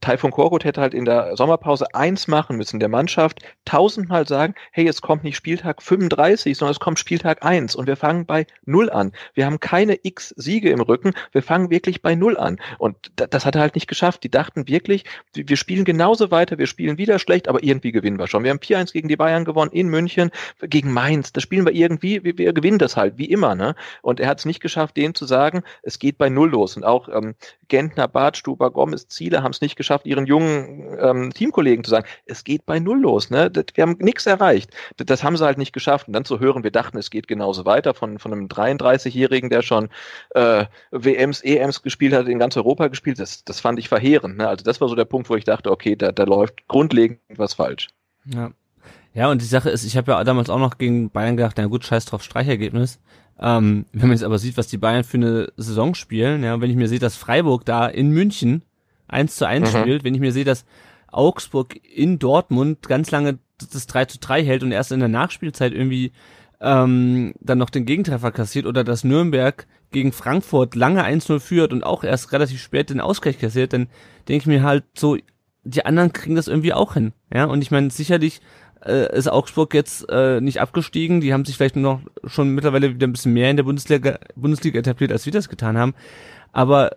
Taifun 0.02 0.32
Korkut 0.32 0.64
hätte 0.64 0.82
halt 0.82 0.94
in 0.94 1.06
der 1.06 1.36
Sommerpause 1.36 1.94
eins 1.94 2.28
machen 2.28 2.58
müssen, 2.58 2.80
der 2.80 2.90
Mannschaft 2.90 3.40
tausendmal 3.66 4.28
sagen, 4.28 4.56
hey, 4.72 4.88
es 4.88 5.02
kommt 5.02 5.24
nicht 5.24 5.36
Spieltag 5.36 5.82
35, 5.82 6.58
sondern 6.58 6.72
es 6.72 6.80
kommt 6.80 6.98
Spieltag 6.98 7.46
1 7.46 7.76
und 7.76 7.86
wir 7.86 7.96
fangen 7.96 8.26
bei 8.26 8.48
Null 8.66 8.90
an. 8.90 9.12
Wir 9.36 9.46
haben 9.46 9.60
keine 9.60 10.00
x 10.02 10.34
Siege 10.38 10.72
im 10.72 10.82
Rücken, 10.82 11.14
wir 11.32 11.44
fangen 11.44 11.70
wirklich 11.70 12.02
bei 12.02 12.16
Null 12.16 12.38
an. 12.38 12.58
Und 12.80 13.12
das 13.16 13.46
hat 13.46 13.56
er 13.56 13.62
halt 13.62 13.76
nicht 13.76 13.88
geschafft. 13.88 14.24
Die 14.24 14.32
dachten 14.32 14.68
wirklich, 14.68 15.04
wir 15.34 15.58
spielen 15.58 15.86
genauso 15.86 16.32
weiter, 16.32 16.58
wir 16.58 16.68
spielen 16.68 16.98
wieder 16.98 17.20
schlecht, 17.20 17.48
aber 17.48 17.62
irgendwie 17.64 17.92
gewinnen 17.92 18.18
wir 18.18 18.28
schon. 18.28 18.44
Wir 18.44 18.52
haben 18.52 18.60
4-1 18.60 18.92
gegen 18.94 19.08
die 19.08 19.18
Bayern 19.18 19.46
gewonnen, 19.46 19.72
in 19.72 19.88
München, 19.88 20.32
gegen 20.62 20.92
Mainz, 20.92 21.32
das 21.32 21.44
spielen 21.44 21.66
wir 21.66 21.74
irgendwie, 21.74 22.24
wir, 22.24 22.38
wir 22.38 22.54
gewinnen 22.54 22.80
das 22.80 22.98
halt, 22.98 23.20
wie 23.20 23.26
immer. 23.26 23.54
Ne? 23.54 23.76
Und 24.02 24.20
er 24.20 24.30
hat 24.30 24.40
es 24.40 24.46
nicht 24.46 24.62
geschafft, 24.62 24.98
denen 24.98 25.14
zu 25.14 25.26
sagen, 25.26 25.64
es 25.84 26.00
geht 26.00 26.18
bei 26.18 26.30
Null 26.30 26.50
los. 26.50 26.76
Und 26.76 26.84
auch 26.84 27.08
ähm, 27.10 27.36
Gentner, 27.68 28.08
Bartstuber, 28.48 28.72
Gomez, 28.72 29.08
Ziele 29.08 29.44
haben 29.44 29.52
es 29.52 29.62
nicht 29.62 29.76
geschafft, 29.76 30.06
ihren 30.06 30.26
jungen 30.26 30.98
ähm, 31.00 31.34
Teamkollegen 31.34 31.84
zu 31.84 31.92
sagen, 31.92 32.08
es 32.26 32.44
geht 32.44 32.66
bei 32.66 32.80
Null 32.80 33.02
los, 33.02 33.30
ne? 33.30 33.52
Wir 33.74 33.82
haben 33.82 33.98
nichts 34.00 34.26
erreicht. 34.26 34.72
Das, 34.96 35.06
das, 35.06 35.24
haben 35.24 35.36
sie 35.36 35.46
halt 35.46 35.58
nicht 35.58 35.74
geschafft. 35.74 36.08
Und 36.08 36.14
dann 36.14 36.26
zu 36.26 36.40
hören, 36.40 36.64
wir 36.64 36.72
dachten, 36.72 36.98
es 36.98 37.10
geht 37.10 37.28
genauso 37.28 37.66
weiter 37.66 37.94
von, 37.94 38.20
von 38.20 38.32
einem 38.32 38.48
33-Jährigen, 38.48 39.50
der 39.50 39.62
schon 39.62 39.90
äh, 40.34 40.66
WMs, 40.92 41.42
EMs 41.42 41.82
gespielt 41.82 42.14
hat, 42.14 42.28
in 42.28 42.40
ganz 42.40 42.56
Europa 42.56 42.88
gespielt, 42.88 43.20
das, 43.20 43.44
das 43.44 43.60
fand 43.60 43.80
ich 43.80 43.90
verheerend. 43.90 44.38
Ne? 44.38 44.48
Also 44.48 44.64
das 44.64 44.80
war 44.80 44.88
so 44.88 44.96
der 44.96 45.06
Punkt, 45.06 45.30
wo 45.30 45.36
ich 45.36 45.44
dachte, 45.44 45.72
okay, 45.72 45.96
da, 45.96 46.12
da 46.12 46.24
läuft 46.24 46.68
grundlegend 46.68 47.20
was 47.36 47.54
falsch. 47.56 47.90
Ja. 48.26 48.52
Ja, 49.14 49.32
und 49.32 49.42
die 49.42 49.46
Sache 49.46 49.72
ist, 49.72 49.84
ich 49.84 49.98
habe 49.98 50.12
ja 50.12 50.24
damals 50.24 50.50
auch 50.50 50.60
noch 50.60 50.78
gegen 50.78 51.10
Bayern 51.10 51.38
gedacht, 51.38 51.56
na 51.58 51.66
gut, 51.66 51.84
scheiß 51.84 52.06
drauf, 52.06 52.24
Streichergebnis. 52.24 53.00
Ähm, 53.40 53.86
wenn 53.94 54.08
man 54.08 54.18
jetzt 54.18 54.24
aber 54.24 54.40
sieht, 54.40 54.58
was 54.58 54.68
die 54.68 54.78
Bayern 54.78 55.04
für 55.04 55.18
eine 55.18 55.52
Saison 55.58 55.94
spielen, 55.94 56.44
ja, 56.44 56.60
wenn 56.60 56.72
ich 56.72 56.76
mir 56.76 56.88
sehe, 56.88 57.00
dass 57.00 57.16
Freiburg 57.16 57.66
da 57.66 57.88
in 57.88 58.12
München 58.12 58.64
eins 59.08 59.36
zu 59.36 59.48
eins 59.48 59.74
mhm. 59.74 59.80
spielt, 59.80 60.04
wenn 60.04 60.16
ich 60.16 60.22
mir 60.22 60.32
sehe, 60.32 60.46
dass 60.46 60.66
Augsburg 61.12 61.80
in 61.84 62.20
Dortmund 62.20 62.88
ganz 62.88 63.12
lange 63.12 63.40
das 63.58 63.88
3 63.88 64.06
zu 64.06 64.20
3 64.20 64.44
hält 64.44 64.64
und 64.64 64.72
erst 64.72 64.92
in 64.92 65.00
der 65.00 65.10
Nachspielzeit 65.10 65.74
irgendwie 65.74 66.12
ähm, 66.60 67.34
dann 67.40 67.58
noch 67.58 67.70
den 67.70 67.86
Gegentreffer 67.86 68.32
kassiert 68.32 68.66
oder 68.66 68.84
dass 68.84 69.04
Nürnberg 69.04 69.68
gegen 69.92 70.12
Frankfurt 70.12 70.76
lange 70.76 71.06
1-0 71.06 71.40
führt 71.40 71.72
und 71.72 71.84
auch 71.84 72.04
erst 72.04 72.32
relativ 72.32 72.62
spät 72.62 72.90
den 72.90 73.00
Ausgleich 73.00 73.40
kassiert, 73.40 73.74
dann 73.74 73.88
denke 74.28 74.44
ich 74.44 74.48
mir 74.48 74.64
halt 74.64 74.84
so, 74.98 75.18
die 75.64 75.86
anderen 75.86 76.14
kriegen 76.14 76.36
das 76.36 76.48
irgendwie 76.48 76.74
auch 76.74 76.94
hin. 76.94 77.14
Ja, 77.34 77.46
und 77.46 77.62
ich 77.62 77.72
meine, 77.72 77.90
sicherlich 77.90 78.42
äh, 78.86 79.16
ist 79.18 79.30
Augsburg 79.30 79.74
jetzt 79.74 80.08
äh, 80.10 80.42
nicht 80.42 80.62
abgestiegen. 80.62 81.22
Die 81.22 81.34
haben 81.34 81.46
sich 81.46 81.58
vielleicht 81.58 81.76
noch 81.76 82.02
schon 82.26 82.56
mittlerweile 82.56 82.94
wieder 82.94 83.08
ein 83.08 83.12
bisschen 83.12 83.34
mehr 83.34 83.50
in 83.50 83.58
der 83.58 83.64
Bundesliga, 83.64 84.20
Bundesliga 84.36 84.80
etabliert, 84.80 85.12
als 85.12 85.26
wir 85.26 85.34
das 85.34 85.50
getan 85.50 85.78
haben. 85.78 85.94
Aber 86.52 86.92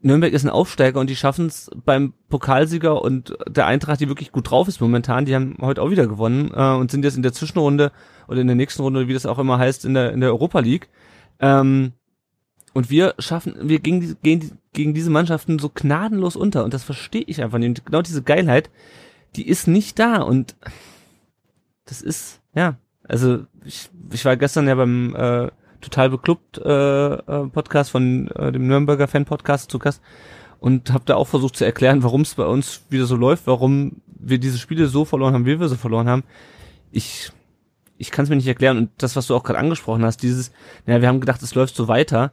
Nürnberg 0.00 0.32
ist 0.32 0.44
ein 0.44 0.50
Aufsteiger 0.50 1.00
und 1.00 1.10
die 1.10 1.16
schaffen 1.16 1.46
es 1.46 1.70
beim 1.84 2.12
Pokalsieger 2.28 3.02
und 3.02 3.36
der 3.48 3.66
Eintracht, 3.66 4.00
die 4.00 4.08
wirklich 4.08 4.30
gut 4.30 4.50
drauf 4.50 4.68
ist 4.68 4.80
momentan, 4.80 5.24
die 5.24 5.34
haben 5.34 5.56
heute 5.60 5.82
auch 5.82 5.90
wieder 5.90 6.06
gewonnen 6.06 6.52
äh, 6.54 6.74
und 6.74 6.90
sind 6.90 7.04
jetzt 7.04 7.16
in 7.16 7.22
der 7.22 7.32
Zwischenrunde 7.32 7.90
oder 8.28 8.40
in 8.40 8.46
der 8.46 8.56
nächsten 8.56 8.82
Runde, 8.82 9.08
wie 9.08 9.14
das 9.14 9.26
auch 9.26 9.38
immer 9.38 9.58
heißt, 9.58 9.84
in 9.84 9.94
der, 9.94 10.12
in 10.12 10.20
der 10.20 10.30
Europa 10.30 10.60
League. 10.60 10.88
Ähm, 11.40 11.92
und 12.74 12.90
wir 12.90 13.14
schaffen, 13.18 13.56
wir 13.60 13.80
gehen, 13.80 14.16
gehen 14.22 14.58
gegen 14.72 14.94
diese 14.94 15.10
Mannschaften 15.10 15.58
so 15.58 15.68
gnadenlos 15.68 16.36
unter 16.36 16.64
und 16.64 16.74
das 16.74 16.84
verstehe 16.84 17.24
ich 17.26 17.42
einfach 17.42 17.58
nicht. 17.58 17.68
Und 17.68 17.86
genau 17.86 18.02
diese 18.02 18.22
Geilheit, 18.22 18.70
die 19.34 19.48
ist 19.48 19.66
nicht 19.66 19.98
da 19.98 20.22
und 20.22 20.54
das 21.88 22.02
ist, 22.02 22.40
ja, 22.54 22.76
also 23.02 23.44
ich, 23.64 23.90
ich 24.12 24.24
war 24.24 24.36
gestern 24.36 24.68
ja 24.68 24.74
beim 24.74 25.14
äh, 25.14 25.48
total 25.80 26.10
beklubbt 26.10 26.58
äh, 26.58 27.14
äh, 27.14 27.46
Podcast 27.48 27.90
von 27.90 28.28
äh, 28.28 28.52
dem 28.52 28.66
Nürnberger 28.66 29.08
Fan 29.08 29.24
Podcast 29.24 29.70
zu 29.70 29.78
Gast 29.78 30.02
und 30.60 30.92
habe 30.92 31.04
da 31.06 31.14
auch 31.14 31.28
versucht 31.28 31.56
zu 31.56 31.64
erklären, 31.64 32.02
warum 32.02 32.22
es 32.22 32.34
bei 32.34 32.44
uns 32.44 32.82
wieder 32.90 33.06
so 33.06 33.16
läuft, 33.16 33.46
warum 33.46 34.02
wir 34.06 34.38
diese 34.38 34.58
Spiele 34.58 34.88
so 34.88 35.04
verloren 35.04 35.34
haben, 35.34 35.46
wie 35.46 35.60
wir 35.60 35.68
sie 35.68 35.76
verloren 35.76 36.08
haben. 36.08 36.24
Ich 36.90 37.32
ich 37.96 38.10
kann 38.10 38.22
es 38.22 38.28
mir 38.28 38.36
nicht 38.36 38.46
erklären 38.46 38.78
und 38.78 38.90
das, 38.98 39.16
was 39.16 39.26
du 39.26 39.34
auch 39.34 39.42
gerade 39.42 39.58
angesprochen 39.58 40.04
hast, 40.04 40.22
dieses, 40.22 40.52
naja, 40.86 41.00
wir 41.00 41.08
haben 41.08 41.20
gedacht, 41.20 41.42
es 41.42 41.54
läuft 41.54 41.74
so 41.74 41.88
weiter 41.88 42.32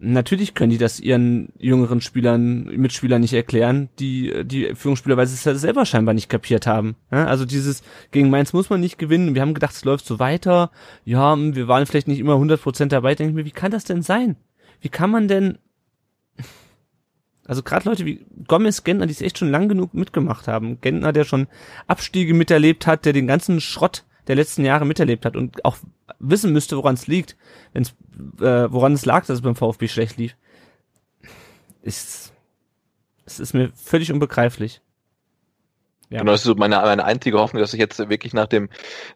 natürlich 0.00 0.54
können 0.54 0.70
die 0.70 0.78
das 0.78 0.98
ihren 0.98 1.52
jüngeren 1.58 2.00
Spielern, 2.00 2.64
Mitspielern 2.64 3.20
nicht 3.20 3.34
erklären, 3.34 3.90
die, 3.98 4.44
die 4.44 4.74
Führungsspieler, 4.74 5.16
weil 5.16 5.26
sie 5.26 5.34
es 5.34 5.60
selber 5.60 5.84
scheinbar 5.84 6.14
nicht 6.14 6.28
kapiert 6.28 6.66
haben. 6.66 6.96
Also 7.10 7.44
dieses, 7.44 7.82
gegen 8.10 8.30
Mainz 8.30 8.52
muss 8.52 8.70
man 8.70 8.80
nicht 8.80 8.98
gewinnen. 8.98 9.34
Wir 9.34 9.42
haben 9.42 9.54
gedacht, 9.54 9.74
es 9.74 9.84
läuft 9.84 10.06
so 10.06 10.18
weiter. 10.18 10.70
Ja, 11.04 11.36
wir 11.36 11.68
waren 11.68 11.86
vielleicht 11.86 12.08
nicht 12.08 12.18
immer 12.18 12.34
100% 12.34 12.86
dabei. 12.86 13.14
Denke 13.14 13.30
ich 13.30 13.36
mir, 13.36 13.44
wie 13.44 13.50
kann 13.50 13.70
das 13.70 13.84
denn 13.84 14.02
sein? 14.02 14.36
Wie 14.80 14.88
kann 14.88 15.10
man 15.10 15.28
denn, 15.28 15.58
also 17.46 17.62
gerade 17.62 17.88
Leute 17.88 18.06
wie 18.06 18.24
Gomez, 18.48 18.84
Gentner, 18.84 19.06
die 19.06 19.12
es 19.12 19.20
echt 19.20 19.38
schon 19.38 19.50
lang 19.50 19.68
genug 19.68 19.92
mitgemacht 19.92 20.48
haben. 20.48 20.80
Gentner, 20.80 21.12
der 21.12 21.24
schon 21.24 21.46
Abstiege 21.86 22.32
miterlebt 22.32 22.86
hat, 22.86 23.04
der 23.04 23.12
den 23.12 23.26
ganzen 23.26 23.60
Schrott 23.60 24.04
der 24.30 24.36
letzten 24.36 24.64
Jahre 24.64 24.86
miterlebt 24.86 25.24
hat 25.24 25.34
und 25.34 25.64
auch 25.64 25.76
wissen 26.20 26.52
müsste, 26.52 26.76
woran 26.76 26.94
es 26.94 27.08
liegt, 27.08 27.36
wenn's, 27.72 27.96
äh, 28.40 28.70
woran 28.70 28.92
es 28.92 29.04
lag, 29.04 29.26
dass 29.26 29.38
es 29.38 29.42
beim 29.42 29.56
VfB 29.56 29.88
schlecht 29.88 30.18
lief, 30.18 30.36
ist, 31.82 32.32
es 33.26 33.40
ist 33.40 33.54
mir 33.54 33.72
völlig 33.74 34.12
unbegreiflich. 34.12 34.82
Ja. 36.10 36.20
Genau, 36.20 36.30
das 36.30 36.42
ist 36.42 36.46
so 36.46 36.54
meine, 36.54 36.76
meine 36.76 37.04
einzige 37.04 37.38
Hoffnung, 37.38 37.60
dass 37.60 37.72
sich 37.72 37.80
jetzt 37.80 37.98
wirklich 38.08 38.32
nach 38.32 38.46
dem 38.46 38.68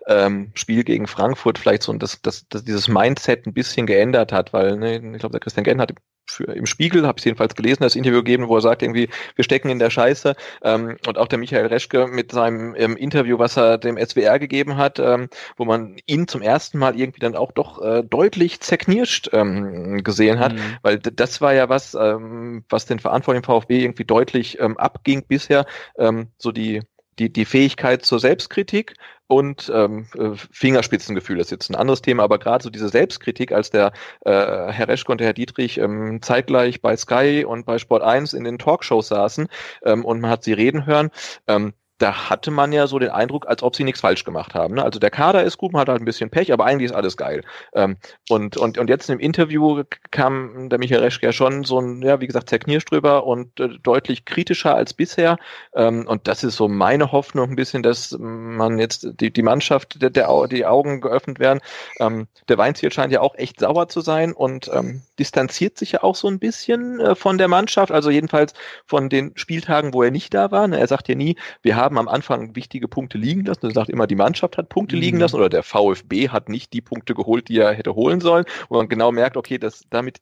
ähm, 0.09 0.51
Spiel 0.55 0.83
gegen 0.83 1.07
Frankfurt 1.07 1.61
vielleicht 1.61 1.85
so 1.85 1.93
das, 1.93 2.21
das, 2.21 2.49
das, 2.49 2.65
dieses 2.65 2.89
Mindset 2.89 3.47
ein 3.47 3.55
bisschen 3.55 3.87
geändert 3.87 4.33
hat, 4.33 4.53
weil 4.53 4.77
ne, 4.77 4.97
ich 4.97 5.21
glaube, 5.21 5.31
der 5.31 5.41
Christian 5.41 5.63
Genn 5.63 5.81
hat 5.81 5.93
für, 6.27 6.45
im 6.45 6.67
Spiegel, 6.67 7.07
habe 7.07 7.19
ich 7.19 7.25
jedenfalls 7.25 7.55
gelesen, 7.55 7.83
das 7.83 7.97
Interview 7.97 8.19
gegeben, 8.19 8.49
wo 8.49 8.57
er 8.57 8.61
sagt 8.61 8.83
irgendwie, 8.83 9.09
wir 9.35 9.45
stecken 9.45 9.69
in 9.69 9.79
der 9.79 9.91
Scheiße. 9.91 10.35
Ähm, 10.63 10.97
und 11.07 11.19
auch 11.19 11.29
der 11.29 11.39
Michael 11.39 11.67
Reschke 11.67 12.07
mit 12.07 12.33
seinem 12.33 12.75
ähm, 12.77 12.97
Interview, 12.97 13.39
was 13.39 13.57
er 13.57 13.79
dem 13.79 13.99
SWR 13.99 14.39
gegeben 14.39 14.77
hat, 14.77 14.99
ähm, 14.99 15.29
wo 15.57 15.65
man 15.65 15.97
ihn 16.07 16.29
zum 16.29 16.43
ersten 16.43 16.79
Mal 16.79 16.99
irgendwie 16.99 17.21
dann 17.21 17.37
auch 17.37 17.53
doch 17.53 17.83
äh, 17.83 18.03
deutlich 18.03 18.61
zerknirscht 18.61 19.31
ähm, 19.33 20.03
gesehen 20.03 20.39
hat, 20.39 20.55
mhm. 20.55 20.77
weil 20.83 20.99
das 20.99 21.41
war 21.41 21.55
ja 21.55 21.69
was, 21.69 21.95
ähm, 21.95 22.65
was 22.69 22.87
den 22.87 22.99
Verantwortlichen 22.99 23.45
VfB 23.45 23.83
irgendwie 23.83 24.05
deutlich 24.05 24.61
ähm, 24.61 24.77
abging 24.77 25.25
bisher, 25.27 25.67
ähm, 25.99 26.29
so 26.39 26.53
die 26.53 26.83
die, 27.19 27.33
die 27.33 27.45
Fähigkeit 27.45 28.05
zur 28.05 28.21
Selbstkritik 28.21 28.95
und 29.27 29.71
ähm, 29.75 30.07
äh, 30.17 30.31
Fingerspitzengefühl 30.35 31.41
ist 31.41 31.51
jetzt 31.51 31.71
ein 31.71 31.77
anderes 31.77 32.03
Thema, 32.03 32.25
aber 32.25 32.39
gerade 32.39 32.63
so 32.63 32.71
diese 32.71 32.89
Selbstkritik, 32.89 33.53
als 33.53 33.71
der 33.71 33.93
äh, 34.25 34.31
Herr 34.31 34.89
Reschke 34.89 35.11
und 35.11 35.19
der 35.19 35.29
Herr 35.29 35.35
Dietrich 35.35 35.79
ähm, 35.79 36.21
zeitgleich 36.21 36.83
bei 36.83 36.97
Sky 36.97 37.45
und 37.47 37.65
bei 37.67 37.79
Sport 37.79 38.03
1 38.03 38.35
in 38.35 38.45
den 38.45 38.59
Talkshows 38.59 39.09
saßen 39.09 39.49
ähm, 39.85 40.05
und 40.05 40.21
man 40.21 40.31
hat 40.31 40.45
sie 40.45 40.53
reden 40.53 40.87
hören, 40.87 41.11
ähm, 41.47 41.73
da 41.99 42.29
hatte 42.29 42.51
man 42.51 42.73
ja 42.73 42.87
so 42.87 42.99
den 42.99 43.11
Eindruck, 43.11 43.47
als 43.47 43.63
ob 43.63 43.77
sie 43.77 43.85
nichts 43.85 44.01
falsch 44.01 44.25
gemacht 44.25 44.55
haben. 44.55 44.75
Ne? 44.75 44.85
Also 44.85 44.99
der 44.99 45.11
Kader 45.11 45.45
ist 45.45 45.59
gut, 45.59 45.73
man 45.73 45.81
hat 45.81 45.89
halt 45.89 46.03
ein 46.03 46.05
bisschen 46.05 46.29
Pech, 46.29 46.53
aber 46.53 46.65
eigentlich 46.65 46.91
ist 46.91 46.97
alles 46.97 47.17
geil. 47.17 47.43
Ähm, 47.73 47.97
und, 48.29 48.57
und, 48.57 48.79
und 48.79 48.89
jetzt 48.89 49.09
im 49.11 49.21
Interview 49.21 49.85
kam 50.11 50.69
der 50.69 50.79
Michael 50.79 51.03
Reschke 51.03 51.27
ja 51.27 51.33
schon 51.33 51.63
so 51.65 51.81
ein, 51.81 52.03
ja, 52.03 52.21
wie 52.21 52.27
gesagt, 52.27 52.49
zerknirscht 52.49 52.91
drüber 52.91 53.25
und 53.25 53.61
äh, 53.61 53.69
deutlich 53.83 54.25
kritischer 54.25 54.75
als 54.75 54.93
bisher. 54.93 55.39
Ähm, 55.75 56.07
und 56.09 56.27
das 56.27 56.43
ist 56.43 56.57
so 56.57 56.69
meine 56.69 57.13
Hoffnung 57.13 57.51
ein 57.51 57.57
bisschen, 57.57 57.85
dass 57.85 58.17
man 58.19 58.79
jetzt 58.79 59.07
die, 59.21 59.33
die 59.33 59.43
Mannschaft, 59.43 60.03
der, 60.03 60.11
der, 60.11 60.29
die 60.49 60.67
Augen 60.67 61.01
geöffnet 61.01 61.39
werden. 61.39 61.61
Ähm, 62.01 62.27
der 62.49 62.59
Weinziel 62.59 62.93
scheint 62.93 63.13
ja 63.13 63.21
auch 63.21 63.37
echt 63.37 63.61
sauer 63.61 63.89
zu 63.89 64.01
sein 64.01 64.33
und 64.33 64.69
ähm, 64.73 65.03
distanziert 65.21 65.79
sich 65.79 65.93
ja 65.93 66.03
auch 66.03 66.17
so 66.17 66.27
ein 66.27 66.41
bisschen 66.41 66.99
äh, 66.99 67.15
von 67.15 67.39
der 67.39 67.49
Mannschaft, 67.49 67.93
also 67.93 68.11
jedenfalls 68.11 68.53
von 68.85 69.09
den 69.09 69.33
Spieltagen, 69.37 69.95
wo 69.95 70.03
er 70.03 70.11
nicht 70.11 70.35
da 70.35 70.51
war. 70.51 70.67
Ne? 70.67 70.81
Er 70.81 70.89
sagt 70.89 71.09
ja 71.09 71.15
nie, 71.15 71.37
wir 71.63 71.77
haben 71.77 71.84
haben 71.85 71.99
am 71.99 72.09
Anfang 72.09 72.57
wichtige 72.57 72.89
Punkte 72.89 73.19
liegen 73.19 73.45
lassen. 73.45 73.67
Er 73.67 73.73
sagt 73.73 73.91
immer, 73.91 74.07
die 74.07 74.17
Mannschaft 74.17 74.59
hat 74.59 74.69
Punkte 74.69 74.97
mhm. 74.97 75.03
liegen 75.03 75.19
lassen 75.21 75.37
oder 75.37 75.49
der 75.49 75.63
VfB 75.63 76.31
hat 76.31 76.49
nicht 76.49 76.73
die 76.73 76.81
Punkte 76.81 77.15
geholt, 77.15 77.49
die 77.49 77.59
er 77.59 77.73
hätte 77.73 77.95
holen 77.95 78.21
sollen. 78.21 78.45
Wo 78.69 78.77
man 78.77 78.89
genau 78.89 79.13
merkt, 79.13 79.37
okay, 79.37 79.59
das 79.59 79.83
damit 79.91 80.21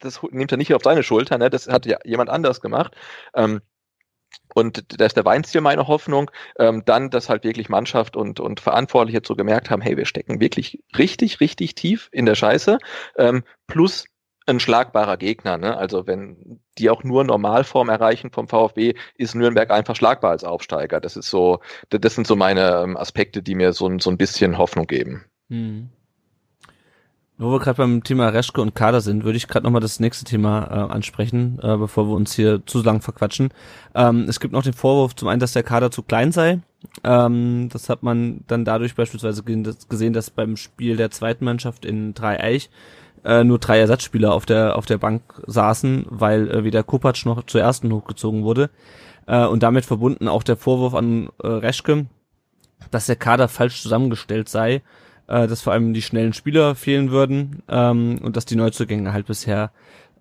das 0.00 0.22
nimmt 0.30 0.52
er 0.52 0.58
nicht 0.58 0.74
auf 0.74 0.82
seine 0.82 1.02
Schulter, 1.02 1.38
ne? 1.38 1.50
das 1.50 1.68
hat 1.68 1.86
ja 1.86 1.98
jemand 2.04 2.30
anders 2.30 2.60
gemacht. 2.60 2.94
Ähm, 3.34 3.60
und 4.54 5.00
da 5.00 5.06
ist 5.06 5.16
der 5.16 5.24
Weinziel 5.24 5.60
meine 5.60 5.86
Hoffnung, 5.86 6.30
ähm, 6.58 6.82
dann, 6.84 7.10
dass 7.10 7.28
halt 7.28 7.44
wirklich 7.44 7.68
Mannschaft 7.68 8.16
und, 8.16 8.40
und 8.40 8.60
Verantwortliche 8.60 9.22
so 9.24 9.36
gemerkt 9.36 9.70
haben, 9.70 9.80
hey, 9.80 9.96
wir 9.96 10.06
stecken 10.06 10.40
wirklich 10.40 10.82
richtig, 10.96 11.40
richtig 11.40 11.74
tief 11.74 12.08
in 12.12 12.26
der 12.26 12.34
Scheiße. 12.34 12.78
Ähm, 13.16 13.44
plus 13.66 14.06
ein 14.46 14.60
schlagbarer 14.60 15.16
Gegner. 15.16 15.58
Ne? 15.58 15.76
Also 15.76 16.06
wenn 16.06 16.60
die 16.78 16.90
auch 16.90 17.04
nur 17.04 17.24
Normalform 17.24 17.88
erreichen 17.88 18.30
vom 18.30 18.48
VfB, 18.48 18.94
ist 19.16 19.34
Nürnberg 19.34 19.70
einfach 19.70 19.96
schlagbar 19.96 20.32
als 20.32 20.44
Aufsteiger. 20.44 21.00
Das 21.00 21.16
ist 21.16 21.30
so, 21.30 21.60
das 21.90 22.14
sind 22.14 22.26
so 22.26 22.36
meine 22.36 22.82
ähm, 22.82 22.96
Aspekte, 22.96 23.42
die 23.42 23.54
mir 23.54 23.72
so, 23.72 23.90
so 23.98 24.10
ein 24.10 24.18
bisschen 24.18 24.58
Hoffnung 24.58 24.86
geben. 24.86 25.24
Hm. 25.48 25.88
Wo 27.36 27.50
wir 27.50 27.58
gerade 27.58 27.78
beim 27.78 28.04
Thema 28.04 28.28
Reschke 28.28 28.60
und 28.60 28.76
Kader 28.76 29.00
sind, 29.00 29.24
würde 29.24 29.36
ich 29.36 29.48
gerade 29.48 29.64
nochmal 29.64 29.80
das 29.80 29.98
nächste 29.98 30.24
Thema 30.24 30.66
äh, 30.66 30.92
ansprechen, 30.92 31.58
äh, 31.60 31.76
bevor 31.76 32.06
wir 32.06 32.14
uns 32.14 32.32
hier 32.32 32.64
zu 32.64 32.80
lang 32.80 33.02
verquatschen. 33.02 33.52
Ähm, 33.94 34.26
es 34.28 34.38
gibt 34.38 34.52
noch 34.52 34.62
den 34.62 34.72
Vorwurf 34.72 35.16
zum 35.16 35.26
einen, 35.26 35.40
dass 35.40 35.52
der 35.52 35.64
Kader 35.64 35.90
zu 35.90 36.04
klein 36.04 36.30
sei. 36.30 36.60
Ähm, 37.02 37.70
das 37.72 37.88
hat 37.88 38.04
man 38.04 38.44
dann 38.46 38.64
dadurch 38.64 38.94
beispielsweise 38.94 39.42
gesehen, 39.42 40.12
dass 40.12 40.30
beim 40.30 40.56
Spiel 40.56 40.96
der 40.96 41.10
zweiten 41.10 41.44
Mannschaft 41.44 41.84
in 41.84 42.14
Dreieich 42.14 42.70
äh, 43.24 43.44
nur 43.44 43.58
drei 43.58 43.78
Ersatzspieler 43.78 44.32
auf 44.32 44.46
der 44.46 44.76
auf 44.76 44.86
der 44.86 44.98
Bank 44.98 45.22
saßen, 45.46 46.06
weil 46.08 46.50
äh, 46.50 46.64
weder 46.64 46.82
Kopacz 46.82 47.24
noch 47.24 47.44
zur 47.44 47.60
ersten 47.60 47.92
hochgezogen 47.92 48.42
wurde. 48.44 48.70
Äh, 49.26 49.46
und 49.46 49.62
damit 49.62 49.84
verbunden 49.84 50.28
auch 50.28 50.42
der 50.42 50.56
Vorwurf 50.56 50.94
an 50.94 51.28
äh, 51.42 51.46
Reschke, 51.46 52.06
dass 52.90 53.06
der 53.06 53.16
Kader 53.16 53.48
falsch 53.48 53.82
zusammengestellt 53.82 54.48
sei 54.48 54.82
äh, 55.26 55.46
dass 55.46 55.62
vor 55.62 55.72
allem 55.72 55.94
die 55.94 56.02
schnellen 56.02 56.32
Spieler 56.32 56.74
fehlen 56.74 57.10
würden 57.10 57.62
ähm, 57.68 58.18
und 58.22 58.36
dass 58.36 58.44
die 58.44 58.56
Neuzugänge 58.56 59.12
halt 59.12 59.26
bisher 59.26 59.70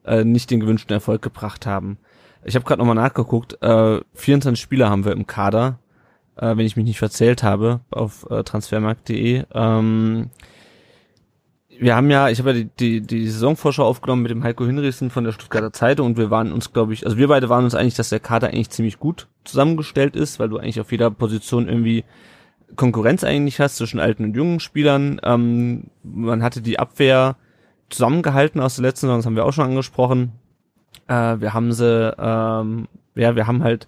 äh, 0.06 0.24
nicht 0.24 0.52
den 0.52 0.60
gewünschten 0.60 0.94
Erfolg 0.94 1.22
gebracht 1.22 1.66
haben. 1.66 1.98
Ich 2.46 2.56
habe 2.56 2.66
gerade 2.66 2.80
nochmal 2.80 2.96
nachgeguckt, 2.96 3.62
äh, 3.62 4.02
24 4.16 4.62
Spieler 4.62 4.90
haben 4.90 5.06
wir 5.06 5.14
im 5.14 5.28
Kader, 5.28 5.80
äh, 6.36 6.56
wenn 6.58 6.66
ich 6.66 6.76
mich 6.76 6.86
nicht 6.86 7.00
verzählt 7.00 7.44
habe, 7.44 7.82
auf 7.90 8.30
äh, 8.30 8.44
transfermarkt.de. 8.44 9.46
Ähm, 9.54 10.30
wir 11.80 11.96
haben 11.96 12.10
ja, 12.10 12.30
ich 12.30 12.40
habe 12.40 12.52
ja 12.52 12.64
die, 12.64 12.66
die, 12.66 13.02
die 13.02 13.28
Saisonvorschau 13.28 13.84
aufgenommen 13.84 14.22
mit 14.24 14.32
dem 14.32 14.44
Heiko 14.44 14.66
Hinrichsen 14.66 15.10
von 15.10 15.24
der 15.24 15.32
Stuttgarter 15.32 15.74
Zeitung 15.74 16.08
und 16.08 16.18
wir 16.18 16.30
waren 16.30 16.52
uns, 16.52 16.74
glaube 16.74 16.94
ich, 16.94 17.06
also 17.06 17.18
wir 17.18 17.28
beide 17.28 17.50
waren 17.50 17.64
uns 17.64 17.76
eigentlich, 17.76 17.96
dass 17.96 18.10
der 18.10 18.20
Kader 18.20 18.48
eigentlich 18.48 18.70
ziemlich 18.70 19.00
gut 19.00 19.28
zusammengestellt 19.44 20.16
ist, 20.16 20.40
weil 20.40 20.50
du 20.50 20.58
eigentlich 20.58 20.80
auf 20.80 20.92
jeder 20.92 21.12
Position 21.12 21.68
irgendwie 21.68 22.04
Konkurrenz 22.76 23.24
eigentlich 23.24 23.60
hast 23.60 23.78
zwischen 23.78 24.00
alten 24.00 24.24
und 24.24 24.36
jungen 24.36 24.60
Spielern. 24.60 25.20
Ähm, 25.24 25.86
man 26.04 26.44
hatte 26.44 26.62
die 26.62 26.80
Abwehr 26.80 27.36
zusammengehalten 27.90 28.62
aus 28.62 28.76
der 28.76 28.84
letzten 28.84 29.08
Saison, 29.08 29.20
das 29.20 29.26
haben 29.26 29.36
wir 29.36 29.46
auch 29.46 29.54
schon 29.54 29.66
angesprochen. 29.66 30.32
Äh, 31.08 31.40
wir 31.40 31.54
haben 31.54 31.72
sie, 31.74 32.14
ähm, 32.18 32.88
ja, 33.16 33.36
wir 33.36 33.48
haben 33.48 33.64
halt 33.64 33.88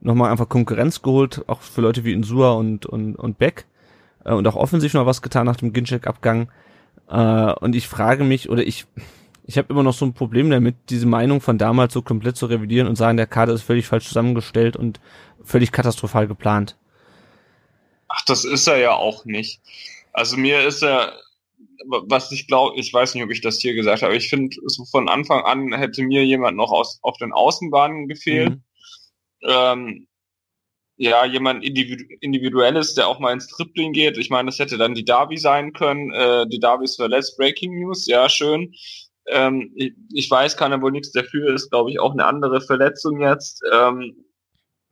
nochmal 0.00 0.30
einfach 0.30 0.48
Konkurrenz 0.48 1.02
geholt, 1.02 1.44
auch 1.46 1.60
für 1.60 1.80
Leute 1.80 2.04
wie 2.04 2.12
Insua 2.12 2.52
und, 2.52 2.86
und, 2.86 3.16
und 3.16 3.38
Beck. 3.38 3.66
Äh, 4.24 4.32
und 4.32 4.46
auch 4.46 4.56
offensiv 4.56 4.94
noch 4.94 5.06
was 5.06 5.22
getan 5.22 5.46
nach 5.46 5.56
dem 5.56 5.72
Ginczek-Abgang. 5.72 6.48
Äh, 7.10 7.52
und 7.60 7.74
ich 7.74 7.88
frage 7.88 8.24
mich, 8.24 8.48
oder 8.48 8.64
ich, 8.66 8.86
ich 9.44 9.58
habe 9.58 9.72
immer 9.72 9.82
noch 9.82 9.94
so 9.94 10.04
ein 10.04 10.14
Problem 10.14 10.48
damit, 10.50 10.76
diese 10.88 11.06
Meinung 11.06 11.40
von 11.40 11.58
damals 11.58 11.92
so 11.92 12.02
komplett 12.02 12.36
zu 12.36 12.46
revidieren 12.46 12.86
und 12.86 12.96
sagen, 12.96 13.16
der 13.16 13.26
Kader 13.26 13.52
ist 13.52 13.62
völlig 13.62 13.86
falsch 13.86 14.06
zusammengestellt 14.06 14.76
und 14.76 15.00
völlig 15.42 15.72
katastrophal 15.72 16.28
geplant. 16.28 16.76
Ach, 18.08 18.24
das 18.26 18.44
ist 18.44 18.66
er 18.66 18.78
ja 18.78 18.92
auch 18.92 19.24
nicht. 19.24 19.60
Also 20.12 20.36
mir 20.36 20.66
ist 20.66 20.82
er, 20.82 21.12
was 21.86 22.30
ich 22.32 22.46
glaube, 22.46 22.78
ich 22.78 22.92
weiß 22.92 23.14
nicht, 23.14 23.24
ob 23.24 23.30
ich 23.30 23.40
das 23.40 23.58
hier 23.58 23.74
gesagt 23.74 24.02
habe, 24.02 24.16
ich 24.16 24.28
finde, 24.28 24.56
so 24.66 24.84
von 24.84 25.08
Anfang 25.08 25.42
an 25.42 25.72
hätte 25.72 26.02
mir 26.02 26.24
jemand 26.24 26.56
noch 26.56 26.70
aus, 26.70 26.98
auf 27.02 27.16
den 27.18 27.32
Außenbahnen 27.32 28.08
gefehlt. 28.08 28.50
Mhm. 28.50 28.62
Ähm, 29.42 30.06
ja, 31.00 31.24
jemand 31.24 31.64
Individu 31.64 32.04
Individuelles, 32.20 32.92
der 32.94 33.08
auch 33.08 33.20
mal 33.20 33.32
ins 33.32 33.48
Tripling 33.48 33.94
geht. 33.94 34.18
Ich 34.18 34.28
meine, 34.28 34.50
das 34.50 34.58
hätte 34.58 34.76
dann 34.76 34.94
die 34.94 35.04
Darby 35.04 35.38
sein 35.38 35.72
können. 35.72 36.12
Äh, 36.12 36.46
die 36.46 36.60
Darby 36.60 36.84
ist 36.84 36.96
verletzt, 36.96 37.38
Breaking 37.38 37.72
News, 37.80 38.06
ja, 38.06 38.28
schön. 38.28 38.74
Ähm, 39.26 39.72
ich, 39.76 39.94
ich 40.12 40.30
weiß, 40.30 40.58
kann 40.58 40.72
er 40.72 40.82
wohl 40.82 40.92
nichts 40.92 41.10
dafür, 41.12 41.54
ist, 41.54 41.70
glaube 41.70 41.90
ich, 41.90 41.98
auch 41.98 42.12
eine 42.12 42.26
andere 42.26 42.60
Verletzung 42.60 43.22
jetzt. 43.22 43.62
Ähm, 43.72 44.14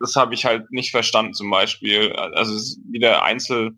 das 0.00 0.16
habe 0.16 0.32
ich 0.32 0.46
halt 0.46 0.70
nicht 0.70 0.92
verstanden 0.92 1.34
zum 1.34 1.50
Beispiel. 1.50 2.10
Also 2.14 2.54
es 2.54 2.62
ist 2.62 2.80
wieder 2.90 3.22
Einzel, 3.22 3.72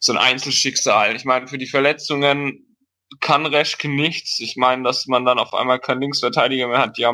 so 0.00 0.12
ein 0.12 0.18
Einzelschicksal. 0.18 1.14
Ich 1.14 1.24
meine, 1.24 1.46
für 1.46 1.58
die 1.58 1.68
Verletzungen 1.68 2.66
kann 3.20 3.46
Reschke 3.46 3.88
nichts. 3.88 4.40
Ich 4.40 4.56
meine, 4.56 4.82
dass 4.82 5.06
man 5.06 5.24
dann 5.24 5.38
auf 5.38 5.54
einmal 5.54 5.78
keinen 5.78 6.00
Linksverteidiger 6.00 6.66
mehr 6.66 6.78
hat, 6.78 6.98
ja, 6.98 7.12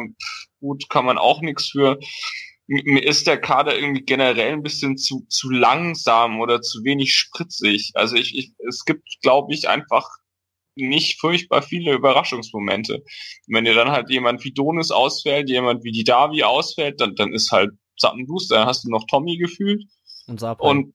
gut, 0.60 0.88
kann 0.88 1.04
man 1.04 1.18
auch 1.18 1.42
nichts 1.42 1.68
für. 1.68 1.98
Mir 2.68 3.04
ist 3.04 3.26
der 3.26 3.40
Kader 3.40 3.78
irgendwie 3.78 4.02
generell 4.02 4.52
ein 4.52 4.62
bisschen 4.62 4.96
zu, 4.96 5.24
zu 5.28 5.50
langsam 5.50 6.40
oder 6.40 6.62
zu 6.62 6.82
wenig 6.82 7.14
spritzig. 7.14 7.92
Also 7.94 8.16
ich, 8.16 8.36
ich 8.36 8.52
es 8.66 8.84
gibt, 8.84 9.20
glaube 9.22 9.54
ich, 9.54 9.68
einfach 9.68 10.08
nicht 10.76 11.20
furchtbar 11.20 11.62
viele 11.62 11.94
Überraschungsmomente. 11.94 13.02
Wenn 13.46 13.64
dir 13.64 13.74
dann 13.74 13.90
halt 13.90 14.10
jemand 14.10 14.44
wie 14.44 14.52
Donis 14.52 14.90
ausfällt, 14.90 15.48
jemand 15.48 15.84
wie 15.84 15.92
die 15.92 16.04
Davi 16.04 16.42
ausfällt, 16.42 17.00
dann, 17.00 17.14
dann 17.14 17.32
ist 17.32 17.50
halt 17.50 17.72
Zappenduster, 17.98 18.56
dann 18.56 18.66
hast 18.66 18.84
du 18.84 18.90
noch 18.90 19.06
Tommy 19.06 19.38
gefühlt. 19.38 19.84
Und 20.26 20.38
Sapa. 20.38 20.68
Und, 20.68 20.94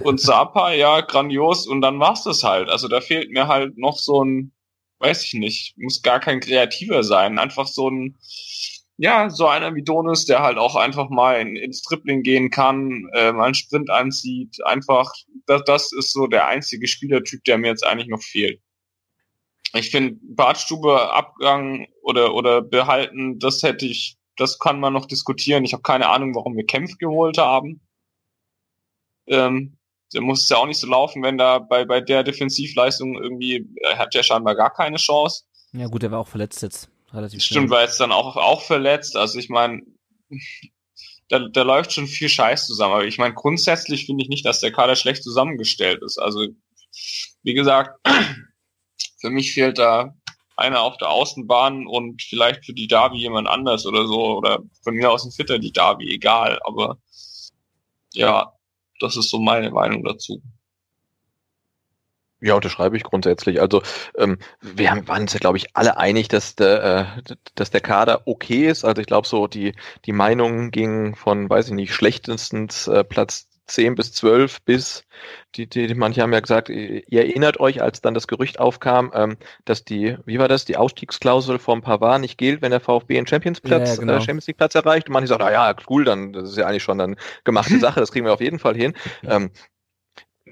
und 0.00 0.20
Sapa, 0.20 0.72
ja, 0.72 1.02
grandios. 1.02 1.66
Und 1.66 1.82
dann 1.82 2.00
war's 2.00 2.24
das 2.24 2.42
halt. 2.42 2.68
Also 2.70 2.88
da 2.88 3.00
fehlt 3.00 3.30
mir 3.30 3.48
halt 3.48 3.76
noch 3.76 3.98
so 3.98 4.24
ein, 4.24 4.52
weiß 5.00 5.24
ich 5.24 5.34
nicht, 5.34 5.74
muss 5.76 6.02
gar 6.02 6.20
kein 6.20 6.40
Kreativer 6.40 7.04
sein. 7.04 7.38
Einfach 7.38 7.66
so 7.66 7.90
ein, 7.90 8.16
ja, 8.98 9.30
so 9.30 9.46
einer 9.46 9.74
wie 9.74 9.82
Donis, 9.82 10.26
der 10.26 10.42
halt 10.42 10.58
auch 10.58 10.76
einfach 10.76 11.08
mal 11.08 11.40
in, 11.40 11.56
ins 11.56 11.82
Tripling 11.82 12.22
gehen 12.22 12.50
kann, 12.50 13.08
äh, 13.14 13.32
mal 13.32 13.46
einen 13.46 13.54
Sprint 13.54 13.90
anzieht. 13.90 14.58
Einfach, 14.64 15.12
das, 15.46 15.62
das 15.64 15.92
ist 15.92 16.12
so 16.12 16.26
der 16.26 16.46
einzige 16.48 16.86
Spielertyp, 16.86 17.42
der 17.44 17.58
mir 17.58 17.68
jetzt 17.68 17.86
eigentlich 17.86 18.08
noch 18.08 18.22
fehlt. 18.22 18.60
Ich 19.74 19.90
finde, 19.90 20.18
Bartstube 20.22 21.12
Abgang 21.12 21.86
oder, 22.02 22.34
oder 22.34 22.60
behalten, 22.60 23.38
das 23.38 23.62
hätte 23.62 23.86
ich 23.86 24.18
das 24.38 24.58
kann 24.58 24.80
man 24.80 24.92
noch 24.92 25.06
diskutieren. 25.06 25.64
Ich 25.64 25.72
habe 25.72 25.82
keine 25.82 26.08
Ahnung, 26.08 26.34
warum 26.34 26.56
wir 26.56 26.64
Kämpf 26.64 26.96
geholt 26.98 27.38
haben. 27.38 27.80
Ähm, 29.26 29.76
der 30.14 30.22
muss 30.22 30.44
es 30.44 30.48
ja 30.48 30.56
auch 30.56 30.66
nicht 30.66 30.78
so 30.78 30.86
laufen, 30.86 31.22
wenn 31.22 31.36
da 31.36 31.58
bei, 31.58 31.84
bei 31.84 32.00
der 32.00 32.22
Defensivleistung 32.22 33.20
irgendwie, 33.20 33.68
er 33.82 33.98
hat 33.98 34.14
ja 34.14 34.22
scheinbar 34.22 34.54
gar 34.54 34.72
keine 34.72 34.96
Chance. 34.96 35.44
Ja 35.72 35.86
gut, 35.88 36.02
er 36.02 36.10
war 36.12 36.20
auch 36.20 36.28
verletzt 36.28 36.62
jetzt. 36.62 36.88
Relativ 37.12 37.42
Stimmt, 37.42 37.68
schnell. 37.68 37.70
war 37.70 37.82
jetzt 37.82 38.00
dann 38.00 38.12
auch, 38.12 38.36
auch 38.36 38.62
verletzt. 38.62 39.16
Also 39.16 39.38
ich 39.38 39.48
meine, 39.48 39.82
da, 41.28 41.40
da 41.40 41.62
läuft 41.62 41.92
schon 41.92 42.06
viel 42.06 42.28
Scheiß 42.28 42.66
zusammen. 42.66 42.94
Aber 42.94 43.04
ich 43.06 43.18
meine, 43.18 43.34
grundsätzlich 43.34 44.06
finde 44.06 44.22
ich 44.22 44.28
nicht, 44.28 44.44
dass 44.44 44.60
der 44.60 44.72
Kader 44.72 44.96
schlecht 44.96 45.22
zusammengestellt 45.22 46.02
ist. 46.02 46.18
Also, 46.18 46.46
wie 47.42 47.54
gesagt, 47.54 47.98
für 49.20 49.30
mich 49.30 49.52
fehlt 49.52 49.78
da 49.78 50.14
einer 50.56 50.82
auf 50.82 50.96
der 50.96 51.10
Außenbahn 51.10 51.86
und 51.86 52.22
vielleicht 52.22 52.64
für 52.64 52.72
die 52.72 52.88
Derby 52.88 53.18
jemand 53.18 53.48
anders 53.48 53.86
oder 53.86 54.06
so 54.06 54.38
oder 54.38 54.58
von 54.82 54.94
mir 54.94 55.10
aus 55.10 55.24
ein 55.24 55.30
Fitter 55.30 55.58
die 55.58 55.72
Derby, 55.72 56.12
egal. 56.12 56.58
Aber 56.64 56.98
ja, 58.12 58.52
das 58.98 59.16
ist 59.16 59.30
so 59.30 59.38
meine 59.38 59.70
Meinung 59.70 60.02
dazu. 60.02 60.42
Ja, 62.40 62.54
unterschreibe 62.54 62.96
ich 62.96 63.02
grundsätzlich. 63.02 63.60
Also 63.60 63.82
ähm, 64.16 64.38
wir 64.60 64.90
haben, 64.90 65.08
waren 65.08 65.22
uns 65.22 65.32
ja, 65.32 65.40
glaube 65.40 65.58
ich, 65.58 65.76
alle 65.76 65.96
einig, 65.96 66.28
dass 66.28 66.54
der, 66.54 67.20
äh, 67.26 67.34
dass 67.54 67.70
der 67.70 67.80
Kader 67.80 68.22
okay 68.26 68.68
ist. 68.68 68.84
Also 68.84 69.00
ich 69.00 69.06
glaube, 69.06 69.26
so 69.26 69.46
die, 69.46 69.74
die 70.04 70.12
Meinungen 70.12 70.70
gingen 70.70 71.16
von, 71.16 71.50
weiß 71.50 71.68
ich 71.68 71.74
nicht, 71.74 71.94
schlechtestens 71.94 72.86
äh, 72.86 73.02
Platz 73.02 73.48
10 73.68 73.94
bis 73.94 74.12
12 74.12 74.62
bis, 74.62 75.04
die, 75.54 75.68
die, 75.68 75.94
manche 75.94 76.22
haben 76.22 76.32
ja 76.32 76.40
gesagt, 76.40 76.68
ihr 76.68 77.04
erinnert 77.10 77.60
euch, 77.60 77.82
als 77.82 78.00
dann 78.00 78.14
das 78.14 78.26
Gerücht 78.26 78.58
aufkam, 78.58 79.12
ähm, 79.14 79.36
dass 79.64 79.84
die, 79.84 80.16
wie 80.24 80.38
war 80.38 80.48
das, 80.48 80.64
die 80.64 80.76
Ausstiegsklausel 80.76 81.58
vom 81.58 81.82
Pavard 81.82 82.20
nicht 82.20 82.38
gilt, 82.38 82.62
wenn 82.62 82.70
der 82.70 82.80
VfB 82.80 83.18
einen 83.18 83.26
Champions 83.26 83.60
Platz, 83.60 83.88
ja, 83.88 83.94
ja, 83.94 84.00
genau. 84.00 84.12
äh, 84.14 84.20
Champions 84.20 84.46
League 84.46 84.56
Platz 84.56 84.74
erreicht. 84.74 85.08
Und 85.08 85.12
manche 85.12 85.28
sagen, 85.28 85.44
na 85.44 85.52
ja, 85.52 85.74
cool, 85.88 86.04
dann, 86.04 86.32
das 86.32 86.50
ist 86.50 86.56
ja 86.56 86.66
eigentlich 86.66 86.82
schon 86.82 86.98
dann 86.98 87.16
gemachte 87.44 87.78
Sache, 87.78 88.00
das 88.00 88.10
kriegen 88.10 88.26
wir 88.26 88.32
auf 88.32 88.40
jeden 88.40 88.58
Fall 88.58 88.74
hin. 88.74 88.94
Ähm, 89.24 89.50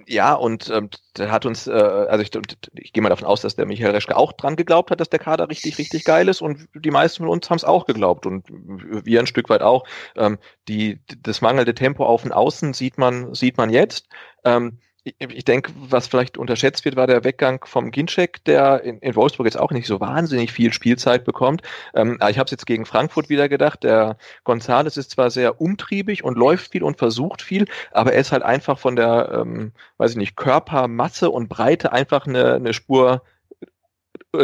ja, 0.07 0.35
und 0.35 0.71
ähm, 0.71 0.89
der 1.17 1.33
hat 1.33 1.47
uns, 1.47 1.67
äh, 1.67 1.73
also 1.73 2.23
ich, 2.23 2.31
ich 2.75 2.93
gehe 2.93 3.03
mal 3.03 3.09
davon 3.09 3.27
aus, 3.27 3.41
dass 3.41 3.57
der 3.57 3.67
Michael 3.67 3.91
Reschke 3.91 4.17
auch 4.17 4.33
dran 4.33 4.57
geglaubt 4.57 4.91
hat, 4.91 5.01
dass 5.01 5.11
der 5.11 5.19
Kader 5.19 5.49
richtig, 5.49 5.79
richtig 5.79 6.05
geil 6.05 6.29
ist 6.29 6.41
und 6.41 6.69
die 6.75 6.91
meisten 6.91 7.25
von 7.25 7.29
uns 7.29 7.51
haben 7.51 7.57
es 7.57 7.65
auch 7.65 7.87
geglaubt 7.87 8.25
und 8.27 8.45
wir 8.49 9.21
ein 9.21 9.27
Stück 9.27 9.49
weit 9.49 9.63
auch. 9.63 9.85
Ähm, 10.17 10.39
die, 10.69 11.01
das 11.23 11.41
mangelnde 11.41 11.75
Tempo 11.75 12.05
auf 12.07 12.25
und 12.25 12.33
außen 12.33 12.73
sieht 12.73 12.99
man, 12.99 13.35
sieht 13.35 13.57
man 13.57 13.71
jetzt. 13.71 14.07
Ähm, 14.45 14.79
ich 15.19 15.45
denke, 15.45 15.73
was 15.77 16.09
vielleicht 16.09 16.37
unterschätzt 16.37 16.85
wird, 16.85 16.97
war 16.97 17.07
der 17.07 17.23
Weggang 17.23 17.65
vom 17.65 17.93
Ginczek, 17.93 18.45
der 18.45 18.83
in, 18.83 18.99
in 18.99 19.15
Wolfsburg 19.15 19.47
jetzt 19.47 19.59
auch 19.59 19.71
nicht 19.71 19.87
so 19.87 20.01
wahnsinnig 20.01 20.51
viel 20.51 20.73
Spielzeit 20.73 21.25
bekommt. 21.25 21.63
Ähm, 21.95 22.19
ich 22.29 22.39
habe 22.39 22.47
es 22.47 22.51
jetzt 22.51 22.67
gegen 22.67 22.87
Frankfurt 22.87 23.29
wieder 23.29 23.49
gedacht. 23.49 23.85
Der 23.85 24.17
Gonzales 24.43 24.97
ist 24.97 25.13
zwar 25.13 25.31
sehr 25.31 25.61
umtriebig 25.61 26.25
und 26.25 26.37
läuft 26.37 26.73
viel 26.73 26.83
und 26.83 26.99
versucht 26.99 27.41
viel, 27.41 27.67
aber 27.93 28.15
er 28.15 28.21
ist 28.21 28.33
halt 28.33 28.43
einfach 28.43 28.79
von 28.79 28.97
der, 28.97 29.31
ähm, 29.33 29.73
weiß 29.99 30.13
ich 30.13 30.17
nicht, 30.17 30.37
Körpermasse 30.37 31.31
und 31.31 31.49
Breite 31.49 31.93
einfach 31.93 32.27
eine, 32.27 32.55
eine 32.55 32.75
Spur 32.75 33.23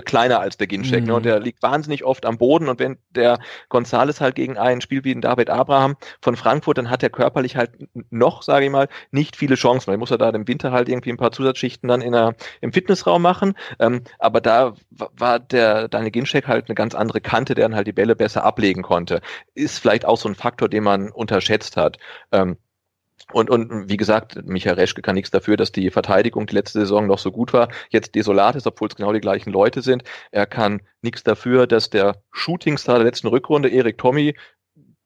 kleiner 0.05 0.41
als 0.41 0.57
der 0.57 0.67
Ginchek. 0.67 1.03
Mhm. 1.03 1.07
Ne? 1.07 1.15
Und 1.15 1.23
mhm. 1.23 1.29
der 1.29 1.41
liegt 1.41 1.63
wahnsinnig 1.63 2.05
oft 2.05 2.27
am 2.27 2.39
Boden. 2.39 2.69
Und 2.69 2.79
wenn 2.79 2.99
der 3.11 3.39
Gonzales 3.69 4.21
halt 4.21 4.35
gegen 4.35 4.59
einen 4.59 4.81
Spiel 4.81 5.05
wie 5.05 5.13
den 5.13 5.21
David 5.21 5.51
Abraham 5.51 5.97
von 6.21 6.37
Frankfurt, 6.37 6.79
dann 6.79 6.91
hat 6.91 7.03
er 7.03 7.11
körperlich 7.11 7.57
halt 7.57 7.71
noch, 8.11 8.43
sage 8.43 8.67
ich 8.67 8.71
mal, 8.71 8.89
nicht 9.11 9.37
viele 9.37 9.55
Chancen. 9.55 9.89
Weil 9.89 9.99
muss 9.99 10.11
er 10.11 10.19
da 10.19 10.31
im 10.31 10.49
Winter 10.49 10.73
halt 10.73 10.89
irgendwie 10.89 11.11
ein 11.11 11.17
paar 11.17 11.33
Zusatzschichten 11.33 11.89
dann 11.89 12.01
in 12.01 12.13
der, 12.13 12.35
im 12.61 12.73
Fitnessraum 12.73 13.23
machen. 13.23 13.55
Ähm, 13.79 14.03
aber 14.19 14.41
da 14.41 14.75
war 14.91 15.39
der 15.39 15.89
Daniel 15.89 16.11
Ginchek 16.11 16.47
halt 16.47 16.69
eine 16.69 16.75
ganz 16.75 16.95
andere 16.95 17.21
Kante, 17.21 17.55
der 17.55 17.69
dann 17.69 17.77
halt 17.77 17.87
die 17.87 17.93
Bälle 17.93 18.17
besser 18.17 18.45
ablegen 18.45 18.83
konnte. 18.83 19.21
Ist 19.55 19.79
vielleicht 19.79 20.05
auch 20.05 20.17
so 20.17 20.29
ein 20.29 20.35
Faktor, 20.35 20.69
den 20.69 20.85
man 20.85 21.11
unterschätzt 21.11 21.77
hat. 21.77 21.99
Ähm, 22.33 22.57
Und, 23.33 23.51
und 23.51 23.89
wie 23.89 23.97
gesagt, 23.97 24.45
Michael 24.45 24.75
Reschke 24.75 25.03
kann 25.03 25.15
nichts 25.15 25.31
dafür, 25.31 25.57
dass 25.57 25.73
die 25.73 25.91
Verteidigung 25.91 26.47
die 26.47 26.55
letzte 26.55 26.81
Saison 26.81 27.07
noch 27.07 27.19
so 27.19 27.31
gut 27.31 27.53
war, 27.53 27.69
jetzt 27.91 28.15
desolat 28.15 28.57
ist, 28.57 28.67
obwohl 28.67 28.89
es 28.89 28.97
genau 28.97 29.13
die 29.13 29.21
gleichen 29.21 29.51
Leute 29.51 29.81
sind. 29.83 30.05
Er 30.31 30.47
kann 30.47 30.83
nichts 31.03 31.23
dafür, 31.23 31.67
dass 31.67 31.91
der 31.91 32.23
Shootingstar 32.33 32.97
der 32.97 33.05
letzten 33.05 33.29
Rückrunde, 33.29 33.69
Erik 33.69 33.99
Tommy, 33.99 34.35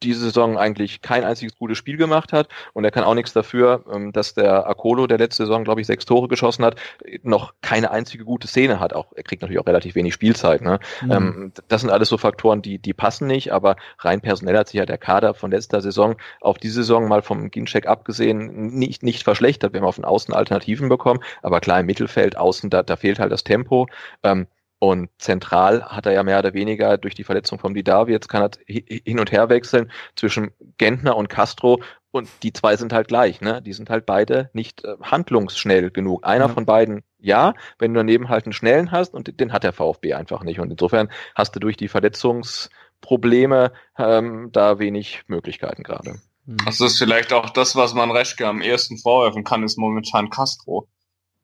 diese 0.03 0.21
Saison 0.21 0.59
eigentlich 0.59 1.01
kein 1.01 1.25
einziges 1.25 1.57
gutes 1.57 1.79
Spiel 1.79 1.97
gemacht 1.97 2.33
hat 2.33 2.49
und 2.75 2.85
er 2.85 2.91
kann 2.91 3.05
auch 3.05 3.15
nichts 3.15 3.33
dafür, 3.33 3.85
ähm, 3.93 4.13
dass 4.13 4.35
der 4.35 4.67
Akolo, 4.67 5.07
der 5.07 5.19
letzte 5.19 5.45
Saison, 5.45 5.65
glaube 5.65 5.81
ich, 5.81 5.87
sechs 5.87 6.05
Tore 6.05 6.29
geschossen 6.29 6.65
hat, 6.65 6.77
noch 7.23 7.55
keine 7.63 7.91
einzige 7.91 8.25
gute 8.25 8.47
Szene 8.47 8.79
hat. 8.81 8.93
Auch 8.93 9.13
er 9.15 9.23
kriegt 9.23 9.43
natürlich 9.43 9.61
auch 9.61 9.67
relativ 9.67 9.95
wenig 9.95 10.15
Spielzeit. 10.15 10.61
Ne? 10.61 10.79
Mhm. 11.03 11.53
das 11.69 11.81
sind 11.81 11.91
alles 11.91 12.09
so 12.09 12.19
Faktoren, 12.19 12.63
die 12.63 12.79
die 12.79 12.93
passen 12.93 13.27
nicht, 13.27 13.53
aber 13.53 13.77
rein 13.99 14.21
personell 14.21 14.57
hat 14.57 14.69
sich 14.69 14.79
ja 14.79 14.87
der 14.87 14.99
Kader 14.99 15.35
von 15.35 15.51
letzter 15.51 15.81
Saison 15.81 16.17
auf 16.41 16.59
diese 16.59 16.77
Saison 16.77 17.09
mal 17.09 17.23
vom 17.23 17.51
Gincheck 17.51 17.87
abgesehen 17.87 18.77
nicht 18.77 19.03
nicht 19.03 19.25
verschlechtert. 19.25 19.73
Wir 19.73 19.81
haben 19.81 19.89
auf 19.89 19.97
den 19.97 20.05
Außen 20.05 20.35
Alternativen 20.35 20.89
bekommen, 20.89 21.21
aber 21.43 21.61
klar 21.61 21.81
im 21.81 21.87
Mittelfeld 21.87 22.37
außen 22.37 22.71
da, 22.71 22.83
da 22.83 22.97
fehlt 22.97 23.19
halt 23.19 23.33
das 23.33 23.45
Tempo. 23.45 23.87
Ähm, 24.23 24.47
und 24.79 25.11
zentral 25.19 25.85
hat 25.85 26.07
er 26.07 26.13
ja 26.13 26.23
mehr 26.23 26.39
oder 26.39 26.55
weniger 26.55 26.99
durch 26.99 27.15
die 27.15 27.25
Verletzung 27.25 27.59
vom 27.59 27.75
Didavi, 27.75 28.13
jetzt 28.13 28.29
kann 28.29 28.43
er 28.43 28.51
hin 28.67 29.19
und 29.19 29.33
her 29.33 29.49
wechseln 29.49 29.91
zwischen 30.17 30.53
Gentner 30.79 31.17
und 31.17 31.29
Castro 31.29 31.81
und 32.11 32.29
die 32.43 32.53
zwei 32.53 32.77
sind 32.77 32.93
halt 32.93 33.09
gleich, 33.09 33.41
ne? 33.41 33.63
Die 33.63 33.73
sind 33.73 33.91
halt 33.91 34.07
beide 34.07 34.51
nicht 34.53 34.85
äh, 34.85 34.97
handlungsschnell 35.03 35.91
genug. 35.91 36.27
Einer 36.27 36.47
ja. 36.47 36.53
von 36.53 36.67
beiden 36.67 37.03
ja, 37.19 37.55
wenn 37.79 37.93
du 37.93 37.99
daneben 37.99 38.29
halt 38.29 38.47
einen 38.47 38.53
schnellen 38.53 38.93
hast 38.93 39.15
und 39.15 39.41
den 39.41 39.53
hat 39.53 39.65
der 39.65 39.73
VfB 39.73 40.15
einfach 40.15 40.43
nicht. 40.45 40.61
Und 40.61 40.71
insofern 40.71 41.11
hast 41.35 41.55
du 41.57 41.61
durch 41.61 41.77
die 41.77 41.89
Verletzungsprobleme 41.89 43.73
ähm, 43.99 44.51
da 44.53 44.79
wenig 44.79 45.23
Möglichkeiten 45.27 45.83
gerade. 45.83 46.21
Das 46.65 46.81
ist 46.81 46.99
vielleicht 46.99 47.33
auch 47.33 47.51
das, 47.51 47.75
was 47.75 47.95
man 47.95 48.13
Reschke 48.13 48.47
am 48.47 48.61
ersten 48.61 48.99
vorwerfen 48.99 49.43
kann, 49.43 49.65
ist 49.65 49.77
momentan 49.77 50.31
Castro. 50.31 50.89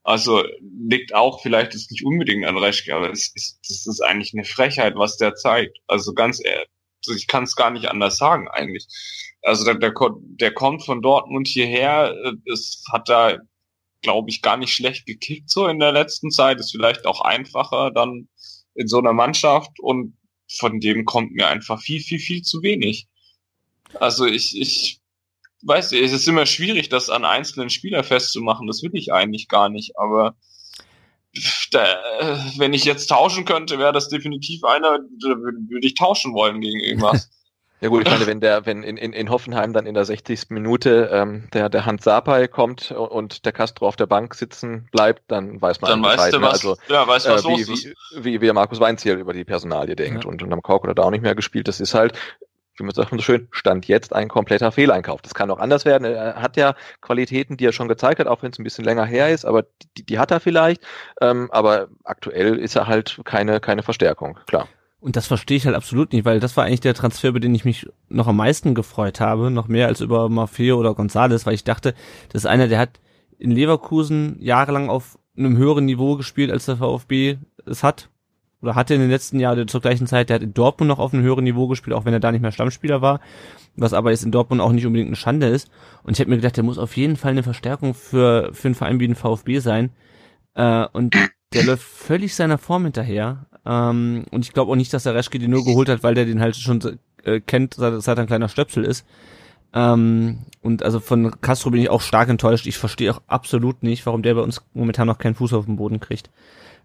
Also 0.04 0.42
liegt 0.60 1.14
auch 1.14 1.40
vielleicht 1.42 1.74
ist 1.74 1.90
nicht 1.90 2.04
unbedingt 2.04 2.44
an 2.44 2.58
Reschke, 2.58 2.94
aber 2.94 3.10
es 3.10 3.32
ist, 3.34 3.60
das 3.68 3.86
ist 3.86 4.00
eigentlich 4.00 4.32
eine 4.34 4.44
Frechheit, 4.44 4.94
was 4.96 5.16
der 5.16 5.34
zeigt. 5.34 5.78
Also 5.86 6.12
ganz 6.12 6.44
ehrlich, 6.44 6.68
also 7.06 7.16
ich 7.16 7.26
kann 7.26 7.44
es 7.44 7.56
gar 7.56 7.70
nicht 7.70 7.88
anders 7.88 8.16
sagen 8.16 8.48
eigentlich. 8.48 8.86
Also 9.42 9.64
der, 9.64 9.74
der, 9.74 9.92
der 10.20 10.54
kommt 10.54 10.84
von 10.84 11.02
Dortmund 11.02 11.48
hierher, 11.48 12.14
es 12.50 12.84
hat 12.92 13.08
da, 13.08 13.38
glaube 14.02 14.30
ich, 14.30 14.42
gar 14.42 14.56
nicht 14.56 14.72
schlecht 14.72 15.06
gekickt 15.06 15.50
so 15.50 15.66
in 15.68 15.78
der 15.78 15.92
letzten 15.92 16.30
Zeit. 16.30 16.58
Ist 16.58 16.72
vielleicht 16.72 17.06
auch 17.06 17.20
einfacher 17.20 17.90
dann 17.92 18.28
in 18.74 18.88
so 18.88 18.98
einer 18.98 19.12
Mannschaft 19.12 19.78
und 19.78 20.16
von 20.48 20.80
dem 20.80 21.04
kommt 21.04 21.32
mir 21.32 21.48
einfach 21.48 21.80
viel, 21.80 22.00
viel, 22.00 22.18
viel 22.18 22.42
zu 22.42 22.62
wenig. 22.62 23.08
Also 23.94 24.26
ich, 24.26 24.58
ich 24.58 25.01
weiß 25.62 25.92
ich, 25.92 26.02
es 26.02 26.12
ist 26.12 26.28
immer 26.28 26.46
schwierig, 26.46 26.88
das 26.88 27.10
an 27.10 27.24
einzelnen 27.24 27.70
Spieler 27.70 28.04
festzumachen. 28.04 28.66
Das 28.66 28.82
will 28.82 28.90
ich 28.94 29.12
eigentlich 29.12 29.48
gar 29.48 29.68
nicht. 29.68 29.92
Aber 29.96 30.34
da, 31.70 31.86
wenn 32.58 32.74
ich 32.74 32.84
jetzt 32.84 33.06
tauschen 33.06 33.44
könnte, 33.44 33.78
wäre 33.78 33.92
das 33.92 34.08
definitiv 34.08 34.64
einer, 34.64 34.98
da 35.20 35.28
würde 35.28 35.86
ich 35.86 35.94
tauschen 35.94 36.34
wollen 36.34 36.60
gegen 36.60 36.80
irgendwas. 36.80 37.30
Ja 37.82 37.88
gut, 37.88 38.06
ich 38.06 38.12
meine, 38.12 38.28
wenn 38.28 38.38
der, 38.38 38.64
wenn 38.64 38.84
in, 38.84 38.96
in, 38.96 39.12
in 39.12 39.28
Hoffenheim 39.28 39.72
dann 39.72 39.86
in 39.86 39.94
der 39.94 40.04
60. 40.04 40.50
Minute 40.50 41.10
ähm, 41.12 41.48
der, 41.52 41.68
der 41.68 41.84
Hans 41.84 42.04
Sapai 42.04 42.46
kommt 42.46 42.92
und 42.92 43.44
der 43.44 43.50
Castro 43.50 43.88
auf 43.88 43.96
der 43.96 44.06
Bank 44.06 44.36
sitzen 44.36 44.88
bleibt, 44.92 45.24
dann 45.26 45.60
weiß 45.60 45.80
man 45.80 45.90
dann 45.90 46.02
weißt 46.04 46.32
du, 46.32 46.38
ne? 46.38 46.46
was, 46.46 46.52
also, 46.52 46.76
ja, 46.88 47.08
weißt, 47.08 47.28
was 47.28 47.44
äh, 47.44 47.48
wie, 47.48 47.66
wie, 47.66 47.94
wie, 48.24 48.40
wie, 48.40 48.52
Markus 48.52 48.78
Weinziel 48.78 49.14
über 49.14 49.32
die 49.32 49.44
Personalie 49.44 49.96
denkt. 49.96 50.22
Ja. 50.22 50.30
Und, 50.30 50.44
und 50.44 50.52
am 50.52 50.62
Kork 50.62 50.86
hat 50.86 50.96
er 50.96 51.04
auch 51.04 51.10
nicht 51.10 51.22
mehr 51.22 51.34
gespielt. 51.34 51.66
Das 51.66 51.80
ist 51.80 51.92
halt, 51.92 52.16
wie 52.76 52.84
man 52.84 52.94
sagt 52.94 53.10
so 53.10 53.18
schön, 53.18 53.48
stand 53.50 53.86
jetzt 53.88 54.14
ein 54.14 54.28
kompletter 54.28 54.72
Fehleinkauf. 54.72 55.22
Das 55.22 55.34
kann 55.34 55.50
auch 55.50 55.58
anders 55.58 55.84
werden. 55.84 56.04
Er 56.04 56.36
hat 56.36 56.56
ja 56.56 56.74
Qualitäten, 57.00 57.56
die 57.56 57.66
er 57.66 57.72
schon 57.72 57.88
gezeigt 57.88 58.18
hat, 58.18 58.26
auch 58.26 58.42
wenn 58.42 58.50
es 58.50 58.58
ein 58.58 58.64
bisschen 58.64 58.84
länger 58.84 59.04
her 59.04 59.30
ist, 59.30 59.44
aber 59.44 59.64
die, 59.96 60.04
die 60.04 60.18
hat 60.18 60.30
er 60.30 60.40
vielleicht. 60.40 60.82
Ähm, 61.20 61.50
aber 61.50 61.88
aktuell 62.04 62.58
ist 62.58 62.76
er 62.76 62.86
halt 62.86 63.20
keine, 63.24 63.60
keine 63.60 63.82
Verstärkung, 63.82 64.38
klar. 64.46 64.68
Und 65.00 65.16
das 65.16 65.26
verstehe 65.26 65.56
ich 65.56 65.66
halt 65.66 65.74
absolut 65.74 66.12
nicht, 66.12 66.24
weil 66.24 66.38
das 66.38 66.56
war 66.56 66.64
eigentlich 66.64 66.80
der 66.80 66.94
Transfer, 66.94 67.28
über 67.28 67.40
den 67.40 67.54
ich 67.54 67.64
mich 67.64 67.88
noch 68.08 68.28
am 68.28 68.36
meisten 68.36 68.74
gefreut 68.74 69.20
habe, 69.20 69.50
noch 69.50 69.66
mehr 69.66 69.88
als 69.88 70.00
über 70.00 70.28
Maffeo 70.28 70.78
oder 70.78 70.94
Gonzales, 70.94 71.44
weil 71.44 71.54
ich 71.54 71.64
dachte, 71.64 71.94
das 72.32 72.42
ist 72.42 72.46
einer, 72.46 72.68
der 72.68 72.78
hat 72.78 73.00
in 73.36 73.50
Leverkusen 73.50 74.36
jahrelang 74.38 74.88
auf 74.88 75.18
einem 75.36 75.56
höheren 75.56 75.86
Niveau 75.86 76.16
gespielt, 76.16 76.52
als 76.52 76.66
der 76.66 76.76
VfB 76.76 77.38
es 77.66 77.82
hat 77.82 78.10
oder 78.62 78.74
hatte 78.74 78.94
in 78.94 79.00
den 79.00 79.10
letzten 79.10 79.40
Jahren 79.40 79.68
zur 79.68 79.80
gleichen 79.80 80.06
Zeit, 80.06 80.28
der 80.28 80.36
hat 80.36 80.42
in 80.42 80.54
Dortmund 80.54 80.88
noch 80.88 81.00
auf 81.00 81.12
einem 81.12 81.22
höheren 81.22 81.44
Niveau 81.44 81.66
gespielt, 81.66 81.94
auch 81.94 82.04
wenn 82.04 82.12
er 82.12 82.20
da 82.20 82.30
nicht 82.30 82.42
mehr 82.42 82.52
Stammspieler 82.52 83.02
war, 83.02 83.20
was 83.76 83.92
aber 83.92 84.10
jetzt 84.10 84.24
in 84.24 84.30
Dortmund 84.30 84.60
auch 84.60 84.72
nicht 84.72 84.86
unbedingt 84.86 85.08
eine 85.08 85.16
Schande 85.16 85.48
ist. 85.48 85.68
Und 86.04 86.12
ich 86.12 86.20
habe 86.20 86.30
mir 86.30 86.36
gedacht, 86.36 86.56
der 86.56 86.64
muss 86.64 86.78
auf 86.78 86.96
jeden 86.96 87.16
Fall 87.16 87.32
eine 87.32 87.42
Verstärkung 87.42 87.94
für, 87.94 88.50
für 88.52 88.68
einen 88.68 88.74
Verein 88.74 89.00
wie 89.00 89.08
den 89.08 89.16
VfB 89.16 89.58
sein. 89.58 89.90
Äh, 90.54 90.86
und 90.92 91.16
der 91.52 91.64
läuft 91.64 91.82
völlig 91.82 92.34
seiner 92.34 92.58
Form 92.58 92.84
hinterher. 92.84 93.46
Ähm, 93.66 94.24
und 94.30 94.44
ich 94.44 94.52
glaube 94.52 94.70
auch 94.70 94.76
nicht, 94.76 94.92
dass 94.92 95.02
der 95.02 95.14
Reschke 95.14 95.38
den 95.38 95.50
nur 95.50 95.64
geholt 95.64 95.88
hat, 95.88 96.02
weil 96.02 96.14
der 96.14 96.24
den 96.24 96.40
halt 96.40 96.56
schon 96.56 96.98
äh, 97.24 97.40
kennt, 97.40 97.74
seit, 97.74 98.00
seit 98.02 98.18
er 98.18 98.22
ein 98.22 98.28
kleiner 98.28 98.48
Stöpsel 98.48 98.84
ist. 98.84 99.06
Ähm, 99.74 100.40
und 100.60 100.82
also 100.82 101.00
von 101.00 101.40
Castro 101.40 101.70
bin 101.70 101.80
ich 101.80 101.90
auch 101.90 102.02
stark 102.02 102.28
enttäuscht. 102.28 102.66
Ich 102.66 102.78
verstehe 102.78 103.12
auch 103.12 103.22
absolut 103.26 103.82
nicht, 103.82 104.04
warum 104.06 104.22
der 104.22 104.34
bei 104.34 104.42
uns 104.42 104.62
momentan 104.74 105.06
noch 105.06 105.18
keinen 105.18 105.34
Fuß 105.34 105.52
auf 105.54 105.66
den 105.66 105.76
Boden 105.76 106.00
kriegt. 106.00 106.30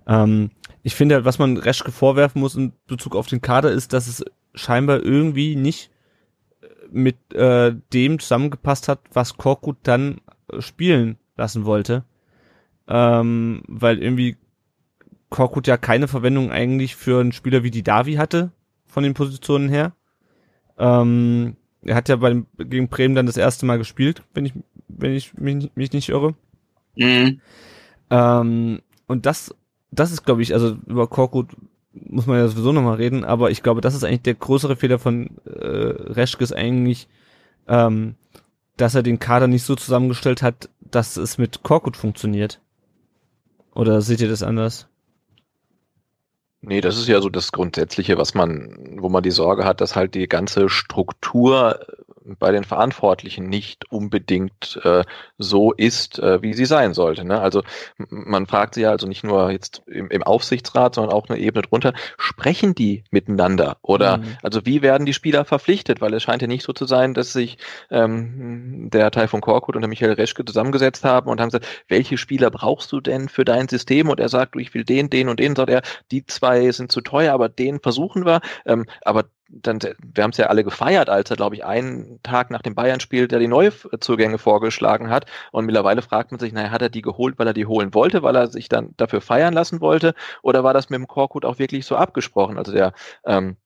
Ähm, 0.08 0.52
ich 0.84 0.96
finde, 0.96 1.26
was 1.26 1.38
man 1.38 1.58
Reschke 1.58 1.92
vorwerfen 1.92 2.40
muss 2.40 2.56
in 2.56 2.74
Bezug 2.88 3.16
auf 3.16 3.28
den 3.28 3.42
Kader 3.42 3.72
ist, 3.72 3.94
dass 3.94 4.08
es 4.08 4.24
scheinbar 4.54 5.04
irgendwie 5.04 5.56
nicht 5.56 5.92
äh, 6.62 6.68
mit 6.90 7.34
äh, 7.34 7.76
dem 7.94 8.20
zusammengepasst 8.20 8.88
hat, 8.88 9.02
was 9.12 9.38
Korkut 9.38 9.78
dann 9.84 10.22
äh, 10.52 10.62
spielen 10.62 11.18
lassen 11.36 11.66
wollte. 11.66 12.06
Ähm, 12.88 13.64
weil 13.68 14.02
irgendwie 14.02 14.38
Korkut 15.30 15.68
ja 15.68 15.76
keine 15.76 16.08
Verwendung 16.08 16.52
eigentlich 16.52 16.96
für 16.96 17.20
einen 17.20 17.34
Spieler 17.34 17.64
wie 17.64 17.72
die 17.72 17.84
Davi 17.84 18.14
hatte, 18.14 18.52
von 18.86 19.04
den 19.04 19.14
Positionen 19.14 19.68
her. 19.68 19.92
Ähm, 20.78 21.58
er 21.82 21.96
hat 21.96 22.08
ja 22.08 22.16
bei, 22.16 22.44
gegen 22.58 22.88
Bremen 22.88 23.14
dann 23.14 23.26
das 23.26 23.36
erste 23.36 23.66
Mal 23.66 23.78
gespielt, 23.78 24.24
wenn 24.34 24.46
ich, 24.46 24.54
wenn 24.88 25.14
ich 25.14 25.34
mich, 25.34 25.70
mich 25.76 25.92
nicht 25.92 26.10
irre. 26.10 26.34
Mhm. 26.96 27.42
Ähm, 28.10 28.82
und 29.08 29.26
das 29.26 29.54
das 29.92 30.12
ist, 30.12 30.26
glaube 30.26 30.42
ich, 30.42 30.54
also 30.54 30.78
über 30.86 31.08
Korkut 31.08 31.56
muss 31.94 32.28
man 32.28 32.38
ja 32.38 32.48
sowieso 32.48 32.72
nochmal 32.72 32.96
reden, 32.96 33.24
aber 33.24 33.50
ich 33.52 33.64
glaube, 33.64 33.82
das 33.82 33.96
ist 33.96 34.04
eigentlich 34.04 34.22
der 34.22 34.36
größere 34.36 34.76
Fehler 34.76 35.00
von 35.00 35.38
äh, 35.46 35.52
Reschkes 35.66 36.54
eigentlich, 36.54 37.08
ähm, 37.68 38.16
dass 38.76 38.96
er 38.96 39.04
den 39.04 39.20
Kader 39.20 39.48
nicht 39.48 39.64
so 39.64 39.76
zusammengestellt 39.76 40.42
hat, 40.42 40.70
dass 40.80 41.18
es 41.18 41.38
mit 41.38 41.64
Korkut 41.64 41.98
funktioniert. 41.98 42.62
Oder 43.74 44.02
seht 44.02 44.22
ihr 44.22 44.30
das 44.30 44.44
anders? 44.44 44.88
Nee, 46.62 46.82
das 46.82 46.98
ist 46.98 47.08
ja 47.08 47.22
so 47.22 47.30
das 47.30 47.52
Grundsätzliche, 47.52 48.18
was 48.18 48.34
man, 48.34 48.98
wo 49.00 49.10
man 49.10 49.24
die 49.24 49.32
Sorge 49.32 49.66
hat, 49.66 49.82
dass 49.82 49.96
halt 49.96 50.16
die 50.16 50.28
ganze 50.28 50.70
Struktur 50.70 51.80
bei 52.40 52.52
den 52.52 52.64
Verantwortlichen 52.64 53.48
nicht 53.48 53.90
unbedingt 53.91 54.80
äh, 54.84 55.04
so 55.38 55.72
ist, 55.72 56.20
äh, 56.20 56.41
wie 56.41 56.54
sie 56.54 56.66
sein 56.66 56.94
sollte. 56.94 57.24
Ne? 57.24 57.40
Also 57.40 57.64
man 58.10 58.48
fragt 58.48 58.76
sich 58.76 58.84
ja 58.84 58.91
also 58.91 59.08
nicht 59.08 59.24
nur 59.24 59.52
jetzt 59.52 59.82
im, 59.88 60.10
im, 60.10 60.24
Aufsichtsrat, 60.24 60.95
sondern 60.95 61.14
auch 61.14 61.30
eine 61.30 61.40
Ebene 61.40 61.62
drunter, 61.62 61.94
sprechen 62.18 62.76
die 62.76 63.04
miteinander? 63.12 63.78
Oder 63.82 64.18
mhm. 64.18 64.38
also 64.44 64.66
wie 64.66 64.82
werden 64.82 65.06
die 65.06 65.14
Spieler 65.14 65.45
verpflichtet? 65.45 66.02
Weil 66.02 66.14
es 66.14 66.24
scheint 66.24 66.41
ja 66.41 66.48
nicht 66.48 66.64
so 66.64 66.74
zu 66.74 66.86
sein, 66.86 67.14
dass 67.14 67.34
sich 67.34 67.58
ähm, 67.90 68.90
der 68.91 69.12
Teil 69.12 69.28
von 69.28 69.41
Korkut 69.41 69.76
und 69.76 69.82
der 69.82 69.90
Michael 69.90 70.14
Reschke 70.14 70.44
zusammengesetzt 70.44 71.06
haben 71.06 71.30
und 71.30 71.40
haben 71.40 71.49
gesagt, 71.49 71.68
welche 71.88 72.18
Spieler 72.18 72.52
brauchst 72.52 72.91
du 72.91 72.99
denn 72.99 73.30
für 73.30 73.45
dein 73.45 73.68
System? 73.70 74.10
Und 74.10 74.20
er 74.20 74.30
sagt, 74.30 74.56
du, 74.56 74.60
ich 74.60 74.74
will 74.74 74.84
den, 74.84 75.10
den 75.10 75.30
und 75.30 75.40
den, 75.40 75.56
sagt 75.56 75.70
er, 75.70 75.82
die 76.12 76.26
zwei 76.26 76.72
sind 76.72 76.91
zu 76.91 77.02
teuer, 77.02 77.34
aber 77.34 77.49
den 77.49 77.80
versuchen 77.80 78.26
wir. 78.26 78.41
Ähm, 78.66 78.86
aber 79.04 79.26
dann, 79.49 79.80
wir 79.82 80.24
haben 80.24 80.32
es 80.32 80.38
ja 80.38 80.48
alle 80.48 80.64
gefeiert, 80.64 81.10
als 81.10 81.30
er, 81.30 81.38
glaube 81.38 81.56
ich, 81.56 81.65
einen 81.65 82.19
Tag 82.24 82.52
nach 82.52 82.61
dem 82.61 82.76
Bayern-Spiel 82.76 83.28
der 83.28 83.40
die 83.40 83.48
Neuzugänge 83.48 84.38
vorgeschlagen 84.38 85.10
hat. 85.10 85.26
Und 85.52 85.65
mittlerweile 85.65 86.02
fragt 86.02 86.32
man 86.32 86.40
sich, 86.40 86.53
naja, 86.53 86.72
hat 86.72 86.82
er 86.82 86.90
die 86.90 87.02
geholt, 87.02 87.40
weil 87.40 87.48
er 87.48 87.53
die 87.53 87.65
holen 87.65 87.94
wollte, 87.94 88.24
weil 88.24 88.36
er 88.36 88.48
sich 88.48 88.69
dann 88.69 88.94
dafür 88.98 89.22
feiern 89.22 89.53
lassen 89.53 89.82
wollte? 89.82 90.14
Oder 90.41 90.64
war 90.64 90.74
das 90.74 90.90
mit 90.90 90.99
dem 90.99 91.07
Korkut 91.07 91.45
auch 91.45 91.60
wirklich 91.60 91.86
so 91.86 91.95
abgesprochen? 91.95 92.57
Also 92.57 92.72
der 92.72 92.94
ähm, 93.26 93.57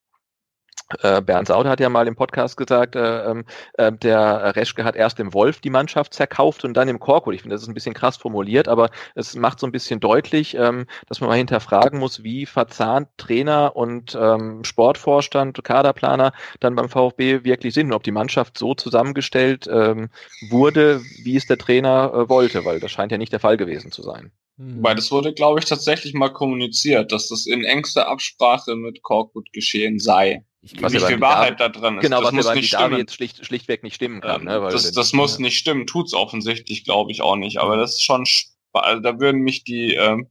äh, 1.02 1.22
Bernd 1.22 1.48
Sauter 1.48 1.70
hat 1.70 1.80
ja 1.80 1.90
mal 1.90 2.08
im 2.08 2.16
Podcast 2.16 2.58
gesagt, 2.58 2.96
äh, 2.96 3.24
ähm, 3.32 3.46
äh, 3.74 3.92
der 3.92 4.56
Reschke 4.56 4.84
hat 4.84 4.96
erst 4.96 5.20
im 5.20 5.34
Wolf 5.34 5.60
die 5.60 5.70
Mannschaft 5.70 6.14
zerkauft 6.14 6.66
und 6.66 6.74
dann 6.76 6.88
im 6.88 7.00
Korkut. 7.00 7.34
Ich 7.34 7.42
finde, 7.42 7.56
das 7.56 7.64
ist 7.64 7.68
ein 7.68 7.74
bisschen 7.74 7.94
krass 7.94 8.18
formuliert, 8.18 8.68
aber 8.68 8.90
es 9.16 9.36
macht 9.36 9.60
so 9.60 9.68
ein 9.68 9.72
bisschen 9.72 10.00
deutlich, 10.00 10.56
ähm, 10.56 10.86
dass 11.08 11.22
man 11.22 11.30
mal 11.30 11.38
hinterfragen 11.38 12.00
muss, 12.00 12.24
wie 12.24 12.46
verzahnt 12.46 13.10
Trainer 13.18 13.76
und 13.76 14.18
ähm, 14.20 14.64
Sportvorstand, 14.64 15.64
Kaderplaner 15.64 16.34
dann 16.60 16.76
beim 16.76 16.90
VfB 16.90 17.44
wirklich 17.44 17.74
sind 17.74 17.88
und 17.88 17.94
ob 17.94 18.04
die 18.04 18.12
Mannschaft 18.12 18.58
so 18.58 18.74
zusammengestellt 18.74 19.68
ähm, 19.72 20.10
wurde, 20.50 21.02
wie 21.24 21.36
es 21.36 21.46
der 21.46 21.58
Trainer 21.58 22.12
äh, 22.14 22.30
wollte, 22.30 22.66
weil 22.66 22.80
das 22.80 22.92
scheint 22.92 23.12
ja 23.12 23.18
nicht 23.18 23.34
der 23.34 23.40
Fall 23.40 23.58
gewesen 23.58 23.92
zu 23.92 24.02
sein. 24.02 24.32
Weil 24.64 24.96
das 24.96 25.12
wurde, 25.12 25.34
glaube 25.34 25.60
ich, 25.60 25.66
tatsächlich 25.66 26.14
mal 26.14 26.30
kommuniziert, 26.30 27.12
dass 27.12 27.30
das 27.30 27.48
in 27.48 27.64
engster 27.64 28.08
Absprache 28.08 28.76
mit 28.76 29.02
Korkut 29.02 29.52
geschehen 29.54 29.98
sei. 29.98 30.46
Was 30.80 30.94
wie 30.94 31.00
viel 31.00 31.22
Wahrheit 31.22 31.60
da 31.60 31.70
dran 31.70 31.98
ist. 31.98 32.04
Genau, 32.04 32.22
das 32.22 32.34
was 32.34 32.46
ja 32.46 32.54
bei 32.54 32.90
Davi 32.90 32.98
jetzt 33.00 33.16
schlicht, 33.16 33.46
schlichtweg 33.46 33.84
nicht 33.84 33.96
stimmen 33.96 34.22
kann. 34.22 34.42
Ähm, 34.42 34.48
ne? 34.48 34.70
das, 34.72 34.92
das 34.92 35.14
muss 35.14 35.40
nicht 35.40 35.58
stimmen, 35.58 35.88
tut's 35.88 36.14
offensichtlich, 36.14 36.84
glaube 36.84 37.12
ich 37.12 37.22
auch 37.22 37.36
nicht. 37.36 37.58
Aber 37.60 37.78
das 37.78 37.94
ist 37.94 38.04
schon, 38.04 38.26
also 38.74 39.02
da 39.02 39.20
würden 39.20 39.42
mich 39.42 39.64
die 39.64 39.96
ähm, 39.96 40.28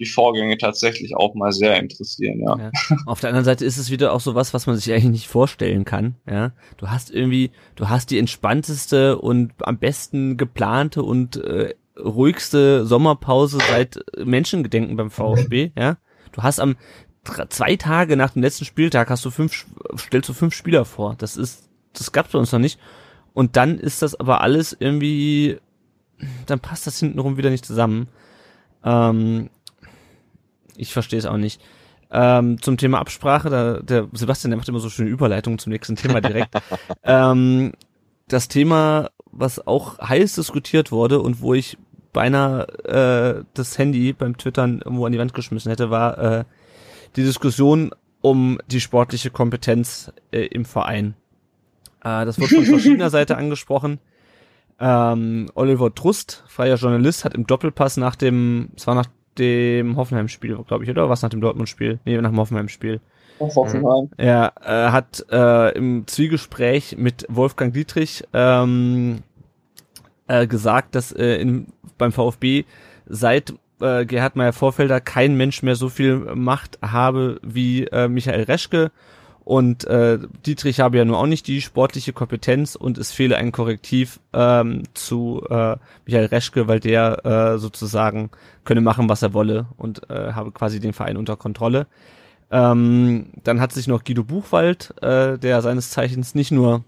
die 0.00 0.06
Vorgänge 0.06 0.56
tatsächlich 0.56 1.14
auch 1.14 1.34
mal 1.34 1.52
sehr 1.52 1.78
interessieren, 1.78 2.40
ja. 2.40 2.56
ja. 2.58 2.70
Auf 3.06 3.20
der 3.20 3.28
anderen 3.28 3.44
Seite 3.44 3.66
ist 3.66 3.76
es 3.76 3.90
wieder 3.90 4.12
auch 4.12 4.20
so 4.20 4.34
was, 4.34 4.54
was 4.54 4.66
man 4.66 4.76
sich 4.76 4.90
eigentlich 4.92 5.10
nicht 5.10 5.28
vorstellen 5.28 5.84
kann, 5.84 6.16
ja. 6.26 6.52
Du 6.78 6.88
hast 6.88 7.10
irgendwie, 7.10 7.50
du 7.76 7.90
hast 7.90 8.10
die 8.10 8.18
entspannteste 8.18 9.18
und 9.18 9.52
am 9.60 9.78
besten 9.78 10.38
geplante 10.38 11.02
und 11.02 11.36
äh, 11.36 11.74
ruhigste 11.98 12.86
Sommerpause 12.86 13.58
seit 13.68 14.00
Menschengedenken 14.16 14.96
beim 14.96 15.10
VfB, 15.10 15.72
ja. 15.78 15.98
Du 16.32 16.42
hast 16.42 16.60
am 16.60 16.76
zwei 17.24 17.76
Tage 17.76 18.16
nach 18.16 18.30
dem 18.30 18.42
letzten 18.42 18.64
Spieltag 18.64 19.10
hast 19.10 19.24
du 19.24 19.30
fünf, 19.30 19.66
stellst 19.98 20.28
du 20.28 20.32
fünf 20.32 20.54
Spieler 20.54 20.84
vor. 20.84 21.14
Das 21.18 21.36
ist, 21.36 21.68
das 21.92 22.12
gab's 22.12 22.32
bei 22.32 22.38
uns 22.38 22.52
noch 22.52 22.58
nicht. 22.58 22.78
Und 23.32 23.56
dann 23.56 23.78
ist 23.78 24.02
das 24.02 24.18
aber 24.18 24.40
alles 24.40 24.76
irgendwie, 24.78 25.58
dann 26.46 26.60
passt 26.60 26.86
das 26.86 26.98
hintenrum 26.98 27.36
wieder 27.36 27.50
nicht 27.50 27.64
zusammen. 27.64 28.08
Ähm, 28.84 29.50
ich 30.76 30.92
verstehe 30.92 31.18
es 31.18 31.26
auch 31.26 31.36
nicht. 31.36 31.60
Ähm, 32.10 32.60
zum 32.60 32.76
Thema 32.76 32.98
Absprache, 32.98 33.50
da, 33.50 33.80
der 33.80 34.08
Sebastian, 34.12 34.50
der 34.50 34.58
macht 34.58 34.68
immer 34.68 34.80
so 34.80 34.90
schöne 34.90 35.10
Überleitungen 35.10 35.58
zum 35.58 35.72
nächsten 35.72 35.96
Thema 35.96 36.20
direkt. 36.20 36.54
ähm, 37.04 37.72
das 38.26 38.48
Thema, 38.48 39.10
was 39.30 39.64
auch 39.64 39.98
heiß 39.98 40.34
diskutiert 40.34 40.90
wurde 40.90 41.20
und 41.20 41.40
wo 41.40 41.54
ich 41.54 41.78
beinahe 42.12 42.66
äh, 42.84 43.44
das 43.54 43.78
Handy 43.78 44.12
beim 44.12 44.36
Twittern 44.36 44.80
irgendwo 44.84 45.06
an 45.06 45.12
die 45.12 45.18
Wand 45.18 45.34
geschmissen 45.34 45.70
hätte, 45.70 45.90
war 45.90 46.18
äh, 46.18 46.44
die 47.16 47.22
Diskussion 47.22 47.90
um 48.20 48.58
die 48.66 48.80
sportliche 48.80 49.30
Kompetenz 49.30 50.12
äh, 50.30 50.46
im 50.46 50.64
Verein. 50.64 51.14
Äh, 52.02 52.24
das 52.24 52.38
wurde 52.38 52.56
von 52.56 52.64
verschiedener 52.64 53.10
Seite 53.10 53.36
angesprochen. 53.36 53.98
Ähm, 54.78 55.50
Oliver 55.54 55.94
Trust, 55.94 56.44
freier 56.46 56.76
Journalist, 56.76 57.24
hat 57.24 57.34
im 57.34 57.46
Doppelpass 57.46 57.96
nach 57.96 58.16
dem, 58.16 58.70
es 58.76 58.86
war 58.86 58.94
nach 58.94 59.08
dem 59.38 59.96
Hoffenheim-Spiel, 59.96 60.56
glaube 60.66 60.84
ich, 60.84 60.90
oder 60.90 61.08
was 61.08 61.22
nach 61.22 61.28
dem 61.30 61.40
Dortmund-Spiel? 61.40 62.00
Nee, 62.04 62.20
nach 62.20 62.30
dem 62.30 62.38
Hoffenheim-Spiel. 62.38 63.00
Hoffenheim. 63.40 64.10
Er 64.16 64.52
äh, 64.62 64.90
hat 64.90 65.24
äh, 65.30 65.76
im 65.76 66.06
Zwiegespräch 66.06 66.96
mit 66.98 67.26
Wolfgang 67.28 67.72
Dietrich 67.72 68.24
ähm, 68.34 69.22
äh, 70.28 70.46
gesagt, 70.46 70.94
dass 70.94 71.12
äh, 71.12 71.36
in, 71.36 71.68
beim 71.96 72.12
VfB 72.12 72.64
seit 73.06 73.54
äh, 73.80 74.04
Gerhard 74.06 74.36
Meyer-Vorfelder 74.36 75.00
kein 75.00 75.36
Mensch 75.36 75.62
mehr 75.62 75.76
so 75.76 75.88
viel 75.88 76.16
Macht 76.34 76.78
habe 76.82 77.40
wie 77.42 77.84
äh, 77.84 78.08
Michael 78.08 78.44
Reschke 78.44 78.90
und 79.44 79.84
äh, 79.84 80.18
Dietrich 80.46 80.78
habe 80.80 80.98
ja 80.98 81.04
nur 81.04 81.18
auch 81.18 81.26
nicht 81.26 81.46
die 81.48 81.60
sportliche 81.60 82.12
Kompetenz 82.12 82.76
und 82.76 82.98
es 82.98 83.10
fehle 83.10 83.36
ein 83.36 83.50
Korrektiv 83.50 84.20
ähm, 84.32 84.84
zu 84.94 85.44
äh, 85.50 85.76
Michael 86.06 86.26
Reschke, 86.26 86.68
weil 86.68 86.78
der 86.78 87.24
äh, 87.24 87.58
sozusagen 87.58 88.30
könne 88.64 88.80
machen, 88.80 89.08
was 89.08 89.22
er 89.22 89.34
wolle 89.34 89.66
und 89.76 90.08
äh, 90.08 90.34
habe 90.34 90.52
quasi 90.52 90.78
den 90.78 90.92
Verein 90.92 91.16
unter 91.16 91.36
Kontrolle. 91.36 91.86
Ähm, 92.52 93.30
dann 93.42 93.60
hat 93.60 93.72
sich 93.72 93.88
noch 93.88 94.04
Guido 94.04 94.24
Buchwald, 94.24 94.94
äh, 95.02 95.38
der 95.38 95.62
seines 95.62 95.90
Zeichens 95.90 96.34
nicht 96.34 96.52
nur 96.52 96.84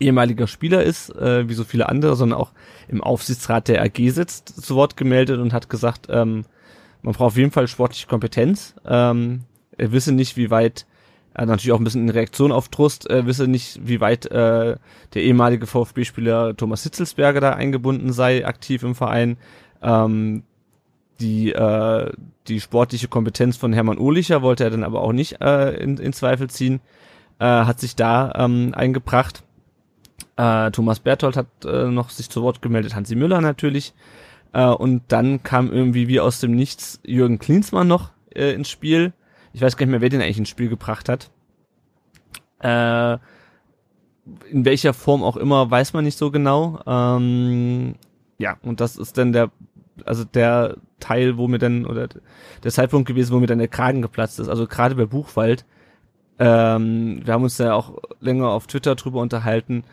ehemaliger 0.00 0.46
Spieler 0.46 0.82
ist, 0.82 1.14
äh, 1.16 1.48
wie 1.48 1.54
so 1.54 1.64
viele 1.64 1.88
andere, 1.88 2.16
sondern 2.16 2.38
auch 2.38 2.52
im 2.88 3.02
Aufsichtsrat 3.02 3.68
der 3.68 3.82
AG 3.82 4.10
sitzt, 4.10 4.62
zu 4.62 4.76
Wort 4.76 4.96
gemeldet 4.96 5.38
und 5.38 5.52
hat 5.52 5.68
gesagt, 5.68 6.06
ähm, 6.10 6.44
man 7.02 7.14
braucht 7.14 7.28
auf 7.28 7.36
jeden 7.36 7.52
Fall 7.52 7.68
sportliche 7.68 8.06
Kompetenz. 8.06 8.74
Ähm, 8.84 9.44
er 9.76 9.92
wisse 9.92 10.12
nicht, 10.12 10.36
wie 10.36 10.50
weit 10.50 10.86
äh, 11.34 11.46
natürlich 11.46 11.72
auch 11.72 11.78
ein 11.78 11.84
bisschen 11.84 12.02
in 12.02 12.10
Reaktion 12.10 12.52
auf 12.52 12.68
Trust, 12.68 13.08
äh, 13.10 13.26
wisse 13.26 13.46
nicht, 13.46 13.80
wie 13.86 14.00
weit 14.00 14.26
äh, 14.26 14.76
der 15.14 15.22
ehemalige 15.22 15.66
VfB-Spieler 15.66 16.56
Thomas 16.56 16.82
Hitzelsberger 16.82 17.40
da 17.40 17.50
eingebunden 17.52 18.12
sei, 18.12 18.46
aktiv 18.46 18.82
im 18.82 18.94
Verein. 18.94 19.36
Ähm, 19.82 20.44
die, 21.20 21.52
äh, 21.52 22.12
die 22.48 22.60
sportliche 22.60 23.08
Kompetenz 23.08 23.56
von 23.56 23.72
Hermann 23.72 23.98
Ohlicher 23.98 24.42
wollte 24.42 24.64
er 24.64 24.70
dann 24.70 24.84
aber 24.84 25.00
auch 25.00 25.12
nicht 25.12 25.40
äh, 25.40 25.70
in, 25.76 25.96
in 25.98 26.12
Zweifel 26.12 26.48
ziehen, 26.50 26.80
äh, 27.38 27.44
hat 27.44 27.80
sich 27.80 27.96
da 27.96 28.32
ähm, 28.36 28.72
eingebracht. 28.74 29.42
Äh, 30.36 30.70
Thomas 30.70 31.00
Berthold 31.00 31.36
hat 31.36 31.46
äh, 31.64 31.86
noch 31.86 32.10
sich 32.10 32.30
zu 32.30 32.42
Wort 32.42 32.62
gemeldet, 32.62 32.94
Hansi 32.94 33.14
Müller 33.14 33.40
natürlich. 33.40 33.94
Äh, 34.52 34.66
und 34.66 35.02
dann 35.08 35.42
kam 35.42 35.72
irgendwie 35.72 36.08
wie 36.08 36.20
aus 36.20 36.40
dem 36.40 36.52
Nichts 36.52 37.00
Jürgen 37.04 37.38
Klinsmann 37.38 37.88
noch 37.88 38.10
äh, 38.34 38.52
ins 38.52 38.68
Spiel 38.68 39.12
ich 39.56 39.62
weiß 39.62 39.78
gar 39.78 39.86
nicht 39.86 39.90
mehr, 39.90 40.02
wer 40.02 40.10
den 40.10 40.20
eigentlich 40.20 40.36
ins 40.36 40.50
Spiel 40.50 40.68
gebracht 40.68 41.08
hat. 41.08 41.30
Äh, 42.60 43.14
in 44.50 44.66
welcher 44.66 44.92
Form 44.92 45.22
auch 45.22 45.38
immer, 45.38 45.70
weiß 45.70 45.94
man 45.94 46.04
nicht 46.04 46.18
so 46.18 46.30
genau. 46.30 46.78
Ähm, 46.86 47.94
ja, 48.36 48.58
und 48.60 48.82
das 48.82 48.98
ist 48.98 49.16
dann 49.16 49.32
der, 49.32 49.50
also 50.04 50.24
der 50.24 50.76
Teil, 51.00 51.38
wo 51.38 51.48
mir 51.48 51.56
dann, 51.56 51.86
oder 51.86 52.06
der 52.64 52.70
Zeitpunkt 52.70 53.08
gewesen, 53.08 53.34
wo 53.34 53.40
mir 53.40 53.46
dann 53.46 53.56
der 53.56 53.68
Kragen 53.68 54.02
geplatzt 54.02 54.40
ist. 54.40 54.50
Also 54.50 54.66
gerade 54.66 54.94
bei 54.94 55.06
Buchwald, 55.06 55.64
ähm, 56.38 57.22
wir 57.24 57.32
haben 57.32 57.44
uns 57.44 57.56
da 57.56 57.72
auch 57.72 57.96
länger 58.20 58.50
auf 58.50 58.66
Twitter 58.66 58.94
drüber 58.94 59.22
unterhalten, 59.22 59.84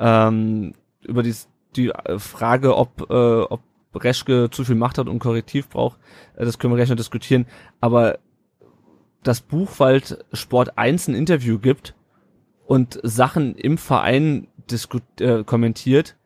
ähm, 0.00 0.74
über 1.02 1.22
die, 1.22 1.34
die 1.76 1.92
Frage, 2.16 2.76
ob, 2.76 3.08
äh, 3.10 3.42
ob 3.42 3.60
Reschke 3.94 4.48
zu 4.50 4.64
viel 4.64 4.74
Macht 4.74 4.98
hat 4.98 5.08
und 5.08 5.18
Korrektiv 5.18 5.68
braucht. 5.68 5.98
Äh, 6.36 6.44
das 6.44 6.58
können 6.58 6.72
wir 6.72 6.76
gleich 6.76 6.88
noch 6.88 6.96
diskutieren. 6.96 7.46
Aber 7.80 8.18
dass 9.22 9.40
Buchwald 9.40 10.24
Sport 10.32 10.78
1 10.78 11.08
ein 11.08 11.14
Interview 11.14 11.58
gibt 11.58 11.94
und 12.66 12.98
Sachen 13.02 13.54
im 13.54 13.78
Verein 13.78 14.48
äh, 15.20 15.44
kommentiert, 15.44 16.16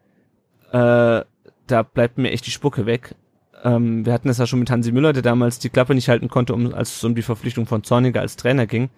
äh, 0.71 1.23
da 1.67 1.83
bleibt 1.83 2.19
mir 2.19 2.31
echt 2.31 2.47
die 2.47 2.51
Spucke 2.51 2.87
weg. 2.87 3.17
Ähm, 3.63 4.05
wir 4.05 4.13
hatten 4.13 4.29
es 4.29 4.39
ja 4.39 4.47
schon 4.47 4.59
mit 4.59 4.71
Hansi 4.71 4.93
Müller, 4.93 5.13
der 5.13 5.23
damals 5.23 5.59
die 5.59 5.71
Klappe 5.71 5.95
nicht 5.95 6.09
halten 6.09 6.29
konnte, 6.29 6.53
um, 6.53 6.75
als 6.75 6.97
es 6.97 7.05
um 7.05 7.15
die 7.15 7.23
Verpflichtung 7.23 7.67
von 7.67 7.83
Zorniger 7.83 8.21
als 8.21 8.37
Trainer 8.37 8.67
ging. 8.67 8.91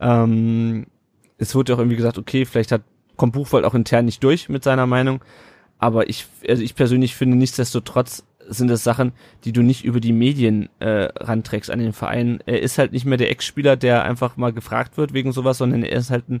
Ähm, 0.00 0.86
es 1.36 1.54
wurde 1.54 1.74
auch 1.74 1.78
irgendwie 1.78 1.96
gesagt, 1.96 2.18
okay, 2.18 2.44
vielleicht 2.44 2.72
hat, 2.72 2.82
kommt 3.18 3.34
Buchwald 3.34 3.66
auch 3.66 3.74
intern 3.74 4.06
nicht 4.06 4.24
durch 4.24 4.48
mit 4.48 4.64
seiner 4.64 4.86
Meinung. 4.86 5.22
Aber 5.78 6.08
ich, 6.08 6.26
also 6.48 6.62
ich 6.62 6.74
persönlich 6.74 7.14
finde 7.14 7.36
nichtsdestotrotz, 7.36 8.24
sind 8.48 8.68
das 8.68 8.82
Sachen, 8.82 9.12
die 9.44 9.52
du 9.52 9.62
nicht 9.62 9.84
über 9.84 10.00
die 10.00 10.12
Medien 10.12 10.70
äh, 10.78 11.08
ranträgst 11.16 11.70
an 11.70 11.78
den 11.78 11.92
Verein. 11.92 12.40
Er 12.46 12.62
ist 12.62 12.78
halt 12.78 12.92
nicht 12.92 13.04
mehr 13.04 13.18
der 13.18 13.30
Ex-Spieler, 13.30 13.76
der 13.76 14.04
einfach 14.04 14.36
mal 14.36 14.52
gefragt 14.52 14.96
wird 14.96 15.12
wegen 15.12 15.32
sowas, 15.32 15.58
sondern 15.58 15.82
er 15.82 15.98
ist 15.98 16.10
halt 16.10 16.30
ein 16.30 16.40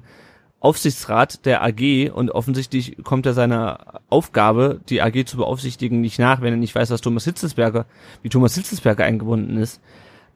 Aufsichtsrat 0.60 1.44
der 1.46 1.62
AG 1.62 2.10
und 2.12 2.30
offensichtlich 2.30 2.96
kommt 3.04 3.26
er 3.26 3.34
seiner 3.34 4.00
Aufgabe, 4.08 4.80
die 4.88 5.02
AG 5.02 5.24
zu 5.26 5.36
beaufsichtigen, 5.36 6.00
nicht 6.00 6.18
nach, 6.18 6.40
wenn 6.40 6.54
er 6.54 6.58
nicht 6.58 6.74
weiß, 6.74 6.90
was 6.90 7.00
Thomas 7.00 7.24
Hitzelsberger, 7.24 7.86
wie 8.22 8.28
Thomas 8.28 8.56
Hitzelsberger 8.56 9.04
eingebunden 9.04 9.56
ist. 9.58 9.80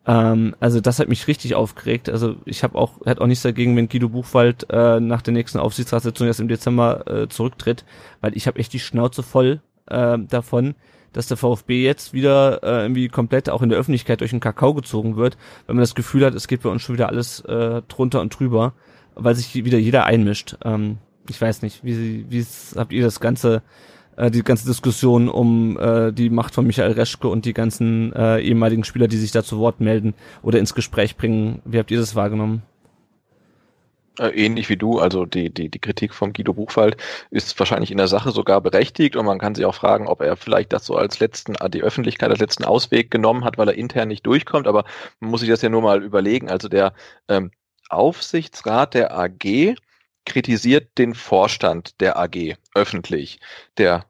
Ähm, 0.07 0.55
also 0.61 0.81
das 0.81 0.99
hat 0.99 1.09
mich 1.09 1.29
richtig 1.29 1.55
aufgeregt. 1.55 2.09
Also 2.09 2.37
ich 2.45 2.63
habe 2.63 2.77
auch, 2.77 3.05
hat 3.07 3.21
auch 3.21 3.27
nichts 3.27 3.43
dagegen, 3.43 3.77
wenn 3.77 3.89
Guido 3.89 4.09
Buchwald 4.09 4.67
äh, 4.71 5.01
nach 5.01 5.23
der 5.23 5.33
nächsten 5.33 5.59
Aufsichtsratssitzung 5.59 6.27
erst 6.27 6.41
im 6.41 6.49
Dezember 6.49 7.07
äh, 7.07 7.29
zurücktritt, 7.29 7.85
weil 8.21 8.37
ich 8.37 8.47
habe 8.47 8.59
echt 8.59 8.73
die 8.73 8.81
Schnauze 8.81 9.23
voll 9.23 9.61
äh, 9.87 10.19
davon, 10.19 10.75
dass 11.13 11.29
der 11.29 11.37
VfB 11.37 11.85
jetzt 11.85 12.13
wieder 12.13 12.63
äh, 12.63 12.83
irgendwie 12.83 13.09
komplett 13.09 13.51
auch 13.51 13.63
in 13.63 13.69
der 13.69 13.79
Öffentlichkeit 13.79 14.21
durch 14.21 14.31
den 14.31 14.41
Kakao 14.41 14.75
gezogen 14.75 15.17
wird, 15.17 15.37
wenn 15.67 15.77
man 15.77 15.83
das 15.83 15.95
Gefühl 15.95 16.25
hat, 16.25 16.35
es 16.35 16.49
geht 16.49 16.63
bei 16.63 16.71
uns 16.71 16.83
schon 16.83 16.95
wieder 16.95 17.09
alles 17.09 17.41
äh, 17.41 17.83
drunter 17.89 18.21
und 18.21 18.39
drüber, 18.39 18.73
weil 19.15 19.35
sich 19.35 19.55
wieder 19.55 19.79
jeder 19.79 20.05
einmischt. 20.05 20.57
Ähm, 20.65 20.99
ich 21.29 21.41
weiß 21.41 21.63
nicht, 21.63 21.85
wie, 21.85 22.27
wie 22.29 22.45
habt 22.77 22.93
ihr 22.93 23.05
das 23.05 23.21
ganze, 23.21 23.63
äh, 24.17 24.31
die 24.31 24.43
ganze 24.43 24.67
Diskussion 24.67 25.29
um 25.29 25.79
äh, 25.79 26.13
die 26.13 26.31
Macht 26.31 26.55
von 26.55 26.67
Michael 26.67 26.93
Reschke 26.93 27.29
und 27.29 27.45
die 27.45 27.55
ganzen 27.55 28.13
äh, 28.13 28.41
ehemaligen 28.41 28.85
Spieler, 28.85 29.09
die 29.09 29.17
sich 29.17 29.33
da 29.33 29.43
zu 29.43 29.59
Wort 29.59 29.81
melden 29.81 30.15
oder 30.43 30.59
ins 30.59 30.75
Gespräch 30.75 31.17
bringen, 31.17 31.63
wie 31.65 31.79
habt 31.79 31.91
ihr 31.91 31.99
das 31.99 32.15
wahrgenommen? 32.15 32.63
Äh, 34.19 34.29
ähnlich 34.29 34.69
wie 34.69 34.77
du, 34.77 34.99
also 34.99 35.25
die, 35.25 35.49
die, 35.49 35.71
die 35.71 35.79
Kritik 35.79 36.13
vom 36.13 36.35
Guido 36.35 36.53
Buchwald 36.53 36.99
ist 37.31 37.59
wahrscheinlich 37.59 37.91
in 37.91 37.97
der 37.97 38.09
Sache 38.09 38.31
sogar 38.31 38.61
berechtigt 38.61 39.17
und 39.17 39.25
man 39.25 39.39
kann 39.39 39.55
sich 39.55 39.65
auch 39.65 39.75
fragen, 39.75 40.07
ob 40.07 40.21
er 40.21 40.37
vielleicht 40.37 40.75
das 40.75 40.85
so 40.85 40.97
als 40.97 41.19
letzten, 41.19 41.55
die 41.71 41.83
Öffentlichkeit 41.83 42.29
als 42.29 42.41
letzten 42.41 42.65
Ausweg 42.65 43.11
genommen 43.11 43.45
hat, 43.45 43.57
weil 43.57 43.69
er 43.69 43.75
intern 43.75 44.09
nicht 44.09 44.27
durchkommt, 44.27 44.67
aber 44.67 44.85
man 45.21 45.31
muss 45.31 45.41
sich 45.41 45.49
das 45.49 45.63
ja 45.63 45.71
nur 45.71 45.81
mal 45.81 46.03
überlegen. 46.03 46.51
Also 46.51 46.69
der 46.69 46.93
ähm, 47.29 47.53
Aufsichtsrat 47.89 48.93
der 48.93 49.17
AG 49.17 49.77
kritisiert 50.25 50.99
den 50.99 51.15
Vorstand 51.15 52.01
der 52.01 52.19
AG 52.19 52.57
öffentlich. 52.75 53.41
Der 53.79 54.07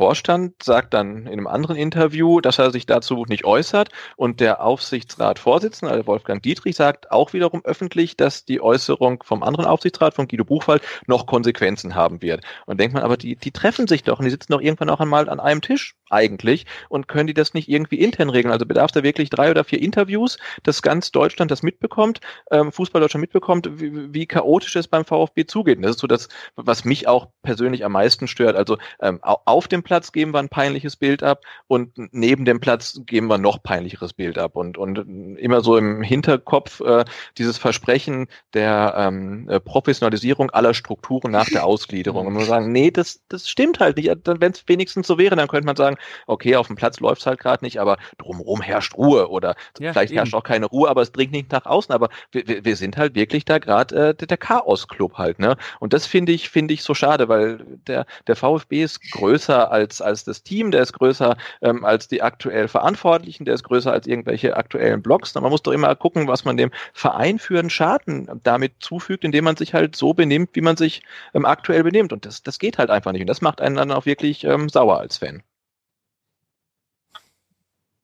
Vorstand 0.00 0.62
sagt 0.62 0.94
dann 0.94 1.26
in 1.26 1.28
einem 1.28 1.46
anderen 1.46 1.76
Interview, 1.76 2.40
dass 2.40 2.58
er 2.58 2.70
sich 2.70 2.86
dazu 2.86 3.26
nicht 3.28 3.44
äußert 3.44 3.90
und 4.16 4.40
der 4.40 4.64
Aufsichtsratsvorsitzende, 4.64 5.92
also 5.92 6.06
Wolfgang 6.06 6.42
Dietrich, 6.42 6.74
sagt 6.74 7.10
auch 7.10 7.34
wiederum 7.34 7.60
öffentlich, 7.64 8.16
dass 8.16 8.46
die 8.46 8.62
Äußerung 8.62 9.22
vom 9.22 9.42
anderen 9.42 9.66
Aufsichtsrat, 9.66 10.14
von 10.14 10.26
Guido 10.26 10.46
Buchwald, 10.46 10.80
noch 11.06 11.26
Konsequenzen 11.26 11.94
haben 11.94 12.22
wird. 12.22 12.42
Und 12.64 12.80
denkt 12.80 12.94
man, 12.94 13.02
aber 13.02 13.18
die, 13.18 13.36
die 13.36 13.50
treffen 13.50 13.86
sich 13.86 14.02
doch 14.02 14.20
und 14.20 14.24
die 14.24 14.30
sitzen 14.30 14.52
doch 14.54 14.62
irgendwann 14.62 14.88
auch 14.88 15.00
einmal 15.00 15.28
an 15.28 15.38
einem 15.38 15.60
Tisch, 15.60 15.96
eigentlich 16.10 16.66
und 16.88 17.08
können 17.08 17.26
die 17.26 17.34
das 17.34 17.54
nicht 17.54 17.68
irgendwie 17.68 18.00
intern 18.00 18.30
regeln? 18.30 18.52
Also 18.52 18.66
bedarf 18.66 18.92
da 18.92 19.02
wirklich 19.02 19.30
drei 19.30 19.50
oder 19.50 19.64
vier 19.64 19.80
Interviews, 19.80 20.38
dass 20.62 20.82
ganz 20.82 21.10
Deutschland 21.10 21.50
das 21.50 21.62
mitbekommt, 21.62 22.20
ähm, 22.50 22.72
Fußball 22.72 23.00
Deutschland 23.00 23.22
mitbekommt, 23.22 23.80
wie, 23.80 24.12
wie 24.12 24.26
chaotisch 24.26 24.76
es 24.76 24.88
beim 24.88 25.04
VfB 25.04 25.46
zugeht. 25.46 25.76
Und 25.76 25.82
das 25.82 25.92
ist 25.92 26.00
so 26.00 26.06
das, 26.06 26.28
was 26.56 26.84
mich 26.84 27.08
auch 27.08 27.28
persönlich 27.42 27.84
am 27.84 27.92
meisten 27.92 28.28
stört. 28.28 28.56
Also 28.56 28.78
ähm, 29.00 29.20
auf 29.22 29.68
dem 29.68 29.82
Platz 29.82 30.12
geben 30.12 30.32
wir 30.32 30.38
ein 30.38 30.48
peinliches 30.48 30.96
Bild 30.96 31.22
ab 31.22 31.42
und 31.66 31.92
neben 32.12 32.44
dem 32.44 32.60
Platz 32.60 33.00
geben 33.06 33.28
wir 33.28 33.38
noch 33.38 33.62
peinlicheres 33.62 34.12
Bild 34.12 34.38
ab 34.38 34.56
und, 34.56 34.78
und 34.78 34.98
immer 35.38 35.60
so 35.60 35.76
im 35.76 36.02
Hinterkopf 36.02 36.80
äh, 36.80 37.04
dieses 37.38 37.58
Versprechen 37.58 38.28
der 38.54 38.94
ähm, 38.96 39.48
äh, 39.48 39.60
Professionalisierung 39.60 40.50
aller 40.50 40.74
Strukturen 40.74 41.30
nach 41.30 41.48
der 41.48 41.64
Ausgliederung. 41.70 42.26
Und 42.26 42.34
man 42.34 42.44
sagen, 42.44 42.72
nee, 42.72 42.90
das, 42.90 43.20
das 43.28 43.48
stimmt 43.48 43.80
halt 43.80 43.96
nicht. 43.96 44.10
Wenn 44.24 44.52
es 44.52 44.64
wenigstens 44.66 45.06
so 45.06 45.18
wäre, 45.18 45.36
dann 45.36 45.48
könnte 45.48 45.66
man 45.66 45.76
sagen, 45.76 45.96
okay, 46.26 46.56
auf 46.56 46.66
dem 46.66 46.76
Platz 46.76 47.00
läuft 47.00 47.20
es 47.22 47.26
halt 47.26 47.40
gerade 47.40 47.64
nicht, 47.64 47.80
aber 47.80 47.98
drumherum 48.18 48.60
herrscht 48.60 48.96
Ruhe 48.96 49.28
oder 49.28 49.54
ja, 49.78 49.92
vielleicht 49.92 50.12
eben. 50.12 50.18
herrscht 50.18 50.34
auch 50.34 50.42
keine 50.42 50.66
Ruhe, 50.66 50.88
aber 50.88 51.02
es 51.02 51.12
dringt 51.12 51.32
nicht 51.32 51.52
nach 51.52 51.66
außen. 51.66 51.94
Aber 51.94 52.08
wir, 52.32 52.64
wir 52.64 52.76
sind 52.76 52.96
halt 52.96 53.14
wirklich 53.14 53.44
da 53.44 53.58
gerade 53.58 54.10
äh, 54.10 54.26
der 54.26 54.36
Chaos-Club 54.36 55.14
halt, 55.18 55.38
ne? 55.38 55.56
Und 55.78 55.92
das 55.92 56.06
finde 56.06 56.32
ich, 56.32 56.50
finde 56.50 56.74
ich 56.74 56.82
so 56.82 56.94
schade, 56.94 57.28
weil 57.28 57.58
der, 57.86 58.06
der 58.26 58.36
VfB 58.36 58.82
ist 58.82 59.00
größer 59.12 59.70
als, 59.70 60.00
als 60.00 60.24
das 60.24 60.42
Team, 60.42 60.70
der 60.70 60.82
ist 60.82 60.92
größer 60.92 61.36
ähm, 61.62 61.84
als 61.84 62.08
die 62.08 62.22
aktuell 62.22 62.68
Verantwortlichen, 62.68 63.44
der 63.44 63.54
ist 63.54 63.64
größer 63.64 63.92
als 63.92 64.06
irgendwelche 64.06 64.56
aktuellen 64.56 65.02
Blogs. 65.02 65.34
Man 65.34 65.50
muss 65.50 65.62
doch 65.62 65.72
immer 65.72 65.94
gucken, 65.96 66.28
was 66.28 66.44
man 66.44 66.56
dem 66.56 66.70
Verein 66.92 67.38
für 67.38 67.58
einen 67.58 67.70
Schaden 67.70 68.28
damit 68.42 68.74
zufügt, 68.80 69.24
indem 69.24 69.44
man 69.44 69.56
sich 69.56 69.74
halt 69.74 69.96
so 69.96 70.14
benimmt, 70.14 70.50
wie 70.54 70.60
man 70.60 70.76
sich 70.76 71.02
ähm, 71.34 71.44
aktuell 71.44 71.82
benimmt. 71.82 72.12
Und 72.12 72.26
das, 72.26 72.42
das 72.42 72.58
geht 72.58 72.78
halt 72.78 72.90
einfach 72.90 73.12
nicht. 73.12 73.22
Und 73.22 73.28
das 73.28 73.40
macht 73.40 73.60
einen 73.60 73.76
dann 73.76 73.92
auch 73.92 74.06
wirklich 74.06 74.44
ähm, 74.44 74.68
sauer 74.68 74.98
als 74.98 75.18
Fan. 75.18 75.42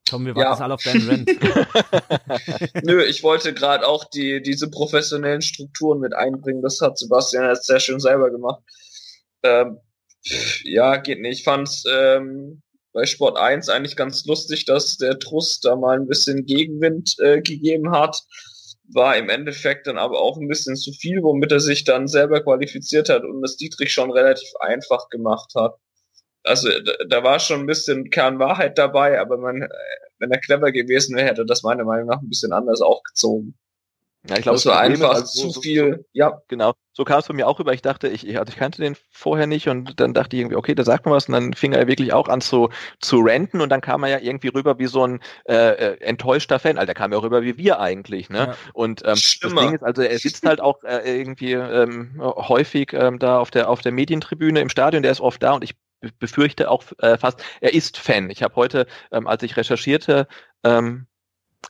Komm, 0.09 0.25
wir 0.25 0.35
warten 0.35 0.59
ja. 0.59 0.63
alle 0.65 0.73
auf 0.73 0.83
deinen 0.83 1.09
Rent. 1.09 1.29
Nö, 2.83 3.03
ich 3.03 3.23
wollte 3.23 3.53
gerade 3.53 3.87
auch 3.87 4.05
die, 4.05 4.41
diese 4.41 4.69
professionellen 4.69 5.41
Strukturen 5.41 5.99
mit 5.99 6.13
einbringen. 6.13 6.61
Das 6.61 6.79
hat 6.81 6.97
Sebastian 6.97 7.49
jetzt 7.49 7.65
sehr 7.65 7.79
schön 7.79 7.99
selber 7.99 8.31
gemacht. 8.31 8.61
Ähm, 9.43 9.79
ja, 10.63 10.97
geht 10.97 11.19
nicht. 11.19 11.39
Ich 11.39 11.43
fand's 11.43 11.83
ähm, 11.89 12.61
bei 12.93 13.05
Sport 13.05 13.37
1 13.37 13.69
eigentlich 13.69 13.95
ganz 13.95 14.25
lustig, 14.25 14.65
dass 14.65 14.97
der 14.97 15.19
Trust 15.19 15.65
da 15.65 15.75
mal 15.75 15.97
ein 15.97 16.07
bisschen 16.07 16.45
Gegenwind 16.45 17.15
äh, 17.19 17.41
gegeben 17.41 17.91
hat. 17.91 18.21
War 18.89 19.17
im 19.17 19.29
Endeffekt 19.29 19.87
dann 19.87 19.97
aber 19.97 20.21
auch 20.21 20.37
ein 20.37 20.47
bisschen 20.47 20.75
zu 20.75 20.93
viel, 20.93 21.21
womit 21.21 21.51
er 21.51 21.59
sich 21.59 21.83
dann 21.83 22.07
selber 22.07 22.41
qualifiziert 22.41 23.09
hat 23.09 23.23
und 23.23 23.41
das 23.41 23.57
Dietrich 23.57 23.91
schon 23.91 24.11
relativ 24.11 24.49
einfach 24.61 25.09
gemacht 25.09 25.51
hat 25.55 25.75
also 26.47 26.69
da 27.07 27.23
war 27.23 27.39
schon 27.39 27.61
ein 27.61 27.65
bisschen 27.65 28.09
Kernwahrheit 28.09 28.77
dabei, 28.77 29.19
aber 29.19 29.37
man, 29.37 29.67
wenn 30.19 30.31
er 30.31 30.39
clever 30.39 30.71
gewesen 30.71 31.15
wäre, 31.15 31.27
hätte 31.27 31.45
das 31.45 31.63
meiner 31.63 31.83
Meinung 31.83 32.07
nach 32.07 32.21
ein 32.21 32.29
bisschen 32.29 32.53
anders 32.53 32.81
aufgezogen. 32.81 33.57
Ja, 34.29 34.35
ich 34.35 34.41
glaube, 34.41 34.57
es 34.57 34.65
war 34.65 34.79
einfach 34.79 35.13
also 35.13 35.51
zu 35.51 35.61
viel. 35.61 35.97
So, 35.97 36.03
ja, 36.11 36.41
genau. 36.47 36.73
So 36.91 37.05
kam 37.05 37.19
es 37.19 37.27
bei 37.27 37.33
mir 37.33 37.47
auch 37.47 37.59
über. 37.59 37.73
Ich 37.73 37.81
dachte, 37.81 38.07
ich, 38.07 38.37
also 38.37 38.51
ich 38.51 38.57
kannte 38.57 38.81
den 38.81 38.97
vorher 39.11 39.47
nicht 39.47 39.69
und 39.69 39.99
dann 39.99 40.13
dachte 40.13 40.35
ich 40.35 40.41
irgendwie, 40.41 40.55
okay, 40.57 40.75
da 40.75 40.83
sagt 40.83 41.05
man 41.05 41.13
was 41.13 41.27
und 41.27 41.33
dann 41.33 41.53
fing 41.53 41.71
er 41.71 41.87
wirklich 41.87 42.11
auch 42.11 42.27
an 42.27 42.41
zu 42.41 42.69
zu 42.99 43.19
renten 43.19 43.61
und 43.61 43.69
dann 43.69 43.81
kam 43.81 44.03
er 44.03 44.09
ja 44.09 44.19
irgendwie 44.19 44.49
rüber 44.49 44.79
wie 44.79 44.87
so 44.87 45.05
ein 45.05 45.21
äh, 45.47 45.53
äh 45.53 46.01
enttäuschter 46.01 46.59
Fan. 46.59 46.77
Alter, 46.77 46.93
kam 46.93 47.13
er 47.13 47.21
rüber 47.21 47.43
wie 47.43 47.57
wir 47.57 47.79
eigentlich, 47.79 48.29
ne? 48.29 48.37
Ja. 48.37 48.55
Und 48.73 49.01
ähm, 49.05 49.11
das 49.11 49.39
Ding 49.39 49.75
ist, 49.75 49.83
also 49.83 50.01
er 50.01 50.19
sitzt 50.19 50.45
halt 50.45 50.59
auch 50.59 50.83
äh, 50.83 51.19
irgendwie 51.19 51.53
ähm, 51.53 52.19
häufig 52.19 52.91
ähm, 52.93 53.19
da 53.19 53.39
auf 53.39 53.51
der 53.51 53.69
auf 53.69 53.81
der 53.81 53.91
Medientribüne 53.91 54.59
im 54.59 54.69
Stadion. 54.69 55.03
Der 55.03 55.11
ist 55.11 55.21
oft 55.21 55.41
da 55.41 55.53
und 55.53 55.63
ich 55.63 55.75
befürchte 56.19 56.69
auch 56.69 56.83
äh, 56.99 57.17
fast, 57.17 57.43
er 57.61 57.73
ist 57.73 57.97
Fan. 57.97 58.29
Ich 58.29 58.43
habe 58.43 58.55
heute, 58.55 58.87
ähm, 59.11 59.27
als 59.27 59.43
ich 59.43 59.57
recherchierte, 59.57 60.27
ähm, 60.63 61.07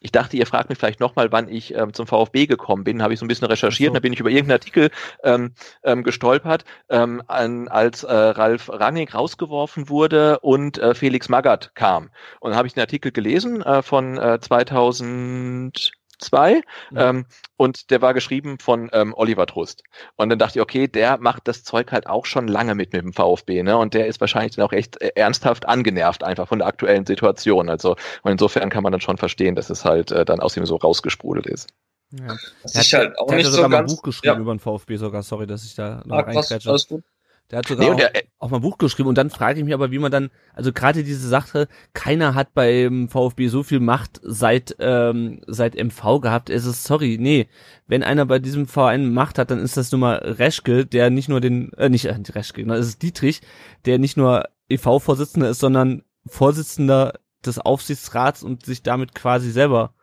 ich 0.02 0.12
dachte, 0.12 0.38
ihr 0.38 0.46
fragt 0.46 0.70
mich 0.70 0.78
vielleicht 0.78 1.00
nochmal, 1.00 1.32
wann 1.32 1.50
ich 1.50 1.74
ähm, 1.74 1.94
zum 1.94 2.08
VfB 2.08 2.46
gekommen 2.46 2.84
bin. 2.84 3.02
Habe 3.02 3.14
ich 3.14 3.20
so 3.20 3.26
ein 3.26 3.28
bisschen 3.28 3.48
recherchiert, 3.48 3.92
so. 3.92 3.94
da 3.96 4.00
bin 4.00 4.14
ich 4.14 4.20
über 4.20 4.30
irgendeinen 4.30 4.60
Artikel 4.60 4.92
ähm, 5.24 5.54
ähm, 5.84 6.04
gestolpert, 6.04 6.66
ähm, 6.90 7.24
an, 7.28 7.68
als 7.68 8.04
äh, 8.04 8.14
Ralf 8.14 8.70
Rangnick 8.70 9.16
rausgeworfen 9.16 9.90
wurde 9.90 10.40
und 10.40 10.78
äh, 10.78 10.94
Felix 10.94 11.30
Magath 11.30 11.74
kam. 11.74 12.10
Und 12.40 12.52
dann 12.52 12.58
habe 12.58 12.68
ich 12.68 12.74
den 12.74 12.82
Artikel 12.82 13.12
gelesen 13.12 13.62
äh, 13.64 13.82
von 13.82 14.18
äh, 14.18 14.40
2000 14.40 15.94
2 16.20 16.56
mhm. 16.56 16.62
ähm, 16.98 17.26
und 17.58 17.90
der 17.92 18.02
war 18.02 18.14
geschrieben 18.14 18.60
von 18.60 18.90
ähm, 18.94 19.14
Oliver 19.16 19.46
Trust. 19.46 19.84
Und 20.16 20.30
dann 20.30 20.40
dachte 20.40 20.60
ich, 20.60 20.62
okay, 20.62 20.88
der 20.88 21.18
macht 21.18 21.48
das 21.48 21.64
Zeug 21.64 21.92
halt 21.92 22.08
auch 22.08 22.26
schon 22.26 22.48
lange 22.48 22.76
mit 22.76 22.94
mit 22.94 23.04
dem 23.04 23.14
VfB, 23.14 23.64
ne? 23.64 23.78
Und 23.78 23.94
der 23.94 24.08
ist 24.08 24.20
wahrscheinlich 24.22 24.56
dann 24.56 24.66
auch 24.66 24.74
echt 24.74 25.02
äh, 25.02 25.12
ernsthaft 25.16 25.68
angenervt 25.68 26.24
einfach 26.24 26.48
von 26.48 26.60
der 26.60 26.68
aktuellen 26.68 27.06
Situation. 27.06 27.70
Also 27.70 27.96
und 28.24 28.32
insofern 28.32 28.70
kann 28.70 28.84
man 28.84 28.92
dann 28.92 29.02
schon 29.02 29.18
verstehen, 29.18 29.56
dass 29.56 29.70
es 29.70 29.86
halt 29.86 30.12
äh, 30.12 30.26
dann 30.26 30.40
aus 30.40 30.56
ihm 30.58 30.66
so 30.66 30.76
rausgesprudelt 30.76 31.48
ist. 31.48 31.70
Ja. 32.12 32.38
Das 32.64 32.76
ist 32.76 32.94
halt 32.94 33.18
auch 33.18 33.32
nicht 33.32 33.48
so 33.48 33.62
ganz. 33.68 33.76
ein 33.76 33.86
Buch 33.86 34.02
geschrieben 34.02 34.36
ja. 34.36 34.42
über 34.42 34.54
den 34.54 34.60
VfB 34.60 34.96
sogar. 34.96 35.24
Sorry, 35.24 35.46
dass 35.46 35.66
ich 35.66 35.76
da 35.76 36.04
noch 36.06 36.18
ah, 36.18 36.22
reingrätsche. 36.22 36.70
Alles 36.70 36.88
gut. 36.88 37.04
Der 37.50 37.60
hat 37.60 37.68
sogar 37.68 37.86
nee, 37.86 37.92
auch, 37.92 37.96
der, 37.96 38.12
auch, 38.40 38.50
mal 38.50 38.58
ein 38.58 38.62
Buch 38.62 38.78
geschrieben. 38.78 39.08
Und 39.08 39.18
dann 39.18 39.30
frage 39.30 39.60
ich 39.60 39.66
mich 39.66 39.74
aber, 39.74 39.90
wie 39.92 40.00
man 40.00 40.12
dann, 40.12 40.30
also 40.54 40.74
gerade 40.74 41.04
diese 41.04 41.28
Sache, 41.28 41.70
keiner 41.94 42.36
hat 42.36 42.54
beim 42.54 43.08
VfB 43.08 43.48
so 43.48 43.64
viel 43.64 43.80
Macht 43.80 44.20
seit 44.22 44.76
ähm, 44.80 45.42
seit 45.48 45.76
MV 45.76 46.20
gehabt. 46.20 46.50
Es 46.50 46.66
ist 46.66 46.84
sorry, 46.84 47.18
nee, 47.20 47.48
wenn 47.88 48.04
einer 48.04 48.26
bei 48.26 48.40
diesem 48.40 48.68
Verein 48.68 49.14
Macht 49.14 49.40
hat, 49.40 49.50
dann 49.50 49.60
ist 49.60 49.78
das 49.78 49.92
nun 49.94 50.02
mal 50.02 50.16
Reschke, 50.18 50.86
der 50.86 51.10
nicht 51.10 51.30
nur 51.30 51.40
den, 51.40 51.72
äh, 51.74 51.88
nicht 51.88 52.06
äh, 52.06 52.16
Reschke, 52.30 52.66
ne, 52.66 52.76
es 52.76 52.88
ist 52.88 53.02
Dietrich, 53.02 53.42
der 53.86 53.98
nicht 53.98 54.18
nur 54.18 54.50
EV-Vorsitzender 54.70 55.50
ist, 55.50 55.60
sondern 55.60 56.04
Vorsitzender 56.26 57.14
des 57.46 57.60
Aufsichtsrats 57.60 58.44
und 58.44 58.66
sich 58.66 58.84
damit 58.84 59.16
quasi 59.16 59.52
selber 59.52 59.94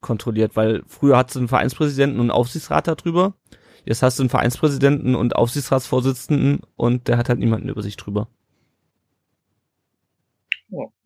kontrolliert, 0.00 0.54
weil 0.54 0.82
früher 0.86 1.16
hat 1.16 1.30
es 1.30 1.36
einen 1.36 1.48
Vereinspräsidenten 1.48 2.20
und 2.20 2.26
einen 2.26 2.30
Aufsichtsrat 2.30 2.86
darüber 2.86 3.34
Jetzt 3.84 4.02
hast 4.02 4.18
du 4.18 4.22
einen 4.22 4.30
Vereinspräsidenten 4.30 5.14
und 5.14 5.36
Aufsichtsratsvorsitzenden 5.36 6.60
und 6.76 7.08
der 7.08 7.18
hat 7.18 7.28
halt 7.28 7.38
niemanden 7.38 7.68
über 7.68 7.82
sich 7.82 7.96
drüber. 7.96 8.28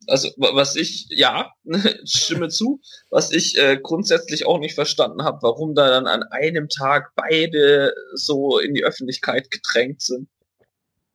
Also 0.09 0.31
was 0.39 0.75
ich, 0.77 1.07
ja, 1.11 1.53
stimme 2.05 2.49
zu, 2.49 2.81
was 3.11 3.31
ich 3.31 3.59
äh, 3.59 3.79
grundsätzlich 3.83 4.47
auch 4.47 4.59
nicht 4.59 4.75
verstanden 4.75 5.23
habe, 5.23 5.39
warum 5.43 5.75
da 5.75 5.91
dann 5.91 6.07
an 6.07 6.23
einem 6.23 6.69
Tag 6.69 7.13
beide 7.15 7.93
so 8.15 8.59
in 8.59 8.75
die 8.75 8.85
Öffentlichkeit 8.85 9.51
gedrängt 9.51 10.01
sind. 10.01 10.29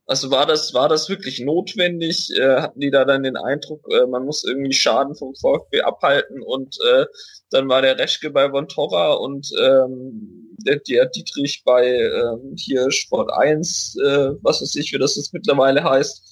Also 0.06 0.32
war 0.32 0.46
das, 0.46 0.74
war 0.74 0.90
das 0.90 1.10
wirklich 1.10 1.40
notwendig? 1.40 2.30
Äh, 2.38 2.62
hatten 2.62 2.82
die 2.82 2.92
da 2.92 3.06
dann 3.06 3.24
den 3.24 3.38
Eindruck, 3.38 3.88
äh, 3.90 4.06
man 4.06 4.26
muss 4.26 4.44
irgendwie 4.44 4.74
Schaden 4.74 5.16
vom 5.16 5.34
VfB 5.34 5.82
abhalten 5.82 6.44
und 6.44 6.78
äh, 6.86 7.06
dann 7.50 7.70
war 7.70 7.82
der 7.82 7.98
Reschke 7.98 8.30
bei 8.30 8.50
Von 8.50 8.68
Torra 8.68 9.14
und 9.14 9.50
ähm, 9.60 10.43
der, 10.58 10.80
der 10.80 11.08
Dietrich 11.08 11.64
bei 11.66 11.86
ähm, 11.86 12.56
hier 12.58 12.92
Sport 12.92 13.32
1, 13.32 13.98
äh, 14.04 14.30
was 14.42 14.62
weiß 14.62 14.76
ich, 14.76 14.92
wie 14.94 15.00
das 15.00 15.16
jetzt 15.16 15.34
mittlerweile 15.34 15.84
heißt. 15.84 16.30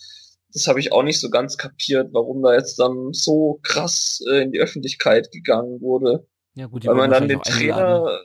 Das 0.53 0.67
habe 0.67 0.79
ich 0.79 0.91
auch 0.91 1.03
nicht 1.03 1.19
so 1.19 1.29
ganz 1.29 1.57
kapiert, 1.57 2.09
warum 2.11 2.41
da 2.43 2.53
jetzt 2.53 2.77
dann 2.77 3.13
so 3.13 3.59
krass 3.63 4.21
äh, 4.29 4.41
in 4.41 4.51
die 4.51 4.59
Öffentlichkeit 4.59 5.31
gegangen 5.31 5.79
wurde. 5.81 6.27
Ja, 6.55 6.67
gut, 6.67 6.85
Weil 6.85 6.95
man 6.95 7.09
dann 7.09 7.29
den 7.29 7.41
Trainer, 7.41 8.21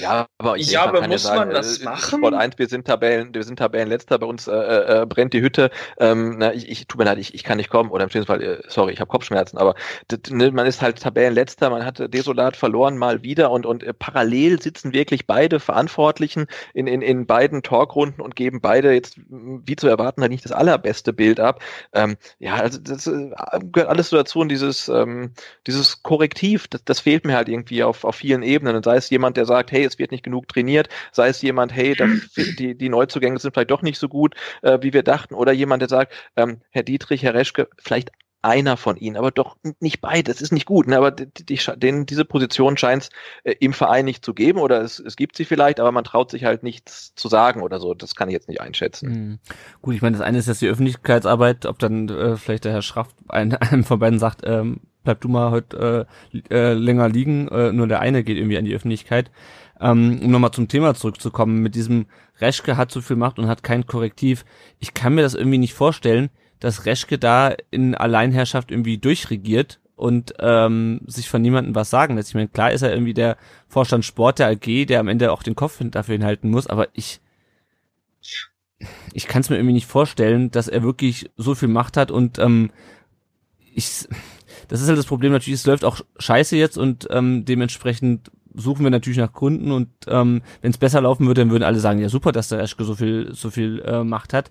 ja, 0.00 0.26
aber 0.38 0.56
ich 0.56 0.72
ja, 0.72 0.84
aber 0.84 1.02
muss 1.02 1.10
ja 1.10 1.18
sagen, 1.18 1.38
man 1.38 1.50
das 1.50 1.78
äh, 1.78 1.84
machen? 1.84 2.18
Sport 2.18 2.34
1, 2.34 2.58
wir 2.58 2.66
sind 2.66 2.86
Tabellen, 2.86 3.32
wir 3.32 3.44
sind 3.44 3.58
Tabellenletzter, 3.58 4.18
bei 4.18 4.26
uns 4.26 4.48
äh, 4.48 4.52
äh, 4.52 5.06
brennt 5.06 5.32
die 5.34 5.40
Hütte. 5.40 5.70
Ähm, 5.98 6.36
na, 6.38 6.52
ich, 6.52 6.68
ich 6.68 6.88
tut 6.88 6.98
mir 6.98 7.04
leid, 7.04 7.18
ich, 7.18 7.32
ich 7.32 7.44
kann 7.44 7.58
nicht 7.58 7.70
kommen 7.70 7.90
oder 7.90 8.02
im 8.02 8.10
schlimmsten 8.10 8.32
Fall, 8.32 8.42
äh, 8.42 8.62
sorry, 8.66 8.92
ich 8.92 9.00
habe 9.00 9.08
Kopfschmerzen, 9.08 9.56
aber 9.56 9.76
ne, 10.30 10.50
man 10.50 10.66
ist 10.66 10.82
halt 10.82 11.00
Tabellenletzter, 11.00 11.70
man 11.70 11.84
hatte 11.84 12.08
desolat 12.08 12.56
verloren 12.56 12.98
mal 12.98 13.22
wieder 13.22 13.52
und 13.52 13.66
und 13.66 13.84
äh, 13.84 13.94
parallel 13.94 14.60
sitzen 14.60 14.92
wirklich 14.92 15.28
beide 15.28 15.60
Verantwortlichen 15.60 16.46
in 16.74 16.88
in 16.88 17.00
in 17.00 17.26
beiden 17.26 17.62
Talkrunden 17.62 18.20
und 18.20 18.34
geben 18.34 18.60
beide 18.60 18.92
jetzt 18.92 19.16
wie 19.28 19.76
zu 19.76 19.86
erwarten 19.86 20.22
halt 20.22 20.32
nicht 20.32 20.44
das 20.44 20.52
allerbeste 20.52 21.12
Bild 21.12 21.38
ab. 21.38 21.62
Ähm, 21.92 22.16
ja, 22.40 22.56
also 22.56 22.80
das 22.80 23.06
äh, 23.06 23.30
gehört 23.72 23.90
alles 23.90 24.10
so 24.10 24.16
dazu 24.16 24.40
und 24.40 24.48
dieses 24.48 24.88
ähm, 24.88 25.34
dieses 25.68 26.02
Korrektiv, 26.02 26.66
das, 26.66 26.82
das 26.84 26.98
fehlt 26.98 27.24
mir 27.24 27.36
halt 27.36 27.48
irgendwie 27.48 27.84
auf 27.84 28.04
auf 28.04 28.16
vielen 28.16 28.42
Ebenen 28.42 28.74
und 28.74 28.84
sei 28.84 28.96
es 28.96 29.08
jemand, 29.10 29.36
der 29.36 29.46
sagt 29.46 29.67
sagt, 29.68 29.72
hey, 29.72 29.84
es 29.84 29.98
wird 29.98 30.10
nicht 30.10 30.24
genug 30.24 30.48
trainiert, 30.48 30.88
sei 31.12 31.28
es 31.28 31.42
jemand, 31.42 31.74
hey, 31.74 31.94
das, 31.94 32.10
die, 32.58 32.76
die 32.76 32.88
Neuzugänge 32.88 33.38
sind 33.38 33.54
vielleicht 33.54 33.70
doch 33.70 33.82
nicht 33.82 33.98
so 33.98 34.08
gut, 34.08 34.34
äh, 34.62 34.78
wie 34.82 34.92
wir 34.92 35.02
dachten, 35.02 35.34
oder 35.34 35.52
jemand, 35.52 35.82
der 35.82 35.88
sagt, 35.88 36.12
ähm, 36.36 36.60
Herr 36.70 36.82
Dietrich, 36.82 37.22
Herr 37.22 37.34
Reschke, 37.34 37.68
vielleicht 37.78 38.10
einer 38.40 38.76
von 38.76 38.96
ihnen, 38.96 39.16
aber 39.16 39.32
doch 39.32 39.56
nicht 39.80 40.00
beide. 40.00 40.30
Das 40.30 40.40
ist 40.40 40.52
nicht 40.52 40.64
gut, 40.64 40.86
ne? 40.86 40.96
aber 40.96 41.10
die, 41.10 41.44
die, 41.44 41.60
den, 41.76 42.06
diese 42.06 42.24
Position 42.24 42.76
scheint 42.76 43.02
es 43.02 43.10
äh, 43.42 43.56
im 43.58 43.72
Verein 43.72 44.04
nicht 44.04 44.24
zu 44.24 44.32
geben 44.32 44.60
oder 44.60 44.80
es, 44.80 45.00
es 45.00 45.16
gibt 45.16 45.36
sie 45.36 45.44
vielleicht, 45.44 45.80
aber 45.80 45.90
man 45.90 46.04
traut 46.04 46.30
sich 46.30 46.44
halt 46.44 46.62
nichts 46.62 47.16
zu 47.16 47.28
sagen 47.28 47.62
oder 47.62 47.80
so. 47.80 47.94
Das 47.94 48.14
kann 48.14 48.28
ich 48.28 48.34
jetzt 48.34 48.48
nicht 48.48 48.60
einschätzen. 48.60 49.08
Mhm. 49.10 49.38
Gut, 49.82 49.96
ich 49.96 50.02
meine, 50.02 50.16
das 50.16 50.24
eine 50.24 50.38
ist 50.38 50.46
jetzt 50.46 50.62
die 50.62 50.68
Öffentlichkeitsarbeit, 50.68 51.66
ob 51.66 51.80
dann 51.80 52.08
äh, 52.08 52.36
vielleicht 52.36 52.64
der 52.64 52.72
Herr 52.72 52.82
Schraff 52.82 53.08
ein, 53.26 53.54
einem 53.56 53.82
von 53.82 53.98
beiden 53.98 54.20
sagt, 54.20 54.42
ähm, 54.44 54.82
bleib 55.04 55.20
du 55.20 55.28
mal 55.28 55.50
heute 55.50 56.06
äh, 56.32 56.38
äh, 56.50 56.72
länger 56.74 57.08
liegen, 57.08 57.48
äh, 57.48 57.72
nur 57.72 57.86
der 57.86 58.00
eine 58.00 58.24
geht 58.24 58.36
irgendwie 58.36 58.58
an 58.58 58.64
die 58.64 58.74
Öffentlichkeit. 58.74 59.30
Ähm, 59.80 60.20
um 60.22 60.30
nochmal 60.30 60.50
zum 60.50 60.68
Thema 60.68 60.94
zurückzukommen, 60.94 61.62
mit 61.62 61.74
diesem 61.74 62.06
Reschke 62.40 62.76
hat 62.76 62.90
so 62.90 63.00
viel 63.00 63.16
Macht 63.16 63.38
und 63.38 63.46
hat 63.46 63.62
kein 63.62 63.86
Korrektiv. 63.86 64.44
Ich 64.80 64.94
kann 64.94 65.14
mir 65.14 65.22
das 65.22 65.34
irgendwie 65.34 65.58
nicht 65.58 65.74
vorstellen, 65.74 66.30
dass 66.58 66.86
Reschke 66.86 67.18
da 67.18 67.54
in 67.70 67.94
Alleinherrschaft 67.94 68.70
irgendwie 68.70 68.98
durchregiert 68.98 69.80
und 69.94 70.34
ähm, 70.40 71.00
sich 71.06 71.28
von 71.28 71.42
niemandem 71.42 71.74
was 71.74 71.90
sagen 71.90 72.16
lässt. 72.16 72.30
Ich 72.30 72.34
meine, 72.34 72.48
klar 72.48 72.72
ist 72.72 72.82
er 72.82 72.92
irgendwie 72.92 73.14
der 73.14 73.36
Vorstand 73.68 74.04
Sport 74.04 74.38
der 74.38 74.48
AG, 74.48 74.86
der 74.86 75.00
am 75.00 75.08
Ende 75.08 75.32
auch 75.32 75.42
den 75.42 75.56
Kopf 75.56 75.80
dafür 75.80 76.14
hinhalten 76.14 76.50
muss, 76.50 76.66
aber 76.66 76.88
ich 76.92 77.20
ich 79.12 79.26
kann 79.26 79.40
es 79.40 79.50
mir 79.50 79.56
irgendwie 79.56 79.74
nicht 79.74 79.86
vorstellen, 79.86 80.50
dass 80.50 80.68
er 80.68 80.82
wirklich 80.82 81.30
so 81.36 81.54
viel 81.54 81.68
Macht 81.68 81.96
hat 81.96 82.10
und 82.10 82.38
ähm, 82.38 82.70
ich 83.74 84.08
das 84.68 84.80
ist 84.80 84.88
halt 84.88 84.98
das 84.98 85.06
Problem 85.06 85.32
natürlich, 85.32 85.60
es 85.60 85.66
läuft 85.66 85.84
auch 85.84 86.00
scheiße 86.18 86.56
jetzt 86.56 86.78
und 86.78 87.08
ähm, 87.10 87.44
dementsprechend 87.44 88.30
suchen 88.54 88.84
wir 88.84 88.90
natürlich 88.90 89.18
nach 89.18 89.32
Gründen 89.32 89.72
und 89.72 89.88
ähm, 90.06 90.42
wenn 90.62 90.70
es 90.70 90.78
besser 90.78 91.00
laufen 91.00 91.26
würde, 91.26 91.42
dann 91.42 91.50
würden 91.50 91.64
alle 91.64 91.80
sagen, 91.80 92.00
ja 92.00 92.08
super, 92.08 92.32
dass 92.32 92.48
der 92.48 92.60
Eschke 92.60 92.84
so 92.84 92.94
viel 92.94 93.34
so 93.34 93.50
viel 93.50 93.80
äh, 93.80 94.04
Macht 94.04 94.32
hat. 94.32 94.50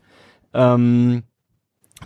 Ähm, 0.53 1.23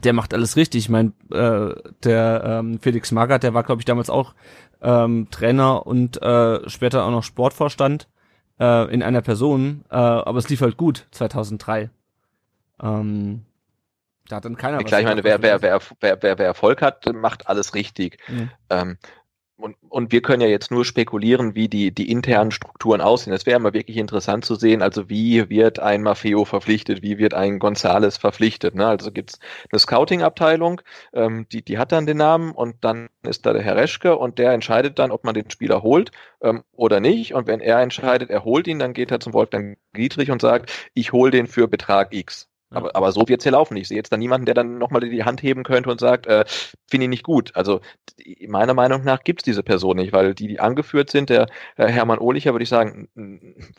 der 0.03 0.13
macht 0.13 0.33
alles 0.33 0.55
richtig. 0.55 0.85
Ich 0.85 0.89
meine, 0.89 1.11
äh, 1.31 1.75
der 2.03 2.43
ähm, 2.45 2.79
Felix 2.79 3.11
Magath, 3.11 3.43
der 3.43 3.53
war, 3.53 3.63
glaube 3.63 3.81
ich, 3.81 3.85
damals 3.85 4.09
auch 4.09 4.33
ähm, 4.81 5.27
Trainer 5.31 5.85
und 5.85 6.21
äh, 6.21 6.67
später 6.69 7.05
auch 7.05 7.11
noch 7.11 7.23
Sportvorstand 7.23 8.07
äh, 8.59 8.91
in 8.93 9.03
einer 9.03 9.21
Person, 9.21 9.83
äh, 9.89 9.95
aber 9.95 10.39
es 10.39 10.49
lief 10.49 10.61
halt 10.61 10.77
gut 10.77 11.07
2003. 11.11 11.89
Ähm, 12.81 13.41
da 14.27 14.37
hat 14.37 14.45
dann 14.45 14.57
keiner. 14.57 14.77
Ja, 14.79 14.83
klar, 14.83 14.99
ich 15.01 15.05
meine, 15.05 15.23
wer, 15.23 15.41
wer, 15.41 15.61
wer, 15.61 15.79
wer, 15.99 16.21
wer, 16.21 16.39
wer 16.39 16.45
Erfolg 16.45 16.81
hat, 16.81 17.05
macht 17.13 17.47
alles 17.47 17.73
richtig. 17.73 18.17
Mhm. 18.27 18.49
Ähm, 18.69 18.97
und, 19.61 19.77
und 19.89 20.11
wir 20.11 20.21
können 20.21 20.41
ja 20.41 20.47
jetzt 20.47 20.71
nur 20.71 20.83
spekulieren, 20.85 21.55
wie 21.55 21.69
die, 21.69 21.93
die 21.93 22.09
internen 22.09 22.51
Strukturen 22.51 22.99
aussehen. 22.99 23.33
Es 23.33 23.45
wäre 23.45 23.59
mal 23.59 23.73
wirklich 23.73 23.97
interessant 23.97 24.43
zu 24.43 24.55
sehen, 24.55 24.81
also 24.81 25.07
wie 25.07 25.49
wird 25.49 25.79
ein 25.79 26.01
Maffeo 26.01 26.45
verpflichtet, 26.45 27.03
wie 27.03 27.17
wird 27.19 27.33
ein 27.33 27.59
Gonzales 27.59 28.17
verpflichtet. 28.17 28.75
Ne? 28.75 28.87
Also 28.87 29.11
gibt's 29.11 29.39
eine 29.71 29.79
Scouting-Abteilung, 29.79 30.81
ähm, 31.13 31.45
die, 31.51 31.63
die 31.63 31.77
hat 31.77 31.91
dann 31.91 32.07
den 32.07 32.17
Namen 32.17 32.51
und 32.51 32.77
dann 32.81 33.09
ist 33.21 33.45
da 33.45 33.53
der 33.53 33.61
Herr 33.61 33.75
Reschke 33.75 34.17
und 34.17 34.39
der 34.39 34.51
entscheidet 34.51 34.97
dann, 34.97 35.11
ob 35.11 35.23
man 35.23 35.35
den 35.35 35.49
Spieler 35.51 35.83
holt 35.83 36.11
ähm, 36.41 36.63
oder 36.73 36.99
nicht. 36.99 37.35
Und 37.35 37.47
wenn 37.47 37.59
er 37.59 37.79
entscheidet, 37.81 38.29
er 38.29 38.43
holt 38.43 38.67
ihn, 38.67 38.79
dann 38.79 38.93
geht 38.93 39.11
er 39.11 39.19
zum 39.19 39.33
Wolfgang 39.33 39.77
Dietrich 39.95 40.31
und 40.31 40.41
sagt, 40.41 40.71
ich 40.95 41.11
hole 41.11 41.31
den 41.31 41.47
für 41.47 41.67
Betrag 41.67 42.13
X. 42.13 42.50
Aber, 42.71 42.95
aber 42.95 43.11
so 43.11 43.27
wird's 43.27 43.43
hier 43.43 43.51
laufen. 43.51 43.75
Ich 43.77 43.89
sehe 43.89 43.97
jetzt 43.97 44.11
da 44.11 44.17
niemanden, 44.17 44.45
der 44.45 44.55
dann 44.55 44.77
nochmal 44.77 45.01
die 45.01 45.23
Hand 45.23 45.43
heben 45.43 45.63
könnte 45.63 45.89
und 45.89 45.99
sagt, 45.99 46.25
äh, 46.25 46.45
finde 46.89 47.05
ich 47.05 47.09
nicht 47.09 47.23
gut. 47.23 47.51
Also 47.55 47.81
meiner 48.47 48.73
Meinung 48.73 49.03
nach 49.03 49.23
gibt's 49.23 49.43
diese 49.43 49.61
Person 49.61 49.97
nicht, 49.97 50.13
weil 50.13 50.33
die, 50.33 50.47
die 50.47 50.59
angeführt 50.59 51.09
sind, 51.09 51.29
der 51.29 51.47
äh, 51.75 51.87
Hermann 51.87 52.19
Ohlicher, 52.19 52.53
würde 52.53 52.63
ich 52.63 52.69
sagen, 52.69 53.09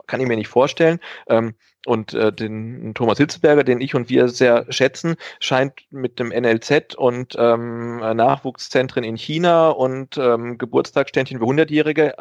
kann 0.07 0.21
ich 0.21 0.29
mir 0.29 0.37
nicht 0.37 0.49
vorstellen. 0.49 1.01
Ähm, 1.29 1.55
und 1.87 2.15
äh, 2.15 2.33
den 2.33 2.95
Thomas 2.95 3.19
Hitzberger, 3.19 3.65
den 3.65 3.81
ich 3.81 3.95
und 3.95 4.09
wir 4.09 4.29
sehr 4.29 4.67
schätzen, 4.71 5.17
scheint 5.41 5.73
mit 5.91 6.19
dem 6.19 6.29
NLZ 6.29 6.95
und 6.95 7.35
ähm, 7.39 7.97
Nachwuchszentren 7.97 9.05
in 9.05 9.17
China 9.17 9.71
und 9.71 10.17
ähm, 10.19 10.59
Geburtstagsständchen 10.59 11.39
für 11.39 11.47
Hundertjährige 11.47 12.15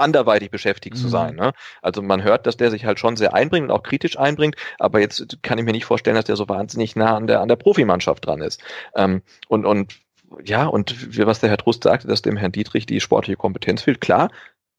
anderweitig 0.00 0.50
beschäftigt 0.50 0.96
mhm. 0.96 1.00
zu 1.00 1.08
sein. 1.08 1.36
Ne? 1.36 1.52
Also 1.82 2.02
man 2.02 2.22
hört, 2.22 2.46
dass 2.46 2.56
der 2.56 2.70
sich 2.70 2.84
halt 2.84 2.98
schon 2.98 3.16
sehr 3.16 3.34
einbringt 3.34 3.68
und 3.68 3.70
auch 3.70 3.82
kritisch 3.82 4.18
einbringt, 4.18 4.56
aber 4.78 5.00
jetzt 5.00 5.38
kann 5.42 5.58
ich 5.58 5.64
mir 5.64 5.72
nicht 5.72 5.84
vorstellen, 5.84 6.16
dass 6.16 6.24
der 6.24 6.36
so 6.36 6.48
wahnsinnig 6.48 6.96
nah 6.96 7.16
an 7.16 7.26
der 7.26 7.40
an 7.40 7.48
der 7.48 7.56
Profimannschaft 7.56 8.26
dran 8.26 8.40
ist. 8.40 8.62
Ähm, 8.94 9.22
und 9.48 9.66
und 9.66 9.94
ja, 10.44 10.66
und 10.66 11.16
wie, 11.16 11.26
was 11.26 11.40
der 11.40 11.50
Herr 11.50 11.58
Trust 11.58 11.84
sagte, 11.84 12.06
dass 12.06 12.22
dem 12.22 12.36
Herrn 12.36 12.52
Dietrich 12.52 12.86
die 12.86 13.00
sportliche 13.00 13.36
Kompetenz 13.36 13.82
fehlt, 13.82 14.00
klar, 14.00 14.30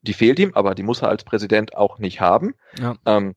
die 0.01 0.13
fehlt 0.13 0.39
ihm, 0.39 0.51
aber 0.53 0.75
die 0.75 0.83
muss 0.83 1.01
er 1.01 1.09
als 1.09 1.23
Präsident 1.23 1.75
auch 1.75 1.99
nicht 1.99 2.21
haben. 2.21 2.55
Ja. 2.79 2.95
Ähm, 3.05 3.35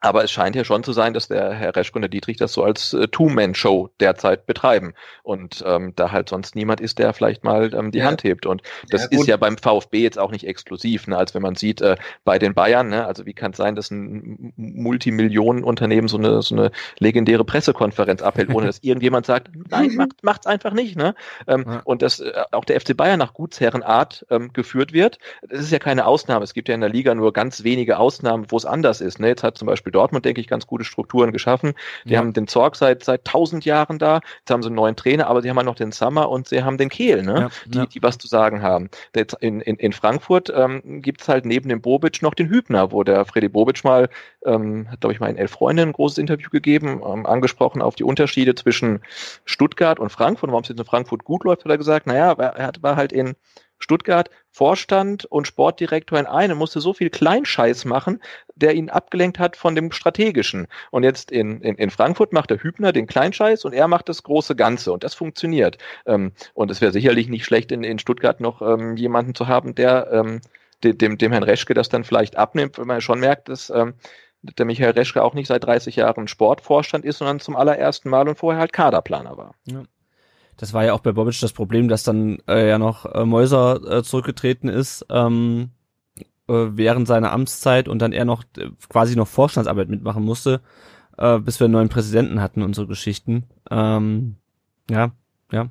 aber 0.00 0.22
es 0.22 0.30
scheint 0.30 0.54
ja 0.54 0.64
schon 0.64 0.84
zu 0.84 0.92
sein, 0.92 1.14
dass 1.14 1.28
der 1.28 1.52
Herr 1.52 1.74
Reschke 1.74 1.96
und 1.96 2.02
der 2.02 2.08
Dietrich 2.08 2.36
das 2.36 2.52
so 2.52 2.62
als 2.62 2.92
äh, 2.92 3.08
Two-Man-Show 3.08 3.90
derzeit 3.98 4.46
betreiben. 4.46 4.94
Und 5.22 5.64
ähm, 5.66 5.94
da 5.96 6.12
halt 6.12 6.28
sonst 6.28 6.54
niemand 6.54 6.80
ist, 6.80 6.98
der 6.98 7.12
vielleicht 7.12 7.44
mal 7.44 7.74
ähm, 7.74 7.90
die 7.90 7.98
ja. 7.98 8.04
Hand 8.04 8.22
hebt. 8.22 8.46
Und 8.46 8.62
das 8.90 9.08
ja, 9.10 9.18
ist 9.18 9.26
ja 9.26 9.36
beim 9.36 9.58
VfB 9.58 10.02
jetzt 10.02 10.18
auch 10.18 10.30
nicht 10.30 10.46
exklusiv, 10.46 11.06
ne? 11.06 11.16
als 11.16 11.34
wenn 11.34 11.42
man 11.42 11.56
sieht, 11.56 11.80
äh, 11.80 11.96
bei 12.24 12.38
den 12.38 12.54
Bayern, 12.54 12.88
ne? 12.88 13.06
also 13.06 13.26
wie 13.26 13.32
kann 13.32 13.50
es 13.52 13.56
sein, 13.56 13.74
dass 13.74 13.90
ein 13.90 14.52
Multimillionenunternehmen 14.56 16.08
so 16.08 16.18
eine, 16.18 16.42
so 16.42 16.54
eine 16.54 16.70
legendäre 16.98 17.44
Pressekonferenz 17.44 18.22
abhält, 18.22 18.54
ohne 18.54 18.66
dass 18.66 18.78
irgendjemand 18.82 19.26
sagt, 19.26 19.50
nein, 19.70 19.94
macht, 19.96 20.22
macht's 20.22 20.46
einfach 20.46 20.72
nicht. 20.72 20.96
Ne? 20.96 21.14
Ähm, 21.46 21.64
ja. 21.66 21.80
Und 21.84 22.02
dass 22.02 22.20
äh, 22.20 22.32
auch 22.52 22.64
der 22.64 22.80
FC 22.80 22.96
Bayern 22.96 23.18
nach 23.18 23.34
Gutsherrenart 23.34 24.26
ähm, 24.30 24.52
geführt 24.52 24.92
wird. 24.92 25.18
Das 25.48 25.60
ist 25.60 25.72
ja 25.72 25.78
keine 25.78 26.06
Ausnahme. 26.06 26.44
Es 26.44 26.54
gibt 26.54 26.68
ja 26.68 26.74
in 26.74 26.80
der 26.80 26.90
Liga 26.90 27.14
nur 27.14 27.32
ganz 27.32 27.64
wenige 27.64 27.98
Ausnahmen, 27.98 28.46
wo 28.50 28.56
es 28.56 28.66
anders 28.66 29.00
ist. 29.00 29.18
Ne? 29.18 29.28
Jetzt 29.28 29.42
hat 29.42 29.58
zum 29.58 29.66
Beispiel 29.66 29.95
Dortmund, 29.96 30.24
denke 30.24 30.40
ich, 30.40 30.46
ganz 30.46 30.66
gute 30.66 30.84
Strukturen 30.84 31.32
geschaffen. 31.32 31.74
Die 32.04 32.12
ja. 32.12 32.18
haben 32.18 32.32
den 32.32 32.46
Zorg 32.46 32.76
seit 32.76 33.02
seit 33.02 33.24
tausend 33.24 33.64
Jahren 33.64 33.98
da. 33.98 34.20
Jetzt 34.38 34.50
haben 34.50 34.62
sie 34.62 34.68
einen 34.68 34.76
neuen 34.76 34.96
Trainer, 34.96 35.26
aber 35.26 35.42
sie 35.42 35.50
haben 35.50 35.56
halt 35.56 35.66
noch 35.66 35.74
den 35.74 35.92
Sommer 35.92 36.28
und 36.28 36.48
sie 36.48 36.62
haben 36.62 36.78
den 36.78 36.88
Kehl, 36.88 37.22
ne? 37.22 37.50
Ja, 37.66 37.84
die, 37.84 37.88
die 37.88 38.02
was 38.02 38.18
zu 38.18 38.28
sagen 38.28 38.62
haben. 38.62 38.90
In, 39.40 39.60
in, 39.60 39.76
in 39.76 39.92
Frankfurt 39.92 40.52
ähm, 40.54 41.02
gibt 41.02 41.22
es 41.22 41.28
halt 41.28 41.46
neben 41.46 41.68
dem 41.68 41.80
Bobic 41.80 42.22
noch 42.22 42.34
den 42.34 42.48
Hübner, 42.48 42.92
wo 42.92 43.02
der 43.02 43.24
Freddy 43.24 43.48
Bobic 43.48 43.82
mal, 43.84 44.08
ähm, 44.44 44.90
hat 44.90 45.00
glaube 45.00 45.14
ich 45.14 45.20
mal 45.20 45.30
in 45.30 45.36
Elf 45.36 45.52
Freunde 45.52 45.82
ein 45.82 45.92
großes 45.92 46.18
Interview 46.18 46.50
gegeben, 46.50 47.02
ähm, 47.06 47.26
angesprochen 47.26 47.82
auf 47.82 47.94
die 47.94 48.04
Unterschiede 48.04 48.54
zwischen 48.54 49.00
Stuttgart 49.44 49.98
und 49.98 50.10
Frankfurt. 50.10 50.50
Warum 50.50 50.62
es 50.62 50.68
jetzt 50.68 50.78
in 50.78 50.84
Frankfurt 50.84 51.24
gut 51.24 51.44
läuft, 51.44 51.64
hat 51.64 51.70
er 51.70 51.78
gesagt, 51.78 52.06
naja, 52.06 52.32
er 52.32 52.72
war 52.80 52.96
halt 52.96 53.12
in 53.12 53.34
Stuttgart 53.78 54.30
Vorstand 54.56 55.26
und 55.26 55.46
Sportdirektor 55.46 56.18
in 56.18 56.24
einem, 56.24 56.56
musste 56.56 56.80
so 56.80 56.94
viel 56.94 57.10
Kleinscheiß 57.10 57.84
machen, 57.84 58.22
der 58.54 58.72
ihn 58.72 58.88
abgelenkt 58.88 59.38
hat 59.38 59.54
von 59.54 59.74
dem 59.74 59.92
Strategischen. 59.92 60.66
Und 60.90 61.02
jetzt 61.02 61.30
in, 61.30 61.60
in, 61.60 61.74
in 61.74 61.90
Frankfurt 61.90 62.32
macht 62.32 62.48
der 62.48 62.62
Hübner 62.62 62.92
den 62.92 63.06
Kleinscheiß 63.06 63.66
und 63.66 63.74
er 63.74 63.86
macht 63.86 64.08
das 64.08 64.22
große 64.22 64.56
Ganze 64.56 64.94
und 64.94 65.04
das 65.04 65.14
funktioniert. 65.14 65.76
Ähm, 66.06 66.32
und 66.54 66.70
es 66.70 66.80
wäre 66.80 66.90
sicherlich 66.90 67.28
nicht 67.28 67.44
schlecht, 67.44 67.70
in, 67.70 67.84
in 67.84 67.98
Stuttgart 67.98 68.40
noch 68.40 68.62
ähm, 68.62 68.96
jemanden 68.96 69.34
zu 69.34 69.46
haben, 69.46 69.74
der 69.74 70.08
ähm, 70.10 70.40
dem, 70.82 71.18
dem 71.18 71.32
Herrn 71.32 71.42
Reschke 71.42 71.74
das 71.74 71.90
dann 71.90 72.04
vielleicht 72.04 72.36
abnimmt, 72.36 72.78
wenn 72.78 72.86
man 72.86 73.02
schon 73.02 73.20
merkt, 73.20 73.50
dass 73.50 73.68
ähm, 73.68 73.92
der 74.40 74.64
Michael 74.64 74.92
Reschke 74.92 75.22
auch 75.22 75.34
nicht 75.34 75.48
seit 75.48 75.64
30 75.64 75.96
Jahren 75.96 76.28
Sportvorstand 76.28 77.04
ist, 77.04 77.18
sondern 77.18 77.40
zum 77.40 77.56
allerersten 77.56 78.08
Mal 78.08 78.26
und 78.26 78.38
vorher 78.38 78.60
halt 78.60 78.72
Kaderplaner 78.72 79.36
war. 79.36 79.54
Ja. 79.66 79.82
Das 80.56 80.72
war 80.72 80.84
ja 80.84 80.94
auch 80.94 81.00
bei 81.00 81.12
Bobic 81.12 81.38
das 81.40 81.52
Problem, 81.52 81.88
dass 81.88 82.02
dann 82.02 82.38
äh, 82.48 82.68
ja 82.68 82.78
noch 82.78 83.04
äh, 83.06 83.24
Mäuser 83.24 83.98
äh, 83.98 84.02
zurückgetreten 84.02 84.68
ist 84.68 85.04
ähm, 85.10 85.70
äh, 86.48 86.52
während 86.52 87.06
seiner 87.06 87.32
Amtszeit 87.32 87.88
und 87.88 88.00
dann 88.00 88.12
er 88.12 88.24
noch 88.24 88.44
äh, 88.56 88.70
quasi 88.88 89.16
noch 89.16 89.28
Vorstandsarbeit 89.28 89.88
mitmachen 89.88 90.24
musste, 90.24 90.60
äh, 91.18 91.38
bis 91.38 91.60
wir 91.60 91.66
einen 91.66 91.72
neuen 91.72 91.88
Präsidenten 91.88 92.40
hatten 92.40 92.62
und 92.62 92.74
so 92.74 92.86
Geschichten. 92.86 93.44
Ähm, 93.70 94.36
ja, 94.90 95.12
ja. 95.52 95.68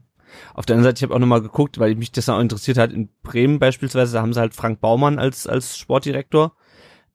Auf 0.54 0.66
der 0.66 0.76
anderen 0.76 0.90
Seite, 0.92 1.00
ich 1.00 1.04
habe 1.04 1.16
auch 1.16 1.20
nochmal 1.20 1.42
geguckt, 1.42 1.80
weil 1.80 1.96
mich 1.96 2.12
das 2.12 2.30
auch 2.30 2.40
interessiert 2.40 2.78
hat, 2.78 2.92
in 2.92 3.10
Bremen 3.24 3.60
beispielsweise, 3.60 4.14
da 4.14 4.22
haben 4.22 4.34
sie 4.34 4.40
halt 4.40 4.54
Frank 4.54 4.82
Baumann 4.82 5.18
als, 5.18 5.48
als 5.48 5.78
Sportdirektor. 5.78 6.54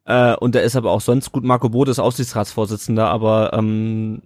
Äh, 0.05 0.35
und 0.37 0.55
da 0.55 0.61
ist 0.61 0.77
aber 0.77 0.91
auch 0.91 1.01
sonst 1.01 1.31
gut 1.33 1.45
Marco 1.45 1.69
Bode 1.69 1.91
ist 1.91 1.99
Aufsichtsratsvorsitzender, 1.99 3.09
aber 3.09 3.53
ähm, 3.53 4.23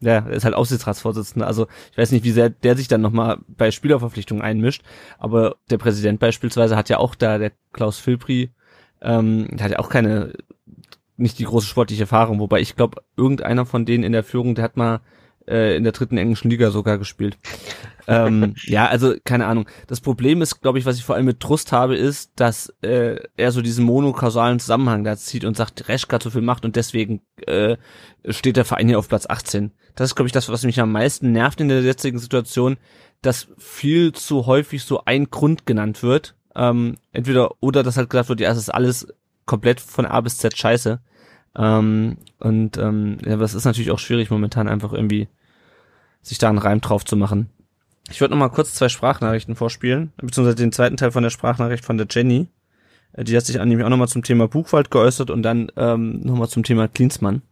ja, 0.00 0.20
ist 0.20 0.44
halt 0.44 0.54
Aufsichtsratsvorsitzender. 0.54 1.46
Also 1.46 1.66
ich 1.92 1.98
weiß 1.98 2.10
nicht, 2.12 2.24
wie 2.24 2.30
sehr 2.30 2.50
der 2.50 2.76
sich 2.76 2.88
dann 2.88 3.02
nochmal 3.02 3.38
bei 3.48 3.70
Spielerverpflichtungen 3.70 4.42
einmischt. 4.42 4.82
Aber 5.18 5.56
der 5.70 5.78
Präsident 5.78 6.20
beispielsweise 6.20 6.76
hat 6.76 6.88
ja 6.88 6.98
auch 6.98 7.14
da, 7.14 7.38
der 7.38 7.52
Klaus 7.72 7.98
Filpri, 7.98 8.50
ähm, 9.02 9.48
der 9.50 9.64
hat 9.64 9.72
ja 9.72 9.78
auch 9.78 9.90
keine, 9.90 10.32
nicht 11.16 11.38
die 11.38 11.44
große 11.44 11.66
sportliche 11.66 12.04
Erfahrung. 12.04 12.40
Wobei 12.40 12.60
ich 12.60 12.76
glaube, 12.76 13.02
irgendeiner 13.16 13.66
von 13.66 13.84
denen 13.84 14.04
in 14.04 14.12
der 14.12 14.24
Führung, 14.24 14.54
der 14.54 14.64
hat 14.64 14.76
mal 14.76 15.00
äh, 15.50 15.76
in 15.76 15.82
der 15.82 15.92
dritten 15.92 16.16
englischen 16.16 16.50
Liga 16.50 16.70
sogar 16.70 16.96
gespielt. 16.98 17.38
ähm, 18.06 18.54
ja, 18.64 18.86
also 18.86 19.14
keine 19.24 19.46
Ahnung. 19.46 19.66
Das 19.86 20.00
Problem 20.00 20.40
ist, 20.40 20.60
glaube 20.60 20.78
ich, 20.78 20.86
was 20.86 20.96
ich 20.96 21.04
vor 21.04 21.16
allem 21.16 21.26
mit 21.26 21.40
Trust 21.40 21.72
habe, 21.72 21.96
ist, 21.96 22.32
dass 22.36 22.72
äh, 22.82 23.16
er 23.36 23.52
so 23.52 23.60
diesen 23.60 23.84
monokausalen 23.84 24.60
Zusammenhang 24.60 25.04
da 25.04 25.16
zieht 25.16 25.44
und 25.44 25.56
sagt, 25.56 25.88
Reschka 25.88 26.14
hat 26.14 26.22
so 26.22 26.30
viel 26.30 26.42
Macht 26.42 26.64
und 26.64 26.76
deswegen 26.76 27.22
äh, 27.46 27.76
steht 28.28 28.56
der 28.56 28.64
Verein 28.64 28.88
hier 28.88 28.98
auf 28.98 29.08
Platz 29.08 29.26
18. 29.28 29.72
Das 29.96 30.10
ist, 30.10 30.14
glaube 30.14 30.28
ich, 30.28 30.32
das, 30.32 30.48
was 30.48 30.64
mich 30.64 30.80
am 30.80 30.92
meisten 30.92 31.32
nervt 31.32 31.60
in 31.60 31.68
der 31.68 31.82
jetzigen 31.82 32.18
Situation, 32.18 32.76
dass 33.22 33.48
viel 33.58 34.12
zu 34.12 34.46
häufig 34.46 34.84
so 34.84 35.04
ein 35.04 35.30
Grund 35.30 35.66
genannt 35.66 36.02
wird. 36.02 36.36
Ähm, 36.54 36.96
entweder 37.12 37.50
oder 37.60 37.82
dass 37.82 37.96
halt 37.96 38.10
gesagt 38.10 38.28
wird, 38.28 38.40
ja, 38.40 38.50
es 38.50 38.58
ist 38.58 38.70
alles 38.70 39.08
komplett 39.46 39.80
von 39.80 40.06
A 40.06 40.20
bis 40.20 40.38
Z 40.38 40.56
scheiße. 40.56 41.00
Ähm, 41.56 42.18
und 42.38 42.78
ähm, 42.78 43.18
ja, 43.24 43.36
das 43.36 43.54
ist 43.54 43.64
natürlich 43.64 43.90
auch 43.90 43.98
schwierig 43.98 44.30
momentan 44.30 44.68
einfach 44.68 44.92
irgendwie 44.92 45.28
sich 46.22 46.38
da 46.38 46.48
einen 46.48 46.58
Reim 46.58 46.80
drauf 46.80 47.04
zu 47.04 47.16
machen. 47.16 47.50
Ich 48.10 48.20
würde 48.20 48.34
noch 48.34 48.40
mal 48.40 48.48
kurz 48.48 48.74
zwei 48.74 48.88
Sprachnachrichten 48.88 49.54
vorspielen, 49.54 50.12
beziehungsweise 50.16 50.56
den 50.56 50.72
zweiten 50.72 50.96
Teil 50.96 51.12
von 51.12 51.22
der 51.22 51.30
Sprachnachricht 51.30 51.84
von 51.84 51.96
der 51.96 52.06
Jenny. 52.10 52.48
Äh, 53.12 53.24
die 53.24 53.36
hat 53.36 53.46
sich 53.46 53.56
nämlich 53.56 53.84
auch 53.84 53.90
noch 53.90 53.96
mal 53.96 54.08
zum 54.08 54.22
Thema 54.22 54.48
Buchwald 54.48 54.90
geäußert 54.90 55.30
und 55.30 55.42
dann 55.42 55.70
ähm, 55.76 56.20
noch 56.22 56.36
mal 56.36 56.48
zum 56.48 56.64
Thema 56.64 56.88
Klinsmann. 56.88 57.42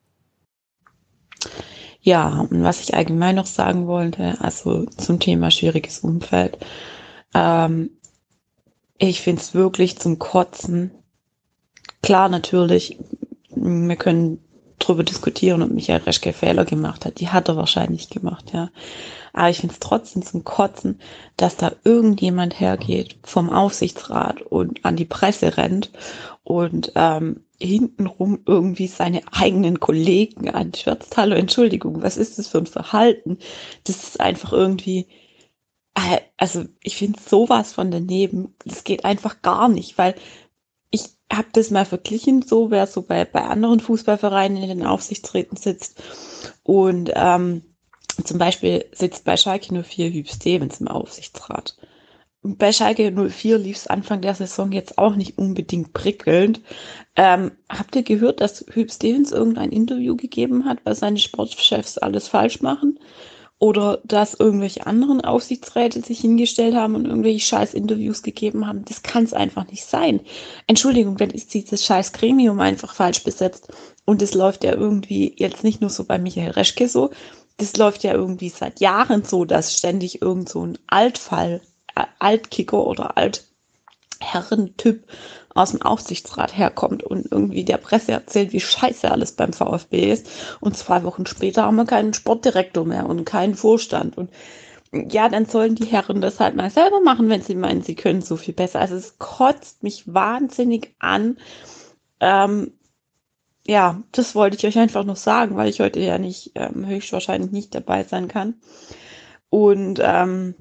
Ja, 2.01 2.41
und 2.41 2.63
was 2.63 2.81
ich 2.81 2.95
allgemein 2.95 3.37
noch 3.37 3.47
sagen 3.47 3.87
wollte, 3.87 4.41
also 4.41 4.87
zum 4.87 5.21
Thema 5.21 5.51
schwieriges 5.51 6.01
Umfeld. 6.01 6.59
Ähm, 7.35 7.91
ich 8.99 9.21
finde 9.21 9.41
es 9.43 9.55
wirklich 9.55 9.99
zum 9.99 10.19
Kotzen. 10.19 10.91
Klar, 12.03 12.29
natürlich, 12.29 12.99
wir 13.51 13.97
können 13.97 14.39
drüber 14.79 15.05
diskutieren, 15.05 15.63
ob 15.63 15.71
Michael 15.71 16.03
Reschke 16.03 16.33
Fehler 16.33 16.65
gemacht 16.65 17.05
hat. 17.05 17.21
Die 17.21 17.29
hat 17.29 17.49
er 17.49 17.57
wahrscheinlich 17.57 18.11
gemacht, 18.11 18.53
ja. 18.53 18.71
Aber 19.33 19.51
ich 19.51 19.59
finde 19.59 19.75
es 19.75 19.81
trotzdem 19.81 20.23
zum 20.23 20.45
Kotzen, 20.45 21.01
dass 21.37 21.57
da 21.57 21.73
irgendjemand 21.85 22.59
hergeht 22.59 23.19
vom 23.23 23.51
Aufsichtsrat 23.51 24.43
und 24.43 24.85
an 24.85 24.97
die 24.97 25.05
Presse 25.05 25.57
rennt 25.57 25.91
und 26.43 26.93
ähm, 26.95 27.45
hintenrum 27.61 28.41
irgendwie 28.47 28.87
seine 28.87 29.23
eigenen 29.33 29.81
Kollegen 29.81 30.49
anschwärzt. 30.49 31.17
Hallo, 31.17 31.35
Entschuldigung, 31.35 32.03
was 32.03 32.17
ist 32.17 32.39
das 32.39 32.49
für 32.49 32.59
ein 32.59 32.67
Verhalten? 32.67 33.39
Das 33.85 34.03
ist 34.03 34.21
einfach 34.21 34.53
irgendwie, 34.53 35.07
äh, 35.95 36.21
also 36.37 36.65
ich 36.83 36.97
finde 36.97 37.21
sowas 37.21 37.73
von 37.73 37.91
daneben, 37.91 38.55
das 38.65 38.85
geht 38.85 39.05
einfach 39.05 39.43
gar 39.43 39.69
nicht, 39.69 39.99
weil 39.99 40.15
ich 40.91 41.05
habe 41.33 41.49
das 41.53 41.71
mal 41.71 41.85
verglichen, 41.85 42.43
so 42.43 42.71
wer 42.71 42.87
so 42.87 43.03
bei, 43.03 43.25
bei 43.25 43.43
anderen 43.43 43.81
Fußballvereinen 43.81 44.63
in 44.63 44.69
den 44.69 44.87
Aufsichtsräten 44.87 45.57
sitzt 45.57 46.03
und 46.63 47.11
ähm, 47.15 47.63
zum 48.25 48.39
Beispiel 48.39 48.85
sitzt 48.93 49.25
bei 49.25 49.37
Schalke 49.37 49.73
04 49.83 50.11
Hüb 50.11 50.29
Stevens 50.29 50.81
im 50.81 50.89
Aufsichtsrat. 50.89 51.77
Bei 52.43 52.73
Schalke 52.73 53.13
04 53.13 53.59
lief 53.59 53.77
es 53.77 53.87
Anfang 53.89 54.23
der 54.23 54.35
Saison 54.35 54.73
jetzt 54.73 54.97
auch 54.97 55.17
nicht 55.17 55.39
unbedingt 55.39 55.93
prickelnd. 55.93 56.61
Ähm, 57.17 57.53
habt 57.69 57.95
ihr 57.97 58.05
gehört, 58.05 58.41
dass 58.41 58.65
Hüb 58.71 58.93
Stevens 58.93 59.33
irgendein 59.33 59.71
Interview 59.71 60.17
gegeben 60.17 60.65
hat, 60.65 60.79
weil 60.85 60.95
seine 60.95 61.19
Sportchefs 61.19 61.99
alles 61.99 62.29
falsch 62.29 62.61
machen? 62.63 62.99
Oder 63.61 64.01
dass 64.05 64.35
irgendwelche 64.35 64.87
anderen 64.87 65.21
Aufsichtsräte 65.21 66.01
sich 66.01 66.21
hingestellt 66.21 66.77
haben 66.77 66.95
und 66.95 67.07
irgendwelche 67.07 67.45
scheiß 67.45 67.75
Interviews 67.75 68.23
gegeben 68.23 68.67
haben. 68.67 68.85
Das 68.85 69.03
kann 69.03 69.25
es 69.25 69.33
einfach 69.33 69.67
nicht 69.67 69.85
sein. 69.85 70.21
Entschuldigung, 70.69 71.17
dann 71.17 71.31
ist 71.31 71.55
dieses 71.55 71.85
scheiß 71.85 72.13
Gremium 72.13 72.61
einfach 72.61 72.95
falsch 72.95 73.25
besetzt. 73.25 73.69
Und 74.05 74.23
es 74.23 74.35
läuft 74.35 74.63
ja 74.63 74.75
irgendwie 74.75 75.35
jetzt 75.37 75.65
nicht 75.65 75.81
nur 75.81 75.91
so 75.91 76.05
bei 76.05 76.19
Michael 76.19 76.53
Reschke 76.53 76.89
so, 76.89 77.11
das 77.59 77.77
läuft 77.77 78.05
ja 78.05 78.13
irgendwie 78.13 78.49
seit 78.49 78.81
Jahren 78.81 79.25
so, 79.25 79.45
dass 79.45 79.77
ständig 79.77 80.23
irgend 80.23 80.49
so 80.49 80.65
ein 80.65 80.79
Altfall, 80.87 81.61
äh, 81.95 82.05
Altkicker 82.21 82.87
oder 82.87 83.17
Altherrentyp 83.17 85.05
aus 85.55 85.73
dem 85.73 85.83
Aufsichtsrat 85.83 86.57
herkommt 86.57 87.03
und 87.03 87.31
irgendwie 87.31 87.65
der 87.65 87.79
Presse 87.79 88.13
erzählt, 88.13 88.53
wie 88.53 88.61
scheiße 88.61 89.11
alles 89.11 89.33
beim 89.33 89.53
VfB 89.53 90.13
ist. 90.13 90.29
Und 90.61 90.77
zwei 90.77 91.03
Wochen 91.05 91.27
später 91.27 91.65
haben 91.65 91.77
wir 91.77 91.87
keinen 91.87 92.15
Sportdirektor 92.15 92.85
mehr 92.85 93.07
und 93.07 93.25
keinen 93.25 93.55
Vorstand. 93.55 94.17
Und 94.17 94.31
ja, 94.93 95.29
dann 95.29 95.47
sollen 95.47 95.75
die 95.75 95.87
Herren 95.87 96.21
das 96.21 96.41
halt 96.41 96.57
mal 96.57 96.71
selber 96.71 97.01
machen, 97.01 97.29
wenn 97.29 97.43
sie 97.43 97.55
meinen, 97.55 97.83
sie 97.83 97.95
können 97.95 98.23
so 98.23 98.37
viel 98.37 98.55
besser. 98.55 98.81
Also 98.81 98.95
es 98.95 99.19
kotzt 99.19 99.83
mich 99.83 100.13
wahnsinnig 100.13 100.95
an, 100.99 101.39
ähm, 102.21 102.73
ja, 103.67 104.03
das 104.13 104.35
wollte 104.35 104.57
ich 104.57 104.67
euch 104.67 104.79
einfach 104.79 105.05
noch 105.05 105.17
sagen, 105.17 105.57
weil 105.57 105.69
ich 105.69 105.81
heute 105.81 106.01
ja 106.01 106.17
nicht, 106.17 106.53
ähm, 106.55 106.87
höchstwahrscheinlich 106.87 107.51
nicht 107.51 107.75
dabei 107.75 108.03
sein 108.03 108.27
kann. 108.27 108.55
Und 109.51 110.01
ähm, 110.03 110.55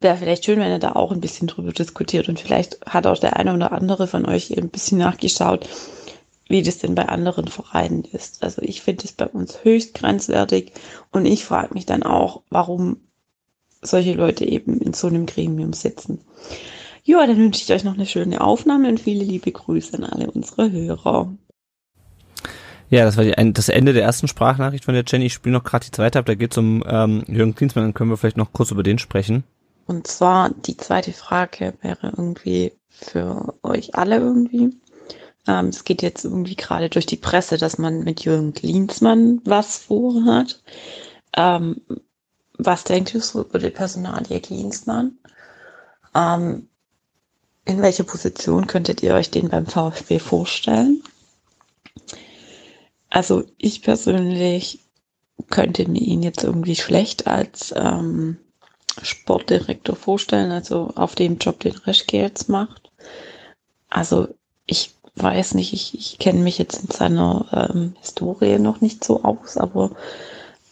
wäre 0.00 0.16
vielleicht 0.16 0.44
schön, 0.44 0.60
wenn 0.60 0.70
ihr 0.70 0.78
da 0.78 0.92
auch 0.92 1.12
ein 1.12 1.20
bisschen 1.20 1.48
drüber 1.48 1.72
diskutiert 1.72 2.28
und 2.28 2.38
vielleicht 2.38 2.78
hat 2.86 3.06
auch 3.06 3.18
der 3.18 3.36
eine 3.36 3.54
oder 3.54 3.72
andere 3.72 4.06
von 4.06 4.26
euch 4.26 4.56
ein 4.56 4.68
bisschen 4.68 4.98
nachgeschaut, 4.98 5.68
wie 6.48 6.62
das 6.62 6.78
denn 6.78 6.94
bei 6.94 7.08
anderen 7.08 7.48
Vereinen 7.48 8.04
ist. 8.04 8.42
Also 8.42 8.62
ich 8.62 8.82
finde 8.82 9.04
es 9.04 9.12
bei 9.12 9.26
uns 9.26 9.64
höchst 9.64 9.94
grenzwertig 9.94 10.72
und 11.10 11.26
ich 11.26 11.44
frage 11.44 11.74
mich 11.74 11.86
dann 11.86 12.02
auch, 12.02 12.42
warum 12.48 12.98
solche 13.82 14.14
Leute 14.14 14.44
eben 14.44 14.80
in 14.80 14.94
so 14.94 15.08
einem 15.08 15.26
Gremium 15.26 15.72
sitzen. 15.72 16.20
Ja, 17.04 17.26
dann 17.26 17.38
wünsche 17.38 17.62
ich 17.62 17.72
euch 17.72 17.84
noch 17.84 17.94
eine 17.94 18.06
schöne 18.06 18.40
Aufnahme 18.40 18.88
und 18.88 19.00
viele 19.00 19.24
liebe 19.24 19.50
Grüße 19.50 19.96
an 19.96 20.04
alle 20.04 20.30
unsere 20.30 20.70
Hörer. 20.70 21.32
Ja, 22.90 23.04
das 23.04 23.16
war 23.16 23.24
die, 23.24 23.52
das 23.52 23.68
Ende 23.68 23.92
der 23.92 24.02
ersten 24.02 24.28
Sprachnachricht 24.28 24.84
von 24.84 24.94
der 24.94 25.04
Jenny. 25.06 25.26
Ich 25.26 25.34
spiele 25.34 25.54
noch 25.54 25.64
gerade 25.64 25.84
die 25.84 25.90
zweite 25.90 26.18
ab. 26.18 26.26
Da 26.26 26.34
geht 26.34 26.52
es 26.52 26.58
um 26.58 26.82
ähm, 26.86 27.22
Jürgen 27.26 27.54
Klinsmann. 27.54 27.84
Dann 27.84 27.94
können 27.94 28.10
wir 28.10 28.16
vielleicht 28.16 28.38
noch 28.38 28.52
kurz 28.52 28.70
über 28.70 28.82
den 28.82 28.98
sprechen. 28.98 29.44
Und 29.88 30.06
zwar 30.06 30.50
die 30.50 30.76
zweite 30.76 31.14
Frage 31.14 31.72
wäre 31.80 32.08
irgendwie 32.08 32.72
für 32.90 33.54
euch 33.62 33.94
alle 33.94 34.18
irgendwie. 34.18 34.76
Ähm, 35.46 35.68
es 35.68 35.82
geht 35.82 36.02
jetzt 36.02 36.26
irgendwie 36.26 36.56
gerade 36.56 36.90
durch 36.90 37.06
die 37.06 37.16
Presse, 37.16 37.56
dass 37.56 37.78
man 37.78 38.04
mit 38.04 38.20
Jürgen 38.20 38.52
Klinsmann 38.52 39.40
was 39.44 39.78
vorhat. 39.78 40.62
Ähm, 41.34 41.80
was 42.58 42.84
denkt 42.84 43.14
ihr 43.14 43.22
so 43.22 43.40
über 43.40 43.58
die 43.58 43.70
Personalie 43.70 44.40
Klinsmann? 44.40 45.16
Ähm, 46.14 46.68
in 47.64 47.80
welcher 47.80 48.04
Position 48.04 48.66
könntet 48.66 49.02
ihr 49.02 49.14
euch 49.14 49.30
den 49.30 49.48
beim 49.48 49.66
VfB 49.66 50.18
vorstellen? 50.18 51.02
Also 53.08 53.44
ich 53.56 53.80
persönlich 53.80 54.80
könnte 55.48 55.88
mir 55.88 56.02
ihn 56.02 56.22
jetzt 56.22 56.44
irgendwie 56.44 56.76
schlecht 56.76 57.26
als 57.26 57.72
ähm, 57.74 58.36
Sportdirektor 59.02 59.96
vorstellen, 59.96 60.50
also 60.50 60.90
auf 60.94 61.14
dem 61.14 61.38
Job, 61.38 61.60
den 61.60 61.76
Reschke 61.76 62.18
jetzt 62.18 62.48
macht. 62.48 62.90
Also 63.88 64.28
ich 64.66 64.94
weiß 65.16 65.54
nicht, 65.54 65.72
ich, 65.72 65.94
ich 65.94 66.18
kenne 66.18 66.40
mich 66.40 66.58
jetzt 66.58 66.82
in 66.82 66.90
seiner 66.90 67.70
ähm, 67.74 67.94
Historie 68.00 68.58
noch 68.58 68.80
nicht 68.80 69.04
so 69.04 69.24
aus, 69.24 69.56
aber 69.56 69.92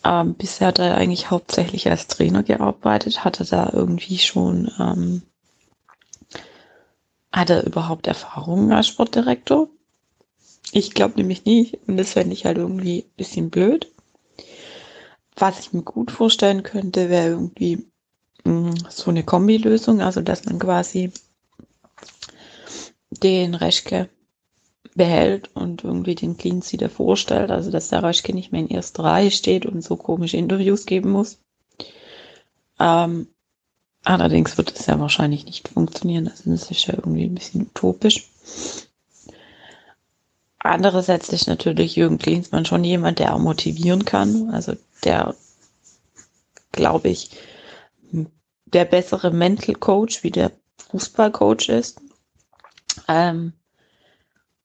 ähm, 0.05 0.35
bisher 0.35 0.69
hat 0.69 0.79
er 0.79 0.97
eigentlich 0.97 1.31
hauptsächlich 1.31 1.89
als 1.91 2.07
Trainer 2.07 2.43
gearbeitet, 2.43 3.25
hatte 3.25 3.45
da 3.45 3.71
irgendwie 3.73 4.19
schon, 4.19 4.71
ähm, 4.79 5.23
hat 7.33 7.51
er 7.51 7.67
überhaupt 7.67 8.07
Erfahrungen 8.07 8.73
als 8.73 8.87
Sportdirektor? 8.89 9.69
Ich 10.73 10.95
glaube 10.95 11.17
nämlich 11.17 11.45
nicht. 11.45 11.79
Und 11.87 11.97
das 11.97 12.13
fände 12.13 12.33
ich 12.33 12.45
halt 12.45 12.59
irgendwie 12.59 13.03
ein 13.03 13.17
bisschen 13.17 13.51
blöd. 13.51 13.91
Was 15.37 15.61
ich 15.61 15.73
mir 15.73 15.83
gut 15.83 16.11
vorstellen 16.11 16.63
könnte, 16.63 17.11
wäre 17.11 17.29
irgendwie 17.29 17.87
so 18.89 19.11
eine 19.11 19.25
Kombilösung, 19.25 20.01
also 20.01 20.21
dass 20.21 20.45
man 20.45 20.59
quasi 20.59 21.13
den 23.11 23.55
Reschke 23.55 24.09
behält 24.95 25.51
und 25.55 25.85
irgendwie 25.85 26.15
den 26.15 26.37
Cleans 26.37 26.73
wieder 26.73 26.89
vorstellt, 26.89 27.51
also 27.51 27.71
dass 27.71 27.89
der 27.91 28.03
Reschke 28.03 28.35
nicht 28.35 28.53
mehr 28.53 28.63
in 28.63 28.69
erster 28.69 29.05
Reihe 29.05 29.31
steht 29.31 29.67
und 29.67 29.83
so 29.83 29.97
komische 29.97 30.37
Interviews 30.37 30.87
geben 30.87 31.11
muss. 31.11 31.39
Ähm, 32.79 33.29
allerdings 34.05 34.57
wird 34.57 34.79
es 34.79 34.87
ja 34.87 34.99
wahrscheinlich 34.99 35.45
nicht 35.45 35.69
funktionieren, 35.69 36.29
also 36.29 36.51
das 36.51 36.71
ist 36.71 36.87
ja 36.87 36.95
irgendwie 36.95 37.25
ein 37.25 37.35
bisschen 37.35 37.63
utopisch. 37.63 38.29
Andererseits 40.59 41.29
ist 41.29 41.47
natürlich 41.47 41.95
Jürgen 41.95 42.19
Klinsmann 42.19 42.65
schon 42.65 42.83
jemand, 42.83 43.21
der 43.21 43.35
auch 43.35 43.39
motivieren 43.39 44.05
kann. 44.05 44.51
Also 44.51 44.75
der, 45.05 45.35
glaube 46.73 47.09
ich, 47.09 47.31
der 48.77 48.85
bessere 48.85 49.31
Mental 49.31 49.75
Coach 49.75 50.23
wie 50.23 50.31
der 50.31 50.53
Fußballcoach 50.91 51.69
ist. 51.69 52.01
Ähm, 53.09 53.53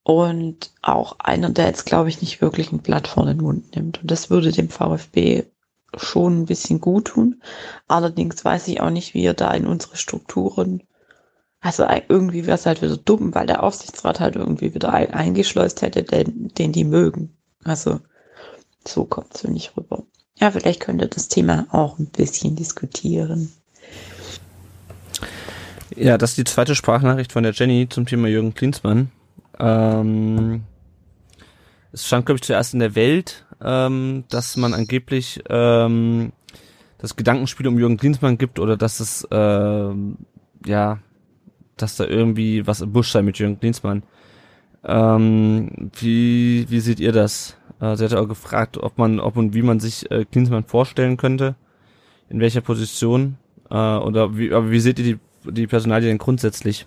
und 0.04 0.72
auch 0.82 1.20
einer, 1.20 1.50
der 1.50 1.68
jetzt, 1.68 1.86
glaube 1.86 2.10
ich, 2.10 2.22
nicht 2.22 2.42
wirklich 2.42 2.72
ein 2.72 2.80
Blatt 2.80 3.08
vor 3.08 3.26
den 3.26 3.38
Mund 3.38 3.76
nimmt. 3.76 4.02
Und 4.02 4.12
das 4.12 4.30
würde 4.30 4.52
dem 4.52 4.70
VfB 4.70 5.46
schon 5.96 6.42
ein 6.42 6.46
bisschen 6.46 6.80
gut 6.80 7.06
tun. 7.06 7.42
Allerdings 7.88 8.44
weiß 8.44 8.68
ich 8.68 8.82
auch 8.82 8.90
nicht, 8.90 9.14
wie 9.14 9.24
er 9.24 9.34
da 9.34 9.52
in 9.52 9.68
unsere 9.68 9.98
Strukturen 9.98 10.84
also 11.62 11.86
irgendwie 12.10 12.48
wäre 12.48 12.56
es 12.56 12.66
halt 12.66 12.82
wieder 12.82 12.98
dumm, 12.98 13.36
weil 13.36 13.46
der 13.46 13.62
Aufsichtsrat 13.62 14.20
halt 14.20 14.36
irgendwie 14.36 14.74
wieder 14.74 14.92
ein, 14.92 15.14
eingeschleust 15.14 15.84
hätte, 15.84 16.04
den, 16.04 16.48
den 16.58 16.72
die 16.72 16.84
mögen. 16.84 17.38
Also 17.64 18.00
so 18.86 19.06
kommt 19.06 19.36
es 19.36 19.44
nicht 19.44 19.78
rüber. 19.78 20.04
Ja, 20.40 20.50
vielleicht 20.50 20.80
könnte 20.80 21.08
das 21.08 21.28
Thema 21.28 21.68
auch 21.70 22.00
ein 22.00 22.08
bisschen 22.08 22.56
diskutieren. 22.56 23.54
Ja, 25.96 26.18
das 26.18 26.32
ist 26.32 26.38
die 26.38 26.44
zweite 26.44 26.76
Sprachnachricht 26.76 27.32
von 27.32 27.44
der 27.44 27.54
Jenny 27.54 27.88
zum 27.90 28.06
Thema 28.06 28.28
Jürgen 28.28 28.54
Klinsmann. 28.54 29.12
Ähm, 29.60 30.64
es 31.92 32.08
stand, 32.08 32.26
glaube 32.26 32.38
ich, 32.38 32.44
zuerst 32.44 32.74
in 32.74 32.80
der 32.80 32.96
Welt, 32.96 33.46
ähm, 33.62 34.24
dass 34.30 34.58
man 34.58 34.74
angeblich 34.74 35.42
ähm, 35.50 36.32
das 36.98 37.16
Gedankenspiel 37.16 37.68
um 37.68 37.78
Jürgen 37.78 37.98
Klinsmann 37.98 38.38
gibt 38.38 38.60
oder 38.60 38.78
dass 38.78 39.00
es 39.00 39.28
ähm, 39.32 40.18
ja 40.66 41.00
dass 41.82 41.96
da 41.96 42.06
irgendwie 42.06 42.66
was 42.68 42.82
im 42.82 42.92
Busch 42.92 43.12
sei 43.12 43.22
mit 43.22 43.38
Jürgen 43.40 43.60
Klinsmann. 43.60 44.04
Ähm, 44.84 45.92
wie, 46.00 46.66
wie 46.70 46.80
seht 46.80 47.00
ihr 47.00 47.12
das? 47.12 47.58
Äh, 47.80 47.96
sie 47.96 48.06
hat 48.06 48.14
auch 48.14 48.28
gefragt, 48.28 48.78
ob 48.78 48.98
man, 48.98 49.20
ob 49.20 49.38
und 49.38 49.54
wie 49.54 49.62
man 49.62 49.80
sich 49.80 50.10
äh, 50.12 50.26
Klinsmann 50.26 50.64
vorstellen 50.64 51.18
könnte. 51.18 51.56
In 52.30 52.40
welcher 52.40 52.62
Position? 52.62 53.38
Äh, 53.70 53.76
oder 53.76 54.38
wie, 54.38 54.54
aber 54.54 54.72
wie 54.72 54.80
seht 54.80 55.00
ihr 55.00 55.06
die, 55.06 55.20
die 55.46 55.68
Personalie 55.68 56.10
denn 56.10 56.18
grundsätzlich? 56.18 56.86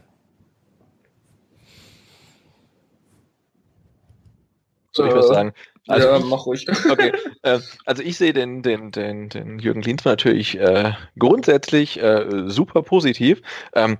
Soll 4.92 5.08
ich 5.08 5.14
was 5.14 5.28
sagen? 5.28 5.52
Also 5.86 6.08
ja, 6.08 6.18
ich, 6.18 6.24
mach 6.24 6.46
ruhig. 6.46 6.66
Okay. 6.90 7.12
Äh, 7.42 7.58
also 7.84 8.02
ich 8.02 8.16
sehe 8.16 8.32
den, 8.32 8.62
den, 8.62 8.90
den, 8.90 9.28
den 9.28 9.58
Jürgen 9.58 9.82
Klinsmann 9.82 10.12
natürlich 10.12 10.58
äh, 10.58 10.92
grundsätzlich 11.18 12.00
äh, 12.00 12.44
super 12.46 12.82
positiv. 12.82 13.42
Ähm, 13.74 13.98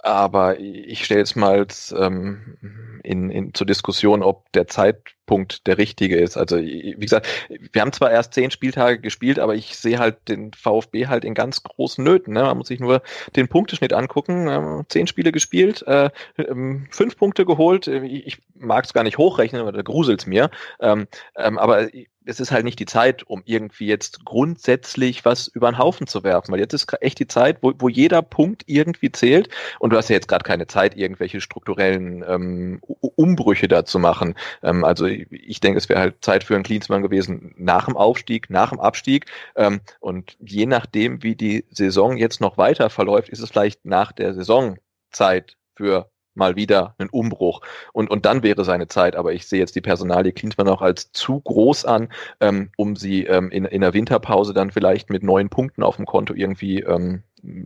aber 0.00 0.58
ich 0.58 1.04
stelle 1.04 1.20
jetzt 1.20 1.36
mal 1.36 1.66
ähm, 1.96 3.00
in, 3.04 3.30
in, 3.30 3.54
zur 3.54 3.66
Diskussion, 3.66 4.22
ob 4.22 4.50
der 4.52 4.66
Zeitpunkt 4.66 5.66
der 5.66 5.78
richtige 5.78 6.16
ist. 6.16 6.36
Also 6.36 6.56
wie 6.58 6.94
gesagt, 6.98 7.26
wir 7.48 7.80
haben 7.80 7.92
zwar 7.92 8.10
erst 8.10 8.34
zehn 8.34 8.50
Spieltage 8.50 9.00
gespielt, 9.00 9.38
aber 9.38 9.54
ich 9.54 9.76
sehe 9.76 9.98
halt 9.98 10.28
den 10.28 10.52
VfB 10.54 11.06
halt 11.06 11.24
in 11.24 11.34
ganz 11.34 11.62
großen 11.62 12.02
Nöten. 12.02 12.34
Ne? 12.34 12.42
Man 12.42 12.58
muss 12.58 12.68
sich 12.68 12.80
nur 12.80 13.02
den 13.36 13.48
Punkteschnitt 13.48 13.92
angucken. 13.92 14.48
Ähm, 14.48 14.84
zehn 14.88 15.06
Spiele 15.06 15.30
gespielt, 15.30 15.82
äh, 15.86 16.10
ähm, 16.36 16.88
fünf 16.90 17.16
Punkte 17.16 17.44
geholt. 17.44 17.86
Ich, 17.86 18.38
mag 18.54 18.84
es 18.84 18.92
gar 18.92 19.02
nicht 19.02 19.18
hochrechnen, 19.18 19.60
aber 19.60 19.72
da 19.72 19.82
gruselt's 19.82 20.26
mir. 20.26 20.50
Ähm, 20.80 21.06
ähm, 21.36 21.58
aber 21.58 21.88
es 22.24 22.40
ist 22.40 22.52
halt 22.52 22.64
nicht 22.64 22.78
die 22.78 22.86
Zeit, 22.86 23.22
um 23.24 23.42
irgendwie 23.44 23.86
jetzt 23.86 24.24
grundsätzlich 24.24 25.24
was 25.24 25.48
über 25.48 25.70
den 25.70 25.78
Haufen 25.78 26.06
zu 26.06 26.22
werfen, 26.24 26.52
weil 26.52 26.60
jetzt 26.60 26.72
ist 26.72 26.92
echt 27.00 27.18
die 27.18 27.26
Zeit, 27.26 27.58
wo, 27.62 27.72
wo 27.78 27.88
jeder 27.88 28.22
Punkt 28.22 28.64
irgendwie 28.66 29.10
zählt 29.10 29.48
und 29.78 29.90
du 29.90 29.96
hast 29.96 30.08
ja 30.08 30.14
jetzt 30.14 30.28
gerade 30.28 30.44
keine 30.44 30.66
Zeit, 30.66 30.96
irgendwelche 30.96 31.40
strukturellen 31.40 32.24
ähm, 32.26 32.80
Umbrüche 32.82 33.68
da 33.68 33.84
zu 33.84 33.98
machen. 33.98 34.34
Ähm, 34.62 34.84
also 34.84 35.06
ich 35.06 35.60
denke, 35.60 35.78
es 35.78 35.88
wäre 35.88 36.00
halt 36.00 36.16
Zeit 36.20 36.44
für 36.44 36.54
einen 36.54 36.64
Klinsmann 36.64 37.02
gewesen 37.02 37.54
nach 37.56 37.86
dem 37.86 37.96
Aufstieg, 37.96 38.50
nach 38.50 38.70
dem 38.70 38.80
Abstieg 38.80 39.26
ähm, 39.56 39.80
und 40.00 40.36
je 40.40 40.66
nachdem, 40.66 41.22
wie 41.22 41.34
die 41.34 41.64
Saison 41.70 42.16
jetzt 42.16 42.40
noch 42.40 42.58
weiter 42.58 42.90
verläuft, 42.90 43.28
ist 43.30 43.40
es 43.40 43.50
vielleicht 43.50 43.84
nach 43.84 44.12
der 44.12 44.34
Saison 44.34 44.78
Zeit 45.10 45.56
für 45.74 46.11
mal 46.34 46.56
wieder 46.56 46.94
einen 46.98 47.10
Umbruch. 47.10 47.60
Und, 47.92 48.10
und 48.10 48.24
dann 48.26 48.42
wäre 48.42 48.64
seine 48.64 48.88
Zeit, 48.88 49.16
aber 49.16 49.32
ich 49.32 49.46
sehe 49.46 49.60
jetzt 49.60 49.74
die 49.74 49.80
Personalie 49.80 50.32
Klinsmann 50.32 50.68
auch 50.68 50.82
als 50.82 51.12
zu 51.12 51.40
groß 51.40 51.84
an, 51.84 52.08
ähm, 52.40 52.70
um 52.76 52.96
sie 52.96 53.24
ähm, 53.24 53.50
in, 53.50 53.64
in 53.64 53.80
der 53.80 53.94
Winterpause 53.94 54.54
dann 54.54 54.70
vielleicht 54.70 55.10
mit 55.10 55.22
neun 55.22 55.48
Punkten 55.48 55.82
auf 55.82 55.96
dem 55.96 56.06
Konto 56.06 56.34
irgendwie 56.34 56.80
ähm, 56.80 57.22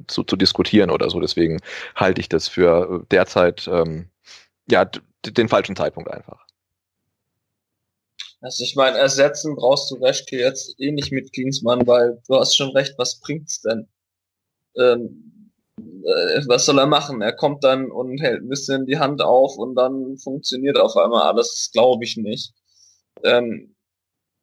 zu, 0.06 0.24
zu 0.24 0.36
diskutieren 0.36 0.90
oder 0.90 1.10
so. 1.10 1.20
Deswegen 1.20 1.60
halte 1.94 2.20
ich 2.20 2.28
das 2.28 2.48
für 2.48 3.04
derzeit 3.10 3.68
ähm, 3.70 4.08
ja 4.70 4.84
den 5.24 5.48
falschen 5.48 5.76
Zeitpunkt 5.76 6.10
einfach. 6.10 6.46
Also 8.40 8.64
ich 8.64 8.76
meine, 8.76 8.98
ersetzen 8.98 9.56
brauchst 9.56 9.90
du 9.90 9.96
Reschke 9.96 10.38
jetzt 10.38 10.78
eh 10.78 10.92
nicht 10.92 11.10
mit 11.10 11.32
Klinsmann, 11.32 11.86
weil 11.86 12.22
du 12.28 12.36
hast 12.36 12.56
schon 12.56 12.70
recht, 12.70 12.94
was 12.98 13.18
bringt's 13.20 13.62
denn? 13.62 13.88
Ähm, 14.76 15.32
äh, 15.32 15.35
was 16.46 16.66
soll 16.66 16.78
er 16.78 16.86
machen? 16.86 17.20
Er 17.20 17.32
kommt 17.32 17.64
dann 17.64 17.90
und 17.90 18.18
hält 18.20 18.42
ein 18.42 18.48
bisschen 18.48 18.86
die 18.86 18.98
Hand 18.98 19.22
auf 19.22 19.56
und 19.56 19.74
dann 19.74 20.16
funktioniert 20.18 20.78
auf 20.78 20.96
einmal 20.96 21.22
alles, 21.22 21.70
glaube 21.72 22.04
ich 22.04 22.16
nicht. 22.16 22.52
Ähm, 23.24 23.74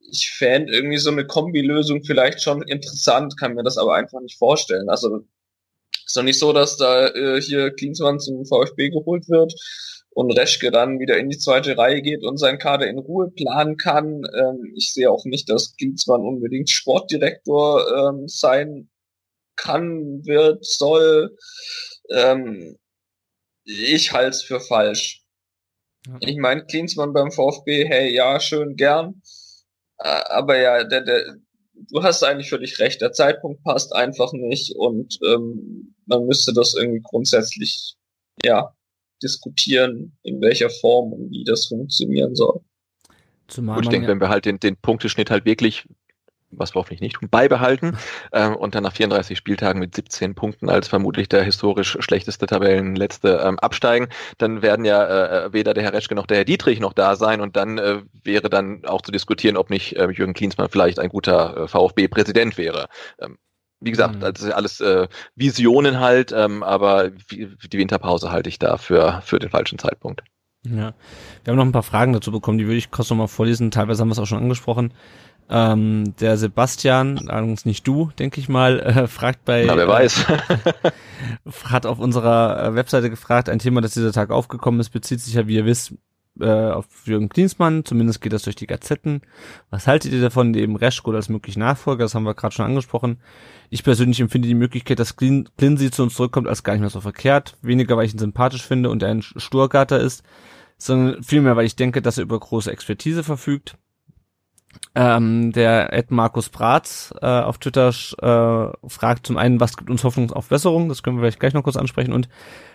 ich 0.00 0.30
fände 0.30 0.72
irgendwie 0.72 0.98
so 0.98 1.10
eine 1.10 1.26
Kombilösung 1.26 2.04
vielleicht 2.04 2.42
schon 2.42 2.62
interessant, 2.62 3.38
kann 3.38 3.54
mir 3.54 3.62
das 3.62 3.78
aber 3.78 3.94
einfach 3.94 4.20
nicht 4.20 4.38
vorstellen. 4.38 4.88
Also 4.88 5.24
ist 6.06 6.16
doch 6.16 6.22
nicht 6.22 6.38
so, 6.38 6.52
dass 6.52 6.76
da 6.76 7.08
äh, 7.08 7.40
hier 7.40 7.70
Klinsmann 7.70 8.20
zum 8.20 8.44
VfB 8.44 8.90
geholt 8.90 9.28
wird 9.28 9.54
und 10.10 10.30
Reschke 10.32 10.70
dann 10.70 11.00
wieder 11.00 11.16
in 11.16 11.30
die 11.30 11.38
zweite 11.38 11.76
Reihe 11.76 12.02
geht 12.02 12.24
und 12.24 12.36
seinen 12.36 12.58
Kader 12.58 12.86
in 12.86 12.98
Ruhe 12.98 13.30
planen 13.30 13.76
kann. 13.76 14.22
Ähm, 14.38 14.74
ich 14.76 14.92
sehe 14.92 15.10
auch 15.10 15.24
nicht, 15.24 15.48
dass 15.48 15.74
Klinsmann 15.76 16.20
unbedingt 16.20 16.70
Sportdirektor 16.70 18.10
ähm, 18.10 18.28
sein 18.28 18.90
kann, 19.56 20.24
wird, 20.24 20.64
soll. 20.64 21.36
Ähm, 22.10 22.76
ich 23.64 24.12
halte 24.12 24.30
es 24.30 24.42
für 24.42 24.60
falsch. 24.60 25.22
Ja. 26.06 26.16
Ich 26.20 26.36
meine, 26.36 26.64
Klinsmann 26.64 27.12
beim 27.12 27.30
VfB, 27.30 27.86
hey, 27.86 28.14
ja, 28.14 28.38
schön, 28.40 28.76
gern. 28.76 29.22
Aber 29.96 30.58
ja, 30.58 30.84
der, 30.84 31.00
der, 31.02 31.36
du 31.72 32.02
hast 32.02 32.22
eigentlich 32.22 32.50
völlig 32.50 32.78
recht, 32.78 33.00
der 33.00 33.12
Zeitpunkt 33.12 33.62
passt 33.62 33.94
einfach 33.94 34.32
nicht 34.32 34.74
und 34.76 35.18
ähm, 35.24 35.94
man 36.06 36.26
müsste 36.26 36.52
das 36.52 36.74
irgendwie 36.74 37.02
grundsätzlich, 37.02 37.96
ja, 38.44 38.74
diskutieren, 39.22 40.18
in 40.22 40.40
welcher 40.40 40.68
Form 40.68 41.12
und 41.12 41.30
wie 41.30 41.44
das 41.44 41.66
funktionieren 41.66 42.34
soll. 42.34 42.60
Zumal 43.48 43.76
Gut, 43.76 43.84
ich 43.84 43.90
denke, 43.90 44.06
ja 44.06 44.12
wenn 44.12 44.20
wir 44.20 44.28
halt 44.28 44.44
den, 44.44 44.58
den 44.58 44.76
Punkteschnitt 44.76 45.30
halt 45.30 45.44
wirklich 45.44 45.86
was 46.58 46.74
wir 46.74 46.80
hoffentlich 46.80 47.00
nicht 47.00 47.16
tun, 47.16 47.28
beibehalten 47.28 47.96
ähm, 48.32 48.56
und 48.56 48.74
dann 48.74 48.82
nach 48.82 48.92
34 48.92 49.36
Spieltagen 49.36 49.80
mit 49.80 49.94
17 49.94 50.34
Punkten 50.34 50.68
als 50.68 50.88
vermutlich 50.88 51.28
der 51.28 51.42
historisch 51.42 51.96
schlechteste 52.00 52.46
Tabellenletzte 52.46 53.42
ähm, 53.44 53.58
absteigen, 53.58 54.08
dann 54.38 54.62
werden 54.62 54.84
ja 54.84 55.44
äh, 55.46 55.52
weder 55.52 55.74
der 55.74 55.84
Herr 55.84 55.92
Reschke 55.92 56.14
noch 56.14 56.26
der 56.26 56.38
Herr 56.38 56.44
Dietrich 56.44 56.80
noch 56.80 56.92
da 56.92 57.16
sein 57.16 57.40
und 57.40 57.56
dann 57.56 57.78
äh, 57.78 58.02
wäre 58.22 58.50
dann 58.50 58.84
auch 58.84 59.02
zu 59.02 59.12
diskutieren, 59.12 59.56
ob 59.56 59.70
nicht 59.70 59.96
äh, 59.96 60.08
Jürgen 60.10 60.34
Klinsmann 60.34 60.68
vielleicht 60.68 60.98
ein 60.98 61.08
guter 61.08 61.56
äh, 61.56 61.68
VfB-Präsident 61.68 62.58
wäre. 62.58 62.88
Ähm, 63.20 63.38
wie 63.80 63.90
gesagt, 63.90 64.16
mhm. 64.16 64.20
das 64.20 64.40
ist 64.40 64.50
alles 64.50 64.80
äh, 64.80 65.08
Visionen 65.34 66.00
halt, 66.00 66.32
ähm, 66.32 66.62
aber 66.62 67.10
die 67.10 67.78
Winterpause 67.78 68.32
halte 68.32 68.48
ich 68.48 68.58
da 68.58 68.78
für, 68.78 69.20
für 69.24 69.38
den 69.38 69.50
falschen 69.50 69.78
Zeitpunkt. 69.78 70.22
Ja, 70.66 70.94
wir 71.44 71.50
haben 71.50 71.56
noch 71.56 71.64
ein 71.66 71.72
paar 71.72 71.82
Fragen 71.82 72.14
dazu 72.14 72.32
bekommen, 72.32 72.56
die 72.56 72.64
würde 72.64 72.78
ich 72.78 72.90
kurz 72.90 73.10
nochmal 73.10 73.28
vorlesen. 73.28 73.70
Teilweise 73.70 74.00
haben 74.00 74.08
wir 74.08 74.12
es 74.12 74.18
auch 74.18 74.26
schon 74.26 74.38
angesprochen. 74.38 74.94
Ähm, 75.50 76.14
der 76.20 76.38
Sebastian, 76.38 77.28
allerdings 77.28 77.66
nicht 77.66 77.86
du, 77.86 78.10
denke 78.18 78.40
ich 78.40 78.48
mal, 78.48 78.80
äh, 78.80 79.06
fragt 79.06 79.44
bei. 79.44 79.64
Na, 79.66 79.76
wer 79.76 79.88
weiß. 79.88 80.24
Äh, 80.28 80.90
hat 81.64 81.84
auf 81.84 81.98
unserer 81.98 82.64
äh, 82.64 82.74
Webseite 82.74 83.10
gefragt, 83.10 83.48
ein 83.48 83.58
Thema, 83.58 83.82
das 83.82 83.94
dieser 83.94 84.12
Tag 84.12 84.30
aufgekommen 84.30 84.80
ist, 84.80 84.90
bezieht 84.90 85.20
sich 85.20 85.34
ja, 85.34 85.46
wie 85.46 85.56
ihr 85.56 85.66
wisst, 85.66 85.94
äh, 86.40 86.70
auf 86.70 86.86
Jürgen 87.04 87.28
Klinsmann, 87.28 87.84
zumindest 87.84 88.20
geht 88.20 88.32
das 88.32 88.42
durch 88.42 88.56
die 88.56 88.66
Gazetten. 88.66 89.22
Was 89.70 89.86
haltet 89.86 90.12
ihr 90.12 90.20
davon, 90.20 90.54
eben 90.54 90.76
Reschko 90.76 91.12
als 91.12 91.28
möglich 91.28 91.56
Nachfolger? 91.56 92.04
Das 92.04 92.14
haben 92.14 92.24
wir 92.24 92.34
gerade 92.34 92.54
schon 92.54 92.66
angesprochen. 92.66 93.20
Ich 93.70 93.84
persönlich 93.84 94.20
empfinde 94.20 94.48
die 94.48 94.54
Möglichkeit, 94.54 94.98
dass 94.98 95.16
Klin 95.16 95.48
Klinsi 95.56 95.90
zu 95.90 96.02
uns 96.02 96.14
zurückkommt, 96.14 96.48
als 96.48 96.64
gar 96.64 96.72
nicht 96.72 96.80
mehr 96.80 96.90
so 96.90 97.00
verkehrt. 97.00 97.56
Weniger, 97.62 97.96
weil 97.96 98.06
ich 98.06 98.14
ihn 98.14 98.18
sympathisch 98.18 98.66
finde 98.66 98.90
und 98.90 99.02
er 99.02 99.10
ein 99.10 99.22
Sturgatter 99.22 100.00
ist, 100.00 100.24
sondern 100.78 101.22
vielmehr, 101.22 101.56
weil 101.56 101.66
ich 101.66 101.76
denke, 101.76 102.02
dass 102.02 102.18
er 102.18 102.24
über 102.24 102.40
große 102.40 102.70
Expertise 102.70 103.22
verfügt. 103.22 103.76
Ähm, 104.94 105.52
der 105.52 105.92
Ed 105.92 106.10
Markus 106.10 106.48
Bratz 106.48 107.12
äh, 107.20 107.26
auf 107.26 107.58
Twitter 107.58 107.88
äh, 107.88 108.88
fragt 108.88 109.26
zum 109.26 109.36
einen, 109.36 109.58
was 109.58 109.76
gibt 109.76 109.90
uns 109.90 110.04
Hoffnung 110.04 110.30
auf 110.32 110.48
Besserung, 110.48 110.88
das 110.88 111.02
können 111.02 111.16
wir 111.16 111.22
vielleicht 111.22 111.40
gleich 111.40 111.54
noch 111.54 111.64
kurz 111.64 111.76
ansprechen, 111.76 112.12
und 112.12 112.28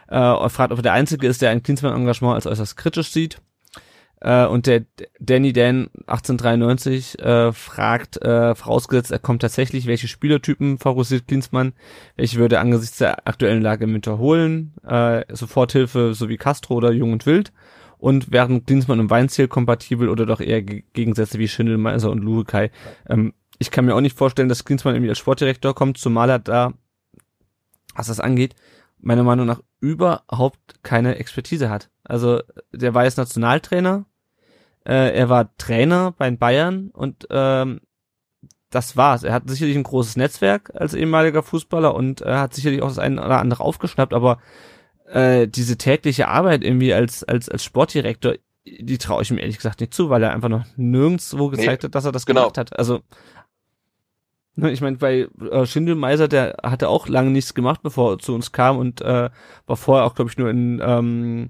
äh, 0.09 0.49
fragt, 0.49 0.71
ob 0.71 0.79
er 0.79 0.83
der 0.83 0.93
Einzige 0.93 1.27
ist, 1.27 1.41
der 1.41 1.51
ein 1.51 1.63
Klinsmann-Engagement 1.63 2.35
als 2.35 2.47
äußerst 2.47 2.75
kritisch 2.75 3.11
sieht. 3.11 3.41
Äh, 4.21 4.45
und 4.45 4.67
der 4.67 4.83
Danny 5.19 5.53
Dan 5.53 5.89
1893 6.07 7.19
äh, 7.19 7.53
fragt, 7.53 8.21
äh, 8.21 8.53
vorausgesetzt, 8.53 9.11
er 9.11 9.19
kommt 9.19 9.41
tatsächlich, 9.41 9.85
welche 9.85 10.07
Spielertypen 10.07 10.77
favorisiert 10.77 11.27
Klinsmann, 11.27 11.73
welche 12.17 12.37
würde 12.37 12.59
angesichts 12.59 12.97
der 12.97 13.27
aktuellen 13.27 13.61
Lage 13.61 13.85
im 13.85 13.93
Winter 13.93 14.17
holen, 14.17 14.73
äh, 14.85 15.23
Soforthilfe 15.33 16.13
sowie 16.13 16.37
Castro 16.37 16.75
oder 16.75 16.91
Jung 16.91 17.13
und 17.13 17.25
Wild 17.25 17.53
und 17.99 18.31
wären 18.31 18.65
Klinsmann 18.65 18.99
und 18.99 19.09
Weinziel 19.09 19.47
kompatibel 19.47 20.09
oder 20.09 20.25
doch 20.25 20.39
eher 20.39 20.63
Gegensätze 20.63 21.37
wie 21.37 21.47
Schindelmeiser 21.47 22.09
und 22.09 22.23
Luhukai. 22.23 22.71
Ähm, 23.07 23.33
ich 23.59 23.71
kann 23.71 23.85
mir 23.85 23.93
auch 23.93 24.01
nicht 24.01 24.17
vorstellen, 24.17 24.49
dass 24.49 24.65
Klinsmann 24.65 24.95
irgendwie 24.95 25.09
als 25.09 25.19
Sportdirektor 25.19 25.75
kommt, 25.75 25.97
zumal 25.97 26.29
er 26.29 26.39
da, 26.39 26.73
was 27.93 28.07
das 28.07 28.21
angeht, 28.21 28.55
meiner 28.99 29.23
Meinung 29.23 29.45
nach 29.45 29.61
überhaupt 29.81 30.81
keine 30.81 31.17
Expertise 31.17 31.69
hat. 31.69 31.89
Also 32.03 32.41
der 32.71 32.93
war 32.93 33.03
jetzt 33.03 33.17
Nationaltrainer, 33.17 34.05
äh, 34.85 35.13
er 35.13 35.29
war 35.29 35.55
Trainer 35.57 36.13
bei 36.17 36.31
Bayern 36.31 36.89
und 36.91 37.27
ähm, 37.29 37.81
das 38.69 38.95
war's. 38.95 39.23
Er 39.23 39.33
hat 39.33 39.49
sicherlich 39.49 39.75
ein 39.75 39.83
großes 39.83 40.15
Netzwerk 40.15 40.71
als 40.73 40.93
ehemaliger 40.93 41.43
Fußballer 41.43 41.93
und 41.93 42.21
er 42.21 42.39
hat 42.39 42.53
sicherlich 42.53 42.81
auch 42.81 42.87
das 42.87 42.99
eine 42.99 43.23
oder 43.23 43.39
andere 43.39 43.63
aufgeschnappt, 43.63 44.13
aber 44.13 44.39
äh, 45.11 45.47
diese 45.47 45.77
tägliche 45.77 46.27
Arbeit 46.27 46.63
irgendwie 46.63 46.93
als, 46.93 47.23
als, 47.23 47.49
als 47.49 47.63
Sportdirektor, 47.63 48.35
die 48.65 48.97
traue 48.97 49.21
ich 49.21 49.31
ihm 49.31 49.37
ehrlich 49.37 49.57
gesagt 49.57 49.79
nicht 49.79 49.93
zu, 49.93 50.09
weil 50.09 50.23
er 50.23 50.31
einfach 50.31 50.49
noch 50.49 50.65
nirgendwo 50.75 51.49
gezeigt 51.49 51.83
nee, 51.83 51.87
hat, 51.87 51.95
dass 51.95 52.05
er 52.05 52.11
das 52.11 52.25
genau. 52.25 52.41
gemacht 52.41 52.57
hat. 52.57 52.77
Also, 52.77 53.01
ne, 54.55 54.71
ich 54.71 54.81
meine, 54.81 54.97
bei 54.97 55.27
äh, 55.51 55.65
Schindelmeiser, 55.65 56.27
der 56.27 56.57
hatte 56.63 56.89
auch 56.89 57.07
lange 57.07 57.31
nichts 57.31 57.53
gemacht, 57.53 57.81
bevor 57.81 58.13
er 58.13 58.19
zu 58.19 58.35
uns 58.35 58.51
kam 58.51 58.77
und 58.77 59.01
äh, 59.01 59.29
war 59.65 59.77
vorher 59.77 60.05
auch, 60.05 60.15
glaube 60.15 60.29
ich, 60.29 60.37
nur 60.37 60.49
in, 60.49 60.81
ähm, 60.83 61.49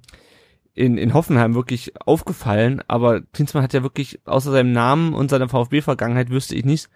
in, 0.74 0.98
in 0.98 1.14
Hoffenheim 1.14 1.56
wirklich 1.56 1.94
aufgefallen, 2.00 2.82
aber 2.88 3.22
Klinsmann 3.22 3.64
hat 3.64 3.74
ja 3.74 3.84
wirklich, 3.84 4.22
außer 4.26 4.52
seinem 4.52 4.72
Namen 4.72 5.14
und 5.14 5.30
seiner 5.30 5.50
VfB-Vergangenheit, 5.50 6.30
wüsste 6.30 6.56
ich 6.56 6.64
nicht, 6.64 6.90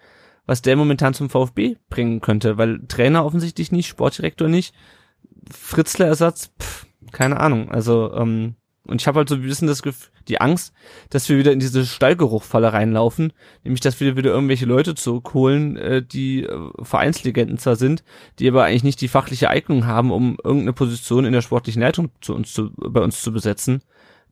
was 0.46 0.62
der 0.62 0.76
momentan 0.76 1.12
zum 1.12 1.28
VfB 1.28 1.76
bringen 1.90 2.20
könnte, 2.20 2.56
weil 2.56 2.80
Trainer 2.86 3.24
offensichtlich 3.24 3.72
nicht, 3.72 3.88
Sportdirektor 3.88 4.48
nicht. 4.48 4.74
Fritzler-Ersatz, 5.50 6.50
keine 7.12 7.40
Ahnung. 7.40 7.70
Also, 7.70 8.12
ähm, 8.14 8.56
und 8.86 9.00
ich 9.00 9.06
habe 9.06 9.18
halt 9.18 9.28
so 9.28 9.36
ein 9.36 9.42
bisschen 9.42 9.68
das 9.68 9.82
Gefühl, 9.82 10.10
die 10.28 10.40
Angst, 10.40 10.72
dass 11.10 11.28
wir 11.28 11.38
wieder 11.38 11.52
in 11.52 11.58
diese 11.58 11.84
Stallgeruchfalle 11.84 12.72
reinlaufen, 12.72 13.32
nämlich 13.62 13.80
dass 13.80 14.00
wir 14.00 14.16
wieder 14.16 14.30
irgendwelche 14.30 14.66
Leute 14.66 14.94
zurückholen, 14.94 15.76
äh, 15.76 16.02
die 16.02 16.44
äh, 16.44 16.70
Vereinslegenden 16.82 17.58
zwar 17.58 17.76
sind, 17.76 18.04
die 18.38 18.48
aber 18.48 18.64
eigentlich 18.64 18.84
nicht 18.84 19.00
die 19.00 19.08
fachliche 19.08 19.50
Eignung 19.50 19.86
haben, 19.86 20.10
um 20.10 20.36
irgendeine 20.42 20.72
Position 20.72 21.24
in 21.24 21.32
der 21.32 21.42
sportlichen 21.42 21.82
Leitung 21.82 22.10
zu 22.20 22.34
uns 22.34 22.52
zu, 22.52 22.70
bei 22.76 23.00
uns 23.00 23.22
zu 23.22 23.32
besetzen. 23.32 23.82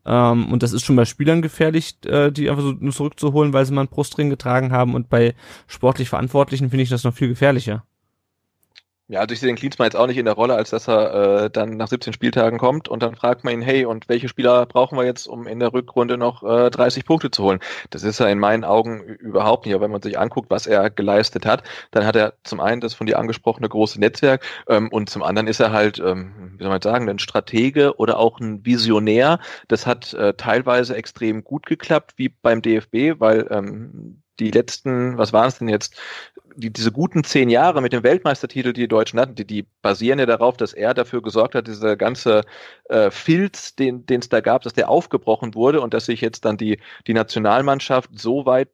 Ähm, 0.04 0.52
und 0.52 0.62
das 0.62 0.72
ist 0.72 0.84
schon 0.84 0.96
bei 0.96 1.04
Spielern 1.04 1.42
gefährlich, 1.42 1.96
äh, 2.06 2.30
die 2.30 2.50
einfach 2.50 2.62
so 2.62 2.74
zurückzuholen, 2.90 3.52
weil 3.52 3.64
sie 3.64 3.72
mal 3.72 3.82
einen 3.82 3.90
Brustring 3.90 4.30
getragen 4.30 4.72
haben. 4.72 4.94
Und 4.94 5.08
bei 5.08 5.34
sportlich 5.66 6.08
Verantwortlichen 6.08 6.70
finde 6.70 6.82
ich 6.82 6.90
das 6.90 7.04
noch 7.04 7.14
viel 7.14 7.28
gefährlicher. 7.28 7.84
Ja, 9.12 9.20
also 9.20 9.34
ich 9.34 9.40
sehe 9.40 9.48
den 9.48 9.56
Klinsmann 9.56 9.84
jetzt 9.84 9.94
auch 9.94 10.06
nicht 10.06 10.16
in 10.16 10.24
der 10.24 10.32
Rolle, 10.32 10.54
als 10.54 10.70
dass 10.70 10.88
er 10.88 11.44
äh, 11.44 11.50
dann 11.50 11.76
nach 11.76 11.88
17 11.88 12.14
Spieltagen 12.14 12.58
kommt 12.58 12.88
und 12.88 13.02
dann 13.02 13.14
fragt 13.14 13.44
man 13.44 13.52
ihn, 13.52 13.60
hey, 13.60 13.84
und 13.84 14.08
welche 14.08 14.26
Spieler 14.26 14.64
brauchen 14.64 14.96
wir 14.96 15.04
jetzt, 15.04 15.28
um 15.28 15.46
in 15.46 15.60
der 15.60 15.74
Rückrunde 15.74 16.16
noch 16.16 16.42
äh, 16.42 16.70
30 16.70 17.04
Punkte 17.04 17.30
zu 17.30 17.42
holen? 17.42 17.58
Das 17.90 18.04
ist 18.04 18.20
er 18.20 18.30
in 18.30 18.38
meinen 18.38 18.64
Augen 18.64 19.02
überhaupt 19.02 19.66
nicht. 19.66 19.74
Aber 19.74 19.84
wenn 19.84 19.90
man 19.90 20.00
sich 20.00 20.18
anguckt, 20.18 20.48
was 20.48 20.66
er 20.66 20.88
geleistet 20.88 21.44
hat, 21.44 21.62
dann 21.90 22.06
hat 22.06 22.16
er 22.16 22.32
zum 22.42 22.60
einen 22.60 22.80
das 22.80 22.94
von 22.94 23.06
dir 23.06 23.18
angesprochene 23.18 23.68
große 23.68 24.00
Netzwerk 24.00 24.46
ähm, 24.66 24.88
und 24.88 25.10
zum 25.10 25.22
anderen 25.22 25.46
ist 25.46 25.60
er 25.60 25.72
halt, 25.72 25.98
ähm, 25.98 26.54
wie 26.56 26.62
soll 26.62 26.72
man 26.72 26.80
sagen, 26.80 27.10
ein 27.10 27.18
Stratege 27.18 27.98
oder 27.98 28.18
auch 28.18 28.40
ein 28.40 28.64
Visionär. 28.64 29.40
Das 29.68 29.86
hat 29.86 30.14
äh, 30.14 30.32
teilweise 30.38 30.96
extrem 30.96 31.44
gut 31.44 31.66
geklappt, 31.66 32.14
wie 32.16 32.30
beim 32.30 32.62
DFB, 32.62 33.20
weil 33.20 33.46
ähm, 33.50 34.22
die 34.40 34.50
letzten, 34.50 35.18
was 35.18 35.32
waren 35.32 35.48
es 35.48 35.58
denn 35.58 35.68
jetzt, 35.68 35.96
die, 36.56 36.70
diese 36.70 36.92
guten 36.92 37.24
zehn 37.24 37.48
Jahre 37.48 37.80
mit 37.80 37.92
dem 37.92 38.02
Weltmeistertitel, 38.02 38.72
die 38.72 38.82
die 38.82 38.88
Deutschen 38.88 39.18
hatten, 39.18 39.34
die, 39.34 39.46
die 39.46 39.66
basieren 39.82 40.18
ja 40.18 40.26
darauf, 40.26 40.56
dass 40.56 40.72
er 40.72 40.94
dafür 40.94 41.22
gesorgt 41.22 41.54
hat, 41.54 41.66
dieser 41.66 41.96
ganze 41.96 42.42
äh, 42.88 43.10
Filz, 43.10 43.74
den 43.76 44.04
es 44.08 44.28
da 44.28 44.40
gab, 44.40 44.62
dass 44.62 44.74
der 44.74 44.88
aufgebrochen 44.88 45.54
wurde 45.54 45.80
und 45.80 45.94
dass 45.94 46.06
sich 46.06 46.20
jetzt 46.20 46.44
dann 46.44 46.56
die, 46.56 46.78
die 47.06 47.14
Nationalmannschaft 47.14 48.10
so 48.18 48.46
weit 48.46 48.70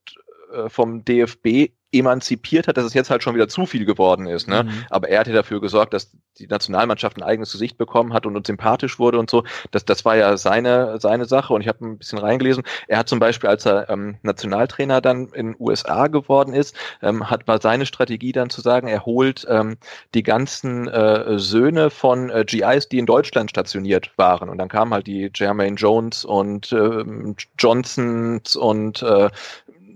äh, 0.52 0.68
vom 0.68 1.05
DFB 1.05 1.70
emanzipiert 1.93 2.69
hat, 2.69 2.77
dass 2.77 2.85
es 2.85 2.94
jetzt 2.94 3.10
halt 3.10 3.23
schon 3.23 3.35
wieder 3.35 3.48
zu 3.48 3.65
viel 3.65 3.85
geworden 3.85 4.27
ist. 4.27 4.47
Ne? 4.47 4.65
Mhm. 4.65 4.85
Aber 4.90 5.09
er 5.09 5.20
hatte 5.20 5.32
dafür 5.32 5.60
gesorgt, 5.60 5.94
dass 5.94 6.10
die 6.39 6.47
Nationalmannschaft 6.47 7.16
ein 7.16 7.23
eigenes 7.23 7.52
Gesicht 7.52 7.78
bekommen 7.78 8.12
hat 8.12 8.27
und 8.27 8.36
uns 8.36 8.47
sympathisch 8.47 8.98
wurde 8.98 9.19
und 9.19 9.31
so. 9.31 9.44
Das, 9.70 9.85
das 9.85 10.05
war 10.05 10.16
ja 10.16 10.36
seine, 10.36 11.01
seine 11.01 11.24
Sache 11.24 11.52
und 11.52 11.62
ich 11.62 11.69
habe 11.69 11.85
ein 11.85 11.98
bisschen 11.98 12.19
reingelesen. 12.19 12.62
Er 12.89 12.98
hat 12.98 13.09
zum 13.09 13.19
Beispiel, 13.19 13.48
als 13.48 13.66
er 13.66 13.89
ähm, 13.89 14.19
Nationaltrainer 14.23 15.01
dann 15.01 15.28
in 15.28 15.56
USA 15.59 16.09
geworden 16.09 16.52
ist, 16.55 16.77
ähm, 17.02 17.28
hat 17.31 17.48
war 17.48 17.60
seine 17.60 17.86
Strategie 17.86 18.32
dann 18.32 18.51
zu 18.51 18.60
sagen, 18.60 18.89
er 18.89 19.06
holt 19.06 19.47
ähm, 19.48 19.78
die 20.15 20.23
ganzen 20.23 20.89
äh, 20.89 21.39
Söhne 21.39 21.90
von 21.90 22.31
äh, 22.31 22.44
GIs, 22.47 22.89
die 22.89 22.98
in 22.98 23.06
Deutschland 23.06 23.51
stationiert 23.51 24.12
waren. 24.16 24.48
Und 24.48 24.59
dann 24.59 24.69
kamen 24.69 24.93
halt 24.93 25.06
die 25.06 25.31
Jermaine 25.35 25.77
Jones 25.77 26.24
und 26.24 26.70
äh, 26.73 27.05
Johnsons 27.59 28.56
und 28.56 29.02
äh, 29.02 29.31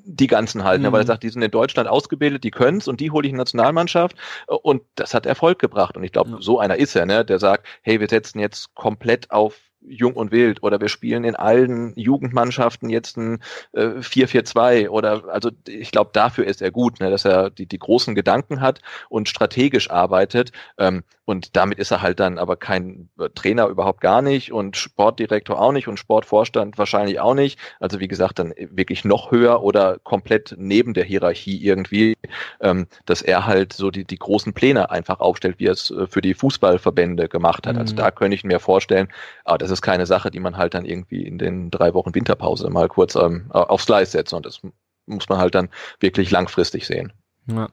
die 0.05 0.27
ganzen 0.27 0.65
halt, 0.65 0.81
mhm. 0.81 0.87
ne, 0.87 0.93
weil 0.93 1.01
er 1.01 1.05
mhm. 1.05 1.09
sagt, 1.09 1.23
die 1.23 1.29
sind 1.29 1.43
in 1.43 1.51
Deutschland 1.51 1.89
ausgebildet, 1.89 2.45
die 2.45 2.51
können's 2.51 2.89
und 2.89 3.01
die 3.01 3.11
hole 3.11 3.27
ich 3.27 3.31
in 3.31 3.37
die 3.37 3.41
Nationalmannschaft 3.41 4.17
und 4.47 4.83
das 4.95 5.15
hat 5.15 5.27
Erfolg 5.27 5.59
gebracht 5.59 5.97
und 5.97 6.05
ich 6.05 6.13
glaube, 6.13 6.39
so 6.41 6.59
einer 6.59 6.77
ist 6.77 6.95
er, 6.97 7.07
ne, 7.07 7.25
der 7.25 7.39
sagt, 7.39 7.67
hey, 7.83 8.01
wir 8.01 8.09
setzen 8.09 8.39
jetzt 8.39 8.75
komplett 8.75 9.31
auf 9.31 9.61
Jung 9.85 10.15
und 10.15 10.31
Wild 10.31 10.63
oder 10.63 10.81
wir 10.81 10.89
spielen 10.89 11.25
in 11.25 11.35
allen 11.35 11.93
Jugendmannschaften 11.97 12.89
jetzt 12.89 13.17
ein 13.17 13.43
äh, 13.73 14.01
4-4-2 14.01 14.89
oder 14.89 15.25
also 15.29 15.51
ich 15.67 15.91
glaube 15.91 16.11
dafür 16.13 16.47
ist 16.47 16.63
er 16.63 16.71
gut, 16.71 17.01
ne, 17.01 17.11
dass 17.11 17.25
er 17.25 17.51
die, 17.51 17.67
die 17.67 17.79
großen 17.79 18.15
Gedanken 18.15 18.61
hat 18.61 18.81
und 19.09 19.29
strategisch 19.29 19.91
arbeitet 19.91 20.53
ähm, 20.79 21.03
und 21.33 21.57
damit 21.57 21.79
ist 21.79 21.91
er 21.91 22.03
halt 22.03 22.21
dann 22.21 22.39
aber 22.39 22.57
kein 22.57 23.09
äh, 23.19 23.31
Trainer 23.35 23.67
überhaupt 23.69 24.03
gar 24.03 24.21
nicht 24.21 24.53
und 24.53 24.77
Sportdirektor 24.77 25.59
auch 25.59 25.73
nicht 25.73 25.89
und 25.89 25.99
Sportvorstand 25.99 26.77
wahrscheinlich 26.77 27.21
auch 27.21 27.35
nicht. 27.35 27.59
Also 27.81 28.01
wie 28.01 28.09
gesagt, 28.09 28.39
dann 28.39 28.53
wirklich 28.57 29.05
noch 29.05 29.31
höher 29.31 29.63
oder 29.63 29.99
komplett 29.99 30.55
neben 30.59 30.93
der 30.93 31.05
Hierarchie 31.05 31.65
irgendwie, 31.65 32.19
ähm, 32.61 32.87
dass 33.07 33.23
er 33.23 33.47
halt 33.47 33.73
so 33.73 33.91
die, 33.91 34.05
die 34.05 34.19
großen 34.19 34.53
Pläne 34.53 34.91
einfach 34.91 35.21
aufstellt, 35.21 35.59
wie 35.59 35.67
er 35.67 35.73
es 35.73 35.91
äh, 35.91 36.07
für 36.07 36.21
die 36.21 36.35
Fußballverbände 36.35 37.29
gemacht 37.29 37.67
hat. 37.67 37.77
Also 37.77 37.95
mhm. 37.95 37.99
Also 37.99 38.05
da 38.05 38.11
könnte 38.11 38.35
ich 38.35 38.45
mir 38.45 38.61
vorstellen, 38.61 39.09
aber 39.45 39.59
das 39.59 39.71
ist 39.71 39.83
keine 39.83 40.07
Sache, 40.07 40.31
die 40.31 40.41
man 40.41 40.57
halt 40.57 40.75
dann 40.75 40.85
irgendwie 40.85 41.27
in 41.27 41.39
den 41.39 41.71
drei 41.71 41.95
Wochen 41.95 42.15
Winterpause 42.15 42.71
mal 42.71 42.89
kurz 42.89 43.15
ähm, 43.17 43.51
aufs 43.51 43.87
Gleis 43.87 44.13
setzt 44.13 44.33
und 44.35 44.47
das 44.47 44.61
muss 45.07 45.29
man 45.29 45.39
halt 45.39 45.55
dann 45.55 45.69
wirklich 46.01 46.31
langfristig 46.31 46.87
sehen. 46.87 47.13
Ja. 47.47 47.69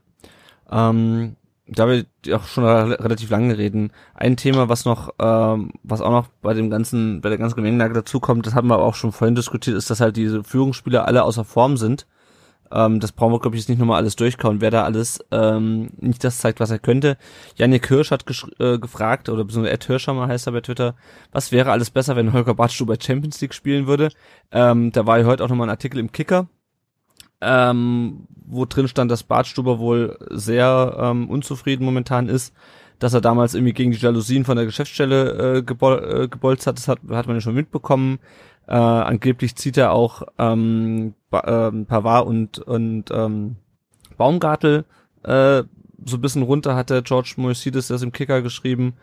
Ähm, 0.72 1.36
da 1.72 1.88
wir 1.88 2.06
auch 2.36 2.46
schon 2.46 2.66
relativ 2.66 3.30
lange 3.30 3.58
reden, 3.58 3.92
ein 4.16 4.38
Thema, 4.38 4.70
was 4.70 4.86
noch, 4.86 5.14
ähm, 5.20 5.72
was 5.84 6.02
auch 6.02 6.12
noch 6.12 6.28
bei 6.42 6.54
dem 6.54 6.70
ganzen, 6.70 7.22
bei 7.22 7.30
der 7.30 7.38
ganzen 7.38 7.56
Gemengelage 7.56 7.94
dazukommt, 7.94 8.46
das 8.46 8.56
haben 8.56 8.68
wir 8.68 8.80
auch 8.80 8.96
schon 8.96 9.12
vorhin 9.12 9.36
diskutiert, 9.36 9.78
ist, 9.78 9.90
dass 9.90 10.02
halt 10.02 10.18
diese 10.18 10.44
Führungsspieler 10.44 11.08
alle 11.08 11.24
außer 11.24 11.46
Form 11.46 11.78
sind. 11.78 12.08
Ähm, 12.72 13.00
das 13.00 13.12
brauchen 13.12 13.34
wir, 13.34 13.40
glaube 13.40 13.56
ich, 13.56 13.62
jetzt 13.62 13.70
nicht 13.70 13.80
nochmal 13.80 13.98
alles 13.98 14.16
durchkauen, 14.16 14.62
wer 14.62 14.72
da 14.72 14.84
alles 14.84 15.20
ähm, 15.32 15.90
nicht 15.98 16.24
das 16.24 16.40
zeigt, 16.40 16.60
was 16.60 16.72
er 16.72 16.80
könnte. 16.80 17.18
Janik 17.56 17.88
Hirsch 17.88 18.12
hat 18.12 18.26
äh, 18.60 18.78
gefragt, 18.78 19.30
oder 19.30 19.44
beziehungsweise 19.44 19.74
Ed 19.74 19.86
Hirscher 19.86 20.14
mal 20.14 20.28
heißt 20.28 20.48
er 20.48 20.54
bei 20.54 20.62
Twitter, 20.62 20.96
was 21.32 21.52
wäre 21.52 21.72
alles 21.72 21.90
besser, 21.90 22.16
wenn 22.16 22.34
Holger 22.34 22.54
Bartstuhl 22.54 22.88
bei 22.88 22.98
Champions 23.00 23.42
League 23.42 23.54
spielen 23.54 23.88
würde. 23.88 24.10
Ähm, 24.52 24.92
da 24.92 25.06
war 25.06 25.20
ja 25.20 25.26
heute 25.26 25.44
auch 25.44 25.50
nochmal 25.50 25.68
ein 25.68 25.72
Artikel 25.72 26.00
im 26.00 26.12
Kicker, 26.12 26.48
ähm, 27.42 28.28
wo 28.46 28.66
drin 28.66 28.88
stand, 28.88 29.12
dass 29.12 29.24
Bartstuber 29.24 29.80
wohl 29.80 30.18
sehr 30.30 30.98
ähm, 31.00 31.30
unzufrieden 31.30 31.86
momentan 31.86 32.28
ist, 32.28 32.54
dass 32.98 33.14
er 33.14 33.22
damals 33.22 33.54
irgendwie 33.54 33.74
gegen 33.74 33.92
die 33.92 33.98
Jalousien 33.98 34.46
von 34.46 34.58
der 34.58 34.66
Geschäftsstelle 34.66 35.58
äh, 35.58 35.64
gebol 35.64 36.24
äh, 36.24 36.28
gebolzt 36.28 36.68
hat, 36.68 36.78
das 36.78 36.88
hat, 36.88 37.00
hat 37.10 37.28
man 37.28 37.38
ja 37.38 37.42
schon 37.42 37.56
mitbekommen. 37.56 38.20
Äh, 38.68 38.74
angeblich 38.74 39.56
zieht 39.56 39.78
er 39.78 39.94
auch 39.94 40.24
ähm, 40.38 41.16
äh, 41.32 41.72
Pavard 41.72 42.28
und, 42.28 42.60
und 42.60 43.10
ähm, 43.12 43.56
Baumgartel 44.18 44.86
äh, 45.24 45.64
so 46.06 46.18
ein 46.18 46.22
bisschen 46.22 46.44
runter, 46.44 46.76
hat 46.76 46.90
der 46.90 47.02
George 47.02 47.36
Moisides 47.38 47.88
das 47.88 48.02
im 48.02 48.12
Kicker 48.12 48.42
geschrieben. 48.42 48.94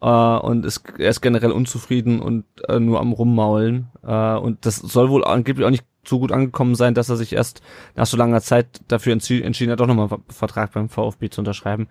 Uh, 0.00 0.38
und 0.38 0.64
ist, 0.64 0.84
er 0.96 1.10
ist 1.10 1.22
generell 1.22 1.50
unzufrieden 1.50 2.20
und 2.20 2.44
uh, 2.70 2.78
nur 2.78 3.00
am 3.00 3.10
Rummaulen. 3.10 3.88
Uh, 4.06 4.38
und 4.38 4.64
das 4.64 4.76
soll 4.76 5.10
wohl 5.10 5.24
angeblich 5.24 5.66
auch 5.66 5.72
nicht 5.72 5.84
so 6.08 6.18
gut 6.18 6.32
angekommen 6.32 6.74
sein, 6.74 6.94
dass 6.94 7.08
er 7.08 7.16
sich 7.16 7.32
erst 7.32 7.62
nach 7.94 8.06
so 8.06 8.16
langer 8.16 8.40
Zeit 8.40 8.80
dafür 8.88 9.12
entschieden 9.12 9.70
hat, 9.70 9.80
doch 9.80 9.86
nochmal 9.86 10.08
einen 10.10 10.24
Vertrag 10.28 10.72
beim 10.72 10.88
VfB 10.88 11.30
zu 11.30 11.40
unterschreiben. 11.40 11.88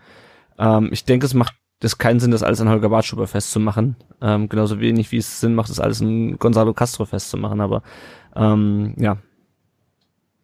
Ähm, 0.57 0.89
ich 0.91 1.05
denke, 1.05 1.25
es 1.25 1.33
macht 1.33 1.53
das 1.79 1.97
keinen 1.97 2.19
Sinn, 2.19 2.31
das 2.31 2.43
alles 2.43 2.59
an 2.59 2.69
Holger 2.69 2.89
Bartschuber 2.89 3.27
festzumachen. 3.27 3.95
Ähm, 4.21 4.49
genauso 4.49 4.79
wenig 4.79 5.11
wie 5.11 5.17
es 5.17 5.39
Sinn 5.39 5.53
macht, 5.53 5.69
das 5.69 5.79
alles 5.79 6.01
an 6.01 6.37
Gonzalo 6.37 6.73
Castro 6.73 7.05
festzumachen. 7.05 7.61
Aber 7.61 7.83
ähm, 8.35 8.95
ja. 8.97 9.17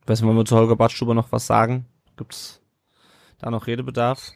Weiß 0.06 0.20
nicht, 0.20 0.28
wollen 0.28 0.38
wir 0.38 0.46
zu 0.46 0.56
Holger 0.56 0.76
Bartstuber 0.76 1.14
noch 1.14 1.32
was 1.32 1.48
sagen? 1.48 1.86
Gibt's 2.18 2.62
da 3.40 3.50
noch 3.50 3.68
Redebedarf? 3.68 4.34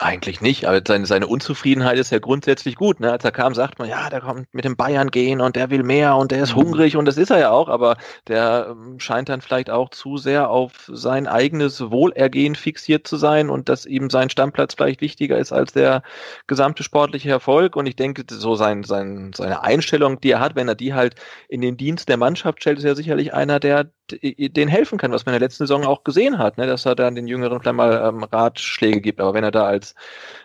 Eigentlich 0.00 0.40
nicht, 0.40 0.64
aber 0.64 0.80
seine, 0.86 1.06
seine 1.06 1.26
Unzufriedenheit 1.26 1.98
ist 1.98 2.12
ja 2.12 2.20
grundsätzlich 2.20 2.76
gut. 2.76 3.00
Ne? 3.00 3.10
Als 3.10 3.24
er 3.24 3.32
kam, 3.32 3.52
sagt 3.52 3.80
man, 3.80 3.88
ja, 3.88 4.08
der 4.08 4.20
kommt 4.20 4.46
mit 4.54 4.64
dem 4.64 4.76
Bayern 4.76 5.10
gehen 5.10 5.40
und 5.40 5.56
der 5.56 5.70
will 5.70 5.82
mehr 5.82 6.14
und 6.14 6.30
der 6.30 6.40
ist 6.40 6.54
mhm. 6.54 6.60
hungrig 6.60 6.96
und 6.96 7.04
das 7.04 7.16
ist 7.16 7.30
er 7.30 7.40
ja 7.40 7.50
auch, 7.50 7.68
aber 7.68 7.96
der 8.28 8.68
ähm, 8.70 9.00
scheint 9.00 9.28
dann 9.28 9.40
vielleicht 9.40 9.70
auch 9.70 9.90
zu 9.90 10.16
sehr 10.16 10.50
auf 10.50 10.88
sein 10.92 11.26
eigenes 11.26 11.90
Wohlergehen 11.90 12.54
fixiert 12.54 13.08
zu 13.08 13.16
sein 13.16 13.50
und 13.50 13.68
dass 13.68 13.86
ihm 13.86 14.08
sein 14.08 14.30
Stammplatz 14.30 14.74
vielleicht 14.74 15.00
wichtiger 15.00 15.36
ist 15.36 15.50
als 15.50 15.72
der 15.72 16.04
gesamte 16.46 16.84
sportliche 16.84 17.30
Erfolg. 17.30 17.74
Und 17.74 17.86
ich 17.86 17.96
denke, 17.96 18.22
so 18.28 18.54
sein, 18.54 18.84
sein, 18.84 19.32
seine 19.34 19.64
Einstellung, 19.64 20.20
die 20.20 20.30
er 20.30 20.38
hat, 20.38 20.54
wenn 20.54 20.68
er 20.68 20.76
die 20.76 20.94
halt 20.94 21.16
in 21.48 21.60
den 21.60 21.76
Dienst 21.76 22.08
der 22.08 22.18
Mannschaft 22.18 22.60
stellt, 22.60 22.78
ist 22.78 22.84
er 22.84 22.94
sicherlich 22.94 23.34
einer, 23.34 23.58
der 23.58 23.90
denen 24.10 24.68
helfen 24.68 24.98
kann, 24.98 25.12
was 25.12 25.26
man 25.26 25.34
in 25.34 25.40
der 25.40 25.46
letzten 25.46 25.64
Saison 25.66 25.84
auch 25.84 26.04
gesehen 26.04 26.38
hat, 26.38 26.58
ne? 26.58 26.66
dass 26.66 26.86
er 26.86 26.94
dann 26.94 27.14
den 27.14 27.26
Jüngeren 27.26 27.60
vielleicht 27.60 27.76
mal 27.76 28.08
ähm, 28.08 28.24
Ratschläge 28.24 29.00
gibt. 29.00 29.20
Aber 29.20 29.34
wenn 29.34 29.44
er 29.44 29.50
da 29.50 29.64
als 29.64 29.94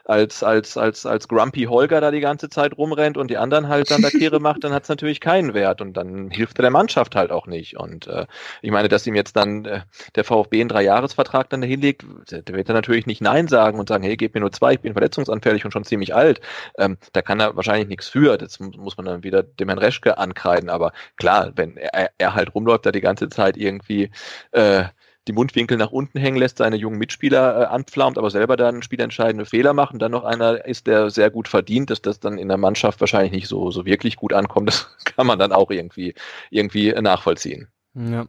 als, 0.06 0.44
als, 0.44 0.76
als, 0.76 1.06
als 1.06 1.28
Grumpy 1.28 1.64
Holger 1.64 2.02
da 2.02 2.12
die 2.12 2.20
ganze 2.20 2.50
Zeit 2.50 2.78
rumrennt 2.78 3.18
und 3.18 3.32
die 3.32 3.38
anderen 3.38 3.70
halt 3.70 3.90
dann 3.90 4.02
da 4.02 4.10
Kehre 4.10 4.40
macht, 4.40 4.64
dann 4.64 4.74
hat 4.74 4.84
es 4.84 4.90
natürlich 4.90 5.22
keinen 5.22 5.54
Wert 5.54 5.80
und 5.80 5.96
dann 5.96 6.30
hilft 6.30 6.60
er 6.60 6.64
der 6.64 6.72
Mannschaft 6.72 7.16
halt 7.16 7.32
auch 7.32 7.48
nicht. 7.48 7.78
Und 7.78 8.08
äh, 8.08 8.26
ich 8.62 8.72
meine, 8.72 8.90
dass 8.90 9.08
ihm 9.08 9.16
jetzt 9.16 9.36
dann 9.38 9.66
äh, 9.66 9.82
der 10.16 10.26
VfB 10.26 10.60
einen 10.60 10.70
Dreijahresvertrag 10.70 11.50
dann 11.50 11.62
dahinlegt, 11.62 12.06
der 12.30 12.56
wird 12.56 12.68
er 12.68 12.76
natürlich 12.76 13.06
nicht 13.06 13.22
Nein 13.22 13.48
sagen 13.48 13.80
und 13.80 13.88
sagen, 13.88 14.04
hey, 14.04 14.18
gib 14.18 14.34
mir 14.34 14.42
nur 14.42 14.52
zwei, 14.52 14.74
ich 14.74 14.82
bin 14.82 14.94
verletzungsanfällig 14.94 15.64
und 15.64 15.72
schon 15.72 15.86
ziemlich 15.86 16.14
alt. 16.14 16.42
Ähm, 16.78 16.98
da 17.14 17.22
kann 17.22 17.40
er 17.40 17.56
wahrscheinlich 17.56 17.88
nichts 17.88 18.10
für. 18.10 18.38
Das 18.38 18.60
muss 18.60 18.98
man 18.98 19.06
dann 19.06 19.24
wieder 19.24 19.42
dem 19.44 19.70
Herrn 19.70 19.80
Reschke 19.80 20.18
ankreiden. 20.18 20.70
Aber 20.70 20.92
klar, 21.16 21.54
wenn 21.56 21.78
er, 21.78 22.10
er 22.18 22.36
halt 22.36 22.54
rumläuft, 22.54 22.86
da 22.86 22.92
die 22.92 23.02
ganze 23.02 23.30
Zeit 23.30 23.53
irgendwie 23.58 24.10
äh, 24.52 24.86
die 25.28 25.34
Mundwinkel 25.34 25.78
nach 25.78 25.92
unten 25.92 26.20
hängen 26.20 26.38
lässt, 26.38 26.58
seine 26.58 26.76
jungen 26.76 26.98
Mitspieler 26.98 27.62
äh, 27.62 27.66
anpflaumt, 27.66 28.18
aber 28.18 28.30
selber 28.30 28.58
dann 28.58 28.82
spielentscheidende 28.82 29.46
Fehler 29.46 29.74
macht 29.74 29.94
und 29.94 30.00
dann 30.00 30.12
noch 30.12 30.24
einer 30.24 30.66
ist, 30.66 30.88
der 30.88 31.10
sehr 31.10 31.30
gut 31.30 31.48
verdient, 31.48 31.90
dass 31.90 32.02
das 32.02 32.20
dann 32.20 32.38
in 32.38 32.50
der 32.50 32.58
Mannschaft 32.58 33.00
wahrscheinlich 33.00 33.32
nicht 33.32 33.48
so, 33.48 33.72
so 33.72 33.86
wirklich 33.86 34.18
gut 34.18 34.34
ankommt, 34.34 34.68
das 34.70 34.88
kann 35.06 35.28
man 35.28 35.40
dann 35.40 35.52
auch 35.52 35.72
irgendwie, 35.72 36.14
irgendwie 36.50 36.92
nachvollziehen. 36.92 37.68
Ja. 37.96 38.28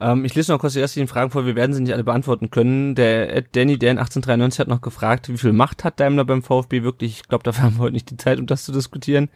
Ähm, 0.00 0.24
ich 0.24 0.34
lese 0.34 0.52
noch 0.52 0.60
kurz 0.60 0.72
die 0.72 0.80
ersten 0.80 1.08
Fragen 1.08 1.30
vor, 1.30 1.46
wir 1.46 1.56
werden 1.56 1.72
sie 1.72 1.82
nicht 1.82 1.92
alle 1.92 2.04
beantworten 2.04 2.50
können. 2.50 2.94
Der 2.94 3.42
Danny, 3.42 3.78
der 3.78 3.92
in 3.92 3.98
1893 3.98 4.60
hat 4.60 4.68
noch 4.68 4.80
gefragt, 4.80 5.28
wie 5.28 5.36
viel 5.36 5.52
Macht 5.52 5.84
hat 5.84 6.00
Daimler 6.00 6.24
beim 6.24 6.42
VfB 6.42 6.82
wirklich? 6.82 7.20
Ich 7.20 7.28
glaube, 7.28 7.44
dafür 7.44 7.64
haben 7.64 7.76
wir 7.76 7.80
heute 7.80 7.94
nicht 7.94 8.10
die 8.10 8.16
Zeit, 8.16 8.38
um 8.38 8.46
das 8.46 8.64
zu 8.64 8.72
diskutieren. 8.72 9.28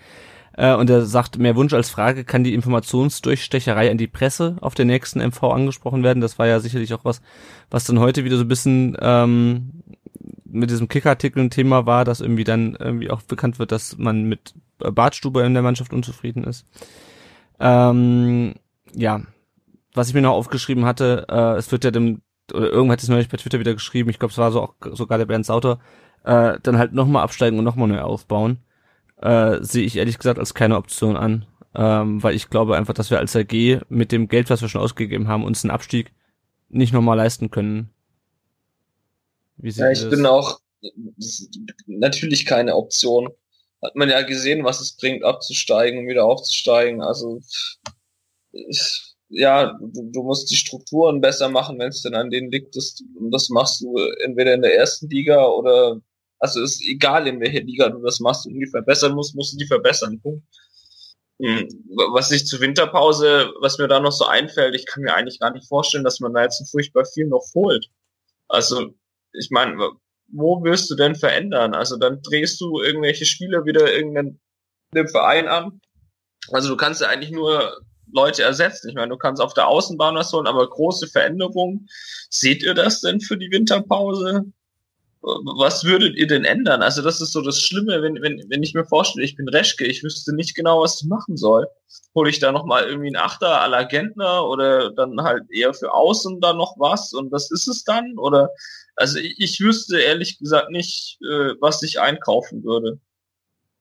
Äh, 0.56 0.74
und 0.74 0.88
er 0.90 1.04
sagt, 1.04 1.38
mehr 1.38 1.56
Wunsch 1.56 1.72
als 1.72 1.90
Frage, 1.90 2.24
kann 2.24 2.44
die 2.44 2.54
Informationsdurchstecherei 2.54 3.90
an 3.90 3.98
die 3.98 4.06
Presse 4.06 4.56
auf 4.60 4.74
der 4.74 4.84
nächsten 4.84 5.20
MV 5.20 5.42
angesprochen 5.44 6.02
werden? 6.02 6.20
Das 6.20 6.38
war 6.38 6.46
ja 6.46 6.60
sicherlich 6.60 6.94
auch 6.94 7.04
was, 7.04 7.20
was 7.70 7.84
dann 7.84 7.98
heute 7.98 8.24
wieder 8.24 8.36
so 8.36 8.44
ein 8.44 8.48
bisschen 8.48 8.96
ähm, 9.00 9.82
mit 10.44 10.70
diesem 10.70 10.88
Kicker-Artikel 10.88 11.42
ein 11.42 11.50
Thema 11.50 11.86
war, 11.86 12.04
dass 12.04 12.20
irgendwie 12.20 12.44
dann 12.44 12.76
irgendwie 12.78 13.10
auch 13.10 13.22
bekannt 13.22 13.58
wird, 13.58 13.72
dass 13.72 13.98
man 13.98 14.24
mit 14.24 14.54
Bartstube 14.78 15.42
in 15.42 15.54
der 15.54 15.62
Mannschaft 15.62 15.92
unzufrieden 15.92 16.44
ist. 16.44 16.66
Ähm, 17.58 18.54
ja, 18.94 19.22
was 19.92 20.08
ich 20.08 20.14
mir 20.14 20.22
noch 20.22 20.32
aufgeschrieben 20.32 20.84
hatte, 20.84 21.26
äh, 21.28 21.56
es 21.56 21.72
wird 21.72 21.84
ja 21.84 21.90
dem, 21.90 22.22
oder 22.52 22.70
irgendwann 22.70 22.92
hat 22.92 23.02
es 23.02 23.08
neulich 23.08 23.28
bei 23.28 23.36
Twitter 23.36 23.58
wieder 23.58 23.74
geschrieben, 23.74 24.10
ich 24.10 24.18
glaube, 24.18 24.32
es 24.32 24.38
war 24.38 24.52
so 24.52 24.62
auch 24.62 24.74
sogar 24.92 25.18
der 25.18 25.26
Bernd 25.26 25.46
Sauter, 25.46 25.80
äh, 26.24 26.58
dann 26.62 26.78
halt 26.78 26.92
nochmal 26.92 27.22
absteigen 27.22 27.58
und 27.58 27.64
nochmal 27.64 27.88
neu 27.88 28.00
aufbauen, 28.00 28.58
äh, 29.24 29.64
sehe 29.64 29.84
ich 29.84 29.96
ehrlich 29.96 30.18
gesagt 30.18 30.38
als 30.38 30.54
keine 30.54 30.76
Option 30.76 31.16
an. 31.16 31.46
Ähm, 31.74 32.22
weil 32.22 32.36
ich 32.36 32.50
glaube 32.50 32.76
einfach, 32.76 32.94
dass 32.94 33.10
wir 33.10 33.18
als 33.18 33.34
AG 33.34 33.80
mit 33.88 34.12
dem 34.12 34.28
Geld, 34.28 34.48
was 34.48 34.62
wir 34.62 34.68
schon 34.68 34.80
ausgegeben 34.80 35.26
haben, 35.26 35.42
uns 35.42 35.64
einen 35.64 35.72
Abstieg 35.72 36.12
nicht 36.68 36.92
nochmal 36.92 37.16
leisten 37.16 37.50
können. 37.50 37.90
Wie 39.56 39.70
ja, 39.70 39.90
ich 39.90 40.00
das? 40.00 40.10
bin 40.10 40.24
auch 40.24 40.60
natürlich 41.86 42.46
keine 42.46 42.76
Option. 42.76 43.30
Hat 43.82 43.96
man 43.96 44.08
ja 44.08 44.22
gesehen, 44.22 44.62
was 44.62 44.80
es 44.80 44.96
bringt, 44.96 45.24
abzusteigen 45.24 46.00
und 46.00 46.08
wieder 46.08 46.24
aufzusteigen. 46.24 47.02
Also 47.02 47.40
ja, 49.30 49.76
du, 49.80 50.10
du 50.12 50.22
musst 50.22 50.50
die 50.50 50.56
Strukturen 50.56 51.20
besser 51.20 51.48
machen, 51.48 51.78
wenn 51.78 51.88
es 51.88 52.02
denn 52.02 52.14
an 52.14 52.30
denen 52.30 52.52
liegt. 52.52 52.76
Das, 52.76 53.02
und 53.18 53.32
das 53.32 53.48
machst 53.48 53.80
du 53.80 53.96
entweder 54.22 54.54
in 54.54 54.62
der 54.62 54.76
ersten 54.76 55.08
Liga 55.08 55.44
oder 55.46 56.00
also 56.44 56.60
ist 56.60 56.82
egal, 56.86 57.26
in 57.26 57.40
welcher 57.40 57.62
Liga 57.62 57.88
du 57.88 58.02
das 58.02 58.20
machst 58.20 58.46
und 58.46 58.52
die 58.52 58.66
verbessern 58.66 59.14
musst, 59.14 59.34
musst 59.34 59.54
du 59.54 59.56
die 59.56 59.66
verbessern. 59.66 60.20
Punkt. 60.20 60.44
Hm, 61.40 61.66
was 62.12 62.30
ich 62.32 62.46
zur 62.46 62.60
Winterpause, 62.60 63.50
was 63.60 63.78
mir 63.78 63.88
da 63.88 63.98
noch 63.98 64.12
so 64.12 64.26
einfällt, 64.26 64.74
ich 64.74 64.84
kann 64.84 65.04
mir 65.04 65.14
eigentlich 65.14 65.40
gar 65.40 65.52
nicht 65.52 65.66
vorstellen, 65.66 66.04
dass 66.04 66.20
man 66.20 66.34
da 66.34 66.42
jetzt 66.42 66.58
so 66.58 66.66
furchtbar 66.66 67.06
viel 67.06 67.28
noch 67.28 67.46
holt. 67.54 67.86
Also, 68.48 68.94
ich 69.32 69.48
meine, 69.50 69.78
wo 70.28 70.62
wirst 70.62 70.90
du 70.90 70.96
denn 70.96 71.14
verändern? 71.14 71.74
Also 71.74 71.96
dann 71.96 72.20
drehst 72.20 72.60
du 72.60 72.82
irgendwelche 72.82 73.24
Spieler 73.24 73.64
wieder 73.64 73.90
irgendeinen 73.90 74.38
Verein 75.08 75.48
an. 75.48 75.80
Also 76.52 76.68
du 76.68 76.76
kannst 76.76 77.00
ja 77.00 77.08
eigentlich 77.08 77.32
nur 77.32 77.80
Leute 78.12 78.42
ersetzen. 78.42 78.90
Ich 78.90 78.94
meine, 78.94 79.08
du 79.08 79.16
kannst 79.16 79.40
auf 79.40 79.54
der 79.54 79.66
Außenbahn 79.66 80.14
was 80.14 80.30
holen, 80.32 80.46
aber 80.46 80.68
große 80.68 81.06
Veränderungen. 81.08 81.88
Seht 82.28 82.62
ihr 82.62 82.74
das 82.74 83.00
denn 83.00 83.22
für 83.22 83.38
die 83.38 83.50
Winterpause? 83.50 84.44
Was 85.26 85.84
würdet 85.84 86.16
ihr 86.16 86.26
denn 86.26 86.44
ändern? 86.44 86.82
Also 86.82 87.00
das 87.00 87.22
ist 87.22 87.32
so 87.32 87.40
das 87.40 87.58
Schlimme, 87.58 88.02
wenn, 88.02 88.20
wenn, 88.20 88.44
wenn 88.50 88.62
ich 88.62 88.74
mir 88.74 88.84
vorstelle, 88.84 89.24
ich 89.24 89.36
bin 89.36 89.48
Reschke, 89.48 89.86
ich 89.86 90.02
wüsste 90.02 90.34
nicht 90.34 90.54
genau, 90.54 90.82
was 90.82 91.00
ich 91.00 91.08
machen 91.08 91.38
soll. 91.38 91.66
Hole 92.14 92.28
ich 92.28 92.40
da 92.40 92.52
nochmal 92.52 92.84
irgendwie 92.84 93.06
einen 93.06 93.16
Achter 93.16 93.62
à 93.62 93.66
la 93.66 93.84
Gentner 93.84 94.46
oder 94.46 94.92
dann 94.92 95.22
halt 95.22 95.44
eher 95.50 95.72
für 95.72 95.94
Außen 95.94 96.40
da 96.42 96.52
noch 96.52 96.74
was 96.78 97.14
und 97.14 97.32
was 97.32 97.50
ist 97.50 97.66
es 97.68 97.84
dann? 97.84 98.18
Oder 98.18 98.50
also 98.96 99.18
ich, 99.18 99.36
ich 99.38 99.60
wüsste 99.60 99.98
ehrlich 99.98 100.38
gesagt 100.38 100.70
nicht, 100.70 101.18
äh, 101.22 101.54
was 101.60 101.82
ich 101.82 102.00
einkaufen 102.00 102.62
würde. 102.62 103.00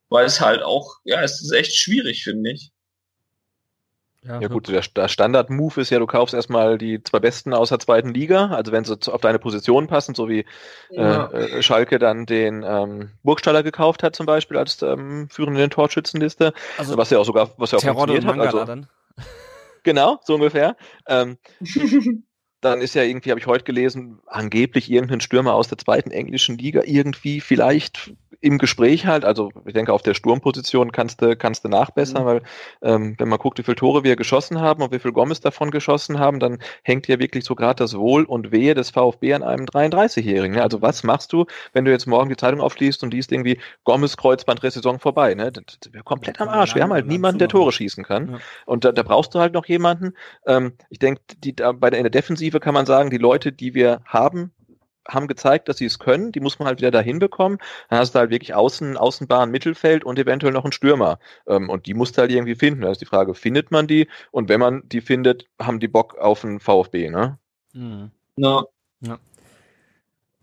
Weil 0.09 0.25
es 0.25 0.39
halt 0.39 0.63
auch, 0.63 0.97
ja, 1.03 1.23
es 1.23 1.41
ist 1.41 1.51
echt 1.51 1.75
schwierig, 1.75 2.23
finde 2.23 2.51
ich. 2.51 2.72
Ja, 4.25 4.39
ja 4.39 4.47
gut, 4.47 4.69
der, 4.69 4.81
der 4.81 5.07
Standard-Move 5.09 5.81
ist 5.81 5.89
ja, 5.89 5.99
du 5.99 6.07
kaufst 6.07 6.33
erstmal 6.33 6.77
die 6.77 7.03
zwei 7.03 7.19
Besten 7.19 7.53
aus 7.53 7.69
der 7.69 7.79
zweiten 7.79 8.13
Liga, 8.13 8.47
also 8.47 8.71
wenn 8.71 8.85
sie 8.85 8.97
auf 9.11 9.21
deine 9.21 9.39
Position 9.39 9.87
passen, 9.87 10.15
so 10.15 10.29
wie 10.29 10.45
ja. 10.91 11.29
äh, 11.31 11.61
Schalke 11.61 11.99
dann 11.99 12.25
den 12.25 12.63
ähm, 12.65 13.11
Burgstaller 13.23 13.63
gekauft 13.63 14.01
hat 14.01 14.15
zum 14.15 14.25
Beispiel 14.25 14.57
als 14.57 14.81
ähm, 14.81 15.27
führenden 15.29 15.69
Torschützenliste, 15.69 16.53
also 16.77 16.97
was 16.97 17.09
ja 17.09 17.19
auch 17.19 17.25
sogar, 17.25 17.51
was 17.57 17.71
ja 17.71 17.79
auch 17.79 17.83
funktioniert 17.83 18.25
hat. 18.25 18.39
Also, 18.39 18.65
dann. 18.65 18.87
Genau, 19.83 20.19
so 20.23 20.35
ungefähr. 20.35 20.77
Ähm, 21.07 21.37
dann 22.63 22.81
ist 22.81 22.95
ja 22.95 23.03
irgendwie, 23.03 23.31
habe 23.31 23.39
ich 23.39 23.47
heute 23.47 23.63
gelesen, 23.63 24.19
angeblich 24.27 24.89
irgendein 24.89 25.21
Stürmer 25.21 25.53
aus 25.53 25.67
der 25.67 25.77
zweiten 25.77 26.11
englischen 26.11 26.57
Liga 26.57 26.81
irgendwie 26.85 27.41
vielleicht 27.41 28.13
im 28.43 28.57
Gespräch 28.57 29.05
halt, 29.05 29.23
also 29.23 29.51
ich 29.65 29.73
denke, 29.73 29.93
auf 29.93 30.01
der 30.01 30.13
Sturmposition 30.13 30.91
kannst 30.91 31.21
du, 31.21 31.37
kannst 31.37 31.63
du 31.63 31.69
nachbessern, 31.69 32.23
mhm. 32.23 32.27
weil 32.27 32.41
ähm, 32.81 33.15
wenn 33.17 33.29
man 33.29 33.39
guckt, 33.39 33.57
wie 33.57 33.63
viele 33.63 33.77
Tore 33.77 34.03
wir 34.03 34.17
geschossen 34.17 34.59
haben 34.59 34.83
und 34.83 34.91
wie 34.91 34.99
viel 34.99 35.13
Gomez 35.13 35.39
davon 35.39 35.71
geschossen 35.71 36.19
haben, 36.19 36.41
dann 36.41 36.59
hängt 36.83 37.07
ja 37.07 37.19
wirklich 37.19 37.45
so 37.45 37.55
gerade 37.55 37.75
das 37.75 37.97
Wohl 37.97 38.25
und 38.25 38.51
Wehe 38.51 38.73
des 38.73 38.89
VfB 38.89 39.33
an 39.33 39.43
einem 39.43 39.65
33-Jährigen. 39.65 40.57
Ne? 40.57 40.61
Also 40.61 40.81
was 40.81 41.03
machst 41.03 41.31
du, 41.31 41.45
wenn 41.71 41.85
du 41.85 41.91
jetzt 41.91 42.05
morgen 42.05 42.27
die 42.27 42.35
Zeitung 42.35 42.59
aufliest 42.59 43.01
und 43.03 43.13
liest 43.13 43.31
irgendwie 43.31 43.59
Gomez 43.85 44.17
Kreuzbandressaison 44.17 44.99
vorbei? 44.99 45.35
Ne? 45.35 45.53
Das, 45.53 45.63
das 45.79 45.93
wäre 45.93 46.03
komplett 46.03 46.41
am 46.41 46.49
Arsch. 46.49 46.75
Wir 46.75 46.83
haben 46.83 46.91
halt 46.91 47.07
niemanden, 47.07 47.39
der 47.39 47.47
Tore 47.47 47.71
schießen 47.71 48.03
kann. 48.03 48.29
Ja. 48.29 48.39
Und 48.65 48.83
da, 48.83 48.91
da 48.91 49.03
brauchst 49.03 49.33
du 49.35 49.39
halt 49.39 49.53
noch 49.53 49.67
jemanden. 49.67 50.15
Ähm, 50.45 50.73
ich 50.89 50.99
denke, 50.99 51.21
die 51.37 51.55
da 51.55 51.71
bei 51.71 51.89
der 51.89 51.99
in 51.99 52.03
der 52.03 52.11
Defensive 52.11 52.52
kann 52.59 52.73
man 52.73 52.85
sagen, 52.85 53.09
die 53.09 53.17
Leute, 53.17 53.51
die 53.51 53.73
wir 53.73 54.01
haben, 54.05 54.51
haben 55.07 55.27
gezeigt, 55.27 55.67
dass 55.67 55.77
sie 55.77 55.85
es 55.85 55.99
können. 55.99 56.31
Die 56.31 56.39
muss 56.39 56.59
man 56.59 56.67
halt 56.67 56.79
wieder 56.79 56.91
dahin 56.91 57.19
bekommen. 57.19 57.57
Dann 57.89 57.99
hast 57.99 58.15
du 58.15 58.19
halt 58.19 58.31
wirklich 58.31 58.53
Außen, 58.53 58.97
Außenbahn, 58.97 59.51
Mittelfeld 59.51 60.03
und 60.03 60.17
eventuell 60.17 60.53
noch 60.53 60.63
einen 60.63 60.71
Stürmer. 60.71 61.19
Ähm, 61.47 61.69
und 61.69 61.85
die 61.85 61.93
musst 61.93 62.17
du 62.17 62.21
halt 62.21 62.31
irgendwie 62.31 62.55
finden. 62.55 62.81
Da 62.81 62.91
ist 62.91 63.01
die 63.01 63.05
Frage, 63.05 63.33
findet 63.33 63.71
man 63.71 63.87
die? 63.87 64.07
Und 64.31 64.49
wenn 64.49 64.59
man 64.59 64.83
die 64.85 65.01
findet, 65.01 65.45
haben 65.59 65.79
die 65.79 65.87
Bock 65.87 66.17
auf 66.17 66.45
einen 66.45 66.59
VfB, 66.59 67.09
ne? 67.09 67.37
Mhm. 67.73 68.11
Ja. 68.37 68.63
ja. 69.01 69.19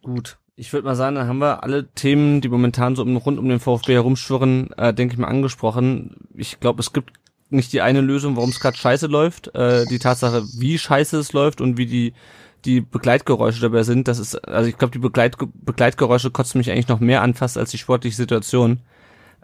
Gut. 0.03 0.39
Ich 0.57 0.75
würde 0.75 0.85
mal 0.87 0.95
sagen, 0.95 1.17
dann 1.17 1.27
haben 1.27 1.39
wir 1.39 1.63
alle 1.63 1.89
Themen, 1.89 2.43
die 2.43 2.51
momentan 2.51 2.95
so 2.95 3.03
rund 3.03 3.39
um 3.39 3.49
den 3.49 3.61
VfB 3.61 3.95
herumschwirren, 3.95 4.71
äh, 4.77 4.93
denke 4.93 5.15
ich 5.15 5.19
mal, 5.19 5.29
angesprochen. 5.29 6.29
Ich 6.35 6.61
glaube, 6.61 6.81
es 6.81 6.93
gibt 6.93 7.13
nicht 7.51 7.73
die 7.73 7.83
eine 7.83 8.01
Lösung, 8.01 8.37
warum 8.37 8.51
es 8.51 8.61
gerade 8.61 8.77
scheiße 8.77 9.07
läuft. 9.07 9.55
Äh, 9.55 9.87
die 9.87 9.99
Tatsache, 9.99 10.45
wie 10.57 10.79
scheiße 10.79 11.19
es 11.19 11.33
läuft 11.33 11.61
und 11.61 11.77
wie 11.77 11.87
die 11.87 12.13
die 12.65 12.81
Begleitgeräusche 12.81 13.61
dabei 13.61 13.83
sind, 13.83 14.09
das 14.09 14.19
ist, 14.19 14.37
also 14.49 14.69
ich 14.69 14.77
glaube, 14.77 14.93
die 14.93 14.99
Begleit, 14.99 15.37
Begleitgeräusche 15.55 16.31
kotzen 16.31 16.59
mich 16.59 16.71
eigentlich 16.71 16.89
noch 16.89 17.01
mehr 17.01 17.23
an, 17.23 17.35
fast 17.35 17.57
als 17.57 17.71
die 17.71 17.79
sportliche 17.79 18.17
Situation. 18.17 18.81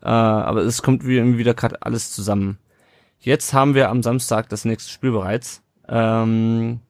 Äh, 0.02 0.08
aber 0.08 0.62
es 0.62 0.82
kommt 0.82 1.02
irgendwie 1.04 1.38
wieder 1.38 1.54
gerade 1.54 1.80
alles 1.82 2.12
zusammen. 2.12 2.58
Jetzt 3.20 3.54
haben 3.54 3.74
wir 3.74 3.88
am 3.88 4.02
Samstag 4.02 4.48
das 4.48 4.64
nächste 4.64 4.90
Spiel 4.90 5.12
bereits. 5.12 5.62
Ähm, 5.88 6.80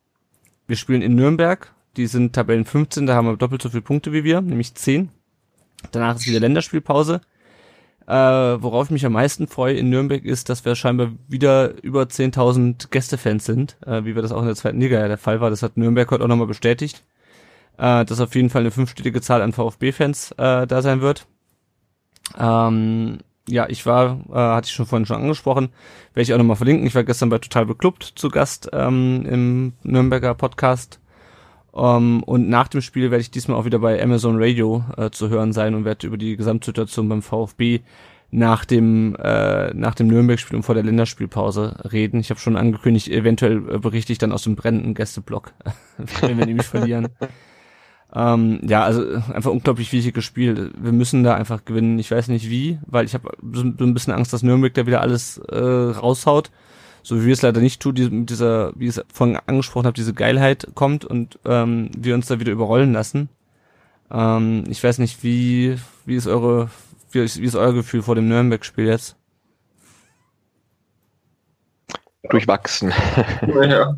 wir 0.66 0.76
spielen 0.76 1.02
in 1.02 1.14
Nürnberg. 1.14 1.72
Die 1.96 2.06
sind 2.06 2.34
Tabellen 2.34 2.66
15, 2.66 3.06
da 3.06 3.14
haben 3.14 3.26
wir 3.26 3.36
doppelt 3.36 3.62
so 3.62 3.70
viele 3.70 3.80
Punkte 3.82 4.12
wie 4.12 4.22
wir, 4.22 4.42
nämlich 4.42 4.74
10. 4.74 5.08
Danach 5.92 6.16
ist 6.16 6.26
wieder 6.26 6.40
Länderspielpause. 6.40 7.22
Äh, 8.06 8.12
worauf 8.12 8.86
ich 8.86 8.90
mich 8.92 9.04
am 9.04 9.12
meisten 9.12 9.48
freue 9.48 9.74
in 9.74 9.90
Nürnberg 9.90 10.24
ist, 10.24 10.48
dass 10.48 10.64
wir 10.64 10.76
scheinbar 10.76 11.10
wieder 11.26 11.82
über 11.82 12.02
10.000 12.02 12.90
Gästefans 12.90 13.44
sind, 13.44 13.76
äh, 13.84 14.04
wie 14.04 14.14
wir 14.14 14.22
das 14.22 14.30
auch 14.30 14.40
in 14.40 14.46
der 14.46 14.54
zweiten 14.54 14.80
Liga 14.80 15.00
ja 15.00 15.08
der 15.08 15.18
Fall 15.18 15.40
war. 15.40 15.50
Das 15.50 15.62
hat 15.62 15.76
Nürnberg 15.76 16.08
heute 16.12 16.22
auch 16.22 16.28
nochmal 16.28 16.46
bestätigt, 16.46 17.02
äh, 17.78 18.04
dass 18.04 18.20
auf 18.20 18.34
jeden 18.36 18.50
Fall 18.50 18.62
eine 18.62 18.70
fünfstellige 18.70 19.20
Zahl 19.20 19.42
an 19.42 19.52
VfB-Fans 19.52 20.32
äh, 20.38 20.68
da 20.68 20.82
sein 20.82 21.00
wird. 21.00 21.26
Ähm, 22.38 23.18
ja, 23.48 23.68
ich 23.68 23.86
war, 23.86 24.20
äh, 24.28 24.34
hatte 24.34 24.66
ich 24.66 24.74
schon 24.74 24.86
vorhin 24.86 25.06
schon 25.06 25.16
angesprochen, 25.22 25.70
werde 26.14 26.22
ich 26.22 26.32
auch 26.32 26.38
nochmal 26.38 26.56
verlinken. 26.56 26.86
Ich 26.86 26.94
war 26.94 27.04
gestern 27.04 27.28
bei 27.28 27.38
Total 27.38 27.66
Beklubbt 27.66 28.04
zu 28.04 28.28
Gast 28.28 28.70
ähm, 28.72 29.26
im 29.26 29.72
Nürnberger 29.82 30.34
Podcast 30.34 31.00
um, 31.76 31.84
ähm, 31.84 32.22
und 32.22 32.48
nach 32.48 32.68
dem 32.68 32.80
Spiel 32.80 33.10
werde 33.10 33.20
ich 33.20 33.30
diesmal 33.30 33.58
auch 33.58 33.66
wieder 33.66 33.80
bei 33.80 34.02
Amazon 34.02 34.42
Radio 34.42 34.82
äh, 34.96 35.10
zu 35.10 35.28
hören 35.28 35.52
sein 35.52 35.74
und 35.74 35.84
werde 35.84 36.06
über 36.06 36.16
die 36.16 36.34
Gesamtsituation 36.34 37.06
beim 37.06 37.20
VfB 37.20 37.80
nach 38.30 38.64
dem 38.64 39.14
äh, 39.16 39.74
nach 39.74 39.94
dem 39.94 40.06
Nürnberg-Spiel 40.06 40.56
und 40.56 40.62
vor 40.62 40.74
der 40.74 40.84
Länderspielpause 40.84 41.76
reden. 41.92 42.18
Ich 42.18 42.30
habe 42.30 42.40
schon 42.40 42.56
angekündigt, 42.56 43.08
eventuell 43.08 43.58
äh, 43.68 43.78
berichte 43.78 44.10
ich 44.10 44.18
dann 44.18 44.32
aus 44.32 44.42
dem 44.42 44.56
brennenden 44.56 44.94
Gästeblock, 44.94 45.52
wenn 46.22 46.38
wir 46.38 46.46
nämlich 46.46 46.66
verlieren. 46.66 47.08
Ähm, 48.14 48.60
ja, 48.66 48.82
also 48.82 49.02
einfach 49.34 49.50
unglaublich 49.50 49.92
wichtiges 49.92 50.24
Spiel. 50.24 50.72
Wir 50.80 50.92
müssen 50.92 51.24
da 51.24 51.34
einfach 51.34 51.66
gewinnen. 51.66 51.98
Ich 51.98 52.10
weiß 52.10 52.28
nicht 52.28 52.48
wie, 52.48 52.78
weil 52.86 53.04
ich 53.04 53.12
habe 53.12 53.28
so, 53.52 53.64
so 53.78 53.84
ein 53.84 53.92
bisschen 53.92 54.14
Angst, 54.14 54.32
dass 54.32 54.42
Nürnberg 54.42 54.72
da 54.72 54.86
wieder 54.86 55.02
alles 55.02 55.36
äh, 55.36 55.58
raushaut 55.58 56.50
so 57.06 57.20
wie 57.22 57.26
wir 57.26 57.34
es 57.34 57.42
leider 57.42 57.60
nicht 57.60 57.80
tun, 57.80 57.94
die, 57.94 58.10
mit 58.10 58.30
dieser, 58.30 58.72
wie 58.74 58.88
ich 58.88 58.96
es 58.96 59.04
vorhin 59.14 59.38
angesprochen 59.46 59.86
habe, 59.86 59.94
diese 59.94 60.12
Geilheit 60.12 60.66
kommt 60.74 61.04
und 61.04 61.38
ähm, 61.44 61.88
wir 61.96 62.16
uns 62.16 62.26
da 62.26 62.40
wieder 62.40 62.50
überrollen 62.50 62.92
lassen. 62.92 63.28
Ähm, 64.10 64.64
ich 64.68 64.82
weiß 64.82 64.98
nicht, 64.98 65.22
wie, 65.22 65.76
wie 66.04 66.16
ist 66.16 66.26
eure, 66.26 66.68
wie 67.12 67.20
ist, 67.20 67.40
wie 67.40 67.44
ist 67.44 67.54
euer 67.54 67.72
Gefühl 67.74 68.02
vor 68.02 68.16
dem 68.16 68.28
Nürnberg-Spiel 68.28 68.86
jetzt? 68.86 69.14
durchwachsen. 72.28 72.92
Ja, 73.46 73.64
ja 73.64 73.96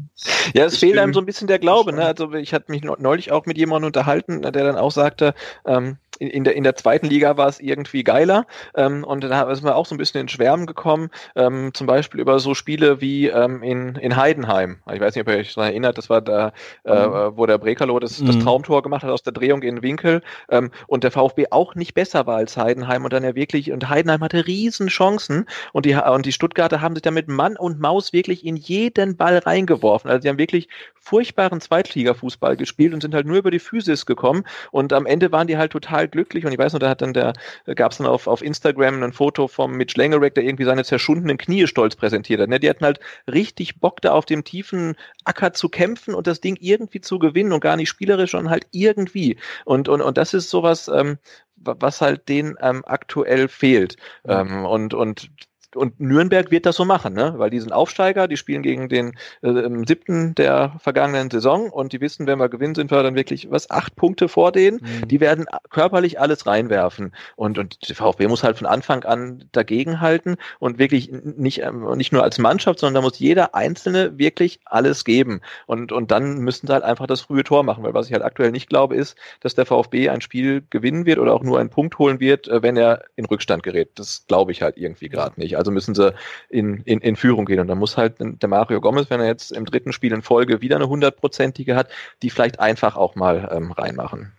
es 0.67 0.75
ich 0.75 0.81
fehlt 0.81 0.99
einem 0.99 1.15
so 1.15 1.21
ein 1.21 1.25
bisschen 1.25 1.49
der 1.49 1.59
Glaube. 1.59 1.95
Ne? 1.95 2.05
Also 2.05 2.31
ich 2.35 2.53
hatte 2.53 2.71
mich 2.71 2.83
neulich 2.83 3.33
auch 3.33 3.47
mit 3.47 3.57
jemandem 3.57 3.87
unterhalten, 3.87 4.43
der 4.43 4.53
dann 4.53 4.77
auch 4.77 4.91
sagte, 4.91 5.33
ähm, 5.65 5.97
in, 6.19 6.45
der, 6.45 6.55
in 6.55 6.65
der 6.65 6.75
zweiten 6.75 7.07
Liga 7.07 7.37
war 7.37 7.49
es 7.49 7.61
irgendwie 7.61 8.05
geiler 8.05 8.47
ähm, 8.75 9.05
und 9.05 9.23
da 9.23 9.55
sind 9.55 9.65
wir 9.65 9.77
auch 9.77 9.87
so 9.87 9.95
ein 9.95 9.99
bisschen 9.99 10.21
in 10.21 10.29
Schwärmen 10.29 10.67
gekommen, 10.67 11.11
ähm, 11.37 11.71
zum 11.75 11.87
Beispiel 11.87 12.21
über 12.21 12.39
so 12.41 12.55
Spiele 12.55 13.01
wie 13.01 13.29
ähm, 13.29 13.63
in, 13.63 13.97
in 13.97 14.17
Heidenheim. 14.17 14.79
Ich 14.93 15.01
weiß 15.01 15.15
nicht, 15.15 15.27
ob 15.27 15.33
ihr 15.33 15.39
euch 15.39 15.55
daran 15.55 15.71
erinnert, 15.71 15.99
das 15.99 16.11
war 16.11 16.21
da, 16.21 16.53
äh, 16.85 17.07
mhm. 17.07 17.37
wo 17.37 17.47
der 17.47 17.59
Brekalo 17.59 17.99
das, 17.99 18.23
das 18.23 18.37
mhm. 18.37 18.41
Traumtor 18.41 18.83
gemacht 18.83 19.03
hat 19.03 19.11
aus 19.11 19.23
der 19.23 19.33
Drehung 19.33 19.63
in 19.63 19.77
den 19.77 19.83
Winkel 19.83 20.23
ähm, 20.51 20.71
und 20.87 21.05
der 21.05 21.11
VfB 21.11 21.47
auch 21.51 21.75
nicht 21.75 21.95
besser 21.95 22.27
war 22.27 22.37
als 22.37 22.57
Heidenheim 22.57 23.05
und 23.05 23.13
dann 23.13 23.25
ja 23.25 23.35
wirklich, 23.35 23.73
und 23.73 23.89
Heidenheim 23.89 24.21
hatte 24.21 24.47
riesen 24.47 24.89
Chancen 24.89 25.47
und 25.73 25.87
die, 25.87 25.95
und 25.95 26.27
die 26.27 26.33
Stuttgarter 26.33 26.81
haben 26.81 26.95
sich 26.95 27.03
da 27.03 27.11
mit 27.11 27.29
Mann 27.29 27.57
und 27.57 27.81
Maus 27.81 28.13
wirklich 28.13 28.45
in 28.45 28.57
jeden 28.57 29.17
Ball 29.17 29.39
reingeworfen. 29.39 30.11
Also 30.11 30.23
die 30.23 30.29
haben 30.29 30.39
wirklich 30.39 30.69
furchtbaren 30.95 31.61
Zweitligafußball 31.61 32.57
gespielt 32.57 32.93
und 32.93 33.03
sind 33.03 33.15
halt 33.15 33.27
nur 33.27 33.39
über 33.39 33.51
die 33.51 33.59
Physis 33.59 34.05
gekommen 34.05 34.45
und 34.71 34.93
am 34.93 35.07
Ende 35.07 35.33
waren 35.33 35.47
die 35.47 35.57
halt 35.57 35.73
total 35.73 36.08
glücklich 36.09 36.45
und 36.45 36.53
ich 36.53 36.59
weiß 36.59 36.73
noch, 36.73 36.81
da 36.81 36.89
hat 36.89 37.03
dann 37.03 37.15
der, 37.15 37.33
gab 37.75 37.93
es 37.93 37.99
dann 37.99 38.07
auf, 38.07 38.27
auf 38.27 38.43
Instagram 38.43 39.03
ein 39.03 39.13
Foto 39.13 39.49
vom 39.49 39.73
Mitch 39.73 39.95
Langerick, 39.97 40.35
der 40.35 40.45
irgendwie 40.45 40.65
seine 40.65 40.85
zerschundenen 40.85 41.39
Knie 41.39 41.67
stolz 41.67 41.97
präsentiert 41.97 42.41
hat. 42.41 42.49
Ne? 42.49 42.61
Die 42.61 42.69
hatten 42.69 42.85
halt 42.85 43.01
richtig 43.31 43.81
Bock 43.81 44.01
da 44.01 44.13
auf 44.13 44.27
dem 44.27 44.45
tiefen 44.45 44.97
Acker 45.25 45.53
zu 45.53 45.69
kämpfen 45.69 46.15
und 46.15 46.27
das 46.27 46.41
Ding 46.41 46.57
irgendwie 46.61 47.01
zu 47.01 47.19
gewinnen 47.19 47.53
und 47.53 47.61
gar 47.61 47.77
nicht 47.77 47.89
spielerisch, 47.89 48.33
sondern 48.33 48.51
halt 48.51 48.67
irgendwie. 48.73 49.39
Und, 49.65 49.89
und, 49.89 50.01
und 50.01 50.19
das 50.19 50.35
ist 50.35 50.51
sowas, 50.51 50.89
ähm, 50.89 51.19
was 51.57 52.01
halt 52.01 52.29
denen 52.29 52.57
ähm, 52.61 52.83
aktuell 52.87 53.49
fehlt. 53.49 53.97
Ähm, 54.27 54.65
und, 54.65 54.95
und 54.95 55.31
und 55.75 56.01
Nürnberg 56.01 56.51
wird 56.51 56.67
das 56.67 56.77
so 56.77 56.85
machen, 56.85 57.15
ne? 57.15 57.35
weil 57.37 57.51
die 57.51 57.61
sind 57.61 57.73
Aufsteiger, 57.73 58.29
die 58.29 58.37
spielen 58.37 58.63
gegen 58.63 58.89
den 58.89 59.15
äh, 59.43 59.69
siebten 59.87 60.35
der 60.35 60.75
vergangenen 60.79 61.31
Saison 61.31 61.71
und 61.71 61.93
die 61.93 62.01
wissen, 62.01 62.27
wenn 62.27 62.39
wir 62.39 62.49
gewinnen, 62.49 62.75
sind 62.75 62.91
wir 62.91 63.03
dann 63.03 63.15
wirklich 63.15 63.51
was 63.51 63.71
acht 63.71 63.95
Punkte 63.97 64.29
vor 64.29 64.53
denen. 64.53 64.81
Mhm. 64.81 65.09
Die 65.09 65.21
werden 65.21 65.47
körperlich 65.71 66.21
alles 66.21 66.47
reinwerfen 66.47 67.13
und 67.37 67.59
und 67.59 67.89
der 67.89 67.97
VfB 67.97 68.29
muss 68.29 68.43
halt 68.43 68.59
von 68.59 68.67
Anfang 68.67 69.05
an 69.05 69.45
dagegenhalten 69.53 70.37
und 70.59 70.79
wirklich 70.79 71.11
nicht 71.13 71.63
ähm, 71.63 71.87
nicht 71.97 72.13
nur 72.13 72.23
als 72.23 72.39
Mannschaft, 72.39 72.79
sondern 72.79 73.03
da 73.03 73.07
muss 73.07 73.19
jeder 73.19 73.55
Einzelne 73.55 74.19
wirklich 74.19 74.61
alles 74.65 75.05
geben 75.05 75.41
und 75.67 75.93
und 75.93 76.11
dann 76.11 76.39
müssen 76.39 76.67
sie 76.67 76.73
halt 76.73 76.85
einfach 76.85 77.07
das 77.07 77.21
frühe 77.21 77.45
Tor 77.45 77.63
machen, 77.63 77.85
weil 77.85 77.95
was 77.95 78.07
ich 78.07 78.13
halt 78.13 78.25
aktuell 78.25 78.53
nicht 78.53 78.69
glaube, 78.69 78.97
ist, 78.97 79.17
dass 79.41 79.55
der 79.55 79.67
VfB 79.67 80.09
ein 80.09 80.21
Spiel 80.21 80.63
gewinnen 80.71 81.05
wird 81.05 81.19
oder 81.19 81.35
auch 81.35 81.43
nur 81.43 81.59
einen 81.61 81.71
Punkt 81.71 81.99
holen 81.99 82.21
wird, 82.21 82.49
äh, 82.49 82.63
wenn 82.63 82.77
er 82.77 83.05
in 83.17 83.27
Rückstand 83.27 83.63
gerät. 83.63 83.91
Das 83.97 84.27
glaube 84.27 84.53
ich 84.53 84.63
halt 84.63 84.77
irgendwie 84.77 85.09
gerade 85.09 85.39
nicht. 85.39 85.58
Also 85.59 85.71
müssen 85.71 85.95
sie 85.95 86.15
in, 86.49 86.83
in, 86.85 87.01
in 87.01 87.17
Führung 87.17 87.45
gehen. 87.45 87.61
Und 87.61 87.69
dann 87.69 87.79
muss 87.79 87.97
halt 87.97 88.17
der 88.19 88.49
Mario 88.49 88.81
Gomez, 88.81 89.11
wenn 89.11 89.21
er 89.21 89.27
jetzt 89.27 89.53
im 89.53 89.65
dritten 89.65 89.93
Spiel 89.93 90.13
in 90.13 90.23
Folge 90.23 90.63
wieder 90.63 90.77
eine 90.77 90.89
hundertprozentige 90.89 91.77
hat, 91.77 91.89
die 92.23 92.31
vielleicht 92.31 92.61
einfach 92.61 92.97
auch 92.97 93.15
mal 93.15 93.51
ähm, 93.53 93.73
reinmachen. 93.73 94.33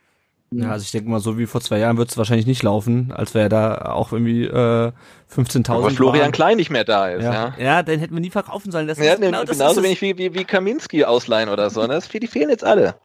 Ja, 0.52 0.72
also 0.72 0.84
ich 0.84 0.92
denke 0.92 1.10
mal, 1.10 1.20
so 1.20 1.38
wie 1.38 1.46
vor 1.46 1.62
zwei 1.62 1.78
Jahren 1.78 1.98
wird 1.98 2.10
es 2.10 2.18
wahrscheinlich 2.18 2.48
nicht 2.48 2.64
laufen, 2.64 3.12
als 3.16 3.36
wäre 3.36 3.50
da 3.50 3.92
auch 3.92 4.12
irgendwie 4.12 4.46
äh, 4.46 4.92
15.000. 5.32 5.70
Aber 5.70 5.92
Florian 5.92 6.24
waren. 6.24 6.32
Klein 6.32 6.58
nicht 6.58 6.72
mehr 6.72 6.84
da 6.84 7.08
ist, 7.08 7.24
ja. 7.24 7.34
ja. 7.34 7.54
Ja, 7.60 7.84
den 7.84 8.00
hätten 8.00 8.16
wir 8.16 8.22
nie 8.22 8.32
verkaufen 8.32 8.72
sollen. 8.72 8.88
Das 8.88 8.98
ja, 8.98 9.14
ist 9.14 9.22
genau, 9.22 9.44
das 9.44 9.60
genauso 9.60 9.84
wenig 9.84 10.02
wie, 10.02 10.18
wie, 10.18 10.34
wie 10.34 10.46
Kaminski 10.46 11.06
ausleihen 11.06 11.50
oder 11.50 11.70
so. 11.70 11.82
Ne? 11.82 11.90
Das, 11.90 12.10
die 12.10 12.26
fehlen 12.26 12.50
jetzt 12.50 12.64
alle. 12.64 12.96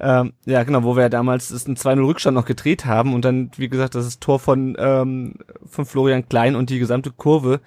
Ähm, 0.00 0.32
ja, 0.46 0.62
genau, 0.62 0.84
wo 0.84 0.96
wir 0.96 1.02
ja 1.02 1.08
damals 1.08 1.50
einen 1.66 1.76
2-0 1.76 2.06
Rückstand 2.06 2.34
noch 2.34 2.44
gedreht 2.44 2.84
haben 2.84 3.14
und 3.14 3.24
dann, 3.24 3.50
wie 3.56 3.68
gesagt, 3.68 3.94
das 3.94 4.06
ist 4.06 4.20
Tor 4.20 4.38
von, 4.38 4.76
ähm, 4.78 5.34
von 5.66 5.86
Florian 5.86 6.28
Klein 6.28 6.54
und 6.54 6.70
die 6.70 6.78
gesamte 6.78 7.10
Kurve. 7.10 7.60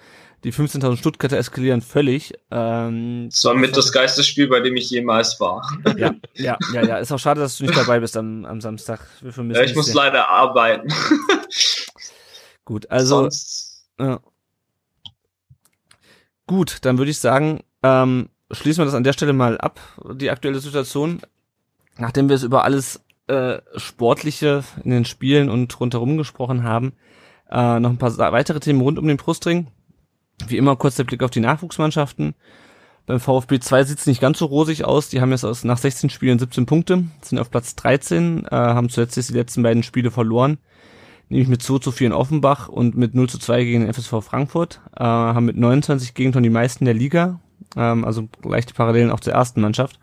Die 0.44 0.52
15.000 0.52 0.96
Stuttgarter 0.96 1.36
eskalieren 1.36 1.82
völlig. 1.82 2.32
Ähm, 2.50 3.28
das 3.30 3.44
war 3.44 3.54
mit 3.54 3.76
das 3.76 3.92
geilste 3.92 4.24
Spiel, 4.24 4.48
bei 4.48 4.58
dem 4.58 4.74
ich 4.74 4.90
jemals 4.90 5.38
war. 5.38 5.62
Ja, 5.96 6.14
ja, 6.34 6.58
ja, 6.72 6.84
ja. 6.84 6.96
Ist 6.98 7.12
auch 7.12 7.18
schade, 7.18 7.40
dass 7.40 7.58
du 7.58 7.64
nicht 7.64 7.76
dabei 7.76 8.00
bist 8.00 8.16
am, 8.16 8.44
am 8.44 8.60
Samstag. 8.60 9.00
ja, 9.22 9.62
ich 9.62 9.76
muss 9.76 9.94
leider 9.94 10.28
arbeiten. 10.28 10.92
Gut, 12.64 12.90
also. 12.90 13.28
Ja. 14.00 14.18
Gut, 16.46 16.78
dann 16.82 16.98
würde 16.98 17.12
ich 17.12 17.20
sagen, 17.20 17.60
ähm, 17.84 18.28
schließen 18.50 18.80
wir 18.80 18.86
das 18.86 18.94
an 18.94 19.04
der 19.04 19.12
Stelle 19.12 19.32
mal 19.32 19.58
ab, 19.58 19.78
die 20.14 20.30
aktuelle 20.30 20.58
Situation 20.58 21.20
nachdem 21.98 22.28
wir 22.28 22.36
es 22.36 22.42
über 22.42 22.64
alles 22.64 23.04
äh, 23.26 23.58
Sportliche 23.76 24.64
in 24.84 24.90
den 24.90 25.04
Spielen 25.04 25.48
und 25.48 25.78
rundherum 25.78 26.16
gesprochen 26.16 26.64
haben, 26.64 26.92
äh, 27.50 27.80
noch 27.80 27.90
ein 27.90 27.98
paar 27.98 28.16
weitere 28.18 28.60
Themen 28.60 28.80
rund 28.80 28.98
um 28.98 29.06
den 29.06 29.16
Brustring. 29.16 29.68
Wie 30.46 30.56
immer 30.56 30.76
kurz 30.76 30.96
der 30.96 31.04
Blick 31.04 31.22
auf 31.22 31.30
die 31.30 31.40
Nachwuchsmannschaften. 31.40 32.34
Beim 33.06 33.20
VfB 33.20 33.58
2 33.58 33.84
sieht 33.84 33.98
es 33.98 34.06
nicht 34.06 34.20
ganz 34.20 34.38
so 34.38 34.46
rosig 34.46 34.84
aus. 34.84 35.08
Die 35.08 35.20
haben 35.20 35.30
jetzt 35.30 35.44
aus, 35.44 35.64
nach 35.64 35.78
16 35.78 36.10
Spielen 36.10 36.38
17 36.38 36.66
Punkte, 36.66 37.04
sind 37.20 37.38
auf 37.38 37.50
Platz 37.50 37.74
13, 37.76 38.46
äh, 38.46 38.50
haben 38.50 38.88
zuletzt 38.88 39.16
die 39.16 39.32
letzten 39.32 39.62
beiden 39.62 39.82
Spiele 39.82 40.10
verloren. 40.10 40.58
Nämlich 41.28 41.48
mit 41.48 41.62
2 41.62 41.78
zu 41.78 41.92
4 41.92 42.08
in 42.08 42.12
Offenbach 42.12 42.68
und 42.68 42.96
mit 42.96 43.14
0 43.14 43.28
zu 43.28 43.38
2 43.38 43.64
gegen 43.64 43.80
den 43.80 43.92
FSV 43.92 44.22
Frankfurt. 44.22 44.80
Äh, 44.96 45.02
haben 45.02 45.46
mit 45.46 45.56
29 45.56 46.14
Gegentoren 46.14 46.42
die 46.42 46.50
meisten 46.50 46.84
der 46.84 46.94
Liga. 46.94 47.40
Ähm, 47.76 48.04
also 48.04 48.28
leichte 48.44 48.74
Parallelen 48.74 49.10
auch 49.10 49.20
zur 49.20 49.32
ersten 49.32 49.60
Mannschaft. 49.60 49.98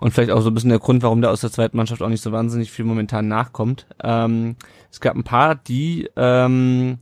Und 0.00 0.12
vielleicht 0.12 0.30
auch 0.30 0.40
so 0.42 0.50
ein 0.50 0.54
bisschen 0.54 0.70
der 0.70 0.78
Grund, 0.78 1.02
warum 1.02 1.20
der 1.20 1.32
aus 1.32 1.40
der 1.40 1.50
zweiten 1.50 1.76
Mannschaft 1.76 2.02
auch 2.02 2.08
nicht 2.08 2.22
so 2.22 2.30
wahnsinnig 2.30 2.70
viel 2.70 2.84
momentan 2.84 3.26
nachkommt. 3.26 3.84
Ähm, 4.00 4.54
es 4.92 5.00
gab 5.00 5.16
ein 5.16 5.24
paar, 5.24 5.56
die 5.56 6.08
ähm, 6.14 6.98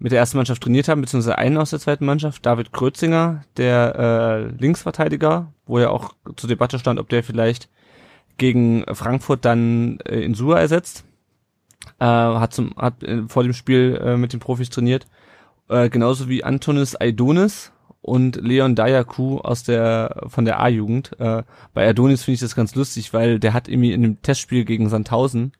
mit 0.00 0.10
der 0.10 0.18
ersten 0.18 0.38
Mannschaft 0.38 0.60
trainiert 0.60 0.88
haben, 0.88 1.00
beziehungsweise 1.00 1.38
einen 1.38 1.56
aus 1.58 1.70
der 1.70 1.78
zweiten 1.78 2.04
Mannschaft, 2.04 2.44
David 2.44 2.72
Krötzinger, 2.72 3.44
der 3.56 3.94
äh, 3.96 4.60
Linksverteidiger, 4.60 5.52
wo 5.64 5.78
ja 5.78 5.90
auch 5.90 6.12
zur 6.34 6.48
Debatte 6.48 6.80
stand, 6.80 6.98
ob 6.98 7.08
der 7.08 7.22
vielleicht 7.22 7.68
gegen 8.36 8.84
Frankfurt 8.92 9.44
dann 9.44 10.00
äh, 10.00 10.18
in 10.20 10.34
Sua 10.34 10.58
ersetzt. 10.58 11.04
Äh, 12.00 12.04
hat, 12.04 12.52
zum, 12.52 12.74
hat 12.76 13.04
äh, 13.04 13.22
vor 13.28 13.44
dem 13.44 13.52
Spiel 13.52 13.96
äh, 14.02 14.16
mit 14.16 14.32
den 14.32 14.40
Profis 14.40 14.70
trainiert. 14.70 15.06
Äh, 15.68 15.88
genauso 15.88 16.28
wie 16.28 16.42
Antonis 16.42 16.96
Aidonis, 17.00 17.70
und 18.04 18.36
Leon 18.36 18.74
Dayaku 18.74 19.38
aus 19.38 19.62
der 19.62 20.24
von 20.26 20.44
der 20.44 20.60
A-Jugend. 20.60 21.18
Äh, 21.18 21.42
bei 21.72 21.88
Adonis 21.88 22.22
finde 22.22 22.34
ich 22.34 22.40
das 22.40 22.54
ganz 22.54 22.74
lustig, 22.74 23.14
weil 23.14 23.38
der 23.38 23.54
hat 23.54 23.66
irgendwie 23.66 23.92
in 23.92 24.02
dem 24.02 24.20
Testspiel 24.20 24.66
gegen 24.66 24.90
Sandhausen 24.90 25.52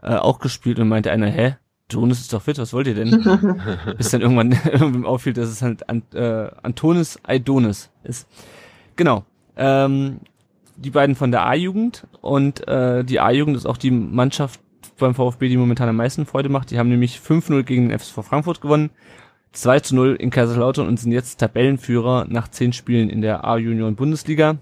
äh, 0.00 0.14
auch 0.14 0.38
gespielt 0.38 0.78
und 0.78 0.86
meinte 0.86 1.10
einer, 1.10 1.26
hä? 1.26 1.56
Adonis 1.90 2.20
ist 2.20 2.32
doch 2.32 2.42
fit, 2.42 2.58
was 2.58 2.72
wollt 2.72 2.86
ihr 2.86 2.94
denn? 2.94 3.10
Bis 3.98 4.10
dann 4.10 4.20
irgendwann 4.20 4.52
irgendwann 4.64 5.04
auffiel, 5.04 5.32
dass 5.32 5.48
es 5.48 5.62
halt 5.62 5.88
Ant, 5.88 6.14
äh, 6.14 6.52
Antonis 6.62 7.18
Aidonis 7.24 7.90
ist. 8.04 8.28
Genau. 8.94 9.24
Ähm, 9.56 10.20
die 10.76 10.90
beiden 10.90 11.16
von 11.16 11.32
der 11.32 11.44
A-Jugend 11.44 12.06
und 12.20 12.68
äh, 12.68 13.02
die 13.02 13.18
A-Jugend 13.18 13.56
ist 13.56 13.66
auch 13.66 13.76
die 13.76 13.90
Mannschaft 13.90 14.60
beim 14.96 15.16
VfB, 15.16 15.48
die 15.48 15.56
momentan 15.56 15.88
am 15.88 15.96
meisten 15.96 16.24
Freude 16.24 16.50
macht. 16.50 16.70
Die 16.70 16.78
haben 16.78 16.88
nämlich 16.88 17.16
5-0 17.16 17.64
gegen 17.64 17.88
den 17.88 17.98
FSV 17.98 18.22
Frankfurt 18.22 18.60
gewonnen. 18.60 18.90
2 19.52 19.80
zu 19.80 19.94
0 19.96 20.16
in 20.16 20.30
Kaiserslautern 20.30 20.86
und 20.86 20.98
sind 20.98 21.12
jetzt 21.12 21.38
Tabellenführer 21.38 22.26
nach 22.28 22.48
zehn 22.48 22.72
Spielen 22.72 23.10
in 23.10 23.20
der 23.20 23.44
A-Junioren 23.44 23.96
Bundesliga. 23.96 24.58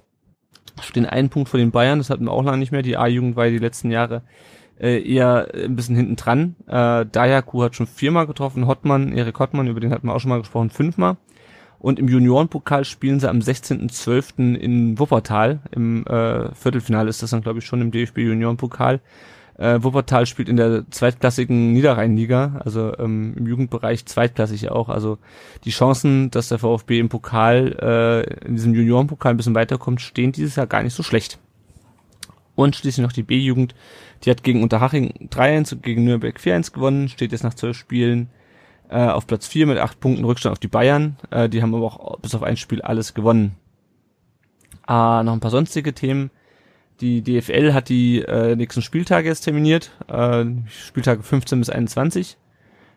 Stehen 0.81 1.06
einen 1.06 1.28
Punkt 1.28 1.48
vor 1.48 1.59
den 1.59 1.70
Bayern, 1.70 1.98
das 1.98 2.10
hatten 2.10 2.24
wir 2.24 2.32
auch 2.32 2.44
lange 2.44 2.59
nicht 2.59 2.73
mehr. 2.73 2.82
Die 2.82 2.97
A-Jugend 2.97 3.36
war 3.36 3.48
die 3.48 3.59
letzten 3.59 3.90
Jahre 3.90 4.23
äh, 4.81 5.02
eher 5.02 5.48
ein 5.55 5.77
bisschen 5.77 5.97
hinten 5.97 6.16
dran. 6.16 6.56
Äh, 6.66 7.06
Dayaku 7.06 7.62
hat 7.62 7.74
schon 7.74 7.86
viermal 7.86 8.27
getroffen, 8.27 8.66
Hottmann, 8.66 9.12
Erik 9.12 9.39
Hottmann, 9.39 9.66
über 9.66 9.81
den 9.81 9.93
hatten 9.93 10.06
wir 10.06 10.15
auch 10.15 10.20
schon 10.20 10.31
mal 10.31 10.39
gesprochen, 10.39 10.70
fünfmal. 10.70 11.16
Und 11.81 11.98
im 11.98 12.09
Juniorenpokal 12.09 12.85
spielen 12.85 13.20
sie 13.20 13.28
am 13.28 13.39
16.12. 13.39 14.55
in 14.56 14.98
Wuppertal. 14.98 15.60
Im 15.70 16.05
äh, 16.06 16.52
Viertelfinale 16.55 17.09
ist 17.09 17.23
das 17.23 17.31
dann, 17.31 17.43
glaube 17.43 17.60
ich, 17.60 17.66
schon 17.66 17.81
im 17.81 17.93
DFB 17.93 18.19
Juniorenpokal. 18.19 19.01
Äh, 19.59 19.82
Wuppertal 19.82 20.24
spielt 20.26 20.48
in 20.48 20.56
der 20.56 20.89
zweitklassigen 20.90 21.72
Niederrheinliga, 21.72 22.60
also 22.64 22.97
ähm, 22.98 23.35
im 23.36 23.47
Jugendbereich 23.47 24.06
zweitklassig 24.06 24.70
auch. 24.70 24.89
Also 24.89 25.18
die 25.64 25.70
Chancen, 25.70 26.30
dass 26.30 26.48
der 26.48 26.60
VfB 26.60 27.01
im 27.01 27.09
Pokal, 27.09 27.76
äh, 27.80 28.47
in 28.47 28.55
diesem 28.55 28.72
Juniorenpokal 28.72 29.35
ein 29.35 29.36
bisschen 29.36 29.56
weiterkommt, 29.56 30.01
stehen 30.01 30.30
dieses 30.30 30.55
Jahr 30.55 30.68
gar 30.68 30.85
nicht 30.85 30.94
so 30.94 31.02
schlecht. 31.02 31.40
Und 32.55 32.76
schließlich 32.76 33.05
noch 33.05 33.12
die 33.12 33.24
B-Jugend, 33.24 33.74
die 34.24 34.30
hat 34.30 34.44
gegen 34.44 34.62
Unterhaching 34.62 35.28
3-1 35.30 35.74
und 35.74 35.82
gegen 35.82 36.05
Nürnberg 36.05 36.39
4-1 36.39 36.72
gewonnen, 36.72 37.09
steht 37.09 37.32
jetzt 37.32 37.44
nach 37.44 37.55
zwölf 37.55 37.76
Spielen 37.76 38.30
äh, 38.89 39.06
auf 39.06 39.26
Platz 39.26 39.48
4 39.48 39.66
mit 39.66 39.78
acht 39.78 39.98
Punkten 39.98 40.24
Rückstand 40.24 40.52
auf 40.52 40.59
die 40.60 40.68
Bayern. 40.68 41.16
Äh, 41.30 41.48
die 41.48 41.62
haben 41.62 41.74
aber 41.74 41.86
auch 41.86 42.18
bis 42.20 42.35
auf 42.35 42.44
ein 42.44 42.56
Spiel 42.56 42.80
alles 42.80 43.12
gewonnen. 43.12 43.56
Äh, 44.89 45.22
noch 45.22 45.32
ein 45.32 45.40
paar 45.40 45.51
sonstige 45.51 45.94
Themen. 45.94 46.30
Die 47.01 47.23
DFL 47.23 47.73
hat 47.73 47.89
die 47.89 48.23
äh, 48.23 48.57
nächsten 48.57 48.83
Spieltage 48.83 49.29
jetzt 49.29 49.43
terminiert, 49.43 49.93
äh, 50.09 50.45
Spieltage 50.66 51.23
15 51.23 51.61
bis 51.61 51.70
21. 51.70 52.37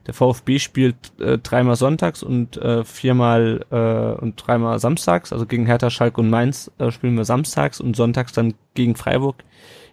Der 0.08 0.16
VfB 0.16 0.58
spielt 0.58 1.20
äh, 1.20 1.38
dreimal 1.38 1.76
sonntags 1.76 2.24
und 2.24 2.58
äh, 2.58 2.84
viermal 2.84 3.66
äh, 3.70 4.20
und 4.20 4.36
dreimal 4.36 4.80
samstags. 4.80 5.32
Also 5.32 5.46
gegen 5.46 5.68
Hertha, 5.68 5.92
Schalke 5.92 6.20
und 6.22 6.32
Mainz 6.32 6.72
äh, 6.80 6.90
spielen 6.90 7.16
wir 7.16 7.26
samstags 7.26 7.80
und 7.80 7.96
sonntags 7.96 8.34
dann 8.34 8.56
gegen 8.74 8.96
Freiburg 8.96 9.44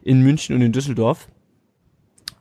in 0.03 0.23
München 0.23 0.57
und 0.57 0.63
in 0.63 0.73
Düsseldorf. 0.73 1.29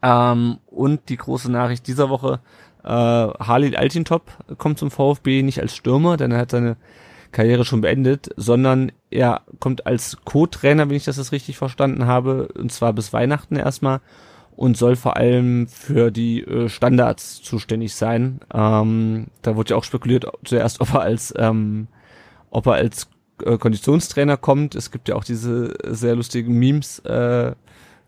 Ähm, 0.02 0.60
und 0.68 1.10
die 1.10 1.18
große 1.18 1.52
Nachricht 1.52 1.88
dieser 1.88 2.10
Woche, 2.10 2.40
äh, 2.84 2.88
Halil 2.88 3.76
Altintop 3.76 4.32
kommt 4.58 4.80
zum 4.80 4.90
VfB 4.90 5.44
nicht 5.44 5.60
als 5.60 5.76
Stürmer, 5.76 6.16
denn 6.16 6.32
er 6.32 6.40
hat 6.40 6.52
seine 6.52 6.78
Karriere 7.34 7.66
schon 7.66 7.82
beendet, 7.82 8.30
sondern 8.38 8.94
er 9.10 9.42
kommt 9.60 9.86
als 9.86 10.18
Co-Trainer, 10.26 10.90
wenn 10.90 10.96
ich 10.96 11.06
das, 11.06 11.16
das 11.16 11.32
richtig 11.32 11.58
verstanden 11.58 12.06
habe, 12.08 12.50
und 12.58 12.72
zwar 12.72 12.94
bis 12.94 13.14
Weihnachten 13.14 13.56
erstmal 13.56 14.02
und 14.56 14.76
soll 14.76 14.96
vor 14.96 15.18
allem 15.18 15.68
für 15.68 16.12
die 16.12 16.42
äh, 16.42 16.68
Standards 16.68 17.42
zuständig 17.42 17.94
sein. 17.94 18.40
Ähm, 18.54 19.28
da 19.44 19.56
wurde 19.56 19.72
ja 19.72 19.76
auch 19.78 19.84
spekuliert 19.84 20.26
zuerst, 20.44 20.82
ob 20.82 20.94
er 20.96 21.02
als 21.02 21.34
ähm, 21.38 21.88
ob 22.50 22.66
er 22.66 22.74
als 22.74 23.08
äh, 23.44 23.58
Konditionstrainer 23.58 24.36
kommt. 24.36 24.76
Es 24.76 24.92
gibt 24.92 25.10
ja 25.10 25.16
auch 25.16 25.24
diese 25.24 25.76
sehr 25.88 26.16
lustigen 26.16 26.58
Memes 26.58 27.00
äh, 27.00 27.54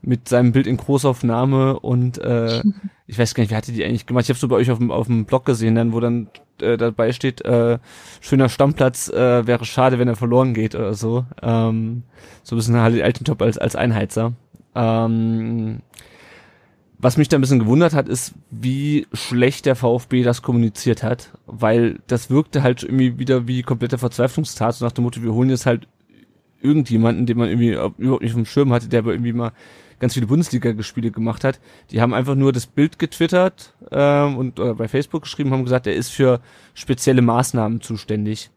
mit 0.02 0.30
seinem 0.30 0.52
Bild 0.52 0.68
in 0.68 0.78
Großaufnahme 0.78 1.80
und 1.80 2.18
äh, 2.20 2.62
ich 3.08 3.18
weiß 3.18 3.34
gar 3.34 3.44
nicht, 3.44 3.50
wer 3.50 3.58
hatte 3.58 3.72
die 3.72 3.84
eigentlich 3.84 4.06
gemacht? 4.06 4.26
Ich 4.26 4.30
habe 4.30 4.40
so 4.40 4.48
bei 4.48 4.56
euch 4.56 4.72
auf 4.72 4.78
dem, 4.78 4.92
auf 4.92 5.08
dem 5.08 5.26
Blog 5.26 5.46
gesehen, 5.46 5.76
dann 5.76 5.94
wo 5.94 6.00
dann 6.00 6.30
äh, 6.62 6.78
dabei 6.78 7.12
steht, 7.12 7.42
äh, 7.46 7.80
schöner 8.22 8.50
Stammplatz, 8.50 9.10
äh, 9.10 9.48
wäre 9.48 9.66
schade, 9.66 10.00
wenn 10.00 10.08
er 10.08 10.16
verloren 10.16 10.54
geht 10.54 10.76
oder 10.76 10.94
so. 10.94 11.26
Ähm, 11.42 12.04
so 12.44 12.56
ein 12.56 12.58
bisschen 12.58 12.78
halt 12.78 13.02
Altentop 13.02 13.42
als, 13.42 13.58
als 13.58 13.76
Einheizer. 13.76 14.34
Ähm, 14.76 15.80
was 17.02 17.16
mich 17.16 17.30
da 17.30 17.38
ein 17.38 17.42
bisschen 17.42 17.60
gewundert 17.60 17.94
hat, 17.94 18.10
ist, 18.10 18.34
wie 18.52 19.08
schlecht 19.14 19.66
der 19.66 19.78
VfB 19.78 20.22
das 20.24 20.42
kommuniziert 20.42 21.02
hat, 21.02 21.32
weil 21.46 22.00
das 22.08 22.30
wirkte 22.30 22.62
halt 22.62 22.84
irgendwie 22.84 23.18
wieder 23.18 23.48
wie 23.48 23.64
komplette 23.64 23.98
Verzweiflungstat, 23.98 24.76
so 24.76 24.86
nach 24.86 24.92
dem 24.92 25.06
Motto, 25.06 25.24
wir 25.24 25.34
holen 25.34 25.50
jetzt 25.50 25.66
halt 25.66 25.88
irgendjemanden, 26.62 27.26
den 27.26 27.38
man 27.38 27.48
irgendwie 27.48 27.78
überhaupt 27.98 28.22
nicht 28.22 28.34
vom 28.34 28.46
Schirm 28.46 28.74
hatte, 28.74 28.90
der 28.90 29.00
aber 29.00 29.14
irgendwie 29.14 29.32
mal 29.32 29.54
ganz 30.00 30.14
viele 30.14 30.28
Bundesliga-Spiele 30.28 31.12
gemacht 31.12 31.44
hat. 31.44 31.60
Die 31.92 32.02
haben 32.02 32.14
einfach 32.14 32.36
nur 32.36 32.52
das 32.52 32.66
Bild 32.66 33.00
getwittert 33.00 33.74
ähm, 33.92 34.38
und 34.38 34.60
oder 34.60 34.76
bei 34.76 34.88
Facebook 34.88 35.24
geschrieben, 35.24 35.52
haben 35.52 35.64
gesagt, 35.64 35.88
er 35.88 35.96
ist 35.96 36.10
für 36.10 36.42
spezielle 36.74 37.22
Maßnahmen 37.22 37.82
zuständig. 37.82 38.50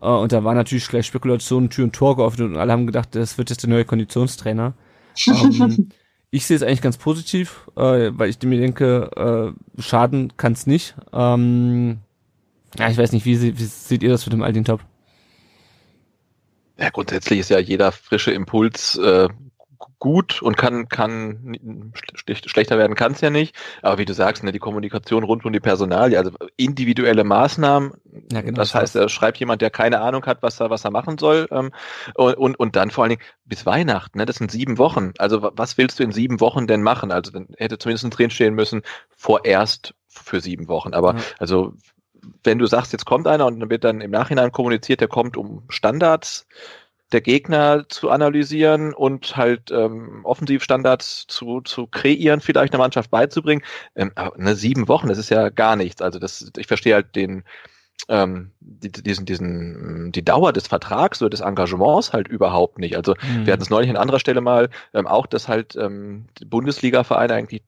Äh, 0.00 0.08
und 0.08 0.32
da 0.32 0.44
war 0.44 0.54
natürlich 0.54 0.88
gleich 0.88 1.06
Spekulation, 1.06 1.70
Tür 1.70 1.84
und 1.84 1.94
Tor 1.94 2.16
geöffnet 2.16 2.50
und 2.50 2.56
alle 2.56 2.72
haben 2.72 2.86
gedacht, 2.86 3.14
das 3.14 3.38
wird 3.38 3.50
jetzt 3.50 3.62
der 3.62 3.70
neue 3.70 3.84
Konditionstrainer. 3.84 4.74
ähm, 5.26 5.88
ich 6.30 6.46
sehe 6.46 6.56
es 6.56 6.62
eigentlich 6.62 6.82
ganz 6.82 6.98
positiv, 6.98 7.68
äh, 7.76 8.10
weil 8.12 8.30
ich 8.30 8.40
mir 8.42 8.60
denke, 8.60 9.54
äh, 9.56 9.80
schaden 9.80 10.36
kann 10.36 10.52
es 10.52 10.66
nicht. 10.66 10.94
Ähm, 11.12 11.98
ja, 12.78 12.90
ich 12.90 12.98
weiß 12.98 13.12
nicht, 13.12 13.24
wie, 13.24 13.58
wie 13.58 13.64
seht 13.64 14.02
ihr 14.02 14.10
das 14.10 14.26
mit 14.26 14.32
dem 14.32 14.42
Aldin 14.42 14.64
Top? 14.64 14.80
Ja, 16.78 16.90
grundsätzlich 16.90 17.40
ist 17.40 17.50
ja 17.50 17.58
jeder 17.58 17.90
frische 17.90 18.30
Impuls 18.30 18.96
äh, 18.98 19.28
gut 19.98 20.42
und 20.42 20.56
kann 20.56 20.88
kann 20.88 21.56
schlechter 22.24 22.78
werden 22.78 22.94
kann 22.94 23.12
es 23.12 23.20
ja 23.20 23.30
nicht. 23.30 23.56
Aber 23.82 23.98
wie 23.98 24.04
du 24.04 24.14
sagst, 24.14 24.42
ne, 24.42 24.52
die 24.52 24.58
Kommunikation 24.58 25.24
rund 25.24 25.44
um 25.44 25.52
die 25.52 25.60
Personalie, 25.60 26.18
also 26.18 26.32
individuelle 26.56 27.24
Maßnahmen. 27.24 27.92
Ja, 28.32 28.40
genau 28.40 28.56
das 28.56 28.74
heißt, 28.74 28.96
er 28.96 29.08
schreibt 29.08 29.38
jemand, 29.38 29.62
der 29.62 29.70
keine 29.70 30.00
Ahnung 30.00 30.24
hat, 30.26 30.42
was 30.42 30.60
er 30.60 30.70
was 30.70 30.84
er 30.84 30.90
machen 30.90 31.18
soll. 31.18 31.48
Ähm, 31.50 31.72
und, 32.14 32.34
und 32.34 32.58
und 32.58 32.76
dann 32.76 32.90
vor 32.90 33.04
allen 33.04 33.10
Dingen 33.10 33.22
bis 33.44 33.66
Weihnachten. 33.66 34.18
Ne, 34.18 34.26
das 34.26 34.36
sind 34.36 34.50
sieben 34.50 34.78
Wochen. 34.78 35.12
Also 35.18 35.50
was 35.52 35.78
willst 35.78 35.98
du 35.98 36.02
in 36.02 36.12
sieben 36.12 36.40
Wochen 36.40 36.66
denn 36.66 36.82
machen? 36.82 37.12
Also 37.12 37.30
dann 37.30 37.48
hätte 37.56 37.78
zumindest 37.78 38.18
drin 38.18 38.30
stehen 38.30 38.54
müssen 38.54 38.82
vorerst 39.16 39.94
für 40.08 40.40
sieben 40.40 40.68
Wochen. 40.68 40.94
Aber 40.94 41.14
ja. 41.14 41.20
also 41.38 41.74
wenn 42.44 42.58
du 42.58 42.66
sagst, 42.66 42.92
jetzt 42.92 43.06
kommt 43.06 43.26
einer 43.26 43.46
und 43.46 43.60
dann 43.60 43.70
wird 43.70 43.84
dann 43.84 44.00
im 44.00 44.10
Nachhinein 44.10 44.52
kommuniziert, 44.52 45.00
der 45.00 45.08
kommt 45.08 45.36
um 45.36 45.64
Standards 45.68 46.46
der 47.12 47.20
Gegner 47.20 47.88
zu 47.88 48.10
analysieren 48.10 48.92
und 48.92 49.36
halt 49.36 49.70
ähm, 49.70 50.20
Offensivstandards 50.24 51.26
zu, 51.26 51.60
zu 51.62 51.86
kreieren, 51.86 52.40
vielleicht 52.40 52.74
einer 52.74 52.82
Mannschaft 52.82 53.10
beizubringen. 53.10 53.62
Ähm, 53.96 54.12
ne, 54.36 54.54
sieben 54.54 54.88
Wochen, 54.88 55.08
das 55.08 55.18
ist 55.18 55.30
ja 55.30 55.48
gar 55.48 55.76
nichts. 55.76 56.02
Also 56.02 56.18
das, 56.18 56.52
ich 56.56 56.66
verstehe 56.66 56.94
halt 56.94 57.16
den, 57.16 57.44
ähm, 58.08 58.50
die, 58.60 58.92
diesen, 58.92 59.26
diesen, 59.26 60.12
die 60.12 60.24
Dauer 60.24 60.52
des 60.52 60.66
Vertrags 60.66 61.22
oder 61.22 61.30
des 61.30 61.40
Engagements 61.40 62.12
halt 62.12 62.28
überhaupt 62.28 62.78
nicht. 62.78 62.96
Also 62.96 63.14
mhm. 63.22 63.46
wir 63.46 63.52
hatten 63.52 63.62
es 63.62 63.70
neulich 63.70 63.90
an 63.90 63.96
anderer 63.96 64.20
Stelle 64.20 64.40
mal 64.40 64.68
ähm, 64.92 65.06
auch, 65.06 65.26
dass 65.26 65.48
halt 65.48 65.76
ähm, 65.76 66.26
Bundesliga-Vereine 66.44 67.34
eigentlich 67.34 67.62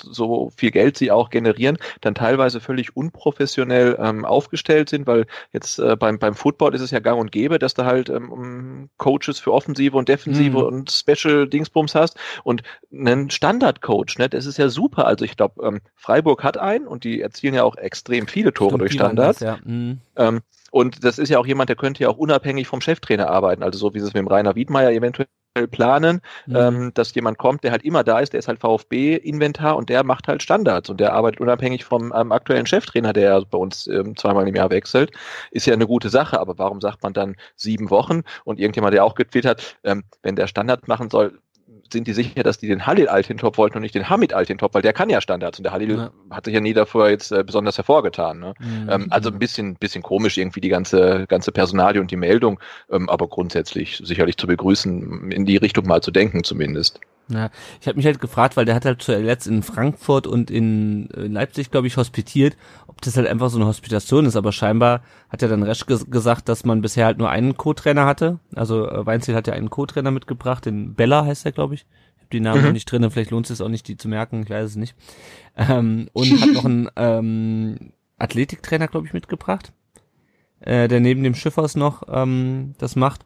so 0.00 0.50
viel 0.56 0.70
Geld 0.70 0.96
sie 0.96 1.10
auch 1.10 1.30
generieren, 1.30 1.78
dann 2.00 2.14
teilweise 2.14 2.60
völlig 2.60 2.96
unprofessionell 2.96 3.96
ähm, 4.00 4.24
aufgestellt 4.24 4.88
sind, 4.88 5.06
weil 5.06 5.26
jetzt 5.52 5.78
äh, 5.78 5.96
beim, 5.96 6.18
beim 6.18 6.34
Football 6.34 6.74
ist 6.74 6.80
es 6.80 6.90
ja 6.90 7.00
gang 7.00 7.20
und 7.20 7.32
gäbe, 7.32 7.58
dass 7.58 7.74
du 7.74 7.84
halt 7.84 8.08
ähm, 8.08 8.88
Coaches 8.96 9.38
für 9.38 9.52
Offensive 9.52 9.96
und 9.96 10.08
Defensive 10.08 10.50
mhm. 10.58 10.64
und 10.64 10.90
Special 10.90 11.48
Dingsbums 11.48 11.94
hast 11.94 12.18
und 12.42 12.62
einen 12.92 13.30
Standard-Coach, 13.30 14.18
ne, 14.18 14.28
das 14.28 14.46
ist 14.46 14.58
ja 14.58 14.68
super. 14.68 15.06
Also 15.06 15.24
ich 15.24 15.36
glaube, 15.36 15.66
ähm, 15.66 15.80
Freiburg 15.96 16.42
hat 16.42 16.56
einen 16.56 16.86
und 16.86 17.04
die 17.04 17.20
erzielen 17.20 17.54
ja 17.54 17.64
auch 17.64 17.76
extrem 17.76 18.26
viele 18.26 18.52
Tore 18.52 18.70
Stimmt, 18.70 18.80
durch 18.82 18.92
Standards. 18.92 19.40
Ja. 19.40 19.58
mhm. 19.64 20.00
ähm, 20.16 20.40
und 20.70 21.04
das 21.04 21.20
ist 21.20 21.28
ja 21.28 21.38
auch 21.38 21.46
jemand, 21.46 21.68
der 21.68 21.76
könnte 21.76 22.02
ja 22.02 22.08
auch 22.08 22.18
unabhängig 22.18 22.66
vom 22.66 22.80
Cheftrainer 22.80 23.30
arbeiten, 23.30 23.62
also 23.62 23.78
so 23.78 23.94
wie 23.94 23.98
es 23.98 24.06
mit 24.06 24.16
dem 24.16 24.26
Rainer 24.26 24.56
Wiedmeier 24.56 24.90
eventuell 24.90 25.28
planen, 25.70 26.20
mhm. 26.46 26.56
ähm, 26.56 26.90
dass 26.94 27.14
jemand 27.14 27.38
kommt, 27.38 27.64
der 27.64 27.70
halt 27.70 27.84
immer 27.84 28.02
da 28.04 28.18
ist, 28.18 28.32
der 28.32 28.40
ist 28.40 28.48
halt 28.48 28.60
VfB-Inventar 28.60 29.76
und 29.76 29.88
der 29.88 30.04
macht 30.04 30.28
halt 30.28 30.42
Standards 30.42 30.90
und 30.90 31.00
der 31.00 31.12
arbeitet 31.12 31.40
unabhängig 31.40 31.84
vom 31.84 32.12
ähm, 32.14 32.32
aktuellen 32.32 32.66
Cheftrainer, 32.66 33.12
der 33.12 33.42
bei 33.42 33.58
uns 33.58 33.86
ähm, 33.86 34.16
zweimal 34.16 34.48
im 34.48 34.54
Jahr 34.54 34.70
wechselt. 34.70 35.12
Ist 35.50 35.66
ja 35.66 35.74
eine 35.74 35.86
gute 35.86 36.08
Sache, 36.08 36.40
aber 36.40 36.58
warum 36.58 36.80
sagt 36.80 37.02
man 37.02 37.12
dann 37.12 37.36
sieben 37.56 37.90
Wochen? 37.90 38.22
Und 38.44 38.58
irgendjemand, 38.58 38.94
der 38.94 39.04
auch 39.04 39.14
getwittert 39.14 39.44
hat, 39.44 39.76
ähm, 39.84 40.04
wenn 40.22 40.36
der 40.36 40.46
Standard 40.46 40.88
machen 40.88 41.10
soll, 41.10 41.38
sind 41.92 42.06
die 42.06 42.12
sicher, 42.12 42.42
dass 42.42 42.58
die 42.58 42.68
den 42.68 42.86
Halil 42.86 43.08
Altintop 43.08 43.58
wollten 43.58 43.76
und 43.76 43.82
nicht 43.82 43.94
den 43.94 44.08
Hamid 44.08 44.32
Altintop, 44.32 44.74
weil 44.74 44.82
der 44.82 44.92
kann 44.92 45.10
ja 45.10 45.20
Standards 45.20 45.58
und 45.58 45.64
der 45.64 45.72
Halil 45.72 45.96
ja. 45.96 46.10
hat 46.30 46.44
sich 46.44 46.54
ja 46.54 46.60
nie 46.60 46.72
davor 46.72 47.08
jetzt 47.08 47.32
äh, 47.32 47.44
besonders 47.44 47.76
hervorgetan. 47.76 48.38
Ne? 48.38 48.54
Mhm. 48.58 48.88
Ähm, 48.90 49.06
also 49.10 49.30
ein 49.30 49.38
bisschen, 49.38 49.74
bisschen 49.76 50.02
komisch 50.02 50.38
irgendwie 50.38 50.60
die 50.60 50.68
ganze, 50.68 51.26
ganze 51.28 51.52
Personalie 51.52 52.00
und 52.00 52.10
die 52.10 52.16
Meldung, 52.16 52.60
ähm, 52.90 53.08
aber 53.08 53.28
grundsätzlich 53.28 54.00
sicherlich 54.02 54.36
zu 54.36 54.46
begrüßen, 54.46 55.30
in 55.30 55.44
die 55.44 55.56
Richtung 55.56 55.86
mal 55.86 56.00
zu 56.00 56.10
denken 56.10 56.44
zumindest. 56.44 57.00
Ja, 57.28 57.50
ich 57.80 57.86
habe 57.86 57.96
mich 57.96 58.04
halt 58.04 58.20
gefragt, 58.20 58.56
weil 58.56 58.66
der 58.66 58.74
hat 58.74 58.84
halt 58.84 59.00
zuletzt 59.00 59.46
in 59.46 59.62
Frankfurt 59.62 60.26
und 60.26 60.50
in 60.50 61.10
äh, 61.10 61.26
Leipzig, 61.26 61.70
glaube 61.70 61.86
ich, 61.86 61.96
hospitiert, 61.96 62.56
ob 62.86 63.00
das 63.00 63.16
halt 63.16 63.26
einfach 63.26 63.48
so 63.48 63.56
eine 63.56 63.66
Hospitation 63.66 64.26
ist, 64.26 64.36
aber 64.36 64.52
scheinbar 64.52 65.02
hat 65.30 65.40
ja 65.40 65.48
dann 65.48 65.62
Resch 65.62 65.86
ges 65.86 66.10
gesagt, 66.10 66.50
dass 66.50 66.66
man 66.66 66.82
bisher 66.82 67.06
halt 67.06 67.18
nur 67.18 67.30
einen 67.30 67.56
Co-Trainer 67.56 68.04
hatte. 68.04 68.40
Also 68.54 68.88
äh, 68.88 69.06
Weinziel 69.06 69.34
hat 69.34 69.46
ja 69.46 69.54
einen 69.54 69.70
Co-Trainer 69.70 70.10
mitgebracht, 70.10 70.66
den 70.66 70.94
Bella 70.94 71.24
heißt 71.24 71.46
er, 71.46 71.52
glaube 71.52 71.74
ich. 71.74 71.86
Ich 72.16 72.20
habe 72.20 72.30
die 72.30 72.40
Namen 72.40 72.60
mhm. 72.60 72.66
noch 72.66 72.72
nicht 72.72 72.90
drin, 72.90 73.10
vielleicht 73.10 73.30
lohnt 73.30 73.48
es 73.48 73.56
sich 73.56 73.64
auch 73.64 73.70
nicht, 73.70 73.88
die 73.88 73.96
zu 73.96 74.08
merken, 74.08 74.42
ich 74.42 74.50
weiß 74.50 74.70
es 74.70 74.76
nicht. 74.76 74.94
Ähm, 75.56 76.08
und 76.12 76.40
hat 76.40 76.52
noch 76.52 76.64
einen 76.66 76.90
ähm, 76.96 77.92
Athletiktrainer, 78.18 78.88
glaube 78.88 79.06
ich, 79.06 79.14
mitgebracht, 79.14 79.72
äh, 80.60 80.88
der 80.88 81.00
neben 81.00 81.22
dem 81.22 81.34
Schiffers 81.34 81.74
noch 81.74 82.02
ähm, 82.08 82.74
das 82.76 82.96
macht. 82.96 83.24